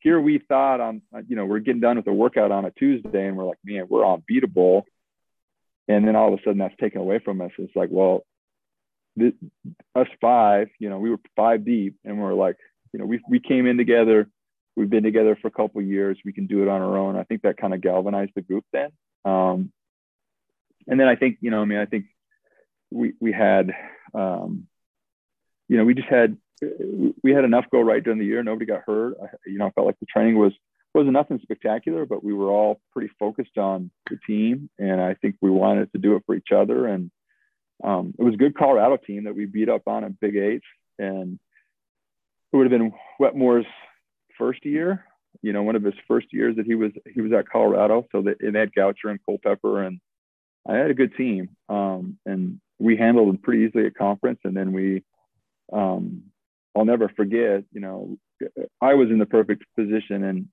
here 0.00 0.20
we 0.20 0.38
thought 0.38 0.80
on, 0.80 1.02
you 1.26 1.36
know, 1.36 1.44
we're 1.44 1.58
getting 1.58 1.80
done 1.80 1.96
with 1.96 2.04
the 2.04 2.12
workout 2.12 2.52
on 2.52 2.64
a 2.64 2.70
Tuesday 2.70 3.26
and 3.26 3.36
we're 3.36 3.46
like, 3.46 3.58
man, 3.64 3.86
we're 3.88 4.06
unbeatable. 4.06 4.86
And 5.88 6.06
then 6.06 6.16
all 6.16 6.32
of 6.32 6.38
a 6.38 6.42
sudden 6.42 6.58
that's 6.58 6.76
taken 6.80 7.00
away 7.00 7.18
from 7.18 7.40
us. 7.40 7.50
It's 7.58 7.74
like, 7.74 7.88
well, 7.90 8.24
this, 9.16 9.32
us 9.94 10.06
five, 10.20 10.68
you 10.78 10.88
know, 10.88 10.98
we 10.98 11.10
were 11.10 11.18
five 11.34 11.64
deep 11.64 11.96
and 12.04 12.20
we're 12.20 12.34
like, 12.34 12.56
you 12.92 13.00
know, 13.00 13.06
we, 13.06 13.20
we 13.28 13.40
came 13.40 13.66
in 13.66 13.76
together. 13.76 14.28
We've 14.78 14.88
been 14.88 15.02
together 15.02 15.36
for 15.40 15.48
a 15.48 15.50
couple 15.50 15.82
years. 15.82 16.18
We 16.24 16.32
can 16.32 16.46
do 16.46 16.62
it 16.62 16.68
on 16.68 16.80
our 16.80 16.96
own. 16.96 17.16
I 17.16 17.24
think 17.24 17.42
that 17.42 17.56
kind 17.56 17.74
of 17.74 17.80
galvanized 17.80 18.32
the 18.36 18.42
group 18.42 18.64
then. 18.72 18.90
Um, 19.24 19.72
and 20.86 21.00
then 21.00 21.08
I 21.08 21.16
think, 21.16 21.38
you 21.40 21.50
know, 21.50 21.60
I 21.62 21.64
mean, 21.64 21.78
I 21.78 21.86
think 21.86 22.06
we, 22.90 23.14
we 23.20 23.32
had, 23.32 23.74
um, 24.14 24.68
you 25.68 25.76
know, 25.76 25.84
we 25.84 25.94
just 25.94 26.08
had 26.08 26.36
we 27.22 27.32
had 27.32 27.44
enough 27.44 27.66
go 27.72 27.80
right 27.80 28.02
during 28.02 28.20
the 28.20 28.24
year. 28.24 28.42
Nobody 28.42 28.66
got 28.66 28.82
hurt. 28.86 29.16
I, 29.22 29.26
you 29.46 29.58
know, 29.58 29.66
I 29.66 29.70
felt 29.70 29.86
like 29.86 29.98
the 29.98 30.06
training 30.06 30.38
was 30.38 30.52
wasn't 30.94 31.12
nothing 31.12 31.40
spectacular, 31.42 32.06
but 32.06 32.24
we 32.24 32.32
were 32.32 32.50
all 32.50 32.80
pretty 32.92 33.12
focused 33.18 33.58
on 33.58 33.90
the 34.08 34.18
team, 34.26 34.70
and 34.78 35.00
I 35.00 35.14
think 35.14 35.36
we 35.40 35.50
wanted 35.50 35.92
to 35.92 35.98
do 35.98 36.16
it 36.16 36.22
for 36.24 36.34
each 36.34 36.52
other. 36.54 36.86
And 36.86 37.10
um, 37.84 38.14
it 38.18 38.22
was 38.22 38.34
a 38.34 38.38
good 38.38 38.56
Colorado 38.56 38.96
team 38.96 39.24
that 39.24 39.36
we 39.36 39.44
beat 39.46 39.68
up 39.68 39.82
on 39.86 40.04
in 40.04 40.16
Big 40.20 40.36
Eight, 40.36 40.62
and 40.98 41.38
it 42.52 42.56
would 42.56 42.70
have 42.70 42.78
been 42.78 42.92
Wetmore's 43.20 43.66
first 44.38 44.64
year. 44.64 45.04
You 45.42 45.52
know, 45.52 45.62
one 45.62 45.76
of 45.76 45.84
his 45.84 45.94
first 46.06 46.28
years 46.32 46.56
that 46.56 46.66
he 46.66 46.74
was 46.74 46.92
he 47.12 47.20
was 47.20 47.32
at 47.32 47.48
Colorado. 47.48 48.06
So 48.12 48.22
that 48.22 48.36
it 48.40 48.54
had 48.54 48.72
Goucher 48.72 49.10
and 49.10 49.20
Culpepper, 49.26 49.82
and 49.82 50.00
I 50.68 50.76
had 50.76 50.90
a 50.90 50.94
good 50.94 51.14
team, 51.16 51.50
um, 51.68 52.18
and 52.24 52.60
we 52.78 52.96
handled 52.96 53.28
them 53.28 53.38
pretty 53.38 53.64
easily 53.64 53.86
at 53.86 53.94
conference. 53.94 54.40
And 54.44 54.56
then 54.56 54.72
we 54.72 55.02
um, 55.72 56.24
I'll 56.76 56.84
never 56.84 57.08
forget, 57.08 57.64
you 57.72 57.80
know, 57.80 58.16
I 58.80 58.94
was 58.94 59.10
in 59.10 59.18
the 59.18 59.26
perfect 59.26 59.64
position 59.76 60.22
and 60.24 60.48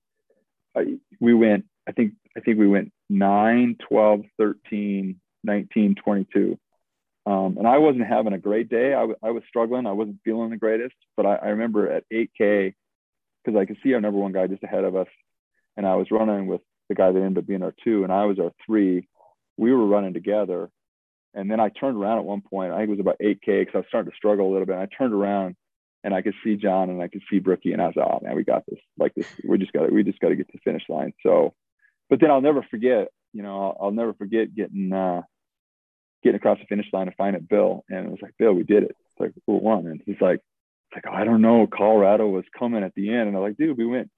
I, 0.76 0.98
we 1.20 1.34
went, 1.34 1.64
I 1.88 1.92
think, 1.92 2.14
I 2.36 2.40
think 2.40 2.58
we 2.58 2.66
went 2.66 2.92
9, 3.08 3.76
12, 3.88 4.20
13, 4.38 5.20
19, 5.44 5.94
22. 5.94 6.58
Um, 7.26 7.56
and 7.58 7.66
I 7.66 7.78
wasn't 7.78 8.06
having 8.06 8.32
a 8.32 8.38
great 8.38 8.68
day. 8.68 8.92
I, 8.92 9.00
w- 9.00 9.18
I 9.22 9.30
was 9.30 9.42
struggling. 9.48 9.86
I 9.86 9.92
wasn't 9.92 10.18
feeling 10.24 10.50
the 10.50 10.56
greatest, 10.56 10.94
but 11.16 11.26
I, 11.26 11.36
I 11.36 11.48
remember 11.48 11.90
at 11.90 12.04
8K, 12.12 12.74
because 13.46 13.58
I 13.58 13.64
could 13.64 13.78
see 13.82 13.94
our 13.94 14.00
number 14.00 14.18
one 14.18 14.32
guy 14.32 14.46
just 14.46 14.64
ahead 14.64 14.84
of 14.84 14.96
us. 14.96 15.08
And 15.76 15.86
I 15.86 15.94
was 15.94 16.10
running 16.10 16.46
with 16.46 16.62
the 16.88 16.94
guy 16.94 17.12
that 17.12 17.18
ended 17.18 17.38
up 17.38 17.46
being 17.46 17.62
our 17.62 17.74
two, 17.84 18.02
and 18.02 18.12
I 18.12 18.24
was 18.24 18.38
our 18.38 18.52
three. 18.64 19.08
We 19.56 19.72
were 19.72 19.86
running 19.86 20.14
together. 20.14 20.70
And 21.34 21.50
then 21.50 21.60
I 21.60 21.68
turned 21.68 21.98
around 21.98 22.18
at 22.18 22.24
one 22.24 22.40
point. 22.40 22.72
I 22.72 22.78
think 22.78 22.88
it 22.88 22.92
was 22.92 23.00
about 23.00 23.18
8K 23.18 23.60
because 23.60 23.74
I 23.74 23.78
was 23.78 23.86
starting 23.88 24.10
to 24.10 24.16
struggle 24.16 24.50
a 24.50 24.52
little 24.52 24.66
bit. 24.66 24.76
And 24.76 24.82
I 24.82 24.86
turned 24.86 25.12
around 25.12 25.54
and 26.02 26.14
I 26.14 26.22
could 26.22 26.34
see 26.42 26.56
John 26.56 26.88
and 26.88 27.02
I 27.02 27.08
could 27.08 27.22
see 27.30 27.40
Brookie 27.40 27.72
and 27.72 27.82
I 27.82 27.88
was 27.88 27.96
like, 27.96 28.06
oh 28.06 28.20
man, 28.22 28.36
we 28.36 28.42
got 28.42 28.64
this. 28.66 28.78
Like 28.98 29.12
this, 29.14 29.26
we 29.46 29.58
just 29.58 29.72
got 29.72 29.86
to, 29.86 29.92
we 29.92 30.02
just 30.02 30.18
got 30.18 30.30
to 30.30 30.36
get 30.36 30.46
to 30.46 30.52
the 30.54 30.60
finish 30.70 30.84
line. 30.88 31.12
So, 31.22 31.52
but 32.08 32.20
then 32.20 32.30
I'll 32.30 32.40
never 32.40 32.62
forget, 32.70 33.08
you 33.34 33.42
know, 33.42 33.60
I'll, 33.60 33.76
I'll 33.86 33.92
never 33.92 34.14
forget 34.14 34.54
getting, 34.54 34.92
uh, 34.92 35.22
getting 36.22 36.36
across 36.36 36.58
the 36.58 36.66
finish 36.66 36.86
line 36.92 37.06
to 37.06 37.12
find 37.12 37.36
it 37.36 37.48
Bill. 37.48 37.84
And 37.90 38.06
it 38.06 38.10
was 38.10 38.22
like, 38.22 38.34
Bill, 38.38 38.54
we 38.54 38.62
did 38.62 38.84
it. 38.84 38.96
It's 38.98 39.20
like, 39.20 39.32
who 39.46 39.56
won? 39.56 39.86
And 39.86 40.00
he's 40.06 40.20
like, 40.20 40.40
like, 40.94 41.04
oh, 41.08 41.14
I 41.14 41.24
don't 41.24 41.42
know. 41.42 41.66
Colorado 41.66 42.26
was 42.28 42.44
coming 42.58 42.82
at 42.82 42.94
the 42.94 43.10
end. 43.10 43.28
And 43.28 43.36
I'm 43.36 43.42
like, 43.42 43.56
dude, 43.56 43.78
we 43.78 43.86
went 43.86 44.10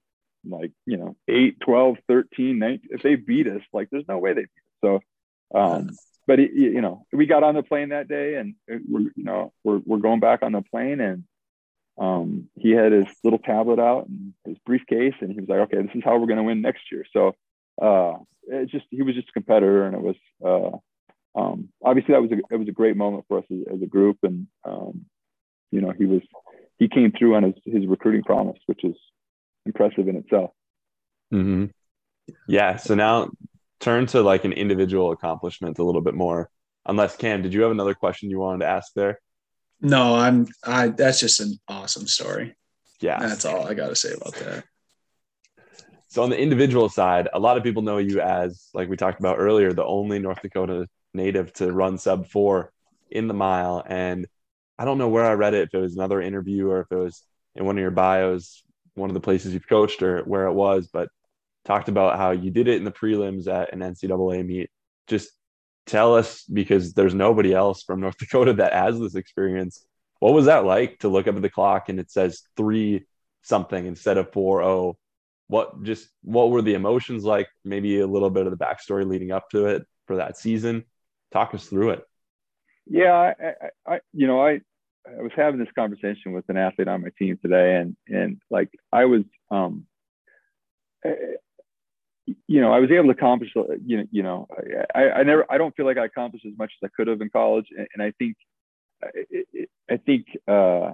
like, 0.45 0.71
you 0.85 0.97
know, 0.97 1.15
8, 1.27 1.59
12, 1.59 1.97
13, 2.07 2.59
19. 2.59 2.89
If 2.91 3.01
they 3.01 3.15
beat 3.15 3.47
us, 3.47 3.61
like, 3.73 3.89
there's 3.91 4.07
no 4.07 4.17
way 4.17 4.33
they 4.33 4.41
beat 4.41 4.47
us. 4.47 5.01
So, 5.53 5.59
um, 5.59 5.89
but 6.27 6.39
it, 6.39 6.51
you 6.53 6.81
know, 6.81 7.05
we 7.11 7.25
got 7.25 7.43
on 7.43 7.55
the 7.55 7.63
plane 7.63 7.89
that 7.89 8.07
day 8.07 8.35
and 8.35 8.55
we're, 8.67 9.11
you 9.15 9.23
know, 9.23 9.51
we're, 9.63 9.81
we're 9.85 9.97
going 9.97 10.19
back 10.19 10.43
on 10.43 10.51
the 10.51 10.61
plane 10.61 10.99
and 10.99 11.23
um, 11.99 12.49
he 12.55 12.71
had 12.71 12.93
his 12.93 13.07
little 13.23 13.39
tablet 13.39 13.79
out 13.79 14.07
and 14.07 14.33
his 14.45 14.57
briefcase, 14.65 15.15
and 15.19 15.33
he 15.33 15.39
was 15.41 15.49
like, 15.49 15.59
"Okay, 15.59 15.81
this 15.81 15.95
is 15.95 16.03
how 16.03 16.17
we're 16.17 16.27
going 16.27 16.37
to 16.37 16.43
win 16.43 16.61
next 16.61 16.83
year." 16.91 17.05
So 17.11 17.35
uh, 17.81 18.13
it 18.47 18.69
just 18.69 18.85
he 18.89 19.01
was 19.01 19.15
just 19.15 19.29
a 19.29 19.33
competitor, 19.33 19.83
and 19.83 19.95
it 19.95 20.01
was 20.01 20.15
uh, 20.43 21.39
um, 21.39 21.69
obviously 21.83 22.13
that 22.13 22.21
was 22.21 22.31
a 22.31 22.37
it 22.51 22.57
was 22.57 22.69
a 22.69 22.73
great 22.73 22.95
moment 22.95 23.25
for 23.27 23.39
us 23.39 23.45
as, 23.51 23.75
as 23.75 23.81
a 23.81 23.85
group, 23.85 24.17
and 24.23 24.47
um, 24.63 25.05
you 25.71 25.81
know 25.81 25.91
he 25.91 26.05
was 26.05 26.21
he 26.79 26.87
came 26.87 27.11
through 27.11 27.35
on 27.35 27.43
his 27.43 27.53
his 27.65 27.85
recruiting 27.85 28.23
promise, 28.23 28.57
which 28.65 28.83
is 28.83 28.95
impressive 29.65 30.07
in 30.07 30.15
itself. 30.15 30.51
Mm-hmm. 31.33 31.65
Yeah. 32.47 32.77
So 32.77 32.95
now 32.95 33.29
turn 33.79 34.07
to 34.07 34.21
like 34.21 34.45
an 34.45 34.53
individual 34.53 35.11
accomplishment 35.11 35.77
a 35.77 35.83
little 35.83 36.01
bit 36.01 36.15
more. 36.15 36.49
Unless 36.85 37.17
Cam, 37.17 37.41
did 37.41 37.53
you 37.53 37.61
have 37.61 37.71
another 37.71 37.93
question 37.93 38.29
you 38.29 38.39
wanted 38.39 38.59
to 38.59 38.71
ask 38.71 38.93
there? 38.93 39.19
No, 39.81 40.15
I'm 40.15 40.47
I 40.65 40.87
that's 40.87 41.19
just 41.19 41.39
an 41.39 41.59
awesome 41.67 42.07
story. 42.07 42.55
Yeah. 42.99 43.19
That's 43.19 43.45
all 43.45 43.67
I 43.67 43.73
gotta 43.73 43.95
say 43.95 44.13
about 44.13 44.35
that. 44.35 44.63
So 46.07 46.23
on 46.23 46.31
the 46.31 46.39
individual 46.39 46.89
side, 46.89 47.29
a 47.33 47.39
lot 47.39 47.57
of 47.57 47.63
people 47.63 47.83
know 47.83 47.99
you 47.99 48.19
as, 48.19 48.69
like 48.73 48.89
we 48.89 48.97
talked 48.97 49.19
about 49.19 49.37
earlier, 49.37 49.73
the 49.73 49.85
only 49.85 50.17
North 50.17 50.41
Dakota 50.41 50.87
native 51.13 51.53
to 51.53 51.71
run 51.71 51.99
sub 51.99 52.27
four 52.27 52.71
in 53.11 53.27
the 53.27 53.35
mile. 53.35 53.83
And 53.85 54.25
I 54.79 54.85
don't 54.85 54.97
know 54.97 55.09
where 55.09 55.25
I 55.25 55.33
read 55.33 55.53
it, 55.53 55.63
if 55.63 55.73
it 55.73 55.77
was 55.77 55.95
another 55.95 56.21
interview 56.21 56.69
or 56.69 56.79
if 56.79 56.87
it 56.89 56.95
was 56.95 57.21
in 57.53 57.65
one 57.65 57.77
of 57.77 57.81
your 57.81 57.91
bios, 57.91 58.63
one 58.95 59.09
of 59.09 59.13
the 59.13 59.19
places 59.19 59.53
you've 59.53 59.67
coached 59.67 60.01
or 60.01 60.23
where 60.23 60.45
it 60.45 60.53
was, 60.53 60.87
but 60.87 61.09
talked 61.65 61.89
about 61.89 62.17
how 62.17 62.31
you 62.31 62.49
did 62.49 62.69
it 62.69 62.77
in 62.77 62.85
the 62.85 62.91
prelims 62.91 63.47
at 63.47 63.73
an 63.73 63.79
NCAA 63.79 64.45
meet. 64.45 64.69
Just 65.07 65.31
tell 65.85 66.15
us 66.15 66.43
because 66.43 66.93
there's 66.93 67.13
nobody 67.13 67.53
else 67.53 67.83
from 67.83 67.99
North 67.99 68.17
Dakota 68.19 68.53
that 68.53 68.71
has 68.71 68.97
this 68.97 69.15
experience. 69.15 69.85
What 70.19 70.33
was 70.33 70.45
that 70.45 70.63
like 70.63 70.99
to 70.99 71.09
look 71.09 71.27
up 71.27 71.35
at 71.35 71.41
the 71.41 71.49
clock 71.49 71.89
and 71.89 71.99
it 71.99 72.09
says 72.09 72.43
three 72.55 73.05
something 73.41 73.85
instead 73.85 74.17
of 74.17 74.31
four 74.31 74.63
oh? 74.63 74.97
What 75.47 75.83
just 75.83 76.07
what 76.21 76.51
were 76.51 76.61
the 76.61 76.75
emotions 76.75 77.25
like? 77.25 77.49
Maybe 77.65 77.99
a 77.99 78.07
little 78.07 78.29
bit 78.29 78.45
of 78.45 78.57
the 78.57 78.63
backstory 78.63 79.05
leading 79.05 79.31
up 79.31 79.49
to 79.49 79.65
it 79.65 79.83
for 80.05 80.17
that 80.17 80.37
season. 80.37 80.85
Talk 81.31 81.53
us 81.53 81.65
through 81.65 81.91
it. 81.91 82.03
Yeah, 82.85 83.13
I, 83.13 83.33
I, 83.47 83.95
I 83.95 83.99
you 84.13 84.27
know, 84.27 84.45
I 84.45 84.61
I 85.17 85.21
was 85.21 85.31
having 85.35 85.59
this 85.59 85.71
conversation 85.75 86.33
with 86.33 86.45
an 86.49 86.57
athlete 86.57 86.87
on 86.87 87.01
my 87.01 87.09
team 87.17 87.37
today, 87.41 87.75
and 87.75 87.95
and 88.07 88.41
like 88.49 88.69
I 88.91 89.05
was, 89.05 89.23
um, 89.49 89.85
you 91.05 92.61
know, 92.61 92.71
I 92.71 92.79
was 92.79 92.91
able 92.91 93.05
to 93.05 93.11
accomplish, 93.11 93.51
you 93.85 93.97
know, 93.97 94.03
you 94.11 94.23
know, 94.23 94.47
I, 94.93 95.09
I 95.09 95.23
never, 95.23 95.45
I 95.49 95.57
don't 95.57 95.75
feel 95.75 95.85
like 95.85 95.97
I 95.97 96.05
accomplished 96.05 96.45
as 96.45 96.57
much 96.57 96.71
as 96.81 96.87
I 96.87 96.91
could 96.95 97.07
have 97.07 97.21
in 97.21 97.29
college, 97.29 97.67
and, 97.75 97.87
and 97.93 98.03
I 98.03 98.11
think, 98.19 98.37
I 99.89 99.97
think, 99.97 100.25
uh, 100.47 100.91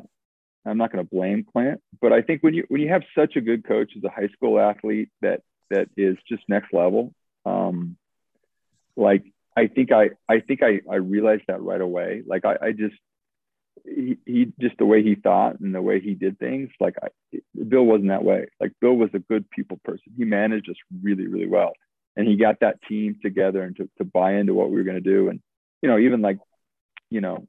I'm 0.67 0.77
not 0.77 0.91
going 0.91 1.03
to 1.03 1.09
blame 1.09 1.45
Clint, 1.51 1.81
but 2.01 2.11
I 2.11 2.21
think 2.21 2.41
when 2.41 2.53
you 2.53 2.65
when 2.69 2.81
you 2.81 2.89
have 2.89 3.03
such 3.15 3.35
a 3.35 3.41
good 3.41 3.67
coach 3.67 3.91
as 3.95 4.03
a 4.03 4.09
high 4.09 4.29
school 4.29 4.59
athlete 4.59 5.09
that 5.21 5.41
that 5.69 5.89
is 5.95 6.17
just 6.27 6.43
next 6.47 6.73
level, 6.73 7.13
um, 7.45 7.97
like 8.95 9.23
I 9.55 9.67
think 9.67 9.91
I 9.91 10.11
I 10.27 10.39
think 10.39 10.63
I 10.63 10.81
I 10.89 10.95
realized 10.95 11.43
that 11.47 11.61
right 11.61 11.81
away. 11.81 12.23
Like 12.25 12.45
I, 12.45 12.57
I 12.61 12.71
just 12.71 12.95
he, 13.83 14.51
just 14.59 14.77
the 14.77 14.85
way 14.85 15.03
he 15.03 15.15
thought 15.15 15.59
and 15.59 15.73
the 15.73 15.81
way 15.81 15.99
he 15.99 16.13
did 16.13 16.39
things. 16.39 16.69
Like 16.79 16.95
I, 17.01 17.39
Bill 17.67 17.83
wasn't 17.83 18.09
that 18.09 18.23
way. 18.23 18.47
Like 18.59 18.73
Bill 18.81 18.93
was 18.93 19.09
a 19.13 19.19
good 19.19 19.49
people 19.49 19.79
person. 19.83 20.13
He 20.17 20.25
managed 20.25 20.69
us 20.69 20.77
really 21.01 21.27
really 21.27 21.47
well, 21.47 21.73
and 22.15 22.27
he 22.27 22.35
got 22.35 22.59
that 22.61 22.81
team 22.87 23.17
together 23.21 23.63
and 23.63 23.75
to, 23.77 23.89
to 23.97 24.03
buy 24.03 24.35
into 24.35 24.53
what 24.53 24.69
we 24.69 24.77
were 24.77 24.83
going 24.83 25.01
to 25.03 25.11
do. 25.11 25.29
And 25.29 25.41
you 25.81 25.89
know 25.89 25.99
even 25.99 26.21
like 26.21 26.39
you 27.09 27.21
know 27.21 27.47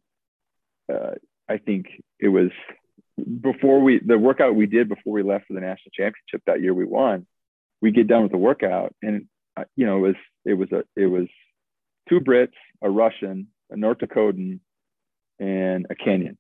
uh, 0.93 1.15
I 1.49 1.59
think 1.59 1.87
it 2.21 2.29
was 2.29 2.51
before 3.41 3.81
we 3.81 4.01
the 4.05 4.19
workout 4.19 4.55
we 4.55 4.67
did 4.67 4.89
before 4.89 5.15
we 5.15 5.23
left 5.23 5.47
for 5.47 5.55
the 5.55 5.61
national 5.61 5.91
championship 5.93 6.43
that 6.47 6.61
year 6.61 6.75
we 6.75 6.85
won 6.85 7.27
we 7.81 7.91
get 7.91 8.09
done 8.09 8.23
with 8.23 8.33
the 8.33 8.39
workout 8.39 8.95
and 9.03 9.27
uh, 9.57 9.65
you 9.75 9.87
know 9.87 9.97
it 9.97 10.01
was 10.01 10.17
it 10.45 10.55
was 10.55 10.71
a 10.73 10.85
it 11.01 11.07
was 11.07 11.27
two 12.09 12.21
brits 12.21 12.53
a 12.83 12.91
russian 12.91 13.47
a 13.71 13.77
north 13.77 13.99
dakotan 13.99 14.61
and 15.39 15.87
a 15.91 15.95
Kenyan. 15.95 16.37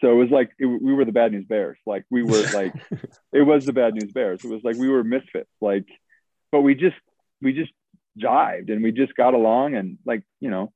so 0.00 0.10
it 0.12 0.14
was 0.14 0.30
like 0.30 0.50
it, 0.58 0.66
we 0.66 0.92
were 0.92 1.04
the 1.04 1.12
bad 1.12 1.32
news 1.32 1.46
bears 1.46 1.78
like 1.86 2.04
we 2.10 2.22
were 2.22 2.42
like 2.54 2.74
it 3.32 3.42
was 3.42 3.66
the 3.66 3.72
bad 3.72 3.94
news 3.94 4.12
bears 4.12 4.44
it 4.44 4.50
was 4.50 4.62
like 4.64 4.76
we 4.76 4.88
were 4.88 5.04
misfits 5.04 5.50
like 5.60 5.86
but 6.52 6.62
we 6.62 6.74
just 6.74 6.96
we 7.42 7.52
just 7.52 7.72
jived 8.18 8.72
and 8.72 8.82
we 8.82 8.92
just 8.92 9.14
got 9.14 9.34
along 9.34 9.74
and 9.74 9.98
like 10.04 10.22
you 10.40 10.50
know 10.50 10.72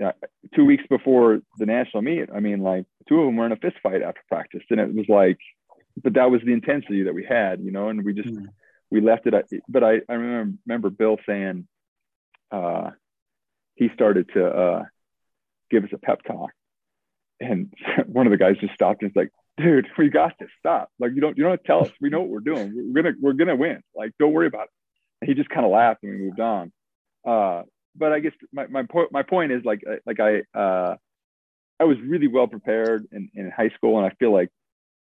yeah, 0.00 0.12
two 0.56 0.64
weeks 0.64 0.84
before 0.88 1.40
the 1.58 1.66
national 1.66 2.02
meet, 2.02 2.30
I 2.34 2.40
mean, 2.40 2.62
like 2.62 2.86
two 3.06 3.20
of 3.20 3.26
them 3.26 3.36
were 3.36 3.44
in 3.44 3.52
a 3.52 3.56
fist 3.56 3.76
fight 3.82 4.00
after 4.00 4.22
practice, 4.28 4.62
and 4.70 4.80
it 4.80 4.94
was 4.94 5.04
like, 5.10 5.38
but 6.02 6.14
that 6.14 6.30
was 6.30 6.40
the 6.42 6.54
intensity 6.54 7.02
that 7.02 7.14
we 7.14 7.22
had, 7.22 7.60
you 7.60 7.70
know, 7.70 7.90
and 7.90 8.02
we 8.02 8.14
just 8.14 8.30
mm-hmm. 8.30 8.46
we 8.90 9.02
left 9.02 9.26
it. 9.26 9.34
At, 9.34 9.44
but 9.68 9.84
I 9.84 10.00
I 10.08 10.14
remember 10.14 10.56
remember 10.66 10.88
Bill 10.88 11.18
saying, 11.28 11.68
uh, 12.50 12.92
he 13.74 13.90
started 13.92 14.30
to 14.32 14.46
uh, 14.46 14.84
give 15.70 15.84
us 15.84 15.90
a 15.92 15.98
pep 15.98 16.22
talk, 16.26 16.50
and 17.40 17.72
one 18.06 18.26
of 18.26 18.30
the 18.30 18.36
guys 18.36 18.56
just 18.60 18.74
stopped 18.74 19.02
and 19.02 19.12
was 19.14 19.24
like, 19.24 19.32
"Dude, 19.56 19.88
we 19.98 20.08
got 20.08 20.38
to 20.38 20.46
stop. 20.58 20.90
Like 20.98 21.12
you 21.14 21.20
don't 21.20 21.36
you 21.36 21.44
don't 21.44 21.62
tell 21.64 21.82
us. 21.82 21.90
We 22.00 22.10
know 22.10 22.20
what 22.20 22.30
we're 22.30 22.40
doing. 22.40 22.92
We're 22.92 23.02
gonna 23.02 23.14
we're 23.20 23.32
gonna 23.32 23.56
win. 23.56 23.82
Like 23.94 24.12
don't 24.18 24.32
worry 24.32 24.46
about 24.46 24.64
it." 24.64 24.70
And 25.20 25.28
he 25.28 25.34
just 25.34 25.50
kind 25.50 25.64
of 25.64 25.72
laughed 25.72 26.02
and 26.02 26.12
we 26.12 26.18
moved 26.18 26.40
on. 26.40 26.72
Uh, 27.26 27.62
but 27.96 28.12
I 28.12 28.20
guess 28.20 28.32
my, 28.52 28.66
my 28.66 28.82
point 28.84 29.12
my 29.12 29.22
point 29.22 29.52
is 29.52 29.64
like 29.64 29.82
like 30.06 30.20
I 30.20 30.42
uh, 30.58 30.96
I 31.78 31.84
was 31.84 31.96
really 32.06 32.28
well 32.28 32.46
prepared 32.46 33.06
in, 33.12 33.30
in 33.34 33.50
high 33.50 33.70
school, 33.70 33.98
and 33.98 34.06
I 34.06 34.10
feel 34.18 34.32
like 34.32 34.50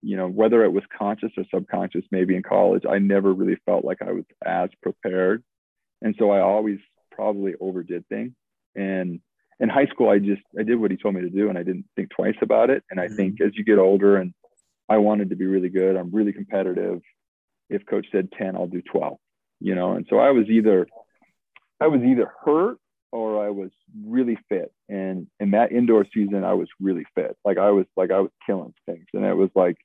you 0.01 0.17
know 0.17 0.27
whether 0.27 0.63
it 0.63 0.71
was 0.71 0.83
conscious 0.97 1.31
or 1.37 1.43
subconscious, 1.53 2.05
maybe 2.11 2.35
in 2.35 2.43
college, 2.43 2.83
I 2.89 2.99
never 2.99 3.33
really 3.33 3.57
felt 3.65 3.85
like 3.85 4.01
I 4.01 4.11
was 4.11 4.25
as 4.45 4.69
prepared, 4.81 5.43
and 6.01 6.15
so 6.17 6.31
I 6.31 6.41
always 6.41 6.79
probably 7.11 7.53
overdid 7.59 8.07
things. 8.07 8.31
And 8.75 9.19
in 9.59 9.69
high 9.69 9.87
school, 9.87 10.09
I 10.09 10.19
just 10.19 10.41
I 10.57 10.63
did 10.63 10.75
what 10.79 10.91
he 10.91 10.97
told 10.97 11.15
me 11.15 11.21
to 11.21 11.29
do, 11.29 11.49
and 11.49 11.57
I 11.57 11.63
didn't 11.63 11.85
think 11.95 12.09
twice 12.09 12.37
about 12.41 12.69
it. 12.69 12.83
And 12.89 12.99
I 12.99 13.05
mm-hmm. 13.05 13.15
think 13.15 13.41
as 13.41 13.51
you 13.55 13.63
get 13.63 13.77
older, 13.77 14.17
and 14.17 14.33
I 14.87 14.97
wanted 14.97 15.29
to 15.29 15.35
be 15.35 15.45
really 15.45 15.69
good, 15.69 15.95
I'm 15.95 16.11
really 16.11 16.33
competitive. 16.33 17.01
If 17.69 17.85
coach 17.85 18.07
said 18.11 18.29
10, 18.37 18.55
I'll 18.55 18.67
do 18.67 18.81
12, 18.81 19.17
you 19.59 19.75
know. 19.75 19.91
And 19.91 20.05
so 20.09 20.17
I 20.17 20.31
was 20.31 20.47
either 20.47 20.87
I 21.79 21.87
was 21.87 22.01
either 22.01 22.31
hurt 22.43 22.77
or 23.11 23.43
I 23.43 23.49
was 23.49 23.71
really 24.05 24.37
fit. 24.49 24.71
And 24.87 25.27
in 25.39 25.51
that 25.51 25.71
indoor 25.71 26.05
season, 26.13 26.43
I 26.43 26.53
was 26.53 26.67
really 26.79 27.05
fit. 27.15 27.35
Like 27.43 27.57
I 27.57 27.71
was 27.71 27.85
like 27.97 28.11
I 28.11 28.19
was 28.19 28.31
killing 28.45 28.73
things, 28.85 29.05
and 29.13 29.25
it 29.25 29.35
was 29.35 29.49
like 29.55 29.77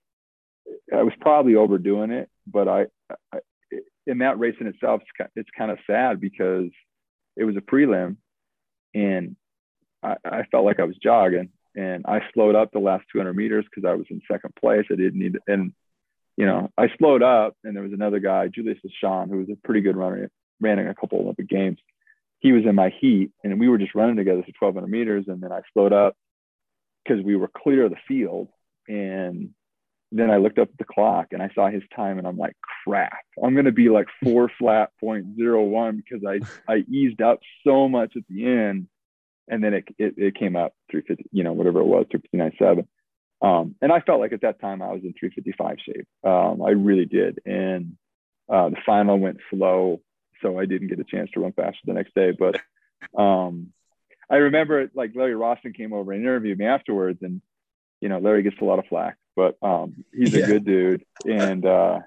I 0.93 1.03
was 1.03 1.15
probably 1.21 1.57
overdoing 1.57 2.11
it. 2.11 2.29
But 2.47 2.69
I, 2.69 2.87
I 3.33 3.39
in 4.07 4.19
that 4.19 4.39
race 4.39 4.57
in 4.61 4.67
itself, 4.67 5.03
it's, 5.03 5.31
it's 5.35 5.51
kind 5.57 5.71
of 5.71 5.79
sad 5.87 6.21
because 6.21 6.71
it 7.37 7.45
was 7.45 7.57
a 7.57 7.61
prelim, 7.61 8.17
and 8.95 9.37
I, 10.05 10.17
I 10.25 10.43
felt 10.51 10.65
like 10.65 10.81
I 10.81 10.85
was 10.85 10.97
jogging, 11.03 11.51
and 11.75 12.05
I 12.07 12.21
slowed 12.33 12.55
up 12.55 12.71
the 12.73 12.79
last 12.79 13.05
200 13.13 13.35
meters 13.35 13.65
because 13.65 13.89
I 13.89 13.95
was 13.95 14.07
in 14.11 14.21
second 14.31 14.55
place. 14.57 14.87
I 14.91 14.97
didn't 14.97 15.19
need, 15.19 15.39
and 15.47 15.73
you 16.37 16.47
know, 16.47 16.71
I 16.77 16.89
slowed 16.99 17.23
up, 17.23 17.57
and 17.65 17.75
there 17.75 17.83
was 17.83 17.93
another 17.93 18.19
guy, 18.19 18.49
Julius 18.49 18.79
Achon, 18.85 19.31
who 19.31 19.39
was 19.39 19.49
a 19.51 19.57
pretty 19.65 19.81
good 19.81 19.97
runner, 19.97 20.31
ran 20.61 20.79
in 20.79 20.89
a 20.89 20.95
couple 20.95 21.21
Olympic 21.21 21.49
games 21.49 21.79
he 22.45 22.53
was 22.53 22.67
in 22.67 22.75
my 22.75 22.93
heat 23.01 23.31
and 23.43 23.59
we 23.59 23.71
were 23.71 23.79
just 23.79 23.95
running 23.95 24.17
together 24.17 24.43
for 24.43 24.67
1200 24.67 24.87
meters. 24.87 25.25
And 25.29 25.43
then 25.43 25.51
I 25.51 25.63
slowed 25.73 25.95
up 25.95 26.15
because 27.03 27.25
we 27.25 27.37
were 27.37 27.49
clear 27.49 27.87
of 27.87 27.91
the 27.91 27.97
field. 28.07 28.49
And 28.87 29.55
then 30.13 30.31
I 30.31 30.37
looked 30.37 30.59
up 30.59 30.69
at 30.69 30.77
the 30.77 30.85
clock 30.85 31.29
and 31.33 31.43
I 31.43 31.49
saw 31.55 31.71
his 31.71 31.83
time 31.97 32.19
and 32.19 32.27
I'm 32.27 32.37
like, 32.37 32.55
crap, 32.85 33.17
I'm 33.43 33.55
going 33.55 33.65
to 33.65 33.73
be 33.73 33.89
like 33.89 34.09
four 34.23 34.51
flat 34.59 34.91
point 35.01 35.37
zero 35.37 35.63
one 35.63 35.97
because 35.97 36.23
I, 36.23 36.41
I 36.71 36.85
eased 36.87 37.23
up 37.23 37.41
so 37.67 37.89
much 37.89 38.13
at 38.15 38.25
the 38.29 38.45
end. 38.45 38.89
And 39.49 39.63
then 39.63 39.75
it, 39.75 39.85
it, 39.99 40.15
it 40.17 40.35
came 40.37 40.57
up 40.57 40.73
350, 40.91 41.29
you 41.33 41.45
know, 41.45 41.53
whatever 41.53 41.81
it 41.81 41.87
was, 41.87 42.07
359.7. 42.35 42.87
Um, 43.43 43.75
and 43.83 43.93
I 43.93 44.01
felt 44.01 44.21
like 44.21 44.33
at 44.33 44.41
that 44.41 44.61
time 44.61 44.81
I 44.81 44.93
was 44.93 45.03
in 45.05 45.13
355 45.19 45.77
shape. 45.85 46.09
Um, 46.25 46.63
I 46.63 46.71
really 46.71 47.05
did. 47.05 47.41
And 47.45 47.97
uh, 48.49 48.71
the 48.71 48.77
final 48.87 49.19
went 49.19 49.39
slow 49.51 50.01
so 50.45 50.59
I 50.59 50.67
didn't 50.67 50.89
get 50.89 51.01
a 51.01 51.05
chance 51.05 51.31
to 51.33 51.41
run 51.41 51.53
faster 51.53 51.81
the 51.85 51.95
next 51.95 52.15
day. 52.15 52.33
But 52.33 52.61
um, 53.19 53.73
I 54.31 54.37
remember 54.37 54.91
like 54.95 55.13
Larry 55.15 55.35
Rawson 55.35 55.73
came 55.73 55.93
over 55.93 56.13
and 56.13 56.23
interviewed 56.23 56.59
me 56.59 56.67
afterwards, 56.67 57.21
and 57.23 57.41
you 58.01 58.09
know 58.09 58.19
Larry 58.19 58.43
gets 58.43 58.61
a 58.61 58.65
lot 58.65 58.79
of 58.79 58.87
flack, 58.87 59.17
but 59.35 59.57
um, 59.63 60.05
he's 60.13 60.35
a 60.35 60.41
yeah. 60.41 60.47
good 60.47 60.65
dude, 60.65 61.05
and 61.27 61.65
uh, 61.65 62.01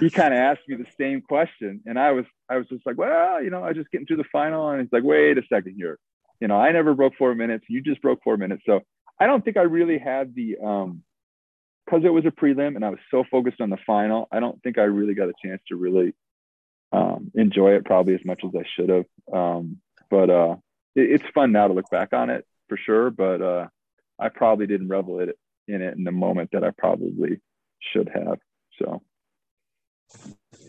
he 0.00 0.10
kind 0.10 0.34
of 0.34 0.40
asked 0.40 0.68
me 0.68 0.76
the 0.76 0.86
same 0.98 1.22
question, 1.22 1.80
and 1.86 1.98
I 1.98 2.12
was 2.12 2.26
I 2.48 2.56
was 2.56 2.68
just 2.68 2.84
like, 2.84 2.98
well, 2.98 3.42
you 3.42 3.50
know, 3.50 3.62
I 3.62 3.68
was 3.68 3.76
just 3.76 3.90
getting 3.90 4.06
through 4.06 4.18
the 4.18 4.24
final, 4.24 4.68
and 4.70 4.80
he's 4.82 4.92
like, 4.92 5.04
wait 5.04 5.38
a 5.38 5.42
second 5.48 5.74
here, 5.76 5.98
you 6.40 6.48
know, 6.48 6.56
I 6.56 6.72
never 6.72 6.94
broke 6.94 7.14
four 7.16 7.34
minutes, 7.34 7.64
you 7.68 7.82
just 7.82 8.02
broke 8.02 8.22
four 8.22 8.36
minutes, 8.36 8.62
so 8.66 8.80
I 9.18 9.26
don't 9.26 9.44
think 9.44 9.56
I 9.56 9.62
really 9.62 9.98
had 9.98 10.34
the 10.34 10.56
um 10.64 11.02
because 11.84 12.04
it 12.04 12.12
was 12.12 12.24
a 12.24 12.30
prelim 12.30 12.76
and 12.76 12.84
I 12.84 12.90
was 12.90 13.00
so 13.10 13.24
focused 13.30 13.60
on 13.60 13.70
the 13.70 13.78
final, 13.86 14.28
I 14.30 14.38
don't 14.38 14.62
think 14.62 14.78
I 14.78 14.82
really 14.82 15.14
got 15.14 15.28
a 15.28 15.34
chance 15.44 15.60
to 15.68 15.76
really 15.76 16.14
um, 16.92 17.30
enjoy 17.34 17.72
it 17.72 17.84
probably 17.84 18.14
as 18.14 18.24
much 18.24 18.42
as 18.44 18.50
I 18.54 18.64
should 18.74 18.88
have. 18.88 19.04
Um, 19.32 19.78
but 20.08 20.30
uh, 20.30 20.56
it, 20.94 21.10
it's 21.20 21.34
fun 21.34 21.52
now 21.52 21.68
to 21.68 21.74
look 21.74 21.90
back 21.90 22.12
on 22.12 22.30
it 22.30 22.46
for 22.68 22.76
sure. 22.76 23.10
But 23.10 23.42
uh, 23.42 23.66
I 24.18 24.28
probably 24.28 24.66
didn't 24.66 24.88
revel 24.88 25.20
it 25.20 25.36
in 25.68 25.82
it 25.82 25.96
in 25.96 26.04
the 26.04 26.12
moment 26.12 26.50
that 26.52 26.64
I 26.64 26.70
probably 26.70 27.40
should 27.80 28.10
have. 28.12 28.38
So, 28.80 29.02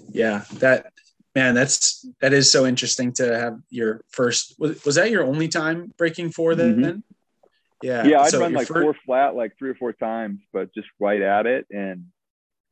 yeah, 0.09 0.43
that 0.53 0.91
man, 1.36 1.55
that's 1.55 2.05
that 2.21 2.34
is 2.34 2.51
so 2.51 2.65
interesting 2.65 3.13
to 3.13 3.38
have 3.38 3.59
your 3.69 4.01
first. 4.09 4.55
Was, 4.59 4.84
was 4.86 4.95
that 4.95 5.11
your 5.11 5.23
only 5.23 5.47
time 5.47 5.93
breaking 5.97 6.32
four 6.32 6.55
then? 6.55 6.75
Mm-hmm. 6.75 6.99
Yeah, 7.82 8.05
yeah, 8.05 8.21
I'd 8.21 8.32
so 8.32 8.39
run 8.39 8.53
like 8.53 8.67
first... 8.67 8.84
four 8.84 8.95
flat 9.05 9.36
like 9.36 9.57
three 9.57 9.71
or 9.71 9.75
four 9.75 9.93
times, 9.93 10.39
but 10.53 10.73
just 10.73 10.88
right 10.99 11.21
at 11.21 11.45
it. 11.47 11.65
And 11.71 12.07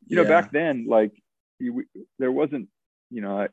you 0.07 0.16
know, 0.16 0.24
yeah. 0.24 0.30
back 0.30 0.51
then, 0.51 0.86
like 0.88 1.12
you, 1.60 1.86
there 2.20 2.32
wasn't, 2.32 2.70
you 3.10 3.22
know, 3.22 3.39
I, 3.39 3.47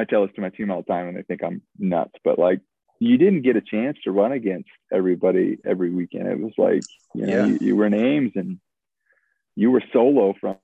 I 0.00 0.04
tell 0.04 0.24
this 0.26 0.34
to 0.36 0.40
my 0.40 0.50
team 0.50 0.70
all 0.70 0.82
the 0.82 0.92
time, 0.92 1.08
and 1.08 1.16
they 1.16 1.22
think 1.22 1.42
I'm 1.42 1.62
nuts, 1.78 2.14
but 2.22 2.38
like 2.38 2.60
you 3.00 3.16
didn't 3.16 3.42
get 3.42 3.56
a 3.56 3.60
chance 3.60 3.98
to 4.04 4.12
run 4.12 4.32
against 4.32 4.70
everybody 4.92 5.58
every 5.64 5.90
weekend. 5.90 6.28
It 6.28 6.40
was 6.40 6.52
like, 6.58 6.82
you 7.14 7.26
know, 7.26 7.36
yeah. 7.36 7.46
you, 7.46 7.58
you, 7.60 7.76
were 7.76 7.86
in 7.86 7.94
Ames 7.94 8.32
and 8.34 8.58
you 9.54 9.70
were 9.70 9.82
solo 9.92 10.34
from, 10.40 10.58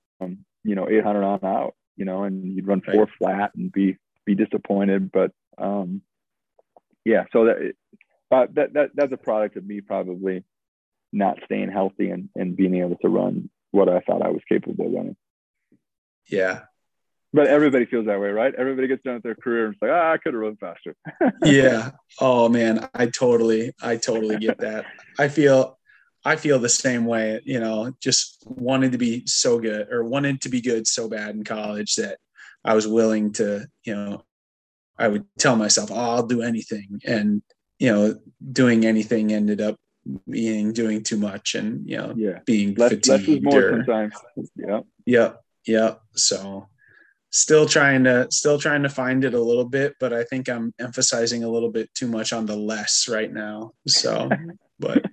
you 0.63 0.75
know, 0.75 0.89
800 0.89 1.23
on 1.23 1.45
out, 1.45 1.75
you 1.95 2.05
know, 2.05 2.23
and 2.23 2.55
you'd 2.55 2.67
run 2.67 2.81
four 2.81 3.05
right. 3.05 3.13
flat 3.17 3.51
and 3.55 3.71
be, 3.71 3.97
be 4.25 4.35
disappointed. 4.35 5.11
But, 5.11 5.31
um, 5.57 6.01
yeah, 7.03 7.25
so 7.31 7.45
that, 7.45 7.73
uh, 8.31 8.47
that, 8.53 8.73
that, 8.73 8.89
that's 8.95 9.13
a 9.13 9.17
product 9.17 9.57
of 9.57 9.65
me 9.65 9.81
probably 9.81 10.43
not 11.13 11.37
staying 11.45 11.71
healthy 11.71 12.09
and, 12.09 12.29
and 12.35 12.55
being 12.55 12.75
able 12.75 12.97
to 12.97 13.07
run 13.07 13.49
what 13.71 13.89
I 13.89 13.99
thought 14.01 14.21
I 14.21 14.29
was 14.29 14.41
capable 14.49 14.87
of 14.87 14.93
running. 14.93 15.15
Yeah 16.27 16.61
but 17.35 17.47
everybody 17.47 17.85
feels 17.85 18.05
that 18.05 18.21
way, 18.21 18.29
right? 18.29 18.55
Everybody 18.57 18.87
gets 18.87 19.03
done 19.03 19.15
with 19.15 19.23
their 19.23 19.35
career 19.35 19.65
and 19.65 19.73
it's 19.73 19.81
like, 19.81 19.91
ah, 19.91 20.13
I 20.13 20.17
could 20.17 20.33
have 20.33 20.41
run 20.41 20.55
faster. 20.55 20.95
yeah. 21.43 21.91
Oh 22.21 22.47
man, 22.47 22.87
I 22.93 23.07
totally, 23.07 23.73
I 23.81 23.97
totally 23.97 24.37
get 24.37 24.59
that. 24.59 24.85
I 25.19 25.27
feel, 25.27 25.77
I 26.25 26.35
feel 26.35 26.59
the 26.59 26.69
same 26.69 27.05
way. 27.05 27.39
You 27.45 27.59
know, 27.59 27.93
just 28.01 28.43
wanted 28.45 28.91
to 28.93 28.97
be 28.97 29.23
so 29.27 29.59
good 29.59 29.91
or 29.91 30.03
wanted 30.03 30.41
to 30.41 30.49
be 30.49 30.59
good 30.59 30.87
so 30.87 31.07
bad 31.07 31.35
in 31.35 31.43
college 31.43 31.95
that 31.95 32.17
I 32.63 32.73
was 32.73 32.87
willing 32.87 33.31
to, 33.33 33.67
you 33.83 33.95
know, 33.95 34.23
I 34.97 35.07
would 35.07 35.25
tell 35.37 35.55
myself, 35.55 35.91
oh, 35.91 35.95
I'll 35.95 36.27
do 36.27 36.41
anything, 36.41 37.01
and 37.05 37.41
you 37.79 37.91
know, 37.91 38.15
doing 38.51 38.85
anything 38.85 39.31
ended 39.31 39.61
up 39.61 39.75
being 40.29 40.71
doing 40.71 41.03
too 41.03 41.17
much 41.17 41.55
and 41.55 41.87
you 41.89 41.97
know, 41.97 42.13
yeah, 42.15 42.39
being 42.45 42.73
less, 42.75 42.91
fatigued. 42.91 43.07
Less 43.07 43.27
is 43.27 43.43
more 43.43 43.59
or, 43.59 43.71
sometimes. 43.71 44.13
Yeah. 44.55 44.79
Yeah. 45.05 45.33
Yeah. 45.65 45.95
So 46.15 46.67
still 47.35 47.65
trying 47.65 48.05
to 48.05 48.25
still 48.31 48.57
trying 48.57 48.81
to 48.81 48.87
find 48.87 49.25
it 49.25 49.33
a 49.33 49.41
little 49.41 49.65
bit 49.65 49.93
but 49.99 50.13
i 50.13 50.23
think 50.23 50.47
i'm 50.47 50.73
emphasizing 50.79 51.43
a 51.43 51.49
little 51.49 51.69
bit 51.69 51.93
too 51.93 52.07
much 52.07 52.31
on 52.31 52.45
the 52.45 52.55
less 52.55 53.09
right 53.09 53.33
now 53.33 53.73
so 53.85 54.29
but 54.79 55.03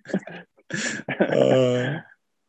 uh, 1.21 1.99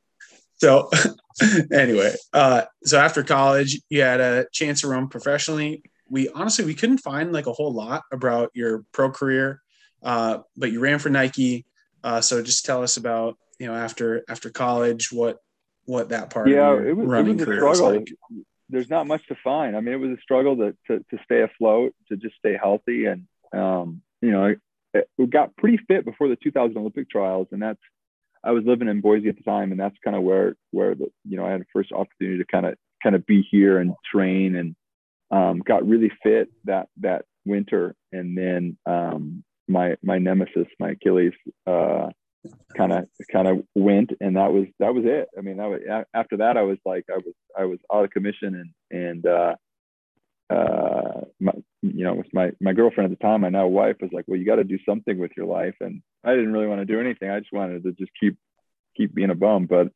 so 0.57 0.89
anyway 1.71 2.13
uh, 2.33 2.63
so 2.83 2.99
after 2.99 3.23
college 3.23 3.79
you 3.89 4.01
had 4.01 4.19
a 4.19 4.45
chance 4.51 4.81
to 4.81 4.87
run 4.87 5.07
professionally 5.07 5.83
we 6.09 6.29
honestly 6.29 6.65
we 6.65 6.75
couldn't 6.75 6.99
find 6.99 7.31
like 7.31 7.47
a 7.47 7.53
whole 7.53 7.73
lot 7.73 8.03
about 8.11 8.49
your 8.53 8.83
pro 8.91 9.09
career 9.09 9.61
uh, 10.03 10.39
but 10.55 10.71
you 10.71 10.79
ran 10.79 10.99
for 10.99 11.09
nike 11.09 11.65
uh, 12.03 12.21
so 12.21 12.41
just 12.41 12.65
tell 12.65 12.83
us 12.83 12.97
about 12.97 13.37
you 13.59 13.67
know 13.67 13.75
after 13.75 14.23
after 14.27 14.49
college 14.49 15.11
what 15.11 15.37
what 15.85 16.09
that 16.09 16.29
part 16.29 16.47
yeah 16.47 16.73
it 16.73 16.95
was, 16.95 17.07
running 17.07 17.39
it 17.39 17.47
was 17.47 17.57
a 17.57 17.59
struggle 17.59 17.91
like 17.91 18.07
there's 18.73 18.89
not 18.89 19.07
much 19.07 19.25
to 19.27 19.35
find. 19.43 19.77
I 19.77 19.81
mean, 19.81 19.93
it 19.93 19.97
was 19.97 20.17
a 20.17 20.21
struggle 20.21 20.57
to, 20.57 20.75
to, 20.87 20.99
to 20.99 21.23
stay 21.23 21.41
afloat, 21.43 21.93
to 22.09 22.17
just 22.17 22.35
stay 22.37 22.57
healthy. 22.59 23.05
And, 23.05 23.27
um, 23.53 24.01
you 24.21 24.31
know, 24.31 24.55
we 25.17 25.27
got 25.27 25.55
pretty 25.57 25.77
fit 25.87 26.05
before 26.05 26.27
the 26.27 26.35
2000 26.35 26.75
Olympic 26.77 27.09
trials. 27.09 27.47
And 27.51 27.61
that's, 27.61 27.79
I 28.43 28.51
was 28.51 28.63
living 28.65 28.87
in 28.87 29.01
Boise 29.01 29.29
at 29.29 29.37
the 29.37 29.43
time. 29.43 29.71
And 29.71 29.79
that's 29.79 29.95
kind 30.03 30.15
of 30.15 30.23
where, 30.23 30.55
where 30.71 30.95
the, 30.95 31.07
you 31.27 31.37
know, 31.37 31.45
I 31.45 31.51
had 31.51 31.61
the 31.61 31.65
first 31.73 31.91
opportunity 31.91 32.39
to 32.39 32.45
kind 32.45 32.65
of, 32.65 32.75
kind 33.01 33.15
of 33.15 33.25
be 33.25 33.45
here 33.49 33.79
and 33.79 33.93
train 34.11 34.55
and, 34.55 34.75
um, 35.31 35.59
got 35.59 35.87
really 35.87 36.11
fit 36.21 36.49
that, 36.65 36.87
that 37.01 37.25
winter. 37.45 37.95
And 38.11 38.37
then, 38.37 38.77
um, 38.85 39.43
my, 39.67 39.95
my 40.03 40.17
nemesis, 40.17 40.67
my 40.79 40.91
Achilles, 40.91 41.33
kind 42.77 42.91
of 42.91 43.05
kind 43.31 43.47
of 43.47 43.59
went 43.75 44.11
and 44.19 44.35
that 44.35 44.51
was 44.51 44.65
that 44.79 44.93
was 44.93 45.03
it 45.05 45.29
i 45.37 45.41
mean 45.41 45.57
that 45.57 45.69
was 45.69 45.79
after 46.13 46.37
that 46.37 46.57
i 46.57 46.61
was 46.61 46.77
like 46.85 47.05
i 47.09 47.15
was 47.15 47.33
i 47.57 47.63
was 47.63 47.79
out 47.93 48.03
of 48.03 48.11
commission 48.11 48.55
and 48.91 49.01
and 49.01 49.25
uh 49.25 49.55
uh 50.49 51.21
my, 51.39 51.51
you 51.81 52.03
know 52.03 52.13
with 52.13 52.27
my 52.33 52.51
my 52.59 52.73
girlfriend 52.73 53.11
at 53.11 53.17
the 53.17 53.23
time 53.23 53.41
my 53.41 53.49
now 53.49 53.67
wife 53.67 53.95
was 54.01 54.11
like 54.11 54.25
well 54.27 54.37
you 54.37 54.45
got 54.45 54.57
to 54.57 54.63
do 54.63 54.77
something 54.85 55.17
with 55.17 55.31
your 55.37 55.45
life 55.45 55.75
and 55.79 56.01
i 56.23 56.31
didn't 56.31 56.51
really 56.51 56.67
want 56.67 56.79
to 56.79 56.85
do 56.85 56.99
anything 56.99 57.29
i 57.29 57.39
just 57.39 57.53
wanted 57.53 57.83
to 57.83 57.91
just 57.93 58.11
keep 58.19 58.37
keep 58.95 59.13
being 59.15 59.29
a 59.29 59.35
bum 59.35 59.65
but 59.65 59.87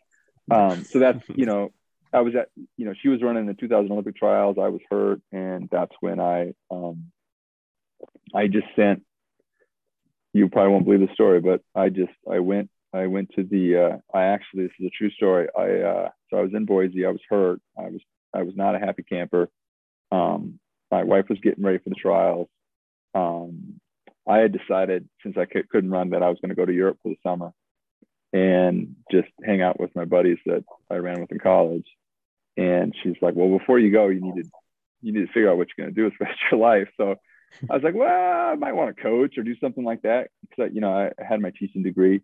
um 0.49 0.83
so 0.85 0.99
that's 0.99 1.23
you 1.35 1.45
know 1.45 1.71
i 2.13 2.21
was 2.21 2.33
at 2.35 2.49
you 2.77 2.85
know 2.85 2.93
she 3.01 3.09
was 3.09 3.21
running 3.21 3.45
the 3.45 3.53
2000 3.53 3.91
olympic 3.91 4.15
trials 4.15 4.57
i 4.59 4.69
was 4.69 4.81
hurt 4.89 5.21
and 5.31 5.67
that's 5.71 5.93
when 5.99 6.19
i 6.19 6.53
um 6.71 7.11
i 8.33 8.47
just 8.47 8.67
sent 8.75 9.03
you 10.37 10.49
probably 10.49 10.71
won't 10.71 10.85
believe 10.85 11.01
the 11.01 11.13
story, 11.13 11.41
but 11.41 11.61
I 11.75 11.89
just 11.89 12.13
I 12.29 12.39
went 12.39 12.69
I 12.93 13.07
went 13.07 13.31
to 13.35 13.43
the 13.43 13.77
uh, 13.77 14.17
I 14.17 14.25
actually 14.25 14.63
this 14.63 14.71
is 14.79 14.87
a 14.87 14.97
true 14.97 15.09
story. 15.11 15.47
I 15.57 15.81
uh, 15.81 16.09
so 16.29 16.37
I 16.37 16.41
was 16.41 16.53
in 16.53 16.65
Boise. 16.65 17.05
I 17.05 17.09
was 17.09 17.21
hurt. 17.29 17.59
I 17.77 17.89
was 17.89 18.01
I 18.33 18.43
was 18.43 18.55
not 18.55 18.75
a 18.75 18.79
happy 18.79 19.03
camper. 19.03 19.49
Um, 20.11 20.59
my 20.91 21.03
wife 21.03 21.25
was 21.29 21.39
getting 21.39 21.63
ready 21.63 21.79
for 21.79 21.89
the 21.89 21.95
trials. 21.95 22.47
Um, 23.13 23.79
I 24.27 24.39
had 24.39 24.57
decided 24.57 25.07
since 25.23 25.37
I 25.37 25.45
c- 25.45 25.63
couldn't 25.69 25.91
run 25.91 26.11
that 26.11 26.23
I 26.23 26.29
was 26.29 26.37
going 26.41 26.49
to 26.49 26.55
go 26.55 26.65
to 26.65 26.73
Europe 26.73 26.99
for 27.01 27.09
the 27.09 27.17
summer 27.23 27.51
and 28.33 28.95
just 29.11 29.29
hang 29.43 29.61
out 29.61 29.79
with 29.79 29.95
my 29.95 30.05
buddies 30.05 30.37
that 30.45 30.63
I 30.89 30.95
ran 30.95 31.21
with 31.21 31.31
in 31.31 31.39
college. 31.39 31.87
And 32.57 32.93
she's 33.03 33.15
like, 33.21 33.35
"Well, 33.35 33.57
before 33.57 33.79
you 33.79 33.91
go, 33.91 34.07
you 34.07 34.21
need 34.21 34.43
to 34.43 34.49
you 35.01 35.13
need 35.13 35.27
to 35.27 35.33
figure 35.33 35.49
out 35.49 35.57
what 35.57 35.67
you're 35.69 35.85
going 35.85 35.93
to 35.93 35.99
do 35.99 36.05
with 36.05 36.13
the 36.19 36.25
rest 36.25 36.39
of 36.45 36.57
your 36.57 36.67
life." 36.67 36.89
So 36.97 37.15
I 37.69 37.73
was 37.73 37.83
like, 37.83 37.95
well, 37.95 38.51
I 38.51 38.55
might 38.55 38.73
want 38.73 38.95
to 38.95 39.01
coach 39.01 39.37
or 39.37 39.43
do 39.43 39.55
something 39.59 39.83
like 39.83 40.03
that 40.03 40.29
because 40.41 40.71
you 40.73 40.81
know 40.81 40.91
I 40.91 41.11
had 41.23 41.41
my 41.41 41.51
teaching 41.51 41.83
degree. 41.83 42.21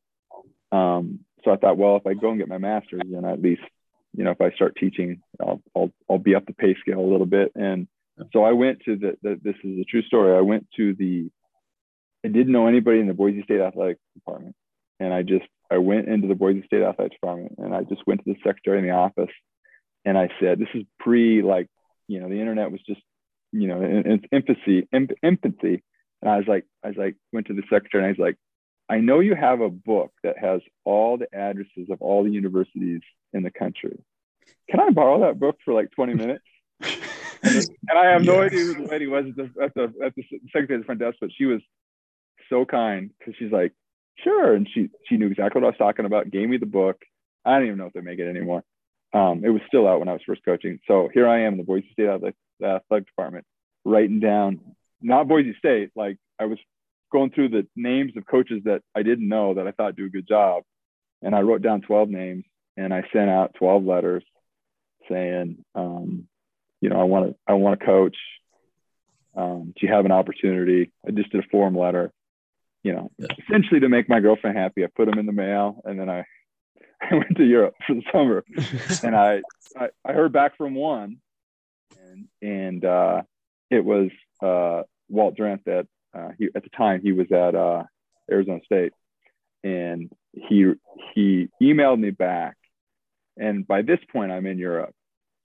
Um, 0.72 1.20
so 1.44 1.52
I 1.52 1.58
thought, 1.58 1.78
well, 1.78 1.98
if 1.98 2.08
I 2.08 2.14
go 2.14 2.30
and 2.30 2.40
get 2.40 2.48
my 2.48 2.58
master's, 2.58 3.02
then 3.06 3.26
at 3.26 3.42
least 3.42 3.62
you 4.14 4.24
know 4.24 4.32
if 4.32 4.42
I 4.42 4.52
start 4.52 4.76
teaching, 4.76 5.22
I'll 5.42 5.62
I'll, 5.76 5.92
I'll 6.10 6.18
be 6.18 6.36
up 6.36 6.46
the 6.46 6.54
pay 6.54 6.76
scale 6.80 7.00
a 7.00 7.12
little 7.12 7.26
bit. 7.26 7.52
And 7.56 7.88
so 8.32 8.44
I 8.44 8.52
went 8.52 8.82
to 8.86 8.96
the, 8.96 9.18
the 9.22 9.40
this 9.42 9.56
is 9.64 9.80
a 9.80 9.86
true 9.86 10.04
story. 10.04 10.38
I 10.38 10.42
went 10.42 10.68
to 10.78 10.94
the 10.94 11.30
I 12.26 12.30
didn't 12.30 12.54
know 12.54 12.68
anybody 12.68 13.00
in 13.00 13.08
the 13.08 13.14
Boise 13.14 13.44
State 13.44 13.62
Athletic 13.62 13.98
Department, 14.14 14.56
and 15.00 15.14
I 15.14 15.24
just 15.24 15.46
I 15.72 15.78
went 15.78 16.08
into 16.08 16.28
the 16.28 16.36
Boise 16.36 16.64
State 16.66 16.84
Athletic 16.84 17.14
Department 17.14 17.56
and 17.58 17.74
I 17.74 17.84
just 17.84 18.06
went 18.06 18.24
to 18.24 18.34
the 18.34 18.40
secretary 18.44 18.80
in 18.80 18.86
the 18.86 18.92
office, 18.92 19.34
and 20.06 20.18
I 20.18 20.30
said, 20.40 20.60
this 20.60 20.70
is 20.74 20.84
pre 21.00 21.42
like 21.42 21.68
you 22.08 22.20
know 22.20 22.30
the 22.30 22.40
internet 22.40 22.72
was 22.72 22.82
just 22.88 23.02
you 23.54 23.68
know, 23.68 23.82
in, 23.82 24.06
in 24.08 24.22
infancy, 24.32 24.88
infancy. 24.92 25.84
And 26.22 26.32
I 26.32 26.38
was 26.38 26.48
like, 26.48 26.66
I 26.84 26.88
was 26.90 26.98
like, 26.98 27.16
went 27.32 27.48
to 27.48 27.54
the 27.54 27.62
secretary 27.70 28.04
and 28.04 28.08
I 28.08 28.10
was 28.10 28.18
like, 28.18 28.36
I 28.94 29.00
know 29.00 29.22
you 29.22 29.34
have 29.34 29.60
a 29.60 29.72
book 29.72 30.12
that 30.22 30.38
has 30.38 30.62
all 30.86 31.18
the 31.18 31.26
addresses 31.34 31.90
of 31.90 32.00
all 32.00 32.24
the 32.24 32.30
universities 32.30 33.02
in 33.34 33.42
the 33.42 33.50
country. 33.50 33.98
Can 34.70 34.80
I 34.80 34.92
borrow 34.92 35.22
that 35.22 35.40
book 35.40 35.58
for 35.66 35.74
like 35.74 35.90
20 35.96 36.14
minutes? 36.14 36.46
and 36.80 37.98
I 37.98 38.12
have 38.12 38.24
no 38.24 38.44
idea 38.44 38.60
who 38.60 38.76
the 38.76 38.92
lady 38.92 39.08
was 39.08 39.26
at 39.30 39.36
the, 39.36 39.64
at 39.64 39.74
the, 39.74 39.94
at 40.06 40.16
the 40.16 40.24
secretary 40.52 40.76
at 40.76 40.82
the 40.82 40.86
front 40.86 41.00
desk, 41.00 41.18
but 41.20 41.32
she 41.36 41.46
was 41.46 41.60
so 42.52 42.66
kind 42.66 43.10
because 43.18 43.34
she's 43.40 43.52
like, 43.52 43.74
sure. 44.24 44.54
And 44.54 44.70
she, 44.72 44.92
she 45.10 45.18
knew 45.18 45.26
exactly 45.26 45.60
what 45.60 45.70
I 45.70 45.72
was 45.72 45.78
talking 45.80 46.06
about, 46.06 46.30
gave 46.30 46.48
me 46.48 46.58
the 46.58 46.68
book. 46.68 47.02
I 47.44 47.58
don't 47.58 47.66
even 47.66 47.80
know 47.80 47.88
if 47.88 47.94
they 47.94 48.02
make 48.02 48.20
it 48.20 48.30
anymore. 48.30 48.64
Um, 49.12 49.44
it 49.44 49.50
was 49.50 49.64
still 49.66 49.88
out 49.88 50.02
when 50.02 50.08
I 50.08 50.14
was 50.14 50.22
first 50.24 50.46
coaching. 50.46 50.78
So 50.88 51.10
here 51.12 51.28
I 51.28 51.46
am 51.46 51.54
in 51.54 51.58
the 51.58 51.64
Boise 51.64 51.90
State 51.94 52.10
Athletic, 52.10 52.36
athletic 52.64 53.08
department, 53.08 53.48
writing 53.86 54.20
down 54.20 54.60
not 55.02 55.28
Boise 55.28 55.56
State. 55.58 55.90
Like 55.96 56.18
I 56.40 56.46
was 56.46 56.60
going 57.14 57.30
through 57.30 57.50
the 57.50 57.68
names 57.76 58.18
of 58.18 58.26
coaches 58.26 58.64
that 58.66 58.82
I 58.96 59.04
didn't 59.04 59.30
know 59.30 59.54
that 59.54 59.68
I 59.68 59.72
thought 59.72 59.96
do 59.96 60.06
a 60.06 60.10
good 60.10 60.28
job, 60.28 60.64
and 61.22 61.36
I 61.36 61.42
wrote 61.42 61.62
down 61.62 61.82
12 61.82 62.10
names 62.10 62.44
and 62.76 62.94
I 62.94 63.04
sent 63.14 63.30
out 63.30 63.54
12 63.56 63.86
letters 63.86 64.24
saying, 65.10 65.64
um, 65.76 66.28
you 66.82 66.90
know, 66.90 67.00
I 67.00 67.04
want 67.04 67.30
to 67.30 67.36
I 67.48 67.54
want 67.54 67.80
to 67.80 67.86
coach. 67.86 68.18
Um, 69.36 69.74
do 69.76 69.88
you 69.88 69.94
have 69.94 70.06
an 70.06 70.12
opportunity? 70.12 70.92
I 71.08 71.12
just 71.12 71.32
did 71.32 71.44
a 71.44 71.48
form 71.50 71.78
letter, 71.78 72.12
you 72.84 72.94
know, 72.94 73.12
yeah. 73.18 73.28
essentially 73.40 73.80
to 73.80 73.90
make 73.90 74.10
my 74.10 74.20
girlfriend 74.20 74.58
happy. 74.58 74.84
I 74.84 74.88
put 74.94 75.10
them 75.10 75.18
in 75.18 75.26
the 75.26 75.32
mail, 75.32 75.82
and 75.86 76.00
then 76.00 76.10
I 76.10 76.26
I 77.02 77.16
went 77.16 77.38
to 77.38 77.46
Europe 77.46 77.76
for 77.86 77.96
the 77.96 78.04
summer, 78.12 78.44
and 79.04 79.16
I, 79.16 79.42
I, 79.78 79.90
I 80.06 80.14
heard 80.14 80.34
back 80.34 80.58
from 80.58 80.76
one, 80.76 81.18
and 82.00 82.28
and 82.42 82.86
uh, 82.86 83.22
it 83.70 83.84
was 83.84 84.10
uh, 84.42 84.84
Walt 85.10 85.36
Drenth 85.36 85.64
that 85.66 85.88
uh, 86.14 86.30
he 86.38 86.50
at 86.56 86.64
the 86.64 86.70
time 86.70 87.02
he 87.02 87.12
was 87.12 87.32
at 87.32 87.56
uh, 87.56 87.84
Arizona 88.32 88.60
State, 88.66 88.94
and 89.64 90.12
he 90.34 90.74
he 91.14 91.50
emailed 91.62 92.00
me 92.00 92.12
back, 92.12 92.56
and 93.38 93.68
by 93.68 93.82
this 93.82 94.00
point 94.12 94.32
I'm 94.32 94.46
in 94.46 94.58
Europe, 94.58 94.94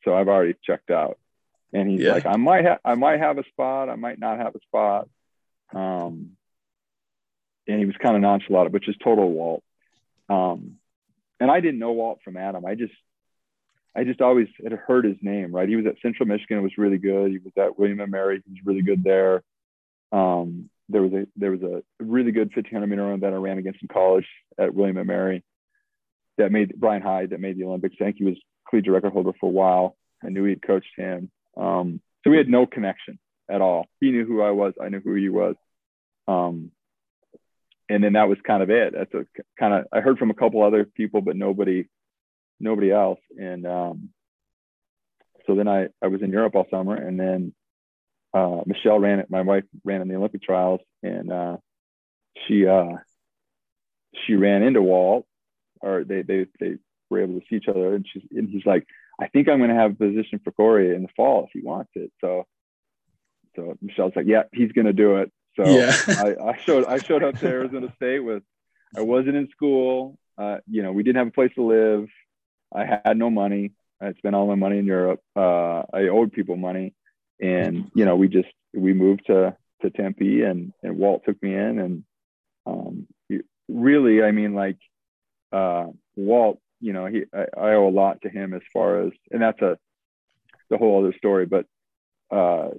so 0.05 0.15
I've 0.15 0.29
already 0.29 0.55
checked 0.65 0.91
out, 0.91 1.19
and 1.73 1.89
he's 1.89 2.01
yeah. 2.01 2.13
like 2.13 2.27
I 2.27 2.37
might 2.37 2.65
have 2.65 2.79
I 2.85 2.95
might 2.95 3.21
have 3.21 3.39
a 3.39 3.45
spot, 3.45 3.89
I 3.89 3.97
might 3.97 4.19
not 4.19 4.39
have 4.39 4.55
a 4.55 4.61
spot, 4.61 5.09
um, 5.75 6.31
and 7.67 7.79
he 7.79 7.87
was 7.87 7.97
kind 8.03 8.17
of 8.17 8.23
nonchalant, 8.23 8.73
which 8.73 8.89
is 8.89 8.97
total 9.03 9.31
Walt. 9.31 9.63
Um, 10.29 10.77
and 11.41 11.51
I 11.51 11.61
didn't 11.61 11.79
know 11.79 11.93
Walt 11.93 12.21
from 12.25 12.37
Adam. 12.37 12.65
I 12.65 12.75
just 12.75 12.95
I 13.95 14.05
just 14.05 14.21
always 14.21 14.49
had 14.63 14.73
heard 14.73 15.05
his 15.05 15.17
name, 15.23 15.53
right? 15.53 15.69
He 15.69 15.77
was 15.77 15.87
at 15.87 15.97
Central 16.03 16.29
Michigan, 16.29 16.59
it 16.59 16.63
was 16.63 16.79
really 16.79 16.99
good. 16.99 17.31
He 17.31 17.39
was 17.39 17.53
at 17.57 17.79
William 17.79 18.01
and 18.01 18.11
Mary, 18.11 18.43
he 18.45 18.53
was 18.53 18.61
really 18.65 18.83
good 18.83 19.03
there. 19.03 19.43
Um, 20.13 20.71
there 20.89 21.03
was 21.03 21.13
a 21.13 21.27
there 21.37 21.51
was 21.51 21.63
a 21.63 21.83
really 22.03 22.33
good 22.33 22.51
1500 22.55 22.87
meter 22.87 23.05
run 23.05 23.21
that 23.21 23.33
I 23.33 23.37
ran 23.37 23.59
against 23.59 23.83
in 23.83 23.89
college 23.89 24.27
at 24.59 24.75
William 24.75 24.97
and 24.97 25.07
Mary 25.07 25.45
that 26.39 26.53
made 26.53 26.75
Brian 26.77 27.03
Hyde 27.03 27.31
that 27.31 27.41
made 27.41 27.59
the 27.59 27.65
Olympics. 27.65 27.97
I 28.01 28.05
think 28.05 28.17
he 28.19 28.25
was 28.25 28.39
collegiate 28.69 28.93
record 28.93 29.13
holder 29.13 29.33
for 29.39 29.47
a 29.47 29.53
while. 29.53 29.97
I 30.25 30.31
knew 30.31 30.45
he 30.45 30.51
had 30.51 30.63
coached 30.63 30.93
him. 30.97 31.31
Um, 31.57 32.01
so 32.25 32.31
we 32.31 32.37
had 32.37 32.49
no 32.49 32.67
connection 32.67 33.19
at 33.51 33.61
all. 33.61 33.87
He 34.01 34.11
knew 34.11 34.25
who 34.25 34.43
I 34.43 34.51
was. 34.51 34.75
I 34.81 34.89
knew 34.89 35.01
who 35.01 35.15
he 35.15 35.29
was. 35.29 35.57
Um, 36.27 36.71
and 37.89 38.03
then 38.05 38.15
that 38.15 38.29
was 38.29 38.39
kind 38.47 38.63
of 38.63 38.71
it. 38.71 38.95
That's 38.97 39.15
a 39.15 39.25
kind 39.59 39.75
of 39.75 39.87
I 39.93 40.01
heard 40.01 40.19
from 40.19 40.31
a 40.31 40.35
couple 40.35 40.63
other 40.63 40.85
people, 40.85 41.21
but 41.21 41.37
nobody, 41.37 41.89
nobody 42.61 42.91
else. 42.91 43.21
And 43.37 43.67
um, 43.67 44.11
so 45.47 45.55
then 45.55 45.69
I 45.69 45.89
I 46.03 46.09
was 46.09 46.23
in 46.23 46.31
Europe 46.31 46.55
all 46.55 46.67
summer, 46.71 46.95
and 46.95 47.19
then 47.19 47.55
uh, 48.35 48.61
Michelle 48.67 48.99
ran 48.99 49.21
it. 49.21 49.31
My 49.31 49.43
wife 49.43 49.65
ran 49.85 50.03
in 50.03 50.09
the 50.09 50.17
Olympic 50.17 50.43
trials, 50.43 50.81
and 51.03 51.33
uh, 51.33 51.57
she 52.47 52.67
uh, 52.67 52.97
she 54.27 54.35
ran 54.35 54.63
into 54.63 54.83
Walt, 54.83 55.27
or 55.81 56.05
they 56.05 56.23
they 56.23 56.47
they 56.61 56.77
were 57.11 57.23
able 57.23 57.41
to 57.41 57.47
see 57.49 57.57
each 57.57 57.69
other, 57.69 57.95
and 57.95 58.07
she's 58.11 58.23
and 58.31 58.49
he's 58.49 58.67
like, 58.67 58.87
I 59.21 59.29
think 59.29 59.49
I'm 59.49 59.59
going 59.59 59.71
to 59.71 59.77
have 59.77 59.93
a 59.93 59.95
position 59.95 60.41
for 60.45 60.53
Corey 60.53 60.95
in 60.95 61.03
the 61.03 61.09
fall 61.17 61.45
if 61.45 61.51
he 61.53 61.67
wants 61.67 61.91
it. 61.95 62.13
So 62.21 62.47
so 63.57 63.77
Michelle's 63.81 64.13
like, 64.15 64.27
yeah, 64.27 64.45
he's 64.53 64.73
going 64.73 64.87
to 64.87 64.93
do 64.93 65.17
it. 65.17 65.33
So 65.57 65.67
yeah. 65.67 65.97
I, 66.09 66.51
I 66.51 66.59
showed 66.59 66.85
I 66.85 66.99
showed 66.99 67.25
up 67.25 67.39
to 67.39 67.47
Arizona 67.47 67.93
State 67.97 68.21
with 68.21 68.43
I 68.97 69.01
wasn't 69.03 69.37
in 69.37 69.49
school. 69.51 70.19
Uh, 70.37 70.59
you 70.69 70.83
know, 70.83 70.93
we 70.93 71.03
didn't 71.03 71.17
have 71.17 71.29
a 71.29 71.33
place 71.33 71.53
to 71.57 71.63
live. 71.63 72.09
I 72.73 72.85
had 72.85 73.17
no 73.17 73.31
money. 73.31 73.73
I 74.01 74.13
spent 74.13 74.37
all 74.37 74.47
my 74.47 74.55
money 74.55 74.79
in 74.79 74.87
Europe. 74.87 75.21
Uh, 75.35 75.83
I 75.93 76.09
owed 76.13 76.33
people 76.33 76.57
money 76.57 76.95
and 77.41 77.91
you 77.95 78.05
know 78.05 78.17
we 78.17 78.29
just 78.29 78.49
we 78.75 78.93
moved 78.93 79.27
to 79.27 79.57
to 79.83 79.91
Tempe 79.91 80.43
and 80.43 80.73
and 80.83 80.99
Walt 80.99 81.23
took 81.25 81.43
me 81.43 81.55
in 81.55 81.79
and 81.79 82.05
um, 82.67 83.07
really 83.69 84.23
I 84.23 84.33
mean 84.33 84.55
like 84.55 84.79
uh, 85.53 85.87
Walt 86.17 86.61
you 86.81 86.93
know 86.93 87.07
he 87.07 87.25
I, 87.33 87.47
I, 87.57 87.75
owe 87.75 87.89
a 87.89 87.91
lot 87.91 88.23
to 88.23 88.29
him 88.29 88.55
as 88.55 88.63
far 88.73 89.03
as 89.03 89.13
and 89.31 89.43
that's 89.43 89.61
a 89.63 89.79
the 90.71 90.79
whole 90.79 91.01
other 91.01 91.15
story 91.17 91.47
but 91.47 91.67
uh, 92.31 92.71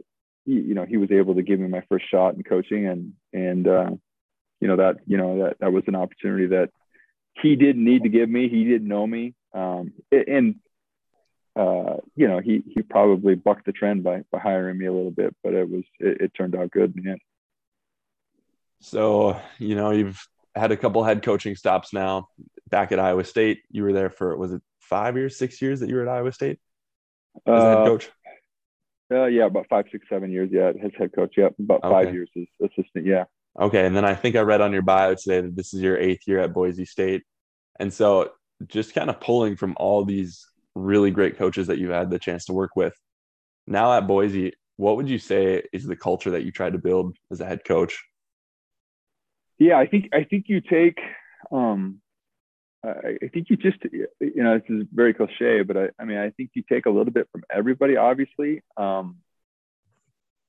he, 0.45 0.53
you 0.53 0.76
know 0.76 0.86
he 0.86 0.97
was 0.97 1.12
able 1.12 1.36
to 1.36 1.41
give 1.41 1.60
me 1.60 1.68
my 1.68 1.84
first 1.89 2.05
shot 2.10 2.36
in 2.36 2.43
coaching 2.43 2.88
and 2.88 3.14
and 3.34 3.68
uh, 3.68 3.89
you 4.60 4.68
know 4.68 4.78
that 4.78 4.97
you 5.05 5.18
know 5.18 5.43
that 5.43 5.57
that 5.60 5.74
was 5.74 5.84
an 5.88 5.95
opportunity 5.95 6.47
that 6.47 6.70
he 7.41 7.55
didn't 7.55 7.84
need 7.84 8.03
to 8.03 8.10
give 8.10 8.30
me. 8.30 8.49
He 8.49 8.64
didn't 8.66 8.88
know 8.88 9.05
me. 9.05 9.34
Um, 9.53 9.93
and 10.12 10.55
uh, 11.60 11.97
you 12.16 12.28
know, 12.28 12.39
he 12.39 12.64
he 12.74 12.82
probably 12.82 13.36
bucked 13.36 13.66
the 13.66 13.74
trend 13.74 14.03
by 14.03 14.24
by 14.32 14.39
hiring 14.39 14.78
me 14.78 14.86
a 14.86 14.93
little 14.93 15.12
bit, 15.12 15.36
but 15.43 15.53
it 15.53 15.70
was 15.70 15.84
it, 15.99 16.22
it 16.22 16.32
turned 16.34 16.55
out 16.55 16.72
good 16.72 16.95
in 16.95 17.03
the 17.03 17.10
end. 17.12 17.22
So 18.80 19.38
you 19.57 19.76
know, 19.76 19.91
you've 19.91 20.26
had 20.55 20.72
a 20.72 20.78
couple 20.78 21.03
head 21.03 21.22
coaching 21.22 21.55
stops 21.55 21.91
now. 21.91 22.30
Back 22.70 22.91
at 22.91 22.99
Iowa 22.99 23.26
State, 23.26 23.60
you 23.72 23.84
were 23.84 23.91
there 23.91 24.10
for 24.10 24.38
was 24.38 24.53
it 24.53 24.62
five 24.80 25.18
years, 25.18 25.38
six 25.38 25.62
years 25.62 25.82
that 25.82 25.89
you 25.89 25.95
were 25.95 26.03
at 26.03 26.07
Iowa 26.07 26.32
State 26.32 26.60
as 27.45 27.62
uh, 27.62 27.78
head 27.78 27.88
coach? 27.88 28.10
Uh, 29.12 29.26
yeah, 29.26 29.45
about 29.45 29.66
five, 29.70 29.86
six, 29.91 30.05
seven 30.07 30.32
years. 30.32 30.49
Yeah, 30.53 30.72
as 30.84 30.91
head 30.97 31.12
coach. 31.14 31.34
Yeah, 31.36 31.49
about 31.60 31.84
okay. 31.84 31.89
five 31.89 32.14
years 32.14 32.30
as 32.38 32.70
assistant. 32.70 33.05
Yeah. 33.05 33.26
Okay, 33.60 33.86
and 33.86 33.93
then 33.93 34.05
I 34.05 34.16
think 34.16 34.38
I 34.38 34.41
read 34.41 34.62
on 34.62 34.72
your 34.72 34.84
bio 34.84 35.16
today 35.16 35.41
that 35.41 35.57
this 35.57 35.74
is 35.74 35.82
your 35.82 35.97
eighth 35.97 36.26
year 36.26 36.39
at 36.39 36.53
Boise 36.53 36.86
State, 36.86 37.24
and 37.80 37.91
so 37.91 38.32
just 38.68 38.93
kind 38.93 39.10
of 39.10 39.20
pulling 39.20 39.57
from 39.57 39.74
all 39.78 40.05
these 40.05 40.45
really 40.76 41.12
great 41.12 41.38
coaches 41.38 41.68
that 41.68 41.78
you've 41.78 41.92
had 41.92 42.10
the 42.10 42.20
chance 42.20 42.46
to 42.46 42.54
work 42.54 42.72
with. 42.76 42.94
Now 43.68 43.94
at 43.94 44.08
Boise, 44.08 44.54
what 44.78 44.96
would 44.98 45.10
you 45.10 45.20
say 45.20 45.64
is 45.74 45.86
the 45.86 45.96
culture 45.96 46.32
that 46.32 46.44
you 46.44 46.52
tried 46.52 46.74
to 46.74 46.80
build 46.80 47.18
as 47.32 47.42
a 47.42 47.46
head 47.46 47.64
coach? 47.66 48.02
Yeah, 49.58 49.78
I 49.78 49.88
think 49.88 50.10
I 50.14 50.24
think 50.24 50.46
you 50.48 50.62
take 50.62 51.00
um 51.52 52.02
I, 52.84 53.18
I 53.24 53.28
think 53.34 53.50
you 53.50 53.58
just 53.58 53.78
you 53.92 54.44
know 54.44 54.58
this 54.58 54.70
is 54.70 54.88
very 54.92 55.14
cliche, 55.14 55.64
but 55.64 55.78
I, 55.78 55.90
I 56.00 56.06
mean 56.06 56.18
I 56.18 56.30
think 56.32 56.52
you 56.54 56.64
take 56.68 56.86
a 56.86 56.90
little 56.90 57.12
bit 57.12 57.28
from 57.32 57.44
everybody. 57.54 57.98
Obviously, 57.98 58.62
um, 58.78 59.18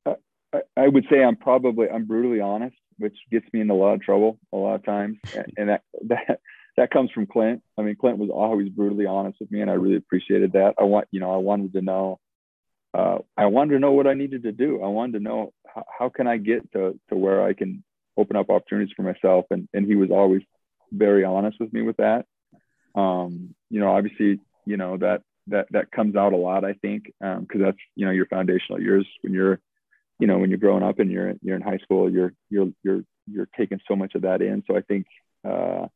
I, 0.07 0.61
I 0.77 0.89
would 0.89 1.07
say 1.11 1.23
I'm 1.23 1.37
probably 1.37 1.89
I'm 1.91 2.07
brutally 2.07 2.41
honest, 2.41 2.77
which 2.99 3.17
gets 3.31 3.47
me 3.53 3.61
in 3.61 3.71
a 3.71 3.75
lot 3.75 3.95
of 3.95 4.03
trouble 4.03 4.39
a 4.53 4.57
lot 4.57 4.77
of 4.77 4.85
times, 4.85 5.19
and 5.57 5.69
that 5.71 5.83
that 6.07 6.41
that 6.77 6.91
comes 6.91 7.11
from 7.11 7.27
Clint. 7.27 7.63
I 7.79 7.83
mean, 7.83 7.97
Clint 7.97 8.19
was 8.19 8.31
always 8.31 8.69
brutally 8.69 9.07
honest 9.07 9.39
with 9.41 9.51
me, 9.51 9.61
and 9.61 9.71
I 9.71 9.75
really 9.75 9.97
appreciated 9.97 10.53
that. 10.53 10.75
I 10.79 10.85
want, 10.85 11.09
you 11.11 11.21
know, 11.21 11.33
I 11.33 11.37
wanted 11.37 11.73
to 11.75 11.83
know, 11.83 12.19
uh, 12.95 13.19
I 13.37 13.47
wanted 13.47 13.75
to 13.75 13.81
know 13.81 13.93
what 13.93 14.07
I 14.07 14.15
needed 14.15 14.45
to 14.45 14.53
do. 14.53 14.83
I 14.83 14.89
wanted 14.89 15.19
to 15.19 15.25
know 15.25 15.53
how, 15.67 15.85
how 15.99 16.09
can 16.09 16.27
I 16.27 16.37
get 16.37 16.71
to 16.73 16.99
to 17.09 17.17
where 17.17 17.45
I 17.45 17.53
can 17.53 17.85
open 18.17 18.37
up 18.37 18.51
opportunities 18.51 18.95
for 18.97 19.03
myself, 19.03 19.47
and 19.51 19.69
and 19.73 19.87
he 19.87 19.97
was 19.97 20.11
always 20.11 20.43
very 20.93 21.25
honest 21.25 21.59
with 21.61 21.73
me 21.73 21.83
with 21.83 21.97
that. 21.99 22.27
Um, 22.95 23.55
you 23.69 23.81
know, 23.81 23.95
obviously, 23.95 24.41
you 24.65 24.77
know 24.77 24.97
that 24.99 25.23
that 25.49 25.67
that 25.71 25.91
comes 25.91 26.17
out 26.17 26.33
a 26.33 26.37
lot, 26.37 26.65
I 26.65 26.75
think, 26.75 27.05
because 27.21 27.39
um, 27.39 27.61
that's 27.61 27.79
you 27.95 28.07
know 28.07 28.13
your 28.13 28.27
foundational 28.27 28.81
years 28.81 29.07
when 29.23 29.33
you're, 29.33 29.61
you 30.19 30.27
know, 30.27 30.39
when 30.39 30.51
you're 30.51 30.59
growing 30.59 30.83
up 30.83 30.99
and 30.99 31.11
you're 31.11 31.35
you're 31.43 31.57
in 31.57 31.63
high 31.63 31.79
school, 31.79 32.11
you're 32.11 32.33
you're 32.49 32.71
you're 32.83 33.03
you're 33.31 33.49
taking 33.57 33.81
so 33.87 33.95
much 33.95 34.15
of 34.15 34.23
that 34.23 34.43
in. 34.43 34.63
So 34.67 34.77
I 34.77 34.83
think. 34.83 35.07
Uh, 35.43 35.87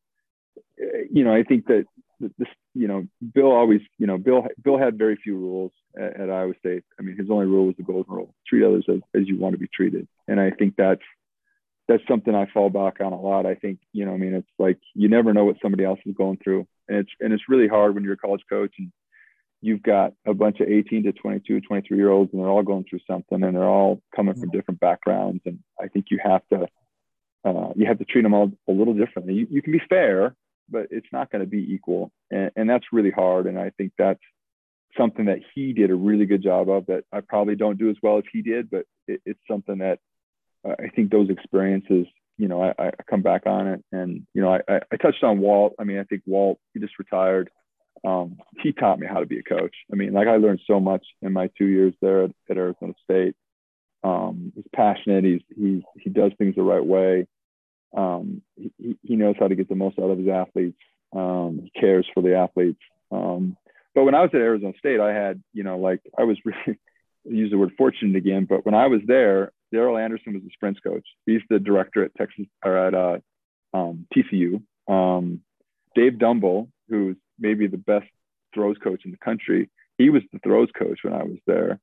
you 1.11 1.25
know, 1.25 1.35
I 1.35 1.43
think 1.43 1.67
that 1.67 1.85
this, 2.21 2.49
you 2.75 2.89
know, 2.89 3.07
Bill 3.35 3.51
always, 3.51 3.81
you 3.99 4.07
know, 4.07 4.19
Bill 4.19 4.47
Bill 4.63 4.79
had 4.79 4.99
very 4.99 5.17
few 5.17 5.37
rules 5.37 5.73
at, 5.97 6.21
at 6.21 6.31
Iowa 6.31 6.55
State. 6.59 6.85
I 6.99 7.03
mean, 7.03 7.17
his 7.17 7.31
only 7.31 7.47
rule 7.47 7.67
was 7.67 7.77
the 7.77 7.83
golden 7.83 8.15
rule: 8.15 8.35
treat 8.47 8.65
others 8.65 8.85
as, 8.89 9.01
as 9.15 9.29
you 9.29 9.39
want 9.39 9.55
to 9.55 9.59
be 9.59 9.69
treated. 9.73 10.09
And 10.29 10.41
I 10.41 10.51
think 10.51 10.75
that's 10.77 11.03
that's 11.89 12.03
something 12.09 12.35
I 12.35 12.47
fall 12.47 12.71
back 12.71 13.01
on 13.01 13.13
a 13.13 13.21
lot. 13.21 13.47
I 13.47 13.55
think, 13.55 13.79
you 13.93 14.07
know, 14.07 14.15
I 14.15 14.17
mean, 14.17 14.35
it's 14.35 14.49
like 14.59 14.79
you 14.95 15.09
never 15.09 15.33
know 15.33 15.45
what 15.45 15.57
somebody 15.63 15.85
else 15.85 16.01
is 16.07 16.15
going 16.17 16.39
through, 16.43 16.67
and 16.89 16.99
it's 16.99 17.11
and 17.21 17.33
it's 17.33 17.49
really 17.49 17.69
hard 17.69 17.95
when 17.95 18.05
you're 18.05 18.15
a 18.15 18.19
college 18.19 18.45
coach 18.49 18.75
and 18.79 18.91
you've 19.61 19.83
got 19.83 20.13
a 20.27 20.35
bunch 20.35 20.61
of 20.61 20.69
18 20.69 21.05
to 21.05 21.13
22, 21.13 21.63
23 21.63 21.97
year 21.97 22.11
olds, 22.11 22.31
and 22.33 22.41
they're 22.41 22.51
all 22.51 22.63
going 22.63 22.85
through 22.89 23.01
something, 23.07 23.43
and 23.43 23.57
they're 23.57 23.69
all 23.69 24.03
coming 24.15 24.35
from 24.35 24.51
different 24.51 24.79
backgrounds. 24.79 25.41
And 25.47 25.59
I 25.81 25.89
think 25.89 26.07
you 26.11 26.19
have 26.23 26.43
to 26.53 26.67
uh, 27.45 27.73
you 27.75 27.87
have 27.87 27.99
to 27.99 28.05
treat 28.05 28.23
them 28.23 28.35
all 28.35 28.51
a 28.69 28.73
little 28.73 28.95
differently. 28.95 29.35
You, 29.35 29.47
you 29.51 29.63
can 29.63 29.73
be 29.73 29.83
fair, 29.89 30.35
but 30.69 30.89
it's 30.91 31.07
not 31.13 31.31
going 31.31 31.45
to 31.45 31.51
be 31.51 31.73
equal. 31.73 32.11
And, 32.31 32.51
and 32.57 32.71
that's 32.71 32.87
really 32.93 33.11
hard. 33.11 33.47
And 33.47 33.59
I 33.59 33.71
think 33.77 33.93
that's 33.99 34.21
something 34.97 35.27
that 35.27 35.41
he 35.55 35.73
did 35.73 35.91
a 35.91 35.95
really 35.95 36.27
good 36.27 36.43
job 36.43 36.69
of 36.69 36.87
that 36.87 37.05
I 37.13 37.21
probably 37.21 37.57
don't 37.57 37.79
do 37.79 37.91
as 37.91 37.97
well 38.03 38.19
as 38.19 38.25
he 38.33 38.43
did, 38.43 38.71
but 38.71 38.87
it, 39.07 39.21
it's 39.25 39.41
something 39.51 39.79
that 39.79 39.99
uh, 40.67 40.75
I 40.79 40.89
think 40.89 41.11
those 41.11 41.31
experiences, 41.31 42.07
you 42.39 42.49
know, 42.49 42.63
I, 42.63 42.75
I, 42.79 42.91
come 43.09 43.23
back 43.23 43.47
on 43.47 43.67
it. 43.69 43.85
And, 43.93 44.27
you 44.35 44.43
know, 44.43 44.59
I, 44.69 44.81
I 44.93 44.97
touched 44.97 45.23
on 45.23 45.41
Walt. 45.41 45.75
I 45.79 45.85
mean, 45.85 45.99
I 45.99 46.05
think 46.05 46.23
Walt, 46.27 46.59
he 46.73 46.81
just 46.81 46.99
retired. 46.99 47.51
Um, 48.05 48.39
he 48.63 48.73
taught 48.73 48.99
me 48.99 49.07
how 49.07 49.21
to 49.21 49.27
be 49.27 49.39
a 49.39 49.43
coach. 49.43 49.75
I 49.93 49.97
mean, 49.97 50.13
like 50.13 50.29
I 50.29 50.37
learned 50.37 50.61
so 50.67 50.81
much 50.81 51.07
in 51.23 51.33
my 51.33 51.49
two 51.57 51.67
years 51.67 51.95
there 52.01 52.25
at, 52.25 52.31
at 52.51 52.57
Arizona 52.57 52.95
State. 53.03 53.35
Um, 54.03 54.53
he's 54.55 54.65
passionate. 54.75 55.25
He's, 55.25 55.41
he's, 55.57 55.83
he 55.99 56.11
does 56.11 56.33
things 56.37 56.55
the 56.57 56.63
right 56.63 56.85
way. 56.85 57.27
Um, 57.97 58.43
he, 58.57 58.97
he 59.03 59.17
knows 59.17 59.37
how 59.39 59.49
to 59.49 59.55
get 59.55 59.69
the 59.69 59.75
most 59.75 59.99
out 59.99 60.11
of 60.11 60.19
his 60.19 60.29
athletes. 60.29 60.79
Um, 61.15 61.61
he 61.63 61.81
cares 61.81 62.07
for 62.13 62.23
the 62.23 62.37
athletes. 62.37 62.81
Um, 63.11 63.57
but 63.95 64.05
when 64.05 64.15
I 64.15 64.23
was 64.23 64.31
at 64.35 64.41
Arizona 64.41 64.73
State, 64.79 65.01
I 65.01 65.13
had, 65.13 65.43
you 65.53 65.63
know, 65.63 65.79
like 65.79 66.01
I 66.19 66.25
was 66.25 66.39
really 66.45 66.79
use 67.25 67.51
the 67.51 67.59
word 67.59 67.73
fortunate 67.79 68.17
again, 68.17 68.47
but 68.49 68.67
when 68.67 68.75
I 68.75 68.87
was 68.87 69.01
there, 69.07 69.53
Darrell 69.73 69.97
Anderson 69.97 70.35
was 70.35 70.43
the 70.43 70.51
sprints 70.53 70.81
coach. 70.81 71.07
He's 71.27 71.41
the 71.49 71.59
director 71.59 72.05
at 72.05 72.15
Texas 72.17 72.47
or 72.65 72.77
at 72.77 72.95
uh, 72.95 73.19
um, 73.73 74.07
TCU. 74.15 74.63
Um, 74.89 75.41
Dave 75.95 76.19
Dumble, 76.19 76.69
who's 76.89 77.17
maybe 77.39 77.67
the 77.67 77.79
best 77.79 78.07
throws 78.53 78.77
coach 78.83 79.03
in 79.05 79.11
the 79.11 79.17
country, 79.17 79.71
he 79.99 80.11
was 80.11 80.23
the 80.33 80.39
throws 80.41 80.69
coach 80.77 81.01
when 81.03 81.15
I 81.15 81.23
was 81.23 81.39
there. 81.47 81.81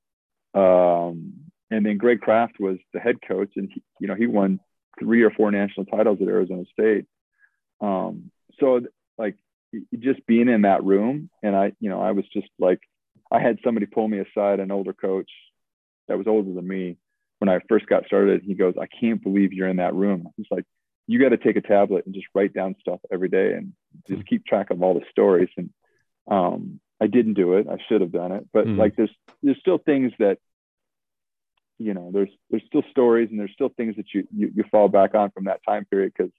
Um, 0.53 1.33
and 1.69 1.85
then 1.85 1.97
Greg 1.97 2.19
Kraft 2.21 2.59
was 2.59 2.77
the 2.93 2.99
head 2.99 3.17
coach, 3.25 3.51
and 3.55 3.69
he, 3.73 3.81
you 3.99 4.07
know 4.07 4.15
he 4.15 4.27
won 4.27 4.59
three 4.99 5.23
or 5.23 5.31
four 5.31 5.51
national 5.51 5.85
titles 5.85 6.19
at 6.21 6.27
Arizona 6.27 6.63
State. 6.71 7.05
Um, 7.79 8.31
so 8.59 8.81
like 9.17 9.35
just 9.97 10.25
being 10.27 10.49
in 10.49 10.63
that 10.63 10.83
room, 10.83 11.29
and 11.41 11.55
I, 11.55 11.73
you 11.79 11.89
know, 11.89 12.01
I 12.01 12.11
was 12.11 12.25
just 12.33 12.49
like, 12.59 12.79
I 13.31 13.39
had 13.39 13.59
somebody 13.63 13.85
pull 13.85 14.07
me 14.07 14.19
aside, 14.19 14.59
an 14.59 14.71
older 14.71 14.93
coach 14.93 15.31
that 16.07 16.17
was 16.17 16.27
older 16.27 16.53
than 16.53 16.67
me 16.67 16.97
when 17.39 17.49
I 17.49 17.59
first 17.69 17.87
got 17.87 18.05
started. 18.05 18.43
He 18.43 18.53
goes, 18.53 18.75
I 18.79 18.87
can't 18.87 19.23
believe 19.23 19.53
you're 19.53 19.69
in 19.69 19.77
that 19.77 19.95
room. 19.95 20.27
He's 20.35 20.47
like, 20.51 20.65
you 21.07 21.19
got 21.19 21.29
to 21.29 21.37
take 21.37 21.55
a 21.55 21.61
tablet 21.61 22.05
and 22.05 22.13
just 22.13 22.27
write 22.35 22.53
down 22.53 22.75
stuff 22.79 22.99
every 23.11 23.29
day 23.29 23.53
and 23.53 23.73
just 24.07 24.27
keep 24.27 24.45
track 24.45 24.69
of 24.69 24.83
all 24.83 24.93
the 24.93 25.05
stories. 25.09 25.49
And 25.57 25.69
um, 26.29 26.79
I 27.01 27.07
didn't 27.07 27.33
do 27.33 27.53
it. 27.53 27.67
I 27.69 27.77
should 27.87 28.01
have 28.01 28.11
done 28.11 28.31
it. 28.31 28.47
But 28.53 28.65
mm-hmm. 28.65 28.79
like, 28.79 28.95
there's 28.95 29.09
there's 29.41 29.59
still 29.59 29.77
things 29.77 30.11
that 30.19 30.37
you 31.81 31.93
know 31.93 32.11
there's 32.13 32.29
there's 32.49 32.63
still 32.67 32.83
stories 32.91 33.29
and 33.31 33.39
there's 33.39 33.53
still 33.53 33.69
things 33.69 33.95
that 33.95 34.05
you 34.13 34.27
you, 34.35 34.51
you 34.55 34.63
fall 34.71 34.87
back 34.87 35.15
on 35.15 35.31
from 35.31 35.45
that 35.45 35.61
time 35.67 35.85
period 35.85 36.13
because 36.15 36.31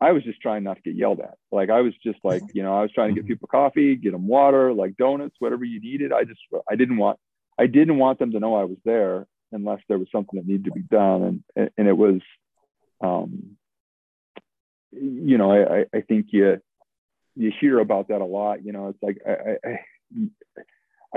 I 0.00 0.12
was 0.12 0.22
just 0.24 0.40
trying 0.40 0.62
not 0.62 0.76
to 0.76 0.82
get 0.82 0.94
yelled 0.94 1.20
at. 1.20 1.36
Like 1.50 1.70
I 1.70 1.80
was 1.80 1.94
just 2.02 2.18
like, 2.22 2.42
you 2.52 2.62
know, 2.62 2.76
I 2.76 2.82
was 2.82 2.92
trying 2.92 3.14
to 3.14 3.14
get 3.14 3.26
people 3.26 3.48
coffee, 3.48 3.96
get 3.96 4.12
them 4.12 4.26
water, 4.26 4.72
like 4.72 4.96
donuts, 4.96 5.36
whatever 5.38 5.64
you 5.64 5.80
needed. 5.80 6.12
I 6.12 6.24
just, 6.24 6.40
I 6.70 6.76
didn't 6.76 6.98
want, 6.98 7.18
I 7.58 7.66
didn't 7.66 7.96
want 7.96 8.18
them 8.18 8.32
to 8.32 8.40
know 8.40 8.54
I 8.54 8.64
was 8.64 8.76
there 8.84 9.26
unless 9.52 9.80
there 9.88 9.98
was 9.98 10.08
something 10.12 10.38
that 10.38 10.46
needed 10.46 10.66
to 10.66 10.72
be 10.72 10.82
done. 10.82 11.42
And, 11.56 11.70
and 11.78 11.88
it 11.88 11.96
was, 11.96 12.20
um, 13.00 13.56
you 14.92 15.38
know, 15.38 15.50
I, 15.50 15.86
I 15.94 16.02
think 16.02 16.26
you, 16.30 16.60
you 17.34 17.50
hear 17.58 17.78
about 17.78 18.08
that 18.08 18.20
a 18.20 18.26
lot, 18.26 18.64
you 18.64 18.72
know, 18.72 18.88
it's 18.88 19.02
like, 19.02 19.18
I, 19.26 19.30
I, 19.30 19.70
I 19.70 20.62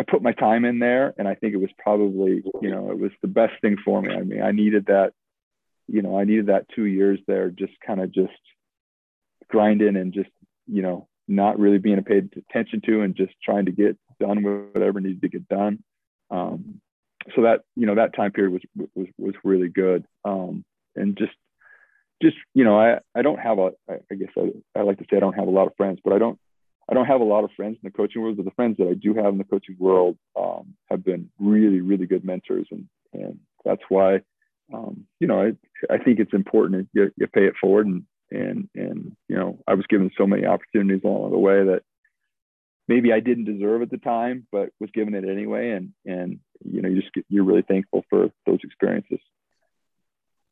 put 0.04 0.22
my 0.22 0.32
time 0.32 0.66
in 0.66 0.80
there 0.80 1.14
and 1.18 1.28
I 1.28 1.36
think 1.36 1.54
it 1.54 1.58
was 1.58 1.72
probably, 1.78 2.43
you 2.62 2.72
know, 2.72 2.91
it 2.91 3.00
was 3.00 3.12
the 3.22 3.28
best 3.28 3.54
thing 3.62 3.78
for 3.84 4.02
me. 4.02 4.14
I 4.14 4.22
mean, 4.22 4.41
I 4.41 4.52
needed 4.52 4.86
that, 4.88 5.12
you 5.88 6.02
know, 6.02 6.18
I 6.18 6.24
needed 6.24 6.47
that 6.47 6.68
two 6.76 6.86
years 6.86 7.20
there, 7.28 7.50
just 7.50 7.74
kind 7.86 8.00
of 8.00 8.12
just 8.12 8.34
grinding 9.50 9.95
and 9.95 10.14
just, 10.14 10.30
you 10.68 10.82
know, 10.82 11.08
not 11.28 11.60
really 11.60 11.80
being 11.80 12.04
paid 12.04 12.30
attention 12.38 12.82
to 12.86 13.02
and 13.02 13.16
just 13.16 13.34
trying 13.43 13.66
to 13.66 13.72
get 13.72 13.97
done 14.20 14.43
with 14.43 14.74
whatever 14.74 15.00
needed 15.00 15.22
to 15.22 15.30
get 15.30 15.47
done. 15.47 15.84
Um, 16.32 16.82
so 17.36 17.43
that, 17.43 17.62
you 17.76 17.86
know, 17.86 17.95
that 17.95 18.16
time 18.16 18.32
period 18.32 18.54
was, 18.54 18.88
was, 18.95 19.08
was 19.18 19.36
really 19.43 19.70
good. 19.70 20.06
Um, 20.24 20.64
and 20.95 21.18
just, 21.18 21.34
just, 22.22 22.38
you 22.54 22.64
know, 22.64 22.80
I, 22.80 23.00
I 23.16 23.22
don't 23.22 23.39
have 23.39 23.60
a, 23.60 23.72
I 23.89 24.16
guess 24.16 24.30
I, 24.38 24.52
I 24.78 24.84
like 24.84 24.97
to 25.00 25.06
say 25.10 25.18
I 25.18 25.20
don't 25.20 25.36
have 25.36 25.47
a 25.47 25.52
lot 25.52 25.68
of 25.68 25.76
friends, 25.76 26.00
but 26.04 26.14
I 26.14 26.20
don't, 26.20 26.39
I 26.90 26.96
don't 26.96 27.06
have 27.06 27.22
a 27.22 27.26
lot 27.26 27.44
of 27.44 27.52
friends 27.56 27.78
in 27.82 27.88
the 27.88 27.96
coaching 27.96 28.22
world, 28.22 28.38
but 28.38 28.46
the 28.46 28.52
friends 28.52 28.78
that 28.78 28.88
I 28.88 28.96
do 28.96 29.14
have 29.14 29.28
in 29.28 29.38
the 29.38 29.44
coaching 29.44 29.76
world 29.78 30.18
um, 30.36 30.74
have 30.90 31.04
been 31.04 31.30
really, 31.38 31.82
really 31.82 32.08
good 32.08 32.26
mentors, 32.26 32.68
and 32.72 32.88
and 33.14 33.40
that's 33.64 33.84
why, 33.90 34.22
um, 34.74 35.06
you 35.20 35.28
know, 35.28 35.42
I, 35.42 35.94
I 35.94 35.98
think 36.00 36.20
it's 36.20 36.34
important 36.34 36.90
you, 36.94 37.12
you 37.16 37.28
pay 37.28 37.46
it 37.46 37.54
forward, 37.62 37.86
and 37.86 38.04
and 38.32 38.70
and 38.74 39.16
you 39.28 39.36
know, 39.36 39.60
I 39.68 39.76
was 39.76 39.86
given 39.88 40.10
so 40.18 40.26
many 40.26 40.46
opportunities 40.46 41.04
along 41.04 41.32
the 41.32 41.38
way 41.38 41.64
that 41.66 41.84
maybe 42.88 43.14
I 43.14 43.20
didn't 43.20 43.46
deserve 43.46 43.84
at 43.84 43.92
the 43.92 43.98
time, 43.98 44.48
but 44.52 44.70
was 44.80 44.90
given 44.92 45.14
it 45.14 45.26
anyway, 45.30 45.72
and 45.72 45.94
and 46.06 46.40
you 46.66 46.82
know, 46.82 46.90
you 46.90 47.02
just 47.02 47.14
get, 47.14 47.26
you're 47.30 47.44
really 47.44 47.62
thankful 47.62 48.04
for 48.10 48.32
those 48.48 48.60
experiences. 48.64 49.20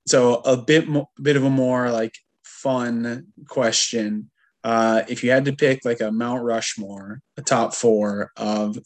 So 0.06 0.36
a 0.36 0.56
bit 0.56 0.88
more, 0.88 1.10
bit 1.20 1.36
of 1.36 1.44
a 1.44 1.50
more 1.50 1.90
like 1.90 2.16
fun 2.44 3.28
question 3.48 4.30
uh, 4.68 5.06
if 5.08 5.24
you 5.24 5.32
had 5.32 5.46
to 5.46 5.54
pick 5.54 5.86
like 5.86 6.02
a 6.02 6.12
Mount 6.12 6.44
Rushmore, 6.44 7.22
a 7.38 7.42
top 7.42 7.74
four 7.74 8.34
of, 8.36 8.78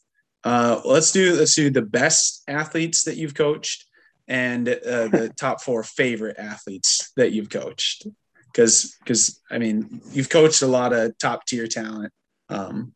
uh, 0.43 0.79
let's 0.85 1.11
do 1.11 1.33
let's 1.33 1.55
do 1.55 1.71
the 1.71 1.81
best 1.81 2.43
athletes 2.47 3.05
that 3.05 3.17
you've 3.17 3.33
coached 3.33 3.87
and 4.27 4.69
uh, 4.69 5.07
the 5.07 5.33
top 5.39 5.59
four 5.59 5.81
favorite 5.81 6.37
athletes 6.37 7.11
that 7.17 7.31
you've 7.31 7.49
coached. 7.49 8.05
Because 8.45 8.95
because 8.99 9.41
I 9.49 9.57
mean 9.57 10.01
you've 10.11 10.29
coached 10.29 10.61
a 10.61 10.67
lot 10.67 10.93
of 10.93 11.17
top 11.17 11.47
tier 11.47 11.65
talent. 11.65 12.13
Um, 12.47 12.93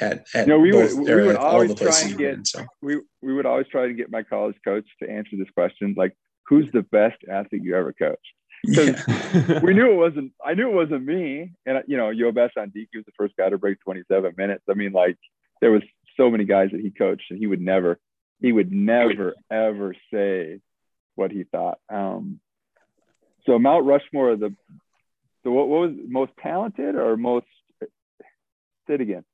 at, 0.00 0.26
at 0.34 0.48
know, 0.48 0.58
we 0.58 0.72
both, 0.72 0.96
would, 0.96 1.06
we 1.06 1.26
would 1.28 1.36
always 1.36 1.74
try 1.76 2.00
and 2.00 2.18
get 2.18 2.44
so. 2.44 2.66
we, 2.82 3.00
we 3.22 3.32
would 3.32 3.46
always 3.46 3.68
try 3.68 3.86
to 3.86 3.94
get 3.94 4.10
my 4.10 4.24
college 4.24 4.56
coach 4.64 4.88
to 5.00 5.08
answer 5.08 5.36
this 5.36 5.50
question 5.54 5.94
like 5.96 6.16
who's 6.48 6.66
the 6.72 6.82
best 6.82 7.18
athlete 7.30 7.62
you 7.62 7.76
ever 7.76 7.92
coached 7.92 8.34
because 8.64 9.02
yeah. 9.06 9.60
we 9.62 9.74
knew 9.74 9.92
it 9.92 9.96
wasn't. 9.96 10.32
I 10.44 10.54
knew 10.54 10.70
it 10.70 10.74
wasn't 10.74 11.04
me. 11.04 11.52
And 11.66 11.82
you 11.86 11.96
know, 11.96 12.10
Yobes 12.10 12.50
Ondieki 12.56 12.96
was 12.96 13.04
the 13.06 13.12
first 13.16 13.34
guy 13.36 13.48
to 13.48 13.58
break 13.58 13.80
27 13.80 14.34
minutes. 14.36 14.64
I 14.68 14.74
mean, 14.74 14.92
like 14.92 15.16
there 15.60 15.70
was 15.70 15.82
so 16.16 16.30
many 16.30 16.44
guys 16.44 16.70
that 16.72 16.80
he 16.80 16.90
coached, 16.90 17.30
and 17.30 17.38
he 17.38 17.46
would 17.46 17.60
never, 17.60 17.98
he 18.40 18.52
would 18.52 18.72
never 18.72 19.34
ever 19.50 19.94
say 20.12 20.60
what 21.14 21.30
he 21.30 21.44
thought. 21.44 21.78
Um, 21.88 22.40
so 23.46 23.58
Mount 23.58 23.86
Rushmore, 23.86 24.36
the, 24.36 24.54
the 25.44 25.50
what, 25.50 25.68
what 25.68 25.88
was 25.88 25.92
most 26.06 26.32
talented 26.40 26.94
or 26.94 27.16
most? 27.16 27.46
Say 27.80 28.94
it 28.94 29.00
again. 29.00 29.24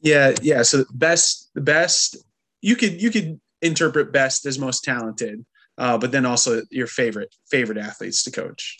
Yeah, 0.00 0.34
yeah. 0.42 0.62
So 0.62 0.84
best, 0.92 1.50
the 1.54 1.60
best. 1.60 2.16
You 2.60 2.76
could 2.76 3.00
you 3.00 3.10
could 3.10 3.40
interpret 3.62 4.12
best 4.12 4.46
as 4.46 4.58
most 4.58 4.84
talented 4.84 5.44
uh, 5.78 5.96
but 5.96 6.12
then 6.12 6.26
also 6.26 6.62
your 6.70 6.86
favorite 6.86 7.34
favorite 7.50 7.78
athletes 7.78 8.24
to 8.24 8.30
coach. 8.30 8.76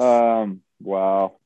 Um. 0.00 0.62
Wow. 0.80 1.36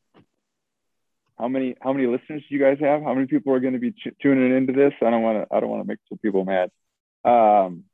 How 1.38 1.48
many 1.48 1.76
how 1.80 1.92
many 1.92 2.06
listeners 2.06 2.42
do 2.48 2.54
you 2.54 2.60
guys 2.60 2.78
have? 2.80 3.02
How 3.02 3.14
many 3.14 3.26
people 3.26 3.52
are 3.54 3.60
going 3.60 3.74
to 3.74 3.78
be 3.78 3.92
ch- 3.92 4.14
tuning 4.20 4.56
into 4.56 4.72
this? 4.72 4.92
I 5.00 5.10
don't 5.10 5.22
want 5.22 5.48
to 5.48 5.54
I 5.54 5.60
don't 5.60 5.70
want 5.70 5.82
to 5.82 5.88
make 5.88 5.98
some 6.08 6.18
people 6.18 6.44
mad. 6.44 6.70
Um. 7.24 7.84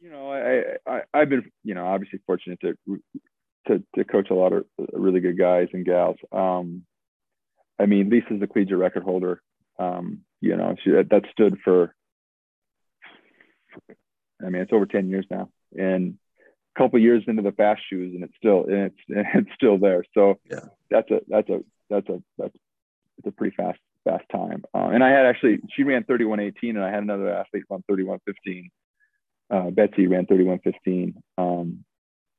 you 0.00 0.10
know, 0.10 0.32
I, 0.32 0.76
I 0.90 1.02
I've 1.14 1.28
been 1.28 1.50
you 1.64 1.74
know 1.74 1.86
obviously 1.86 2.20
fortunate 2.26 2.58
to 2.60 2.76
to 3.68 3.82
to 3.94 4.04
coach 4.04 4.30
a 4.30 4.34
lot 4.34 4.52
of 4.52 4.64
really 4.92 5.20
good 5.20 5.38
guys 5.38 5.68
and 5.72 5.84
gals. 5.84 6.16
Um. 6.32 6.84
I 7.78 7.86
mean, 7.86 8.10
Lisa's 8.10 8.40
the 8.40 8.48
collegiate 8.48 8.78
record 8.78 9.04
holder. 9.04 9.40
Um, 9.78 10.22
you 10.40 10.56
know, 10.56 10.74
she 10.82 10.90
that 10.90 11.22
stood 11.30 11.58
for 11.62 11.94
I 14.44 14.50
mean, 14.50 14.62
it's 14.62 14.72
over 14.72 14.86
10 14.86 15.08
years 15.08 15.26
now 15.30 15.48
and 15.76 16.18
a 16.76 16.78
couple 16.78 16.98
years 16.98 17.24
into 17.26 17.42
the 17.42 17.52
fast 17.52 17.82
shoes 17.88 18.14
and 18.14 18.24
it's 18.24 18.34
still, 18.36 18.64
and 18.64 18.92
it's, 18.92 18.96
it's 19.08 19.54
still 19.54 19.78
there. 19.78 20.04
So 20.14 20.38
yeah. 20.50 20.60
that's 20.90 21.10
a, 21.10 21.20
that's 21.28 21.48
a, 21.48 21.60
that's 21.90 22.08
a, 22.08 22.22
that's 22.38 22.54
it's 23.18 23.26
a 23.26 23.32
pretty 23.32 23.54
fast, 23.56 23.78
fast 24.04 24.24
time. 24.30 24.64
Uh, 24.74 24.90
and 24.92 25.02
I 25.02 25.10
had 25.10 25.26
actually, 25.26 25.58
she 25.74 25.82
ran 25.82 26.04
3118 26.04 26.76
and 26.76 26.84
I 26.84 26.90
had 26.90 27.02
another 27.02 27.34
athlete 27.34 27.64
run 27.68 27.82
3115. 27.88 28.70
Uh, 29.50 29.70
Betsy 29.70 30.06
ran 30.06 30.26
3115 30.26 31.22
um, 31.38 31.84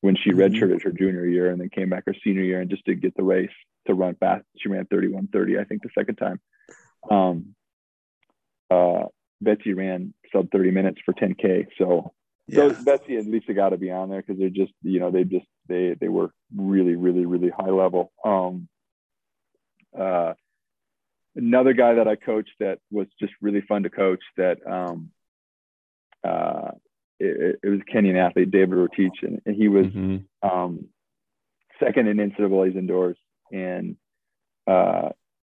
when 0.01 0.15
she 0.15 0.31
mm-hmm. 0.31 0.39
redshirted 0.39 0.83
her 0.83 0.91
junior 0.91 1.25
year 1.25 1.51
and 1.51 1.59
then 1.59 1.69
came 1.69 1.89
back 1.89 2.03
her 2.05 2.15
senior 2.23 2.43
year 2.43 2.61
and 2.61 2.69
just 2.69 2.85
did 2.85 3.01
get 3.01 3.15
the 3.17 3.23
race 3.23 3.49
to 3.87 3.93
run 3.93 4.15
fast. 4.15 4.45
She 4.57 4.69
ran 4.69 4.85
3130, 4.85 5.59
I 5.59 5.63
think 5.65 5.81
the 5.81 5.89
second 5.97 6.15
time. 6.15 6.39
Um, 7.09 7.55
uh, 8.69 9.05
Betsy 9.41 9.73
ran 9.73 10.13
sub 10.31 10.49
30 10.51 10.71
minutes 10.71 10.99
for 11.05 11.13
10K. 11.13 11.67
So, 11.77 12.13
yeah. 12.47 12.73
so 12.73 12.83
Betsy 12.83 13.17
and 13.17 13.31
Lisa 13.31 13.53
got 13.53 13.69
to 13.69 13.77
be 13.77 13.91
on 13.91 14.09
there 14.09 14.21
because 14.21 14.39
they're 14.39 14.49
just, 14.49 14.73
you 14.81 14.99
know, 14.99 15.11
they 15.11 15.23
just, 15.23 15.45
they, 15.67 15.95
they 15.99 16.07
were 16.07 16.31
really, 16.55 16.95
really, 16.95 17.25
really 17.25 17.49
high 17.49 17.69
level. 17.69 18.11
Um, 18.25 18.67
uh, 19.97 20.33
another 21.35 21.73
guy 21.73 21.95
that 21.95 22.07
I 22.07 22.15
coached 22.15 22.53
that 22.59 22.79
was 22.91 23.07
just 23.19 23.33
really 23.41 23.61
fun 23.61 23.83
to 23.83 23.89
coach 23.89 24.21
that, 24.37 24.57
um, 24.67 25.11
uh, 26.23 26.71
it, 27.19 27.59
it 27.63 27.69
was 27.69 27.81
a 27.81 27.91
Kenyan 27.91 28.17
athlete, 28.17 28.51
David 28.51 28.77
Rotich, 28.77 29.23
and, 29.23 29.41
and 29.45 29.55
he 29.55 29.67
was 29.67 29.87
mm-hmm. 29.87 30.47
um, 30.47 30.85
second 31.81 32.07
in 32.07 32.17
NCAA's 32.17 32.75
indoors. 32.75 33.17
And, 33.51 33.97
uh, 34.67 35.09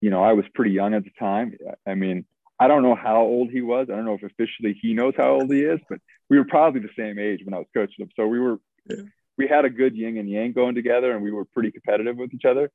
you 0.01 0.09
know, 0.09 0.23
I 0.23 0.34
was 0.34 0.45
pretty 0.53 0.71
young 0.71 0.93
at 0.93 1.03
the 1.03 1.11
time. 1.19 1.57
I 1.86 1.95
mean, 1.95 2.25
I 2.62 2.68
don't 2.68 2.84
know 2.84 2.93
how 2.93 3.22
old 3.22 3.49
he 3.49 3.62
was. 3.62 3.88
I 3.89 3.95
don't 3.95 4.05
know 4.05 4.14
if 4.14 4.22
officially 4.22 4.78
he 4.80 4.93
knows 4.93 5.16
how 5.18 5.32
old 5.32 5.51
he 5.51 5.62
is, 5.62 5.80
but 5.89 5.97
we 6.30 6.38
were 6.38 6.45
probably 6.45 6.82
the 6.82 6.89
same 6.95 7.18
age 7.18 7.41
when 7.43 7.55
I 7.55 7.57
was 7.57 7.66
coaching 7.74 8.05
him. 8.05 8.12
So 8.16 8.28
we 8.28 8.39
were, 8.39 8.59
yeah. 8.88 9.01
we 9.36 9.47
had 9.47 9.66
a 9.66 9.70
good 9.72 9.95
yin 9.95 10.16
and 10.18 10.30
yang 10.30 10.51
going 10.53 10.76
together, 10.76 11.12
and 11.12 11.24
we 11.24 11.32
were 11.32 11.45
pretty 11.45 11.72
competitive 11.72 12.18
with 12.18 12.36
each 12.36 12.45
other. 12.45 12.70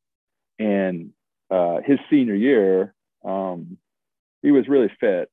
And 0.58 1.12
uh, 1.52 1.82
his 1.84 2.00
senior 2.10 2.34
year, 2.34 2.96
um, 3.24 3.78
he 4.42 4.50
was 4.50 4.66
really 4.66 4.90
fit, 4.98 5.30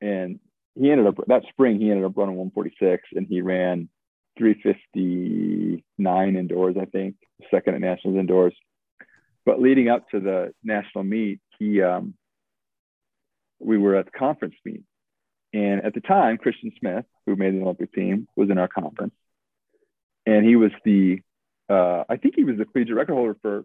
and 0.00 0.38
he 0.76 0.88
ended 0.88 1.08
up 1.08 1.16
that 1.26 1.42
spring 1.48 1.80
he 1.80 1.90
ended 1.90 2.04
up 2.04 2.16
running 2.16 2.36
146, 2.36 3.08
and 3.14 3.26
he 3.26 3.40
ran 3.40 3.88
359 4.38 6.36
indoors, 6.36 6.76
I 6.80 6.84
think, 6.84 7.16
second 7.50 7.74
at 7.74 7.80
nationals 7.80 8.16
indoors. 8.16 8.54
But 9.44 9.60
leading 9.60 9.88
up 9.88 10.08
to 10.10 10.20
the 10.20 10.54
national 10.62 11.02
meet, 11.02 11.40
he 11.58 11.82
um, 11.82 12.14
we 13.64 13.78
were 13.78 13.96
at 13.96 14.06
the 14.06 14.10
conference 14.12 14.54
meet. 14.64 14.82
And 15.52 15.84
at 15.84 15.94
the 15.94 16.00
time, 16.00 16.38
Christian 16.38 16.72
Smith, 16.78 17.04
who 17.26 17.36
made 17.36 17.54
the 17.54 17.62
Olympic 17.62 17.92
team, 17.92 18.26
was 18.36 18.50
in 18.50 18.58
our 18.58 18.68
conference. 18.68 19.14
And 20.24 20.46
he 20.46 20.56
was 20.56 20.70
the, 20.84 21.20
uh, 21.68 22.04
I 22.08 22.16
think 22.16 22.34
he 22.36 22.44
was 22.44 22.56
the 22.56 22.64
collegiate 22.64 22.96
record 22.96 23.14
holder 23.14 23.36
for 23.42 23.64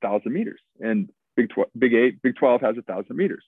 1,000 0.00 0.32
meters. 0.32 0.60
And 0.80 1.10
Big, 1.36 1.50
Tw- 1.50 1.78
Big 1.78 1.92
8, 1.92 2.22
Big 2.22 2.36
12 2.36 2.60
has 2.62 2.74
1,000 2.76 3.16
meters. 3.16 3.44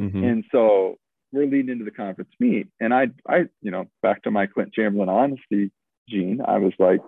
Mm-hmm. 0.00 0.22
And 0.22 0.44
so 0.52 0.96
we're 1.32 1.46
leading 1.46 1.70
into 1.70 1.84
the 1.84 1.90
conference 1.90 2.30
meet. 2.38 2.68
And 2.80 2.94
I, 2.94 3.08
I, 3.28 3.46
you 3.62 3.70
know, 3.70 3.86
back 4.02 4.22
to 4.22 4.30
my 4.30 4.46
Clint 4.46 4.72
Chamberlain 4.72 5.08
honesty 5.08 5.72
gene, 6.08 6.40
I 6.46 6.58
was 6.58 6.72
like, 6.78 7.00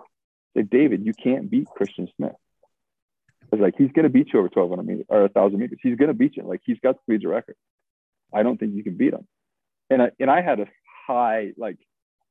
David, 0.69 1.05
you 1.05 1.13
can't 1.13 1.49
beat 1.49 1.67
Christian 1.67 2.09
Smith. 2.17 2.35
I 3.43 3.55
was 3.55 3.61
like, 3.61 3.75
he's 3.77 3.91
going 3.91 4.03
to 4.03 4.09
beat 4.09 4.27
you 4.33 4.39
over 4.39 4.49
1,200 4.53 4.83
meters 4.85 5.05
or 5.09 5.21
1,000 5.21 5.59
meters. 5.59 5.79
He's 5.81 5.97
going 5.97 6.09
to 6.09 6.13
beat 6.13 6.37
you. 6.37 6.43
Like, 6.43 6.61
he's 6.65 6.79
got 6.83 6.95
the 6.95 7.01
collegiate 7.05 7.29
record. 7.29 7.55
I 8.33 8.43
don't 8.43 8.57
think 8.57 8.75
you 8.75 8.83
can 8.83 8.97
beat 8.97 9.13
him. 9.13 9.27
And 9.89 10.01
I, 10.01 10.11
and 10.19 10.29
I 10.29 10.41
had 10.41 10.59
a 10.59 10.67
high, 11.07 11.51
like, 11.57 11.77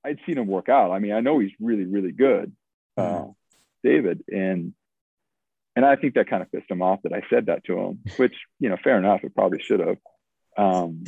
I'd 0.05 0.18
seen 0.26 0.38
him 0.38 0.46
work 0.46 0.68
out. 0.68 0.92
I 0.92 0.98
mean, 0.98 1.12
I 1.12 1.20
know 1.20 1.38
he's 1.38 1.53
really, 1.61 1.84
really 1.84 2.12
good, 2.12 2.53
uh, 2.96 3.03
mm-hmm. 3.03 3.30
David. 3.84 4.24
And, 4.28 4.72
and 5.76 5.84
I 5.84 5.96
think 5.96 6.14
that 6.14 6.28
kind 6.28 6.42
of 6.42 6.51
pissed 6.51 6.70
him 6.70 6.82
off 6.82 7.01
that 7.03 7.12
I 7.12 7.22
said 7.28 7.46
that 7.46 7.64
to 7.64 7.78
him, 7.78 7.98
which, 8.16 8.34
you 8.59 8.68
know, 8.68 8.76
fair 8.82 8.98
enough. 8.98 9.20
It 9.24 9.34
probably 9.34 9.61
should 9.61 9.80
have. 9.80 9.98
Um, 10.57 11.05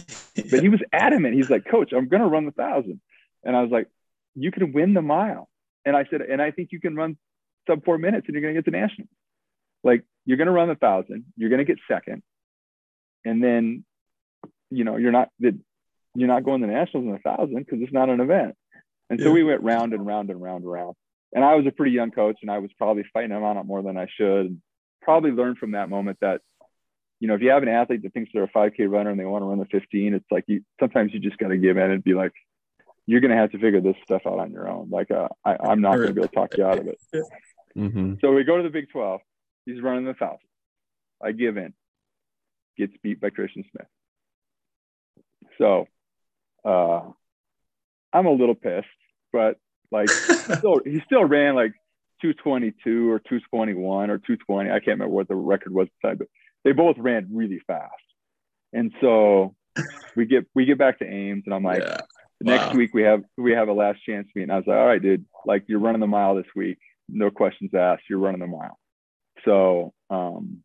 but 0.51 0.61
he 0.61 0.68
was 0.68 0.80
adamant. 0.93 1.34
He's 1.34 1.51
like, 1.51 1.66
coach, 1.66 1.93
I'm 1.93 2.09
going 2.09 2.22
to 2.22 2.28
run 2.28 2.47
the 2.47 2.53
thousand. 2.53 3.01
And 3.45 3.57
I 3.57 3.62
was 3.62 3.70
like, 3.70 3.88
you 4.34 4.51
can 4.51 4.72
win 4.72 4.95
the 4.95 5.03
mile. 5.03 5.49
And 5.84 5.97
I 5.97 6.05
said, 6.11 6.20
and 6.20 6.40
I 6.40 6.53
think 6.53 6.68
you 6.70 6.80
can 6.80 6.95
run 6.95 7.16
sub 7.66 7.84
four 7.84 7.99
minutes 7.99 8.26
and 8.26 8.34
you're 8.34 8.43
going 8.43 8.55
to 8.55 8.61
get 8.61 8.70
the 8.70 8.78
national. 8.78 9.09
Like 9.84 10.05
you're 10.24 10.36
going 10.36 10.47
to 10.47 10.53
run 10.53 10.68
the 10.68 10.74
thousand, 10.74 11.24
you're 11.36 11.51
going 11.51 11.59
to 11.59 11.64
get 11.64 11.78
second, 11.90 12.22
and 13.24 13.43
then, 13.43 13.84
you 14.72 14.84
know, 14.84 14.96
you're 14.96 15.12
not 15.12 15.28
you're 15.38 16.28
not 16.28 16.44
going 16.44 16.60
to 16.62 16.66
nationals 16.66 17.06
in 17.06 17.14
a 17.14 17.18
thousand 17.18 17.56
because 17.56 17.80
it's 17.80 17.92
not 17.92 18.08
an 18.08 18.20
event. 18.20 18.54
And 19.10 19.20
so 19.20 19.30
we 19.30 19.44
went 19.44 19.62
round 19.62 19.92
and 19.92 20.06
round 20.06 20.30
and 20.30 20.40
round 20.40 20.64
and 20.64 20.72
round. 20.72 20.94
And 21.34 21.44
I 21.44 21.54
was 21.54 21.66
a 21.66 21.70
pretty 21.70 21.92
young 21.92 22.10
coach, 22.10 22.38
and 22.42 22.50
I 22.50 22.58
was 22.58 22.70
probably 22.78 23.04
fighting 23.12 23.30
him 23.30 23.42
on 23.42 23.56
it 23.58 23.64
more 23.64 23.82
than 23.82 23.96
I 23.96 24.06
should. 24.16 24.60
Probably 25.02 25.30
learned 25.30 25.58
from 25.58 25.72
that 25.72 25.90
moment 25.90 26.18
that, 26.20 26.40
you 27.20 27.28
know, 27.28 27.34
if 27.34 27.42
you 27.42 27.50
have 27.50 27.62
an 27.62 27.68
athlete 27.68 28.02
that 28.02 28.12
thinks 28.12 28.30
they're 28.32 28.44
a 28.44 28.48
5K 28.48 28.90
runner 28.90 29.10
and 29.10 29.20
they 29.20 29.24
want 29.24 29.42
to 29.42 29.46
run 29.46 29.58
the 29.58 29.66
15, 29.66 30.14
it's 30.14 30.24
like 30.30 30.44
you 30.46 30.62
sometimes 30.80 31.12
you 31.12 31.20
just 31.20 31.38
got 31.38 31.48
to 31.48 31.58
give 31.58 31.76
in 31.76 31.90
and 31.90 32.04
be 32.04 32.14
like, 32.14 32.32
you're 33.06 33.20
going 33.20 33.30
to 33.30 33.36
have 33.36 33.50
to 33.52 33.58
figure 33.58 33.80
this 33.80 33.96
stuff 34.04 34.22
out 34.26 34.38
on 34.38 34.52
your 34.52 34.68
own. 34.68 34.88
Like, 34.90 35.10
uh, 35.10 35.28
I, 35.44 35.56
I'm 35.60 35.80
not 35.80 35.96
going 35.96 36.08
to 36.08 36.14
be 36.14 36.20
able 36.20 36.28
to 36.28 36.34
talk 36.34 36.56
you 36.56 36.64
out 36.64 36.78
of 36.78 36.86
it. 36.86 36.98
Mm-hmm. 37.74 38.16
So 38.20 38.32
we 38.32 38.44
go 38.44 38.58
to 38.58 38.62
the 38.62 38.68
Big 38.68 38.90
12. 38.90 39.22
He's 39.64 39.80
running 39.80 40.04
the 40.04 40.12
thousand. 40.12 40.40
I 41.22 41.32
give 41.32 41.56
in. 41.56 41.72
Gets 42.76 42.92
beat 43.02 43.18
by 43.18 43.30
Christian 43.30 43.64
Smith. 43.70 43.86
So 45.59 45.86
uh, 46.64 47.03
I'm 48.12 48.26
a 48.26 48.32
little 48.32 48.55
pissed, 48.55 48.86
but 49.32 49.57
like 49.90 50.11
he 50.46 50.55
still, 50.59 50.80
he 50.84 51.00
still 51.07 51.24
ran 51.24 51.55
like 51.55 51.72
222 52.22 53.11
or 53.11 53.18
221 53.18 54.11
or 54.11 54.18
220. 54.18 54.70
I 54.70 54.74
can't 54.74 54.86
remember 54.86 55.09
what 55.14 55.28
the 55.28 55.34
record 55.34 55.72
was 55.72 55.88
but 56.03 56.18
they 56.64 56.72
both 56.72 56.96
ran 56.98 57.28
really 57.32 57.61
fast. 57.66 57.92
And 58.72 58.92
so 59.00 59.55
we 60.14 60.26
get 60.26 60.46
we 60.55 60.64
get 60.64 60.78
back 60.78 60.98
to 61.00 61.05
Ames, 61.07 61.42
and 61.46 61.55
I'm 61.55 61.64
like, 61.64 61.82
Yeah. 61.82 62.00
next 62.40 62.72
Wow. 62.72 62.78
week 62.78 62.94
we 62.94 63.03
have 63.03 63.24
we 63.36 63.53
have 63.53 63.68
a 63.68 63.72
last 63.72 64.03
chance 64.05 64.28
meet. 64.34 64.44
And 64.44 64.53
I 64.53 64.57
was 64.57 64.66
like, 64.66 64.76
all 64.76 64.86
right, 64.86 65.03
dude, 65.03 65.24
like 65.44 65.64
you're 65.68 65.80
running 65.80 66.00
the 66.00 66.07
mile 66.07 66.34
this 66.34 66.46
week, 66.55 66.78
no 67.09 67.30
questions 67.30 67.74
asked. 67.74 68.05
You're 68.09 68.18
running 68.18 68.40
the 68.40 68.46
mile. 68.46 68.78
So 69.44 69.92
um, 70.11 70.62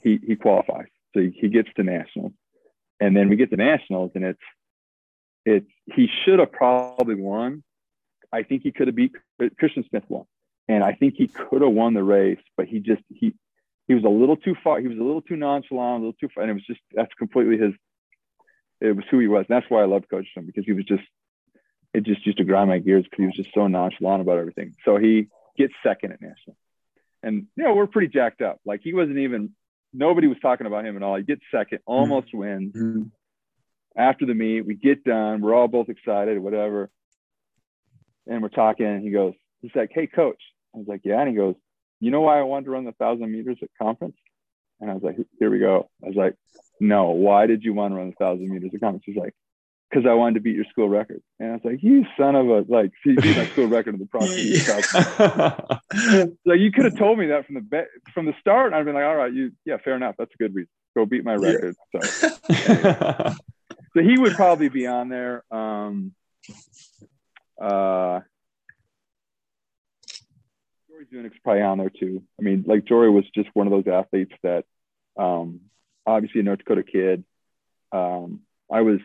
he 0.00 0.18
he 0.26 0.36
qualifies. 0.36 0.86
So 1.14 1.20
he, 1.20 1.30
he 1.30 1.48
gets 1.48 1.68
to 1.76 1.82
nationals, 1.82 2.32
and 3.02 3.16
then 3.16 3.28
we 3.28 3.34
get 3.34 3.50
to 3.50 3.56
nationals, 3.56 4.12
and 4.14 4.24
it's 4.24 4.46
it's 5.44 5.70
he 5.86 6.08
should 6.24 6.38
have 6.38 6.52
probably 6.52 7.16
won. 7.16 7.64
I 8.30 8.44
think 8.44 8.62
he 8.62 8.70
could 8.70 8.86
have 8.86 8.94
beat 8.94 9.12
Christian 9.58 9.84
Smith 9.90 10.04
won, 10.08 10.24
and 10.68 10.84
I 10.84 10.92
think 10.92 11.14
he 11.16 11.26
could 11.26 11.62
have 11.62 11.72
won 11.72 11.94
the 11.94 12.04
race, 12.04 12.38
but 12.56 12.66
he 12.66 12.78
just 12.78 13.02
he 13.08 13.34
he 13.88 13.94
was 13.94 14.04
a 14.04 14.08
little 14.08 14.36
too 14.36 14.54
far. 14.62 14.80
He 14.80 14.86
was 14.86 14.98
a 14.98 15.02
little 15.02 15.20
too 15.20 15.34
nonchalant, 15.34 16.02
a 16.02 16.06
little 16.06 16.18
too 16.20 16.28
far, 16.32 16.44
and 16.44 16.50
it 16.50 16.54
was 16.54 16.64
just 16.64 16.80
that's 16.92 17.12
completely 17.14 17.58
his. 17.58 17.74
It 18.80 18.94
was 18.96 19.04
who 19.10 19.18
he 19.18 19.26
was. 19.26 19.46
And 19.48 19.56
that's 19.56 19.70
why 19.70 19.82
I 19.82 19.86
loved 19.86 20.08
coaching 20.08 20.30
him 20.36 20.46
because 20.46 20.64
he 20.64 20.72
was 20.72 20.84
just 20.84 21.04
it 21.92 22.04
just 22.04 22.24
used 22.24 22.38
to 22.38 22.44
grind 22.44 22.70
my 22.70 22.78
gears 22.78 23.04
because 23.04 23.18
he 23.18 23.26
was 23.26 23.36
just 23.36 23.52
so 23.52 23.66
nonchalant 23.66 24.22
about 24.22 24.38
everything. 24.38 24.74
So 24.84 24.96
he 24.96 25.26
gets 25.58 25.74
second 25.82 26.12
at 26.12 26.22
national, 26.22 26.56
and 27.24 27.46
you 27.56 27.64
know 27.64 27.74
we're 27.74 27.88
pretty 27.88 28.08
jacked 28.08 28.42
up. 28.42 28.60
Like 28.64 28.80
he 28.84 28.94
wasn't 28.94 29.18
even 29.18 29.54
nobody 29.92 30.26
was 30.26 30.38
talking 30.40 30.66
about 30.66 30.84
him 30.86 30.96
at 30.96 31.02
all. 31.02 31.16
He 31.16 31.22
gets 31.22 31.42
second, 31.50 31.80
almost 31.86 32.32
wins. 32.32 32.74
Mhm. 32.74 33.10
After 33.96 34.24
the 34.24 34.34
meet, 34.34 34.62
we 34.62 34.74
get 34.74 35.04
done. 35.04 35.40
We're 35.42 35.54
all 35.54 35.68
both 35.68 35.88
excited, 35.88 36.38
whatever. 36.38 36.90
And 38.26 38.42
we're 38.42 38.48
talking. 38.48 38.86
And 38.86 39.02
he 39.02 39.10
goes, 39.10 39.34
he's 39.60 39.74
like, 39.74 39.90
"Hey, 39.92 40.06
coach." 40.06 40.42
I 40.74 40.78
was 40.78 40.88
like, 40.88 41.02
"Yeah." 41.04 41.20
And 41.20 41.28
he 41.28 41.34
goes, 41.34 41.56
"You 42.00 42.10
know 42.10 42.22
why 42.22 42.38
I 42.38 42.42
wanted 42.42 42.66
to 42.66 42.70
run 42.70 42.84
the 42.84 42.92
thousand 42.92 43.30
meters 43.30 43.58
at 43.62 43.68
conference?" 43.80 44.16
And 44.80 44.90
I 44.90 44.94
was 44.94 45.02
like, 45.02 45.16
"Here 45.38 45.50
we 45.50 45.58
go." 45.58 45.90
I 46.02 46.08
was 46.08 46.16
like, 46.16 46.36
"No. 46.80 47.10
Why 47.10 47.46
did 47.46 47.64
you 47.64 47.74
want 47.74 47.92
to 47.92 47.98
run 47.98 48.10
the 48.10 48.16
thousand 48.16 48.48
meters 48.48 48.70
at 48.74 48.80
conference?" 48.80 49.04
He's 49.04 49.16
like, 49.16 49.34
"Because 49.92 50.06
I 50.08 50.14
wanted 50.14 50.34
to 50.34 50.40
beat 50.40 50.56
your 50.56 50.64
school 50.70 50.88
record." 50.88 51.20
And 51.38 51.50
I 51.50 51.52
was 51.52 51.60
like, 51.64 51.82
"You 51.82 52.06
son 52.18 52.34
of 52.34 52.48
a 52.48 52.64
like, 52.66 52.92
see, 53.04 53.14
beat 53.14 53.36
my 53.36 53.46
school 53.52 53.66
record 53.66 53.94
in 53.94 54.00
the 54.00 54.06
pro." 54.06 54.22
Yeah. 55.92 56.26
like 56.46 56.58
you 56.60 56.72
could 56.72 56.86
have 56.86 56.96
told 56.96 57.18
me 57.18 57.26
that 57.26 57.44
from 57.46 57.56
the 57.56 57.60
be- 57.60 58.10
from 58.14 58.24
the 58.26 58.32
start. 58.40 58.72
I'd 58.72 58.84
been 58.84 58.94
like, 58.94 59.04
"All 59.04 59.16
right, 59.16 59.32
you 59.32 59.52
yeah, 59.66 59.76
fair 59.84 59.94
enough. 59.96 60.14
That's 60.18 60.32
a 60.34 60.38
good 60.38 60.54
reason. 60.54 60.70
Go 60.96 61.04
beat 61.04 61.24
my 61.24 61.34
Yeah. 61.34 61.52
record." 61.52 61.76
So 61.92 62.00
so 63.94 64.00
he 64.02 64.18
would 64.18 64.34
probably 64.34 64.68
be 64.70 64.86
on 64.86 65.08
there. 65.10 65.44
Um, 65.50 66.14
uh, 67.60 68.20
Jory 70.88 71.06
Zunich's 71.10 71.38
probably 71.44 71.62
on 71.62 71.78
there 71.78 71.90
too. 71.90 72.22
I 72.38 72.42
mean, 72.42 72.64
like 72.66 72.84
Jory 72.86 73.10
was 73.10 73.24
just 73.34 73.48
one 73.54 73.66
of 73.66 73.72
those 73.72 73.92
athletes 73.92 74.32
that, 74.42 74.64
um, 75.16 75.60
obviously 76.06 76.40
a 76.40 76.44
North 76.44 76.58
Dakota 76.60 76.82
kid. 76.82 77.24
Um, 77.92 78.40
I 78.70 78.80
was, 78.82 79.00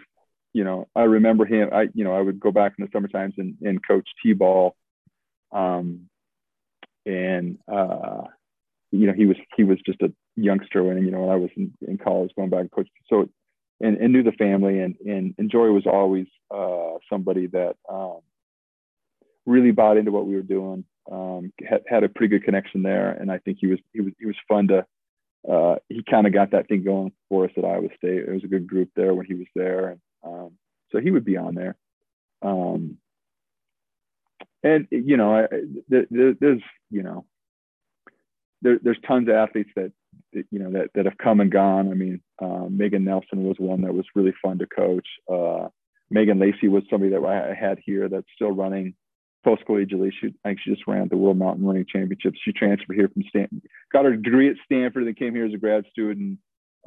you 0.58 0.64
know, 0.64 0.88
I 0.95 1.03
remember 1.03 1.45
him. 1.45 1.70
I, 1.72 1.84
you 1.93 2.03
know, 2.03 2.16
I 2.16 2.20
would 2.20 2.39
go 2.39 2.51
back 2.51 2.74
in 2.78 2.84
the 2.84 2.89
summer 2.91 3.08
times 3.08 3.36
and, 3.38 3.53
and 3.62 3.86
coach 3.88 4.08
T-ball. 4.24 4.76
Um, 5.51 6.10
and, 7.05 7.60
uh, 7.72 8.24
you 8.91 9.05
know, 9.05 9.14
he 9.14 9.28
was, 9.28 9.38
he 9.55 9.64
was 9.64 9.78
just 9.86 10.01
a 10.01 10.12
youngster 10.36 10.84
when, 10.84 10.97
you 11.05 11.12
know, 11.12 11.22
when 11.22 11.30
I 11.30 11.36
was 11.36 11.51
in, 11.55 11.72
in 11.88 11.99
college 11.99 12.32
going 12.36 12.49
back 12.49 12.62
and 12.62 12.72
coach. 12.72 12.88
So 13.08 13.30
and, 13.82 13.97
and 13.97 14.12
knew 14.12 14.24
the 14.24 14.32
family 14.32 14.80
and, 14.80 14.95
and, 15.05 15.36
and 15.38 15.51
Jory 15.51 15.72
was 15.72 15.86
always 15.86 16.26
uh, 16.49 16.97
somebody 17.08 17.45
that 17.47 17.76
um, 17.88 18.22
really 19.45 19.70
bought 19.70 19.97
into 19.97 20.12
what 20.12 20.26
we 20.26 20.34
were 20.34 20.41
doing. 20.41 20.86
Um, 21.12 21.53
had, 21.70 21.84
had 21.88 22.03
a 22.03 22.10
pretty 22.10 22.36
good 22.36 22.45
connection 22.45 22.82
there, 22.82 23.12
and 23.12 23.32
I 23.32 23.38
think 23.38 23.60
he 23.62 23.68
was 23.68 23.80
he 23.93 24.01
was 24.01 24.12
he 24.20 24.26
was 24.26 24.36
fun 24.49 24.68
to. 24.70 24.86
Uh, 25.49 25.76
he 25.88 26.03
kind 26.03 26.28
of 26.28 26.34
got 26.34 26.51
that 26.51 26.68
thing 26.68 26.84
going 26.84 27.14
for 27.30 27.45
us 27.45 27.51
at 27.55 27.64
Iowa 27.64 27.88
State. 27.95 28.28
It 28.28 28.34
was 28.34 28.43
a 28.43 28.47
good 28.47 28.68
group 28.68 28.89
there 28.93 29.14
when 29.14 29.26
he 29.26 29.36
was 29.36 29.47
there, 29.55 29.88
and 29.89 30.01
um, 30.24 30.51
so 30.91 30.99
he 30.99 31.11
would 31.11 31.26
be 31.26 31.38
on 31.38 31.55
there. 31.55 31.76
Um, 32.41 32.97
and 34.63 34.88
you 34.91 35.18
know, 35.18 35.36
I, 35.36 35.47
there, 35.88 36.05
there, 36.09 36.34
there's 36.39 36.61
you 36.89 37.03
know, 37.03 37.26
there, 38.61 38.80
there's 38.82 38.97
tons 39.07 39.28
of 39.28 39.36
athletes 39.36 39.70
that 39.76 39.91
that, 40.34 40.45
you 40.51 40.59
know 40.59 40.72
that 40.72 40.89
that 40.95 41.05
have 41.05 41.18
come 41.18 41.39
and 41.39 41.51
gone. 41.51 41.91
I 41.91 41.93
mean, 41.93 42.22
uh, 42.41 42.65
Megan 42.70 43.03
Nelson 43.03 43.43
was 43.43 43.57
one 43.59 43.82
that 43.82 43.93
was 43.93 44.05
really 44.15 44.34
fun 44.41 44.59
to 44.59 44.68
coach. 44.68 45.07
Uh, 45.32 45.70
Megan 46.09 46.39
Lacey 46.39 46.68
was 46.68 46.84
somebody 46.89 47.11
that 47.11 47.24
I 47.24 47.53
had 47.53 47.80
here 47.84 48.09
that's 48.09 48.28
still 48.36 48.51
running 48.51 48.95
post 49.43 49.63
collegially. 49.68 50.11
She 50.20 50.28
I 50.43 50.49
think 50.49 50.59
she 50.63 50.72
just 50.72 50.88
ran 50.88 51.07
the 51.09 51.18
World 51.18 51.38
Mountain 51.38 51.65
Running 51.65 51.86
Championships. 51.88 52.39
She 52.43 52.51
transferred 52.51 52.95
here 52.95 53.09
from 53.09 53.24
Stanford, 53.30 53.61
got 53.91 54.05
her 54.05 54.15
degree 54.15 54.49
at 54.49 54.57
Stanford, 54.65 55.05
then 55.05 55.13
came 55.13 55.36
here 55.36 55.45
as 55.45 55.53
a 55.53 55.57
grad 55.57 55.86
student. 55.91 56.39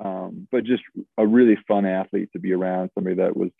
Um, 0.02 0.48
but 0.50 0.64
just 0.64 0.82
a 1.18 1.26
really 1.26 1.58
fun 1.68 1.84
athlete 1.84 2.30
to 2.32 2.38
be 2.38 2.52
around. 2.52 2.90
Somebody 2.94 3.16
that 3.16 3.36
was, 3.36 3.50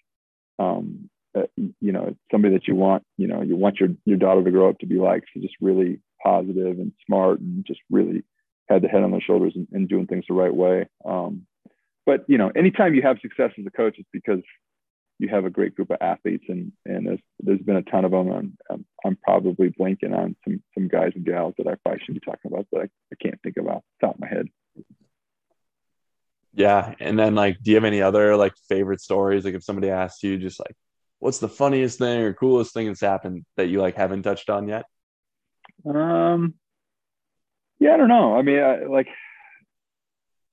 um, 0.59 1.11
uh, 1.37 1.43
you 1.57 1.93
know, 1.93 2.17
somebody 2.31 2.55
that 2.55 2.67
you 2.67 2.75
want. 2.75 3.05
You 3.19 3.29
know, 3.29 3.43
you 3.43 3.57
want 3.57 3.79
your 3.79 3.91
your 4.05 4.17
daughter 4.17 4.43
to 4.43 4.51
grow 4.51 4.69
up 4.69 4.79
to 4.79 4.87
be 4.87 4.97
like. 4.97 5.25
She's 5.33 5.43
just 5.43 5.57
really 5.61 6.01
positive 6.23 6.79
and 6.79 6.93
smart 7.07 7.41
and 7.41 7.65
just 7.67 7.81
really 7.91 8.25
had 8.69 8.83
the 8.83 8.89
head 8.89 9.03
on 9.03 9.11
their 9.11 9.21
shoulders 9.21 9.53
and, 9.55 9.67
and 9.73 9.89
doing 9.89 10.07
things 10.07 10.25
the 10.29 10.35
right 10.35 10.55
way. 10.55 10.87
Um, 11.05 11.47
but 12.07 12.25
you 12.29 12.39
know, 12.39 12.51
anytime 12.57 12.95
you 12.95 13.03
have 13.03 13.19
success 13.21 13.53
as 13.59 13.67
a 13.67 13.71
coach, 13.71 13.97
it's 13.99 14.09
because 14.13 14.41
you 15.19 15.29
have 15.29 15.45
a 15.45 15.51
great 15.51 15.75
group 15.75 15.91
of 15.91 15.99
athletes, 16.01 16.45
and 16.49 16.73
and 16.87 17.07
there's 17.07 17.21
there's 17.41 17.61
been 17.61 17.77
a 17.77 17.83
ton 17.83 18.07
of 18.07 18.13
them. 18.13 18.31
And 18.31 18.53
I'm, 18.71 18.87
I'm 19.05 19.17
probably 19.17 19.69
blanking 19.69 20.17
on 20.17 20.35
some 20.45 20.63
some 20.75 20.89
guys 20.89 21.13
and 21.15 21.25
gals 21.25 21.55
that 21.59 21.67
I 21.67 21.75
probably 21.85 22.03
should 22.05 22.15
be 22.15 22.21
talking 22.21 22.51
about 22.51 22.67
that 22.73 22.81
I, 22.81 22.85
I 22.85 23.17
can't 23.23 23.41
think 23.43 23.57
the 23.57 23.63
top 24.01 24.15
of 24.15 24.21
my 24.21 24.29
head. 24.29 24.49
Yeah. 26.53 26.95
And 27.01 27.19
then 27.19 27.35
like, 27.35 27.59
do 27.63 27.71
you 27.71 27.77
have 27.77 27.85
any 27.85 28.03
other 28.03 28.37
like 28.37 28.55
favorite 28.69 29.01
stories? 29.01 29.45
Like 29.45 29.55
if 29.55 29.65
somebody 29.65 29.91
asked 29.91 30.23
you 30.23 30.39
just 30.39 30.59
like, 30.59 30.77
what's 31.19 31.39
the 31.39 31.49
funniest 31.49 31.99
thing 31.99 32.21
or 32.23 32.35
coolest 32.35 32.75
thing 32.75 32.87
that's 32.87 33.01
happened 33.01 33.45
that 33.57 33.69
you 33.69 33.81
like 33.81 33.97
haven't 33.97 34.23
touched 34.23 34.51
on 34.51 34.69
yet? 34.69 34.85
Um, 35.87 36.55
yeah, 37.79 37.95
I 37.95 37.97
don't 37.97 38.09
know. 38.09 38.37
I 38.37 38.43
mean, 38.43 38.59
I, 38.59 38.85
like 38.85 39.09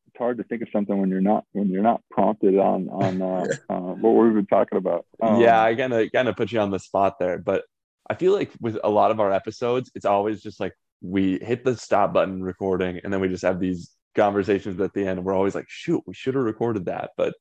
it's 0.08 0.18
hard 0.18 0.38
to 0.38 0.43
think 0.43 0.62
of 0.62 0.70
something 0.72 0.98
when 0.98 1.10
you're 1.10 1.22
not 1.22 1.45
when 1.52 1.70
you're 1.70 1.84
not 1.84 2.02
prompted 2.12 2.58
on 2.58 2.89
on 2.89 3.22
uh, 3.22 3.45
uh, 3.70 3.93
what 3.95 4.12
we've 4.12 4.34
been 4.34 4.45
talking 4.45 4.78
about. 4.78 5.06
Um, 5.22 5.41
yeah, 5.41 5.62
I 5.62 5.76
kind 5.76 5.93
of 5.93 6.12
kind 6.12 6.28
of 6.28 6.36
put 6.36 6.52
you 6.52 6.60
on 6.60 6.72
the 6.72 6.80
spot 6.80 7.20
there, 7.20 7.38
but 7.38 7.64
I 8.10 8.16
feel 8.16 8.34
like 8.34 8.52
with 8.62 8.78
a 8.84 8.89
lot 8.89 9.12
of 9.12 9.20
our 9.20 9.32
episodes, 9.32 9.91
it's 9.95 10.06
always 10.06 10.41
just 10.41 10.60
like 10.60 10.74
we 11.02 11.39
hit 11.39 11.64
the 11.64 11.76
stop 11.76 12.14
button 12.14 12.41
recording, 12.41 13.02
and 13.04 13.12
then 13.12 13.20
we 13.20 13.30
just 13.30 13.43
have 13.43 13.60
these 13.60 13.91
conversations 14.18 14.80
at 14.82 14.93
the 14.93 15.07
end. 15.07 15.24
We're 15.24 15.34
always 15.34 15.55
like, 15.55 15.70
shoot, 15.70 16.03
we 16.05 16.13
should 16.13 16.36
have 16.36 16.43
recorded 16.43 16.86
that, 16.86 17.11
but 17.15 17.34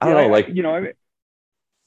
I 0.00 0.06
don't 0.06 0.16
yeah, 0.16 0.22
know. 0.22 0.32
Like, 0.32 0.48
you 0.48 0.62
know, 0.62 0.74
I 0.74 0.80
mean, 0.80 0.92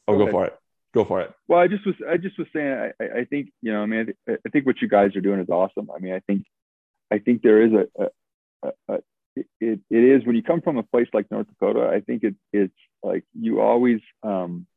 oh, 0.07 0.17
go 0.17 0.25
go 0.25 0.31
for 0.31 0.45
it. 0.45 0.59
Go 0.93 1.05
for 1.05 1.21
it. 1.21 1.33
Well, 1.47 1.59
I 1.59 1.67
just 1.67 1.85
was 1.85 1.95
I 2.07 2.17
just 2.17 2.37
was 2.37 2.47
saying 2.53 2.91
I, 3.01 3.21
I 3.21 3.25
think 3.25 3.49
you 3.61 3.71
know 3.71 3.81
I 3.81 3.87
mean 3.87 4.01
I, 4.01 4.05
thi- 4.05 4.37
I 4.45 4.49
think 4.49 4.67
what 4.67 4.79
you 4.79 4.87
guys 4.87 5.15
are 5.15 5.21
doing 5.21 5.39
is 5.39 5.49
awesome. 5.49 5.89
I 5.95 5.99
mean 5.99 6.13
I 6.13 6.19
think 6.19 6.45
I 7.09 7.17
think 7.17 7.41
there 7.41 7.65
is 7.65 7.73
a, 7.73 8.03
a, 8.03 8.67
a, 8.67 8.93
a 8.93 8.99
it, 9.35 9.47
it 9.59 9.79
it 9.89 10.03
is 10.03 10.23
when 10.23 10.35
you 10.35 10.43
come 10.43 10.61
from 10.61 10.77
a 10.77 10.83
place 10.83 11.07
like 11.13 11.31
North 11.31 11.47
Dakota. 11.47 11.89
I 11.91 12.01
think 12.01 12.23
it 12.23 12.35
it's 12.51 12.77
like 13.01 13.23
you 13.33 13.59
always 13.59 14.01
um 14.21 14.67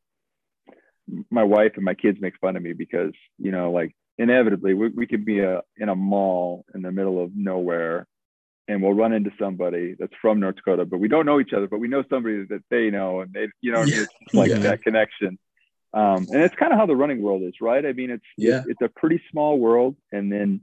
my 1.31 1.45
wife 1.45 1.73
and 1.77 1.85
my 1.85 1.95
kids 1.95 2.19
make 2.19 2.39
fun 2.41 2.57
of 2.57 2.63
me 2.63 2.73
because 2.73 3.13
you 3.39 3.53
know 3.53 3.71
like 3.71 3.95
inevitably 4.17 4.73
we, 4.73 4.89
we 4.89 5.07
could 5.07 5.27
be 5.27 5.41
a 5.41 5.61
in 5.77 5.91
a 5.91 5.95
mall 5.95 6.65
in 6.75 6.81
the 6.81 6.91
middle 6.91 7.23
of 7.23 7.37
nowhere 7.37 8.07
and 8.69 8.83
we'll 8.83 8.95
run 8.95 9.13
into 9.13 9.31
somebody 9.39 9.95
that's 9.99 10.13
from 10.21 10.41
North 10.41 10.57
Dakota, 10.57 10.85
but 10.85 10.99
we 10.99 11.09
don't 11.09 11.27
know 11.27 11.39
each 11.41 11.53
other, 11.53 11.69
but 11.69 11.79
we 11.79 11.89
know 11.89 12.03
somebody 12.11 12.45
that 12.47 12.63
they 12.71 12.91
know, 12.91 13.21
and 13.21 13.33
they, 13.33 13.49
you 13.61 13.71
know, 13.73 13.79
what 13.79 13.89
I 13.89 13.91
mean? 13.91 14.01
Yeah. 14.01 14.07
it's 14.23 14.35
like 14.35 14.51
Yeah. 14.51 14.59
that 14.61 14.83
connection. 14.83 15.39
Um, 15.95 16.27
and 16.33 16.43
it's 16.43 16.55
kind 16.57 16.73
of 16.73 16.79
how 16.79 16.87
the 16.87 16.97
running 16.97 17.23
world 17.23 17.43
is, 17.43 17.55
right? 17.61 17.85
I 17.87 17.93
mean, 17.93 18.11
it's 18.11 18.25
yeah, 18.37 18.65
it's 18.67 18.83
a 18.83 18.89
pretty 18.89 19.23
small 19.31 19.59
world, 19.59 19.97
and 20.13 20.31
then 20.31 20.61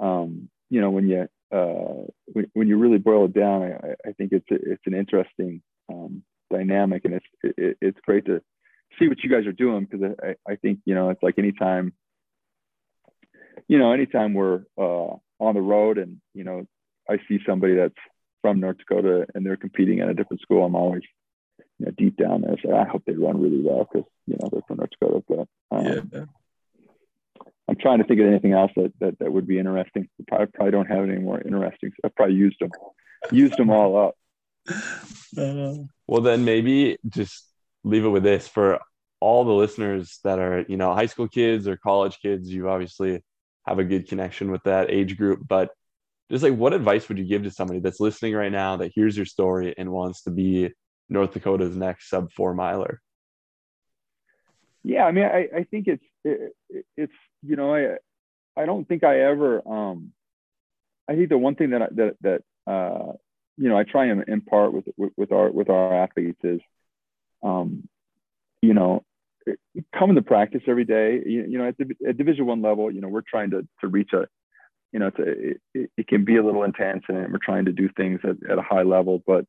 um, 0.00 0.50
you 0.68 0.80
know 0.82 0.90
when 0.90 1.08
you 1.08 1.28
uh, 1.52 2.04
when, 2.26 2.46
when 2.52 2.68
you 2.68 2.76
really 2.76 2.98
boil 2.98 3.24
it 3.26 3.32
down, 3.32 3.62
I, 3.62 4.08
I 4.08 4.12
think 4.12 4.32
it's 4.32 4.50
a, 4.50 4.56
it's 4.72 4.82
an 4.86 4.92
interesting 4.94 5.62
um, 5.90 6.22
dynamic, 6.50 7.04
and 7.06 7.14
it's 7.14 7.26
it, 7.42 7.78
it's 7.80 7.98
great 8.04 8.26
to 8.26 8.42
see 8.98 9.08
what 9.08 9.22
you 9.22 9.30
guys 9.30 9.46
are 9.46 9.52
doing 9.52 9.86
because 9.88 10.14
I, 10.22 10.34
I 10.52 10.56
think 10.56 10.80
you 10.84 10.94
know 10.94 11.08
it's 11.10 11.22
like 11.22 11.38
anytime 11.38 11.94
you 13.68 13.78
know 13.78 13.92
anytime 13.92 14.34
we're 14.34 14.62
uh, 14.76 15.14
on 15.40 15.54
the 15.54 15.62
road 15.62 15.96
and 15.96 16.20
you 16.34 16.44
know 16.44 16.66
I 17.08 17.18
see 17.28 17.38
somebody 17.46 17.74
that's 17.74 17.94
from 18.42 18.60
North 18.60 18.78
Dakota 18.78 19.26
and 19.34 19.44
they're 19.44 19.56
competing 19.56 20.00
at 20.00 20.08
a 20.08 20.14
different 20.14 20.40
school, 20.40 20.64
I'm 20.64 20.74
always 20.74 21.02
you 21.78 21.86
know 21.86 21.92
deep 21.96 22.16
down 22.16 22.42
there 22.42 22.56
say 22.64 22.72
I 22.72 22.84
hope 22.84 23.02
they 23.06 23.12
run 23.12 23.40
really 23.40 23.60
well 23.62 23.86
because 23.90 24.08
you 24.26 24.36
know 24.40 24.48
they're 24.50 24.62
from 24.66 24.78
North 24.78 24.90
Dakota. 24.90 25.24
But 25.28 25.48
um, 25.76 26.10
yeah. 26.12 26.24
I'm 27.68 27.76
trying 27.76 27.98
to 27.98 28.04
think 28.04 28.20
of 28.20 28.26
anything 28.26 28.52
else 28.52 28.70
that 28.76 28.92
that, 29.00 29.18
that 29.18 29.32
would 29.32 29.46
be 29.46 29.58
interesting. 29.58 30.08
probably 30.28 30.46
probably 30.46 30.72
don't 30.72 30.86
have 30.86 31.04
any 31.04 31.18
more 31.18 31.40
interesting. 31.40 31.92
I 32.04 32.08
probably 32.08 32.36
used 32.36 32.56
them 32.60 32.70
used 33.32 33.56
them 33.56 33.70
all 33.70 33.96
up. 33.96 34.16
Well, 36.08 36.22
then 36.22 36.44
maybe 36.44 36.98
just 37.08 37.44
leave 37.84 38.04
it 38.04 38.08
with 38.08 38.22
this 38.22 38.46
for 38.48 38.78
all 39.20 39.44
the 39.44 39.52
listeners 39.52 40.18
that 40.24 40.38
are 40.38 40.64
you 40.68 40.76
know 40.76 40.94
high 40.94 41.06
school 41.06 41.28
kids 41.28 41.66
or 41.68 41.76
college 41.76 42.18
kids. 42.20 42.48
You 42.48 42.68
obviously 42.68 43.22
have 43.66 43.78
a 43.78 43.84
good 43.84 44.08
connection 44.08 44.50
with 44.50 44.62
that 44.64 44.90
age 44.90 45.16
group, 45.16 45.40
but 45.46 45.70
just 46.30 46.42
like 46.42 46.54
what 46.54 46.72
advice 46.72 47.08
would 47.08 47.18
you 47.18 47.24
give 47.24 47.44
to 47.44 47.50
somebody 47.50 47.80
that's 47.80 48.00
listening 48.00 48.34
right 48.34 48.52
now 48.52 48.76
that 48.76 48.92
hears 48.94 49.16
your 49.16 49.26
story 49.26 49.74
and 49.76 49.90
wants 49.90 50.22
to 50.22 50.30
be 50.30 50.72
North 51.08 51.32
Dakota's 51.32 51.76
next 51.76 52.08
sub 52.08 52.32
four 52.32 52.54
miler? 52.54 53.00
Yeah, 54.82 55.04
I 55.04 55.12
mean, 55.12 55.24
I, 55.24 55.48
I 55.54 55.64
think 55.64 55.88
it's 55.88 56.04
it, 56.24 56.52
it's 56.96 57.12
you 57.42 57.56
know 57.56 57.74
I 57.74 57.96
I 58.60 58.66
don't 58.66 58.86
think 58.86 59.04
I 59.04 59.20
ever 59.20 59.62
um 59.66 60.12
I 61.08 61.14
think 61.14 61.28
the 61.28 61.38
one 61.38 61.54
thing 61.54 61.70
that 61.70 61.82
I, 61.82 61.88
that 61.92 62.16
that 62.22 62.70
uh 62.70 63.12
you 63.56 63.68
know 63.68 63.78
I 63.78 63.84
try 63.84 64.06
and 64.06 64.28
impart 64.28 64.72
with 64.72 64.84
with, 65.16 65.32
our 65.32 65.50
with 65.50 65.70
our 65.70 66.02
athletes 66.02 66.40
is 66.42 66.60
um 67.42 67.88
you 68.62 68.74
know 68.74 69.04
coming 69.96 70.16
to 70.16 70.22
practice 70.22 70.62
every 70.66 70.84
day 70.84 71.22
you, 71.24 71.44
you 71.48 71.58
know 71.58 71.68
at 71.68 71.78
the 71.78 71.94
at 72.08 72.16
division 72.16 72.46
one 72.46 72.62
level 72.62 72.90
you 72.90 73.00
know 73.00 73.08
we're 73.08 73.22
trying 73.22 73.50
to 73.50 73.66
to 73.80 73.88
reach 73.88 74.12
a 74.12 74.26
you 74.92 74.98
know, 74.98 75.08
it's 75.08 75.18
a, 75.18 75.80
it, 75.80 75.90
it, 75.96 76.06
can 76.06 76.24
be 76.24 76.36
a 76.36 76.44
little 76.44 76.64
intense 76.64 77.04
and 77.08 77.32
we're 77.32 77.38
trying 77.38 77.66
to 77.66 77.72
do 77.72 77.88
things 77.88 78.20
at, 78.24 78.50
at 78.50 78.58
a 78.58 78.62
high 78.62 78.82
level, 78.82 79.22
but 79.26 79.46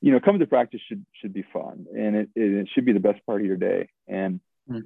you 0.00 0.12
know, 0.12 0.20
coming 0.20 0.40
to 0.40 0.46
practice 0.46 0.80
should, 0.88 1.04
should 1.20 1.32
be 1.32 1.44
fun 1.52 1.86
and 1.96 2.16
it, 2.16 2.28
it, 2.34 2.68
should 2.72 2.84
be 2.84 2.92
the 2.92 3.00
best 3.00 3.24
part 3.26 3.40
of 3.40 3.46
your 3.46 3.56
day. 3.56 3.88
And 4.06 4.40
mm. 4.70 4.84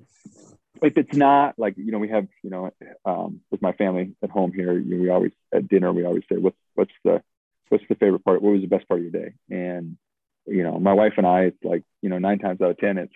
if 0.80 0.96
it's 0.96 1.14
not 1.14 1.58
like, 1.58 1.74
you 1.76 1.92
know, 1.92 1.98
we 1.98 2.08
have, 2.08 2.26
you 2.42 2.50
know, 2.50 2.70
um, 3.04 3.40
with 3.50 3.60
my 3.60 3.72
family 3.72 4.14
at 4.22 4.30
home 4.30 4.52
here, 4.52 4.72
you 4.72 4.96
know, 4.96 5.02
we 5.02 5.10
always 5.10 5.32
at 5.52 5.68
dinner, 5.68 5.92
we 5.92 6.04
always 6.04 6.24
say, 6.30 6.38
what's, 6.38 6.56
what's 6.74 6.92
the, 7.04 7.22
what's 7.68 7.84
the 7.88 7.94
favorite 7.94 8.24
part? 8.24 8.42
What 8.42 8.52
was 8.52 8.62
the 8.62 8.68
best 8.68 8.88
part 8.88 9.00
of 9.00 9.04
your 9.04 9.22
day? 9.22 9.34
And, 9.50 9.98
you 10.46 10.62
know, 10.62 10.78
my 10.78 10.94
wife 10.94 11.14
and 11.18 11.26
I, 11.26 11.42
it's 11.42 11.62
like, 11.62 11.84
you 12.00 12.08
know, 12.08 12.18
nine 12.18 12.38
times 12.38 12.60
out 12.60 12.70
of 12.70 12.78
10, 12.78 12.98
it's, 12.98 13.12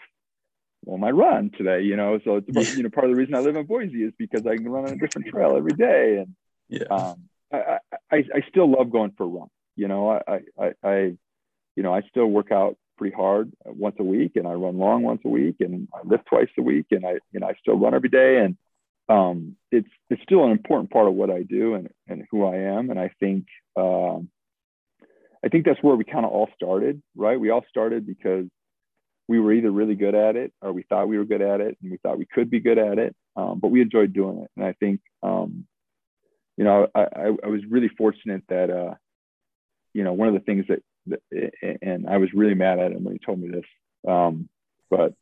well, 0.87 0.99
my 0.99 1.11
run 1.11 1.51
today, 1.59 1.83
you 1.83 1.97
know. 1.97 2.21
So 2.25 2.37
it's 2.37 2.77
you 2.77 2.85
know 2.85 2.89
part 2.89 3.07
of 3.07 3.11
the 3.11 3.19
reason 3.19 3.35
I 3.35 3.41
live 3.41 3.57
in 3.57 3.67
Boise 3.67 4.05
is 4.05 4.13
because 4.17 4.47
I 4.47 4.57
can 4.57 4.69
run 4.69 4.87
on 4.87 4.93
a 4.93 4.97
different 4.97 5.27
trail 5.27 5.57
every 5.57 5.73
day, 5.73 6.19
and 6.19 6.35
yeah, 6.69 6.87
um, 6.89 7.25
I, 7.53 7.79
I 8.11 8.17
I 8.17 8.43
still 8.49 8.71
love 8.71 8.91
going 8.91 9.11
for 9.17 9.25
a 9.25 9.27
run. 9.27 9.49
You 9.75 9.89
know, 9.89 10.11
I 10.11 10.41
I 10.59 10.73
I 10.83 10.97
you 11.75 11.83
know 11.83 11.93
I 11.93 12.03
still 12.09 12.27
work 12.27 12.53
out 12.53 12.79
pretty 12.97 13.15
hard 13.15 13.53
once 13.65 13.97
a 13.99 14.05
week, 14.05 14.37
and 14.37 14.47
I 14.47 14.53
run 14.53 14.79
long 14.79 15.03
once 15.03 15.23
a 15.25 15.29
week, 15.29 15.57
and 15.59 15.89
I 15.93 16.07
lift 16.07 16.27
twice 16.27 16.49
a 16.57 16.63
week, 16.63 16.87
and 16.93 17.05
I 17.05 17.19
you 17.33 17.41
know 17.41 17.49
I 17.49 17.55
still 17.61 17.77
run 17.77 17.95
every 17.95 18.09
day, 18.09 18.39
and 18.39 18.57
um, 19.09 19.57
it's 19.73 19.91
it's 20.09 20.23
still 20.23 20.45
an 20.45 20.53
important 20.53 20.93
part 20.93 21.09
of 21.09 21.15
what 21.15 21.31
I 21.31 21.43
do 21.43 21.75
and 21.75 21.89
and 22.07 22.25
who 22.31 22.45
I 22.45 22.57
am, 22.57 22.91
and 22.91 23.01
I 23.01 23.11
think 23.19 23.47
um, 23.77 24.31
I 25.45 25.49
think 25.49 25.65
that's 25.65 25.83
where 25.83 25.97
we 25.97 26.05
kind 26.05 26.25
of 26.25 26.31
all 26.31 26.49
started, 26.55 27.03
right? 27.17 27.41
We 27.41 27.51
all 27.51 27.65
started 27.69 28.07
because 28.07 28.47
we 29.29 29.41
were 29.41 29.53
either 29.53 29.71
really 29.71 29.95
good 29.95 30.15
at 30.15 30.37
it 30.37 30.53
or 30.63 30.73
we 30.73 30.83
thought 30.83 31.09
we 31.09 31.19
were 31.19 31.25
good 31.25 31.43
at 31.43 31.61
it 31.61 31.77
and 31.83 31.91
we 31.91 31.99
thought 31.99 32.19
we 32.19 32.27
could 32.27 32.51
be 32.51 32.61
good 32.61 32.79
at 32.79 32.99
it 32.99 33.15
um, 33.37 33.59
but 33.61 33.69
we 33.69 33.81
enjoyed 33.81 34.13
doing 34.13 34.39
it. 34.39 34.51
And 34.57 34.65
i 34.65 34.73
think 34.73 35.01
um, 35.23 35.67
you 36.57 36.65
know 36.65 36.89
I, 36.95 37.01
I, 37.01 37.27
I, 37.45 37.49
was 37.49 37.63
really 37.69 37.89
fortunate 37.89 38.43
that 38.49 38.71
uh, 38.71 38.95
you 39.93 40.05
know 40.05 40.13
one 40.13 40.29
of 40.29 40.35
the 40.35 40.41
things 40.41 40.67
that, 40.69 40.83
that, 41.07 41.79
and 41.83 42.09
i 42.09 42.17
was 42.19 42.33
really 42.35 42.55
mad 42.55 42.79
at 42.79 42.93
him 42.93 43.05
when 43.05 43.15
he 43.15 43.21
told 43.25 43.41
me 43.41 43.49
this 43.49 43.65
um, 44.09 44.49
but 44.91 45.15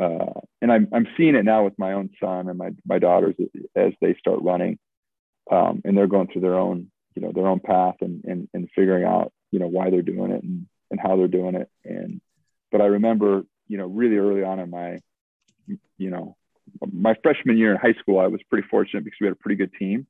uh, 0.00 0.40
and 0.62 0.72
I'm, 0.72 0.88
I'm 0.92 1.08
seeing 1.16 1.34
it 1.34 1.44
now 1.44 1.64
with 1.64 1.76
my 1.76 1.94
own 1.94 2.10
son 2.20 2.48
and 2.48 2.56
my, 2.56 2.70
my 2.86 3.00
daughters 3.00 3.34
as 3.74 3.92
they 4.00 4.14
start 4.14 4.42
running 4.42 4.78
um, 5.50 5.82
and 5.84 5.96
they're 5.96 6.06
going 6.06 6.28
through 6.28 6.42
their 6.42 6.58
own 6.58 6.90
you 7.14 7.22
know 7.22 7.32
their 7.32 7.48
own 7.48 7.58
path 7.58 7.96
and, 8.00 8.24
and, 8.24 8.48
and 8.54 8.68
figuring 8.76 9.04
out 9.04 9.32
you 9.50 9.58
know 9.58 9.66
why 9.66 9.90
they're 9.90 10.02
doing 10.02 10.30
it 10.30 10.42
and, 10.42 10.66
and 10.90 11.00
how 11.00 11.16
they're 11.16 11.28
doing 11.28 11.54
it. 11.54 11.68
And 11.84 12.20
but 12.70 12.80
I 12.80 12.86
remember, 12.86 13.42
you 13.68 13.78
know, 13.78 13.86
really 13.86 14.16
early 14.16 14.42
on 14.42 14.58
in 14.58 14.70
my, 14.70 14.98
you 15.96 16.10
know, 16.10 16.36
my 16.92 17.14
freshman 17.22 17.56
year 17.56 17.72
in 17.72 17.78
high 17.78 17.98
school, 18.00 18.18
I 18.18 18.26
was 18.26 18.40
pretty 18.48 18.66
fortunate 18.68 19.04
because 19.04 19.18
we 19.20 19.26
had 19.26 19.32
a 19.32 19.36
pretty 19.36 19.56
good 19.56 19.72
team, 19.78 20.06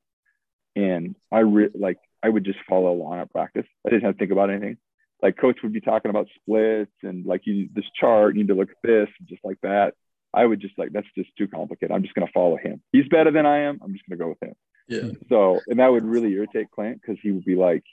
and 0.77 1.15
I 1.31 1.41
re- 1.41 1.71
like 1.75 1.99
I 2.23 2.29
would 2.29 2.45
just 2.45 2.59
follow 2.69 2.93
along 2.93 3.21
at 3.21 3.31
practice. 3.31 3.67
I 3.87 3.91
didn't 3.91 4.05
have 4.05 4.15
to 4.15 4.19
think 4.19 4.33
about 4.33 4.51
anything. 4.51 4.77
Like 5.23 5.37
coach 5.37 5.59
would 5.63 5.73
be 5.73 5.81
talking 5.81 6.11
about 6.11 6.29
splits 6.41 6.93
and 7.03 7.27
like 7.27 7.43
you 7.45 7.69
this 7.73 7.85
chart, 7.99 8.35
you 8.35 8.43
need 8.43 8.49
to 8.49 8.55
look 8.55 8.71
at 8.71 8.77
this, 8.83 9.09
just 9.29 9.45
like 9.45 9.59
that. 9.63 9.95
I 10.33 10.45
would 10.45 10.61
just 10.61 10.79
like 10.79 10.93
that's 10.93 11.07
just 11.17 11.31
too 11.37 11.49
complicated. 11.49 11.95
I'm 11.95 12.03
just 12.03 12.15
gonna 12.15 12.31
follow 12.33 12.57
him. 12.57 12.83
He's 12.93 13.09
better 13.09 13.31
than 13.31 13.47
I 13.47 13.61
am. 13.63 13.81
I'm 13.83 13.93
just 13.93 14.05
gonna 14.09 14.19
go 14.19 14.29
with 14.29 14.43
him. 14.43 14.55
Yeah. 14.89 15.11
So 15.29 15.61
and 15.67 15.81
that 15.81 15.91
would 15.91 16.05
really 16.05 16.33
irritate 16.33 16.71
Clint 16.71 17.01
because 17.01 17.19
he 17.23 17.31
would 17.31 17.45
be 17.45 17.57
like, 17.57 17.85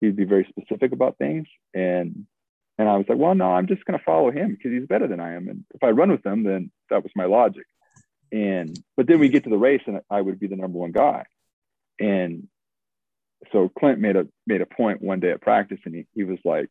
he'd 0.00 0.16
be 0.16 0.24
very 0.24 0.46
specific 0.48 0.92
about 0.92 1.18
things, 1.18 1.46
and 1.74 2.26
and 2.78 2.88
I 2.88 2.96
was 2.96 3.06
like, 3.08 3.18
well, 3.18 3.34
no, 3.34 3.52
I'm 3.52 3.66
just 3.66 3.84
going 3.84 3.98
to 3.98 4.04
follow 4.04 4.30
him 4.30 4.54
because 4.54 4.72
he's 4.72 4.86
better 4.86 5.08
than 5.08 5.20
I 5.20 5.34
am. 5.34 5.48
And 5.48 5.64
if 5.74 5.82
I 5.82 5.90
run 5.90 6.10
with 6.10 6.24
him, 6.24 6.44
then 6.44 6.70
that 6.90 7.02
was 7.02 7.12
my 7.16 7.24
logic. 7.24 7.64
And, 8.32 8.78
but 8.96 9.06
then 9.06 9.18
we 9.18 9.28
get 9.28 9.44
to 9.44 9.50
the 9.50 9.56
race 9.56 9.80
and 9.86 10.00
I 10.10 10.20
would 10.20 10.38
be 10.38 10.46
the 10.46 10.56
number 10.56 10.78
one 10.78 10.92
guy. 10.92 11.24
And 11.98 12.48
so 13.52 13.70
Clint 13.78 13.98
made 13.98 14.16
a, 14.16 14.26
made 14.46 14.60
a 14.60 14.66
point 14.66 15.00
one 15.00 15.20
day 15.20 15.30
at 15.30 15.40
practice 15.40 15.78
and 15.86 15.94
he, 15.94 16.06
he 16.14 16.24
was 16.24 16.38
like, 16.44 16.68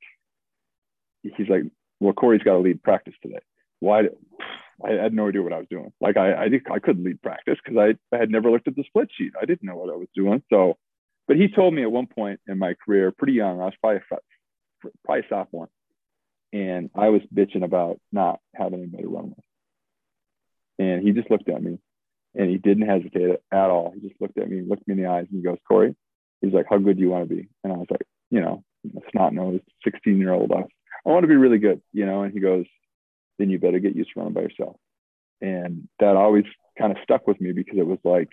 he's 1.24 1.50
like, 1.50 1.64
well, 2.00 2.14
Corey's 2.14 2.44
got 2.44 2.54
to 2.54 2.60
lead 2.60 2.84
practice 2.84 3.16
today. 3.24 3.40
Why? 3.80 4.04
I 4.86 4.92
had 4.92 5.14
no 5.14 5.28
idea 5.28 5.42
what 5.42 5.54
I 5.54 5.58
was 5.58 5.68
doing. 5.72 5.92
Like 6.00 6.18
I, 6.18 6.34
I, 6.34 6.50
I 6.72 6.80
couldn't 6.80 7.04
lead 7.04 7.22
practice 7.22 7.58
because 7.64 7.80
I, 7.80 8.16
I 8.16 8.20
had 8.20 8.30
never 8.30 8.52
looked 8.52 8.68
at 8.68 8.76
the 8.76 8.84
split 8.84 9.10
sheet. 9.18 9.34
I 9.42 9.46
didn't 9.46 9.64
know 9.64 9.76
what 9.76 9.92
I 9.92 9.98
was 9.98 10.10
doing. 10.14 10.44
So, 10.52 10.78
but 11.28 11.38
he 11.38 11.48
told 11.48 11.74
me 11.74 11.82
at 11.82 11.92
one 11.92 12.06
point 12.06 12.42
in 12.48 12.60
my 12.60 12.76
career, 12.86 13.12
pretty 13.12 13.34
young, 13.34 13.60
I 13.60 13.66
was 13.66 13.74
probably, 13.82 14.02
probably 15.04 15.26
sophomore 15.30 15.70
and 16.56 16.90
I 16.96 17.10
was 17.10 17.22
bitching 17.34 17.66
about 17.66 18.00
not 18.14 18.40
having 18.56 18.80
anybody 18.80 19.04
to 19.04 19.10
run 19.10 19.30
with. 19.32 19.46
And 20.80 21.06
he 21.06 21.12
just 21.12 21.30
looked 21.30 21.50
at 21.50 21.62
me 21.62 21.80
and 22.34 22.50
he 22.50 22.58
didn't 22.58 22.88
hesitate 22.88 23.42
at 23.52 23.70
all. 23.70 23.92
He 23.94 24.08
just 24.08 24.22
looked 24.22 24.38
at 24.38 24.50
me, 24.50 24.62
looked 24.62 24.88
me 24.88 24.94
in 24.94 25.04
the 25.04 25.10
eyes, 25.10 25.28
and 25.30 25.38
he 25.38 25.44
goes, 25.44 25.58
Corey, 25.68 25.96
he's 26.40 26.54
like, 26.54 26.68
How 26.70 26.78
good 26.78 26.96
do 26.96 27.02
you 27.02 27.10
want 27.10 27.28
to 27.28 27.36
be? 27.36 27.50
And 27.64 27.74
I 27.74 27.76
was 27.76 27.88
like, 27.92 28.08
You 28.32 28.40
know, 28.40 28.64
snot 29.12 29.34
nosed 29.34 29.64
16 29.84 30.18
year 30.18 30.32
old 30.32 30.52
us. 30.54 30.68
I 31.06 31.10
want 31.10 31.24
to 31.24 31.28
be 31.28 31.36
really 31.36 31.58
good, 31.58 31.82
you 31.92 32.06
know. 32.06 32.24
And 32.24 32.34
he 32.34 32.40
goes, 32.40 32.66
Then 33.38 33.50
you 33.50 33.60
better 33.60 33.80
get 33.80 33.96
used 33.96 34.12
to 34.14 34.20
running 34.20 34.34
by 34.34 34.42
yourself. 34.42 34.78
And 35.42 35.90
that 36.00 36.16
always 36.16 36.46
kind 36.78 36.94
of 36.94 37.04
stuck 37.04 37.28
with 37.28 37.42
me 37.42 37.52
because 37.52 37.78
it 37.78 37.86
was 37.86 38.00
like, 38.06 38.30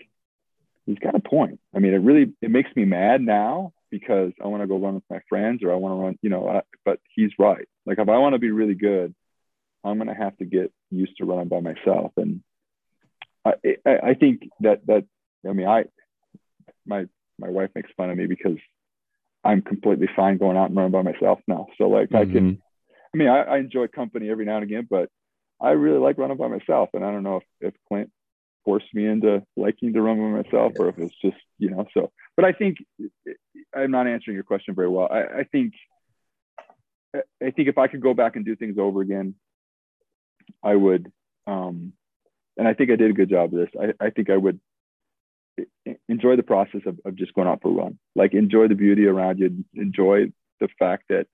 he's 0.85 0.99
got 0.99 1.15
a 1.15 1.19
point. 1.19 1.59
I 1.75 1.79
mean, 1.79 1.93
it 1.93 1.97
really 1.97 2.31
it 2.41 2.51
makes 2.51 2.73
me 2.73 2.85
mad 2.85 3.21
now 3.21 3.73
because 3.93 4.31
I 4.43 4.47
want 4.47 4.63
to 4.63 4.67
go 4.67 4.79
run 4.79 4.95
with 4.95 5.03
my 5.07 5.19
friends 5.29 5.61
or 5.61 5.71
I 5.71 5.75
want 5.75 5.91
to 5.91 6.03
run, 6.03 6.19
you 6.23 6.31
know, 6.31 6.49
I, 6.49 6.61
but 6.83 6.99
he's 7.13 7.29
right. 7.37 7.67
Like 7.85 7.99
if 7.99 8.09
I 8.09 8.17
want 8.17 8.33
to 8.33 8.39
be 8.39 8.49
really 8.49 8.73
good, 8.73 9.13
I'm 9.83 9.99
going 9.99 10.07
to 10.07 10.15
have 10.15 10.35
to 10.37 10.45
get 10.45 10.73
used 10.89 11.15
to 11.17 11.25
running 11.25 11.47
by 11.47 11.59
myself. 11.59 12.11
And 12.17 12.41
I, 13.45 13.53
I, 13.85 13.97
I 14.03 14.13
think 14.15 14.49
that, 14.61 14.83
that, 14.87 15.05
I 15.47 15.53
mean, 15.53 15.67
I, 15.67 15.83
my, 16.87 17.05
my 17.37 17.49
wife 17.49 17.69
makes 17.75 17.91
fun 17.95 18.09
of 18.09 18.17
me 18.17 18.25
because 18.25 18.57
I'm 19.43 19.61
completely 19.61 20.09
fine 20.15 20.39
going 20.39 20.57
out 20.57 20.69
and 20.69 20.75
running 20.75 20.91
by 20.91 21.03
myself 21.03 21.37
now. 21.47 21.67
So 21.77 21.87
like 21.87 22.09
mm-hmm. 22.09 22.15
I 22.15 22.25
can, 22.25 22.51
mm-hmm. 22.53 23.13
I 23.13 23.17
mean, 23.17 23.27
I, 23.27 23.41
I 23.43 23.57
enjoy 23.59 23.89
company 23.89 24.31
every 24.31 24.45
now 24.45 24.55
and 24.55 24.63
again, 24.63 24.87
but 24.89 25.09
I 25.61 25.71
really 25.71 25.99
like 25.99 26.17
running 26.17 26.37
by 26.37 26.47
myself. 26.47 26.89
And 26.95 27.05
I 27.05 27.11
don't 27.11 27.21
know 27.21 27.37
if, 27.37 27.43
if 27.61 27.73
Clint 27.87 28.09
forced 28.65 28.93
me 28.93 29.05
into 29.05 29.43
liking 29.55 29.93
to 29.93 30.01
run 30.01 30.17
by 30.17 30.41
myself 30.41 30.73
or 30.79 30.89
if 30.89 30.97
it's 30.97 31.15
just 31.21 31.37
you 31.57 31.69
know 31.69 31.85
so 31.93 32.11
but 32.35 32.45
i 32.45 32.51
think 32.51 32.77
i'm 33.75 33.91
not 33.91 34.07
answering 34.07 34.35
your 34.35 34.43
question 34.43 34.75
very 34.75 34.89
well. 34.89 35.07
I, 35.11 35.39
I 35.39 35.43
think 35.51 35.73
i 37.15 37.51
think 37.51 37.67
if 37.67 37.77
i 37.77 37.87
could 37.87 38.01
go 38.01 38.13
back 38.13 38.35
and 38.35 38.45
do 38.45 38.55
things 38.55 38.77
over 38.79 39.01
again 39.01 39.35
i 40.63 40.75
would 40.75 41.11
um 41.47 41.93
and 42.57 42.67
i 42.67 42.73
think 42.73 42.91
i 42.91 42.95
did 42.95 43.11
a 43.11 43.13
good 43.13 43.29
job 43.29 43.53
of 43.53 43.59
this. 43.59 43.69
I, 43.79 44.05
I 44.05 44.09
think 44.09 44.29
i 44.29 44.37
would 44.37 44.59
enjoy 46.07 46.35
the 46.35 46.43
process 46.43 46.81
of, 46.85 46.99
of 47.05 47.15
just 47.15 47.33
going 47.33 47.47
out 47.47 47.61
for 47.61 47.69
a 47.69 47.83
run. 47.83 47.99
Like 48.15 48.33
enjoy 48.33 48.67
the 48.67 48.75
beauty 48.75 49.05
around 49.05 49.39
you. 49.39 49.63
Enjoy 49.75 50.31
the 50.59 50.67
fact 50.79 51.05
that 51.09 51.27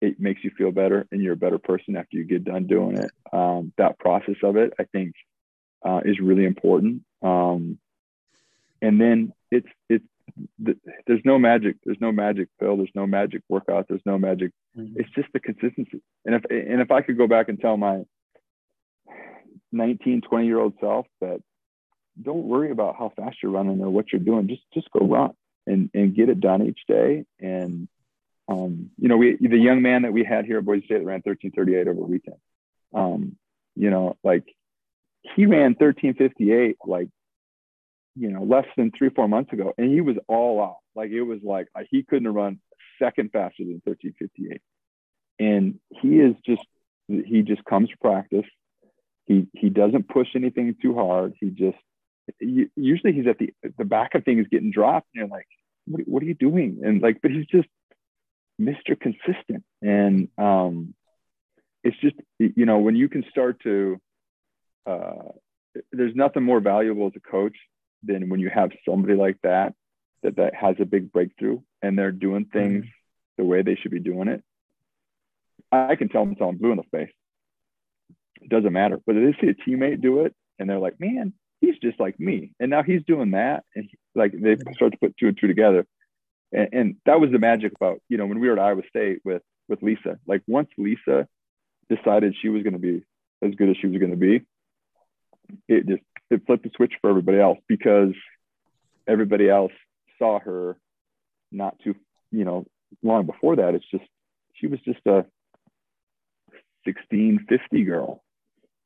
it 0.00 0.18
makes 0.18 0.42
you 0.42 0.50
feel 0.56 0.72
better 0.72 1.06
and 1.12 1.22
you're 1.22 1.34
a 1.34 1.36
better 1.36 1.58
person 1.58 1.96
after 1.96 2.16
you 2.16 2.24
get 2.24 2.44
done 2.44 2.66
doing 2.66 2.96
it. 2.96 3.10
Um, 3.32 3.72
that 3.76 3.98
process 3.98 4.36
of 4.42 4.56
it, 4.56 4.72
I 4.78 4.84
think, 4.84 5.14
uh, 5.84 6.00
is 6.04 6.20
really 6.20 6.44
important. 6.44 7.02
Um, 7.22 7.78
and 8.82 9.00
then 9.00 9.32
it's 9.50 9.68
it's 9.88 10.04
there's 11.06 11.24
no 11.24 11.38
magic. 11.38 11.76
There's 11.84 12.00
no 12.00 12.12
magic 12.12 12.48
pill. 12.58 12.76
There's 12.76 12.90
no 12.94 13.06
magic 13.06 13.42
workout. 13.48 13.86
There's 13.88 14.04
no 14.06 14.18
magic. 14.18 14.52
Mm-hmm. 14.76 15.00
It's 15.00 15.10
just 15.10 15.28
the 15.32 15.40
consistency. 15.40 16.02
And 16.24 16.34
if 16.34 16.44
and 16.50 16.80
if 16.80 16.90
I 16.90 17.02
could 17.02 17.18
go 17.18 17.26
back 17.26 17.48
and 17.48 17.60
tell 17.60 17.76
my 17.76 18.04
19, 19.72 20.22
20 20.22 20.46
year 20.46 20.58
old 20.58 20.74
self 20.80 21.06
that 21.20 21.40
don't 22.20 22.44
worry 22.44 22.70
about 22.70 22.96
how 22.96 23.12
fast 23.16 23.38
you're 23.42 23.52
running 23.52 23.80
or 23.80 23.90
what 23.90 24.12
you're 24.12 24.20
doing. 24.20 24.48
Just 24.48 24.62
just 24.72 24.90
go 24.90 25.06
run 25.06 25.32
and 25.66 25.90
and 25.94 26.14
get 26.14 26.28
it 26.28 26.40
done 26.40 26.66
each 26.66 26.80
day. 26.86 27.24
And 27.38 27.88
um, 28.48 28.90
you 28.98 29.08
know, 29.08 29.16
we 29.16 29.36
the 29.40 29.58
young 29.58 29.82
man 29.82 30.02
that 30.02 30.12
we 30.12 30.24
had 30.24 30.44
here 30.44 30.58
at 30.58 30.64
Boise 30.64 30.84
State 30.84 30.98
that 30.98 31.06
ran 31.06 31.22
1338 31.24 31.88
over 31.88 32.00
the 32.00 32.06
weekend. 32.06 32.36
Um, 32.92 33.36
you 33.76 33.90
know, 33.90 34.16
like 34.24 34.44
he 35.22 35.46
ran 35.46 35.74
1358 35.78 36.76
like 36.86 37.08
you 38.16 38.30
know 38.30 38.42
less 38.42 38.66
than 38.76 38.90
three 38.96 39.10
four 39.10 39.28
months 39.28 39.52
ago, 39.52 39.72
and 39.78 39.90
he 39.90 40.00
was 40.00 40.16
all 40.28 40.62
out. 40.62 40.76
Like 40.94 41.10
it 41.10 41.22
was 41.22 41.40
like 41.42 41.68
he 41.90 42.02
couldn't 42.02 42.32
run 42.32 42.60
second 43.00 43.30
faster 43.32 43.64
than 43.64 43.80
1358. 43.84 44.60
And 45.38 45.80
he 45.88 46.20
is 46.20 46.34
just 46.46 46.66
he 47.08 47.42
just 47.42 47.64
comes 47.64 47.88
to 47.88 47.96
practice. 47.98 48.46
He 49.26 49.48
he 49.52 49.70
doesn't 49.70 50.08
push 50.08 50.28
anything 50.34 50.76
too 50.80 50.94
hard. 50.94 51.34
He 51.40 51.50
just 51.50 51.78
usually 52.38 53.12
he's 53.12 53.26
at 53.26 53.38
the 53.38 53.52
the 53.78 53.84
back 53.84 54.14
of 54.14 54.24
things 54.24 54.46
getting 54.50 54.70
dropped, 54.70 55.08
and 55.14 55.20
you're 55.20 55.36
like, 55.36 55.46
what, 55.86 56.02
what 56.06 56.22
are 56.22 56.26
you 56.26 56.34
doing? 56.34 56.80
And 56.84 57.00
like, 57.00 57.20
but 57.22 57.30
he's 57.30 57.46
just 57.46 57.68
Mr. 58.60 58.98
Consistent, 58.98 59.64
and 59.80 60.28
um, 60.36 60.94
it's 61.82 61.96
just 62.00 62.16
you 62.38 62.66
know 62.66 62.78
when 62.78 62.96
you 62.96 63.08
can 63.08 63.24
start 63.30 63.60
to 63.62 64.00
uh, 64.86 65.32
there's 65.92 66.14
nothing 66.14 66.42
more 66.42 66.60
valuable 66.60 67.06
as 67.06 67.12
a 67.16 67.20
coach 67.20 67.56
than 68.02 68.28
when 68.28 68.40
you 68.40 68.50
have 68.50 68.70
somebody 68.88 69.14
like 69.14 69.36
that 69.42 69.74
that 70.22 70.36
that 70.36 70.54
has 70.54 70.76
a 70.80 70.84
big 70.84 71.12
breakthrough 71.12 71.60
and 71.82 71.98
they're 71.98 72.12
doing 72.12 72.46
things 72.46 72.84
mm-hmm. 72.84 72.88
the 73.38 73.44
way 73.44 73.62
they 73.62 73.76
should 73.76 73.90
be 73.90 74.00
doing 74.00 74.28
it. 74.28 74.42
I 75.72 75.94
can 75.96 76.08
tell 76.08 76.24
them 76.24 76.36
I'm 76.40 76.56
blue 76.56 76.72
in 76.72 76.78
the 76.78 76.82
face. 76.90 77.12
It 78.40 78.48
doesn't 78.48 78.72
matter. 78.72 79.00
But 79.06 79.16
if 79.16 79.36
they 79.40 79.46
see 79.46 79.50
a 79.50 79.70
teammate 79.70 80.00
do 80.00 80.24
it 80.24 80.34
and 80.58 80.68
they're 80.68 80.78
like, 80.78 80.98
man, 80.98 81.32
he's 81.60 81.78
just 81.78 82.00
like 82.00 82.18
me. 82.18 82.52
And 82.58 82.70
now 82.70 82.82
he's 82.82 83.02
doing 83.06 83.32
that. 83.32 83.64
And 83.74 83.86
he, 83.90 83.98
like 84.14 84.32
they 84.32 84.56
start 84.74 84.92
to 84.92 84.98
put 84.98 85.16
two 85.16 85.28
and 85.28 85.38
two 85.38 85.46
together. 85.46 85.86
And, 86.52 86.68
and 86.72 86.96
that 87.06 87.20
was 87.20 87.30
the 87.30 87.38
magic 87.38 87.72
about, 87.76 88.00
you 88.08 88.16
know, 88.16 88.26
when 88.26 88.40
we 88.40 88.48
were 88.48 88.58
at 88.58 88.64
Iowa 88.64 88.82
State 88.88 89.20
with, 89.24 89.42
with 89.68 89.82
Lisa, 89.82 90.18
like 90.26 90.42
once 90.46 90.68
Lisa 90.76 91.28
decided 91.88 92.34
she 92.40 92.48
was 92.48 92.62
going 92.62 92.72
to 92.72 92.78
be 92.78 93.04
as 93.42 93.54
good 93.54 93.70
as 93.70 93.76
she 93.80 93.86
was 93.86 93.98
going 93.98 94.10
to 94.10 94.16
be, 94.16 94.42
it 95.68 95.86
just, 95.86 96.02
it 96.30 96.42
flipped 96.46 96.64
the 96.64 96.70
switch 96.76 96.94
for 97.00 97.10
everybody 97.10 97.38
else 97.38 97.58
because 97.66 98.14
everybody 99.06 99.48
else 99.48 99.72
saw 100.18 100.38
her 100.40 100.76
not 101.50 101.78
too, 101.82 101.94
you 102.30 102.44
know, 102.44 102.66
long 103.02 103.26
before 103.26 103.56
that. 103.56 103.74
It's 103.74 103.90
just, 103.90 104.04
she 104.54 104.66
was 104.66 104.80
just 104.80 105.00
a 105.06 105.24
1650 106.84 107.84
girl 107.84 108.22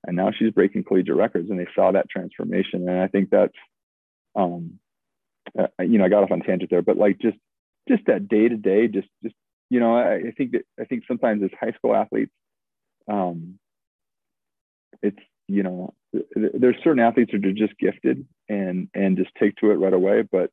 and 0.06 0.16
now 0.16 0.30
she's 0.36 0.50
breaking 0.50 0.84
collegiate 0.84 1.16
records 1.16 1.50
and 1.50 1.58
they 1.58 1.66
saw 1.74 1.92
that 1.92 2.08
transformation 2.08 2.88
and 2.88 3.00
i 3.00 3.06
think 3.06 3.30
that's 3.30 3.54
um 4.36 4.78
uh, 5.58 5.66
you 5.80 5.98
know 5.98 6.04
i 6.04 6.08
got 6.08 6.22
off 6.22 6.30
on 6.30 6.40
tangent 6.40 6.70
there 6.70 6.82
but 6.82 6.96
like 6.96 7.18
just 7.18 7.36
just 7.88 8.04
that 8.06 8.28
day 8.28 8.48
to 8.48 8.56
day 8.56 8.88
just 8.88 9.08
just 9.22 9.34
you 9.70 9.80
know 9.80 9.96
I, 9.96 10.14
I, 10.14 10.30
think 10.36 10.52
that 10.52 10.62
i 10.80 10.84
think 10.84 11.04
sometimes 11.06 11.42
as 11.42 11.50
high 11.58 11.72
school 11.72 11.94
athletes 11.94 12.32
um 13.08 13.58
it's 15.02 15.18
you 15.48 15.62
know 15.62 15.94
there's 16.34 16.76
certain 16.82 17.02
athletes 17.02 17.32
that 17.32 17.44
are 17.44 17.52
just 17.52 17.78
gifted 17.78 18.26
and 18.48 18.88
and 18.94 19.16
just 19.16 19.30
take 19.38 19.54
to 19.56 19.70
it 19.70 19.74
right 19.74 19.92
away 19.92 20.22
but 20.22 20.50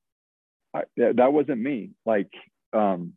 I, 0.74 0.84
that, 0.98 1.18
that 1.18 1.34
wasn't 1.34 1.62
me 1.62 1.92
like 2.06 2.32
um 2.74 3.14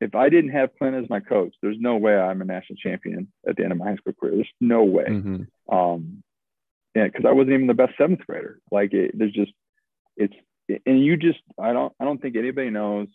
if 0.00 0.14
I 0.14 0.28
didn't 0.28 0.52
have 0.52 0.70
Clint 0.78 0.94
as 0.94 1.10
my 1.10 1.20
coach, 1.20 1.54
there's 1.60 1.76
no 1.78 1.96
way 1.96 2.16
I'm 2.16 2.40
a 2.40 2.44
national 2.44 2.76
champion 2.76 3.32
at 3.48 3.56
the 3.56 3.64
end 3.64 3.72
of 3.72 3.78
my 3.78 3.86
high 3.86 3.96
school 3.96 4.12
career. 4.12 4.36
There's 4.36 4.48
no 4.60 4.84
way. 4.84 5.06
Mm-hmm. 5.08 5.74
Um, 5.76 6.22
and 6.94 7.12
because 7.12 7.26
I 7.26 7.32
wasn't 7.32 7.54
even 7.54 7.66
the 7.66 7.74
best 7.74 7.94
seventh 7.98 8.20
grader. 8.26 8.60
Like 8.70 8.92
it, 8.92 9.12
there's 9.16 9.32
just 9.32 9.52
it's 10.16 10.34
and 10.86 11.04
you 11.04 11.16
just 11.16 11.40
I 11.60 11.72
don't 11.72 11.92
I 12.00 12.04
don't 12.04 12.20
think 12.20 12.36
anybody 12.36 12.70
knows 12.70 13.08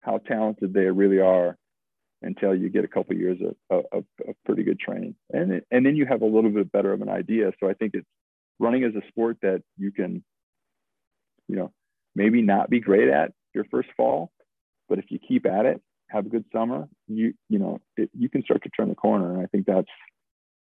how 0.00 0.18
talented 0.18 0.72
they 0.72 0.86
really 0.86 1.20
are 1.20 1.56
until 2.22 2.54
you 2.54 2.68
get 2.68 2.84
a 2.84 2.88
couple 2.88 3.14
of 3.14 3.20
years 3.20 3.38
of, 3.70 3.84
of, 3.92 4.04
of, 4.26 4.34
pretty 4.44 4.62
good 4.62 4.78
training, 4.78 5.14
and 5.30 5.52
it, 5.52 5.66
and 5.70 5.84
then 5.84 5.96
you 5.96 6.06
have 6.06 6.22
a 6.22 6.26
little 6.26 6.50
bit 6.50 6.70
better 6.70 6.92
of 6.92 7.00
an 7.02 7.08
idea. 7.08 7.52
So 7.60 7.68
I 7.68 7.74
think 7.74 7.92
it's 7.94 8.06
running 8.58 8.84
as 8.84 8.94
a 8.94 9.06
sport 9.08 9.38
that 9.42 9.62
you 9.78 9.90
can, 9.90 10.22
you 11.48 11.56
know, 11.56 11.72
maybe 12.14 12.42
not 12.42 12.68
be 12.70 12.80
great 12.80 13.08
at 13.08 13.32
your 13.54 13.64
first 13.70 13.88
fall, 13.96 14.30
but 14.88 14.98
if 14.98 15.06
you 15.10 15.18
keep 15.18 15.46
at 15.46 15.66
it 15.66 15.80
have 16.10 16.26
a 16.26 16.28
good 16.28 16.44
summer, 16.52 16.88
you 17.06 17.34
you 17.48 17.58
know 17.58 17.80
it, 17.96 18.10
you 18.16 18.28
can 18.28 18.42
start 18.42 18.62
to 18.64 18.70
turn 18.70 18.88
the 18.88 18.94
corner. 18.94 19.32
And 19.32 19.42
I 19.42 19.46
think 19.46 19.66
that's 19.66 19.88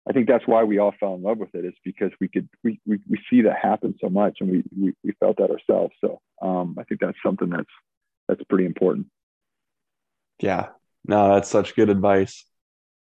I 0.09 0.13
think 0.13 0.29
that's 0.29 0.47
why 0.47 0.65
we 0.65 0.79
all 0.79 0.95
fell 0.99 1.15
in 1.15 1.23
love 1.23 1.39
with 1.39 1.55
it 1.55 1.65
is 1.65 1.75
because 1.85 2.11
we 2.21 2.29
could 2.29 2.49
we 2.63 2.81
we, 2.87 2.99
we 3.09 3.19
see 3.29 3.43
that 3.43 3.57
happen 3.61 3.95
so 4.01 4.09
much 4.09 4.39
and 4.41 4.51
we, 4.51 4.63
we 4.79 4.93
we 5.03 5.13
felt 5.21 5.39
that 5.39 5.51
ourselves. 5.51 5.95
So 6.01 6.21
um, 6.43 6.77
I 6.79 6.85
think 6.85 7.01
that's 7.01 7.19
something 7.25 7.51
that's 7.51 7.65
that's 8.29 8.43
pretty 8.49 8.67
important. 8.67 9.07
Yeah, 10.41 10.69
no, 11.07 11.35
that's 11.35 11.49
such 11.49 11.75
good 11.75 11.91
advice. 11.91 12.45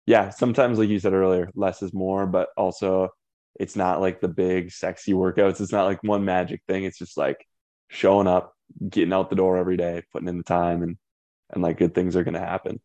Yeah, 0.06 0.30
sometimes 0.30 0.78
like 0.78 0.88
you 0.88 0.98
said 0.98 1.12
earlier, 1.12 1.50
less 1.54 1.82
is 1.82 1.92
more, 1.92 2.26
but 2.26 2.48
also 2.56 3.10
it's 3.58 3.76
not 3.76 4.00
like 4.00 4.20
the 4.20 4.28
big 4.28 4.70
sexy 4.70 5.12
workouts. 5.12 5.60
It's 5.60 5.72
not 5.72 5.84
like 5.84 6.02
one 6.02 6.24
magic 6.24 6.62
thing. 6.66 6.84
It's 6.84 6.98
just 6.98 7.16
like 7.16 7.44
showing 7.88 8.26
up, 8.26 8.54
getting 8.88 9.12
out 9.12 9.30
the 9.30 9.36
door 9.36 9.56
every 9.56 9.76
day, 9.76 10.02
putting 10.12 10.28
in 10.28 10.38
the 10.38 10.44
time 10.44 10.82
and 10.82 10.96
and 11.50 11.62
like 11.62 11.78
good 11.78 11.94
things 11.94 12.16
are 12.16 12.24
going 12.24 12.34
to 12.34 12.40
happen. 12.40 12.80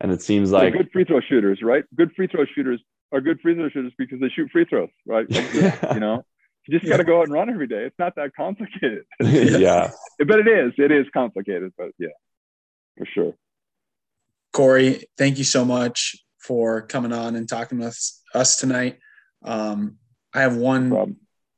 And 0.00 0.12
it 0.12 0.22
seems 0.22 0.52
like 0.52 0.74
good 0.74 0.90
free 0.92 1.04
throw 1.04 1.20
shooters, 1.20 1.60
right? 1.62 1.84
Good 1.96 2.12
free 2.14 2.28
throw 2.28 2.44
shooters 2.54 2.80
are 3.12 3.20
good 3.20 3.40
free 3.40 3.54
throw 3.54 3.68
shooters 3.68 3.92
because 3.98 4.20
they 4.20 4.28
shoot 4.28 4.50
free 4.50 4.64
throws, 4.64 4.90
right? 5.06 5.26
Like, 5.30 5.94
you 5.94 6.00
know, 6.00 6.24
you 6.66 6.78
just 6.78 6.88
got 6.88 6.98
to 6.98 7.04
go 7.04 7.18
out 7.18 7.24
and 7.24 7.32
run 7.32 7.50
every 7.50 7.66
day. 7.66 7.84
It's 7.84 7.98
not 7.98 8.14
that 8.16 8.34
complicated. 8.36 9.04
yeah, 9.20 9.90
but 10.18 10.38
it 10.40 10.48
is. 10.48 10.72
It 10.76 10.92
is 10.92 11.06
complicated, 11.12 11.72
but 11.76 11.88
yeah, 11.98 12.08
for 12.96 13.06
sure. 13.06 13.34
Corey, 14.58 15.04
thank 15.16 15.38
you 15.38 15.44
so 15.44 15.64
much 15.64 16.16
for 16.40 16.82
coming 16.82 17.12
on 17.12 17.36
and 17.36 17.48
talking 17.48 17.78
with 17.78 17.96
us 18.34 18.56
tonight. 18.56 18.98
Um, 19.44 19.98
I 20.34 20.40
have 20.40 20.56
one, 20.56 20.88
no 20.88 21.14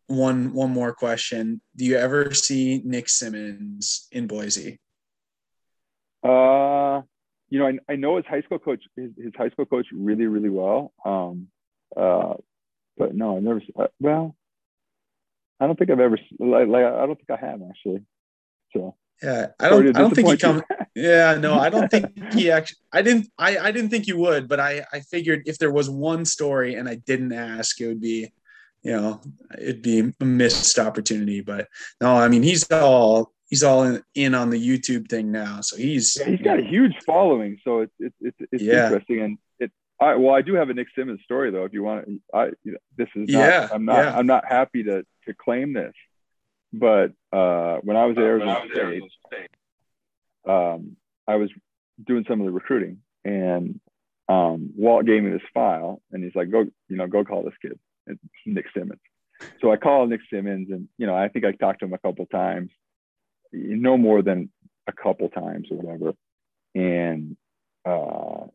one, 0.09 0.53
one 0.53 0.71
more 0.71 0.93
question. 0.93 1.63
Do 1.77 1.87
you 1.87 1.97
ever 1.97 2.35
see 2.35 2.83
Nick 2.85 3.09
Symmonds 3.09 4.07
in 4.13 4.27
Boise? 4.27 4.81
Uh, 6.23 7.01
you 7.49 7.59
know, 7.59 7.69
I, 7.69 7.79
I 7.89 7.97
know 7.97 8.19
his 8.19 8.27
high 8.27 8.43
school 8.43 8.59
coach, 8.59 8.83
his, 8.95 9.13
his 9.17 9.33
high 9.35 9.49
school 9.49 9.65
coach 9.65 9.87
really, 9.95 10.27
really 10.27 10.51
well. 10.51 10.93
Um, 11.03 11.47
uh, 11.97 12.35
but 12.99 13.15
no, 13.15 13.39
I 13.39 13.41
never, 13.41 13.63
uh, 13.79 13.87
well, 13.99 14.37
I 15.59 15.67
don't 15.67 15.79
think 15.79 15.91
I've 15.91 16.01
ever, 16.01 16.19
like, 16.39 16.69
like, 16.69 16.85
I 16.85 17.07
don't 17.07 17.17
think 17.17 17.31
I 17.31 17.47
have 17.47 17.61
actually. 17.67 18.03
So, 18.77 18.95
yeah, 19.23 19.47
I 19.59 19.71
don't, 19.71 19.89
I 19.97 20.01
don't 20.01 20.15
think 20.15 20.29
he 20.29 20.37
comes. 20.37 20.61
Yeah, 20.95 21.35
no, 21.37 21.55
I 21.55 21.71
don't 21.71 21.91
think 21.91 22.13
he 22.33 22.51
actually, 22.51 22.79
I 22.93 23.03
didn't, 23.03 23.29
I, 23.39 23.59
I 23.59 23.71
didn't 23.71 23.91
think 23.91 24.07
you 24.07 24.19
would, 24.19 24.49
but 24.49 24.61
I, 24.61 24.85
I 24.93 25.01
figured 25.01 25.43
if 25.47 25.59
there 25.59 25.71
was 25.71 25.89
one 25.89 26.25
story 26.25 26.75
and 26.75 26.89
I 26.89 26.97
didn't 26.97 27.33
ask, 27.33 27.81
it 27.81 27.87
would 27.87 28.01
be, 28.01 28.33
you 28.83 28.93
know, 28.93 29.21
it'd 29.59 29.83
be 29.83 30.13
a 30.21 30.25
missed 30.25 30.79
opportunity. 30.79 31.41
But 31.43 31.69
no, 32.01 32.17
I 32.17 32.29
mean, 32.29 32.43
he's 32.43 32.71
all 32.71 33.33
he's 33.51 33.63
all 33.63 33.83
in, 33.83 34.03
in 34.15 34.35
on 34.35 34.49
the 34.49 34.59
YouTube 34.59 35.09
thing 35.09 35.31
now. 35.31 35.61
So 35.61 35.77
he's 35.77 36.17
yeah, 36.19 36.31
he's 36.31 36.41
got 36.41 36.59
a 36.59 36.65
huge 36.65 36.95
following. 37.05 37.59
So 37.63 37.81
it's 37.81 37.93
it's 37.99 38.17
it's, 38.21 38.37
it's 38.53 38.63
yeah. 38.63 38.85
interesting 38.85 39.21
and 39.21 39.39
it. 39.59 39.71
I, 40.01 40.15
well, 40.15 40.35
I 40.35 40.41
do 40.41 40.55
have 40.55 40.71
a 40.71 40.75
Nick 40.75 40.89
Symmonds 40.97 41.23
story 41.25 41.51
though. 41.51 41.65
If 41.65 41.75
you 41.75 41.83
want, 41.83 42.09
I 42.33 42.51
this 42.97 43.09
is 43.15 43.29
not, 43.29 43.39
yeah. 43.39 43.69
I'm 43.71 43.85
not 43.85 43.97
yeah. 43.99 44.17
I'm 44.17 44.27
not 44.27 44.47
happy 44.47 44.85
to 44.85 45.05
to 45.27 45.35
claim 45.35 45.75
this, 45.75 45.93
but 46.73 47.13
uh, 47.33 47.79
when 47.83 47.97
I 47.97 48.07
was 48.07 48.17
at 48.17 48.23
Arizona, 48.23 48.63
State, 48.73 49.03
State, 49.27 49.51
um, 50.49 50.97
I 51.27 51.37
was 51.37 51.51
doing 52.05 52.25
some 52.29 52.41
of 52.41 52.47
the 52.47 52.53
recruiting, 52.53 52.99
and 53.25 53.81
um, 54.29 54.71
Walt 54.77 55.07
gave 55.07 55.23
me 55.23 55.31
this 55.31 55.43
file, 55.53 56.01
and 56.13 56.23
he's 56.23 56.35
like, 56.35 56.51
"Go, 56.51 56.67
you 56.89 56.97
know, 56.97 57.07
go 57.07 57.25
call 57.25 57.43
this 57.43 57.55
kid." 57.61 57.79
It's 58.07 58.21
Nick 58.47 58.67
Symmonds. 58.75 59.03
So 59.61 59.73
I 59.73 59.77
called 59.77 60.11
Nick 60.11 60.21
Symmonds, 60.33 60.71
and 60.71 60.89
you 60.99 61.07
know, 61.07 61.15
I 61.15 61.29
think 61.29 61.45
I 61.45 61.53
talked 61.53 61.81
to 61.81 61.87
him 61.87 61.95
a 61.95 61.99
couple 61.99 62.27
times, 62.27 62.71
no 63.53 63.97
more 63.97 64.23
than 64.23 64.51
a 64.87 64.93
couple 64.93 65.29
times 65.29 65.69
or 65.71 65.77
whatever. 65.77 66.15
And, 66.75 67.37
uh, 67.85 68.47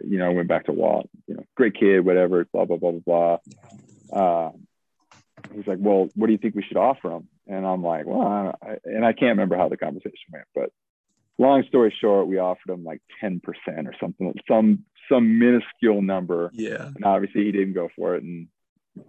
you 0.00 0.18
know, 0.18 0.26
I 0.26 0.34
went 0.34 0.48
back 0.48 0.66
to 0.66 0.72
Walt, 0.72 1.08
you 1.26 1.34
know, 1.34 1.44
great 1.56 1.74
kid, 1.74 2.00
whatever, 2.00 2.46
blah, 2.52 2.64
blah, 2.64 2.76
blah, 2.76 2.92
blah, 2.92 3.38
blah. 4.10 4.18
Uh, 4.18 4.50
he's 5.54 5.66
like, 5.66 5.78
well, 5.80 6.08
what 6.14 6.26
do 6.26 6.32
you 6.32 6.38
think 6.38 6.54
we 6.54 6.62
should 6.62 6.76
offer 6.76 7.10
him? 7.10 7.28
And 7.46 7.66
I'm 7.66 7.82
like, 7.82 8.06
well, 8.06 8.54
I, 8.62 8.76
and 8.84 9.04
I 9.04 9.12
can't 9.12 9.30
remember 9.36 9.56
how 9.56 9.68
the 9.68 9.76
conversation 9.76 10.32
went, 10.32 10.46
but 10.54 10.70
long 11.38 11.64
story 11.68 11.94
short, 12.00 12.26
we 12.26 12.38
offered 12.38 12.70
him 12.72 12.84
like 12.84 13.00
10% 13.22 13.40
or 13.86 13.94
something, 14.00 14.32
some 14.48 14.84
some 15.08 15.38
minuscule 15.38 16.00
number. 16.00 16.50
Yeah. 16.54 16.86
And 16.94 17.04
obviously 17.04 17.44
he 17.44 17.52
didn't 17.52 17.74
go 17.74 17.88
for 17.94 18.14
it. 18.14 18.22
And 18.22 18.48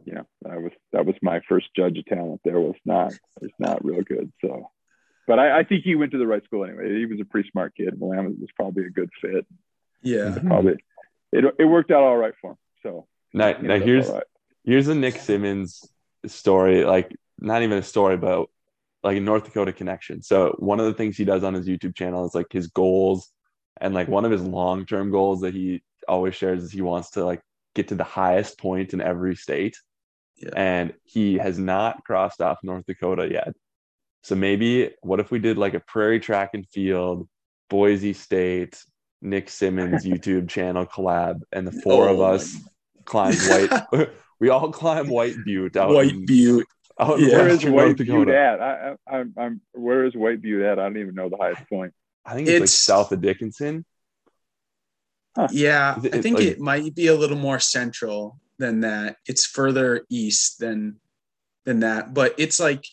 you 0.04 0.14
know, 0.14 0.26
that 0.42 0.62
was 0.62 0.72
that 0.94 1.06
was 1.06 1.16
my 1.22 1.42
first 1.48 1.68
judge 1.76 1.98
of 1.98 2.06
talent 2.06 2.42
there 2.44 2.60
was 2.60 2.76
not 2.86 3.14
was 3.42 3.52
not 3.60 3.86
real 3.86 4.02
good. 4.02 4.32
So 4.44 4.70
but 5.28 5.40
I, 5.40 5.60
I 5.60 5.64
think 5.64 5.84
he 5.84 5.96
went 5.96 6.12
to 6.12 6.18
the 6.18 6.28
right 6.28 6.44
school 6.44 6.66
anyway. 6.66 6.98
He 6.98 7.06
was 7.06 7.20
a 7.20 7.26
pretty 7.26 7.50
smart 7.50 7.76
kid. 7.76 7.96
Willamette 8.00 8.40
was 8.40 8.50
probably 8.56 8.86
a 8.86 8.90
good 8.90 9.10
fit. 9.22 9.46
Yeah. 10.02 10.38
Probably 10.46 10.76
it 11.32 11.46
it 11.60 11.66
worked 11.66 11.92
out 11.92 12.04
all 12.04 12.18
right 12.18 12.34
for 12.42 12.52
him. 12.52 12.58
So 12.84 13.08
Now, 13.34 13.56
now 13.62 13.80
here's 13.80 14.10
all 14.10 14.16
right. 14.16 14.24
here's 14.64 14.88
a 14.88 14.96
Nick 14.96 15.16
Simmons 15.18 15.88
story, 16.26 16.84
like 16.84 17.16
not 17.40 17.62
even 17.64 17.78
a 17.78 17.84
story, 17.84 18.18
but 18.18 18.48
like 19.06 19.18
a 19.18 19.22
North 19.22 19.46
Dakota 19.46 19.72
connection. 19.72 20.22
So 20.24 20.56
one 20.58 20.80
of 20.80 20.88
the 20.88 20.94
things 20.94 21.16
he 21.16 21.26
does 21.26 21.44
on 21.44 21.54
his 21.54 21.68
YouTube 21.68 21.96
channel 21.96 22.26
is 22.26 22.34
like 22.34 22.48
his 22.52 22.68
goals 22.68 23.30
and 23.80 23.94
like 23.94 24.08
one 24.08 24.26
of 24.26 24.32
his 24.32 24.42
long-term 24.42 25.12
goals 25.12 25.42
that 25.42 25.54
he 25.54 25.84
always 26.08 26.34
shares 26.36 26.64
is 26.64 26.72
he 26.72 26.82
wants 26.82 27.12
to 27.12 27.24
like 27.24 27.42
get 27.76 27.90
to 27.90 27.96
the 27.96 28.04
highest 28.04 28.58
point 28.58 28.94
in 28.94 29.02
every 29.02 29.36
state. 29.36 29.78
Yeah. 30.38 30.50
And 30.56 30.94
he 31.04 31.38
has 31.38 31.60
not 31.60 32.04
crossed 32.04 32.42
off 32.42 32.58
North 32.64 32.86
Dakota 32.88 33.28
yet. 33.32 33.54
So 34.24 34.34
maybe 34.34 34.90
what 35.04 35.20
if 35.20 35.30
we 35.30 35.38
did 35.38 35.60
like 35.60 35.76
a 35.76 35.80
prairie 35.82 36.20
track 36.20 36.50
and 36.56 36.68
field, 36.68 37.30
Boise 37.70 38.14
State, 38.14 38.84
Nick 39.22 39.50
Symmonds 39.50 40.04
YouTube 40.12 40.50
channel 40.50 40.88
collab, 40.88 41.42
and 41.52 41.68
the 41.68 41.78
oh 41.78 41.82
four 41.84 42.10
of 42.10 42.20
Oh 42.20 42.24
my- 42.24 42.36
us 42.36 42.58
climb 43.06 43.36
white. 43.36 43.84
we 44.40 44.50
all 44.50 44.72
climb 44.72 45.08
White 45.10 45.36
Butte 45.46 45.78
out 45.78 45.94
White 45.94 46.12
in, 46.12 46.26
Butte. 46.26 46.66
out 47.00 47.10
oh, 47.12 47.18
Yeah. 47.18 47.38
Where 47.38 47.48
is 47.48 47.54
western 47.56 47.74
White 47.74 47.98
Butte 47.98 48.30
at? 48.30 48.62
I, 48.62 48.96
I, 49.08 49.18
I'm, 49.18 49.34
I'm, 49.38 49.62
where 49.74 50.06
is 50.06 50.16
White 50.16 50.42
Butte 50.42 50.62
at? 50.62 50.80
I 50.80 50.84
don't 50.84 50.98
even 50.98 51.16
know 51.16 51.30
the 51.30 51.38
highest 51.38 51.68
point. 51.70 51.94
I 52.26 52.34
think 52.34 52.48
it's, 52.48 52.60
like 52.60 52.70
south 52.70 53.12
of 53.12 53.22
Dickinson. 53.22 53.86
Yeah, 55.52 56.00
it- 56.02 56.16
I 56.16 56.22
think 56.22 56.38
like- 56.38 56.48
it 56.48 56.60
might 56.60 56.96
be 56.96 57.08
a 57.08 57.16
little 57.16 57.38
more 57.38 57.60
central 57.60 58.40
than 58.58 58.82
that. 58.82 59.18
It's 59.26 59.46
further 59.46 60.06
east 60.10 60.60
than 60.60 61.00
than 61.66 61.82
that, 61.82 62.14
but 62.14 62.36
it's 62.38 62.60
like 62.60 62.86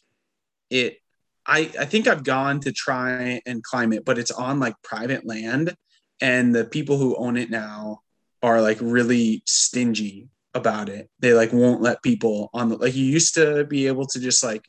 it. 0.70 0.98
I 1.46 1.70
I 1.78 1.84
think 1.84 2.06
I've 2.08 2.24
gone 2.24 2.60
to 2.60 2.72
try 2.72 3.40
and 3.46 3.62
climb 3.62 3.92
it, 3.92 4.04
but 4.04 4.18
it's 4.18 4.30
on 4.30 4.58
like 4.60 4.74
private 4.82 5.24
land, 5.24 5.74
and 6.20 6.54
the 6.54 6.64
people 6.64 6.98
who 6.98 7.16
own 7.16 7.36
it 7.36 7.50
now 7.50 8.00
are 8.42 8.60
like 8.60 8.78
really 8.80 9.42
stingy 9.46 10.28
about 10.54 10.88
it. 10.88 11.08
They 11.20 11.32
like 11.34 11.52
won't 11.52 11.80
let 11.82 12.02
people 12.02 12.50
on 12.52 12.68
the 12.68 12.76
like 12.76 12.94
you 12.94 13.04
used 13.04 13.34
to 13.34 13.64
be 13.64 13.86
able 13.86 14.06
to 14.08 14.20
just 14.20 14.42
like 14.44 14.64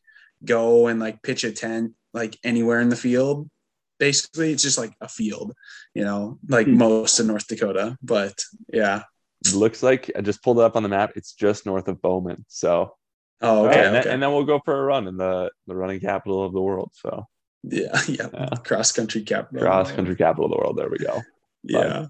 go 0.46 0.88
and 0.88 1.00
like 1.00 1.22
pitch 1.22 1.44
a 1.44 1.52
tent 1.52 1.94
like 2.14 2.38
anywhere 2.44 2.80
in 2.80 2.90
the 2.90 2.96
field. 2.96 3.50
Basically, 4.00 4.52
it's 4.52 4.64
just 4.64 4.78
like 4.78 4.94
a 5.02 5.08
field, 5.08 5.54
you 5.94 6.04
know, 6.04 6.40
like 6.48 6.68
Hmm. 6.68 6.78
most 6.78 7.20
of 7.20 7.26
North 7.28 7.48
Dakota. 7.48 7.98
But 8.02 8.42
yeah. 8.72 9.04
Looks 9.54 9.84
like 9.84 10.10
I 10.16 10.22
just 10.22 10.42
pulled 10.44 10.60
it 10.60 10.64
up 10.64 10.76
on 10.76 10.84
the 10.84 10.90
map. 10.90 11.12
It's 11.16 11.34
just 11.34 11.66
north 11.66 11.88
of 11.88 12.02
Bowman. 12.02 12.46
So 12.48 12.96
Oh, 13.42 13.68
okay. 13.68 13.86
and, 13.86 13.96
then, 13.96 14.08
and 14.08 14.24
then 14.24 14.32
we'll 14.32 14.46
go 14.46 14.62
for 14.64 14.80
a 14.80 14.84
run 14.84 15.06
in 15.08 15.18
the 15.18 15.52
the 15.68 15.76
running 15.76 16.00
capital 16.00 16.44
of 16.46 16.54
the 16.54 16.62
world. 16.62 16.92
So 16.94 17.26
yeah, 17.64 18.00
yeah. 18.08 18.28
Yeah. 18.34 18.50
Cross 18.64 18.94
country 18.94 19.22
capital. 19.24 19.62
cross 19.62 19.92
country 19.92 20.16
capital 20.16 20.46
of 20.46 20.52
the 20.52 20.58
world. 20.58 20.78
There 20.78 20.90
we 20.90 20.98
go. 20.98 21.22
Yeah. 21.64 22.06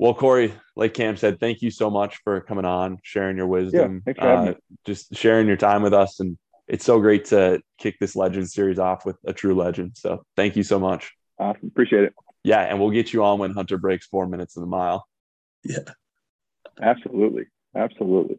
Well, 0.00 0.14
Corey, 0.14 0.54
like 0.76 0.94
Cam 0.94 1.18
said, 1.18 1.38
thank 1.40 1.60
you 1.60 1.70
so 1.70 1.90
much 1.90 2.22
for 2.24 2.40
coming 2.40 2.64
on, 2.64 3.00
sharing 3.02 3.36
your 3.36 3.48
wisdom, 3.48 4.00
thanks 4.02 4.18
for 4.18 4.26
uh, 4.26 4.54
just 4.86 5.14
sharing 5.14 5.46
your 5.46 5.58
time 5.58 5.82
with 5.82 5.92
us. 5.92 6.20
And 6.20 6.38
it's 6.66 6.86
so 6.86 7.00
great 7.00 7.26
to 7.26 7.60
kick 7.76 7.98
this 8.00 8.16
legend 8.16 8.48
series 8.48 8.78
off 8.78 9.04
with 9.04 9.16
a 9.26 9.34
true 9.34 9.54
legend. 9.54 9.98
So 9.98 10.24
thank 10.36 10.56
you 10.56 10.62
so 10.62 10.80
much. 10.80 11.12
Awesome. 11.38 11.66
Appreciate 11.68 12.04
it. 12.04 12.14
Yeah, 12.44 12.60
and 12.60 12.80
we'll 12.80 12.92
get 12.92 13.12
you 13.12 13.22
on 13.22 13.40
when 13.40 13.52
Hunter 13.52 13.76
breaks 13.76 14.06
four 14.06 14.26
minutes 14.26 14.56
in 14.56 14.62
the 14.62 14.68
mile. 14.68 15.06
Yeah. 15.64 15.80
Absolutely. 16.80 17.44
Absolutely. 17.76 18.38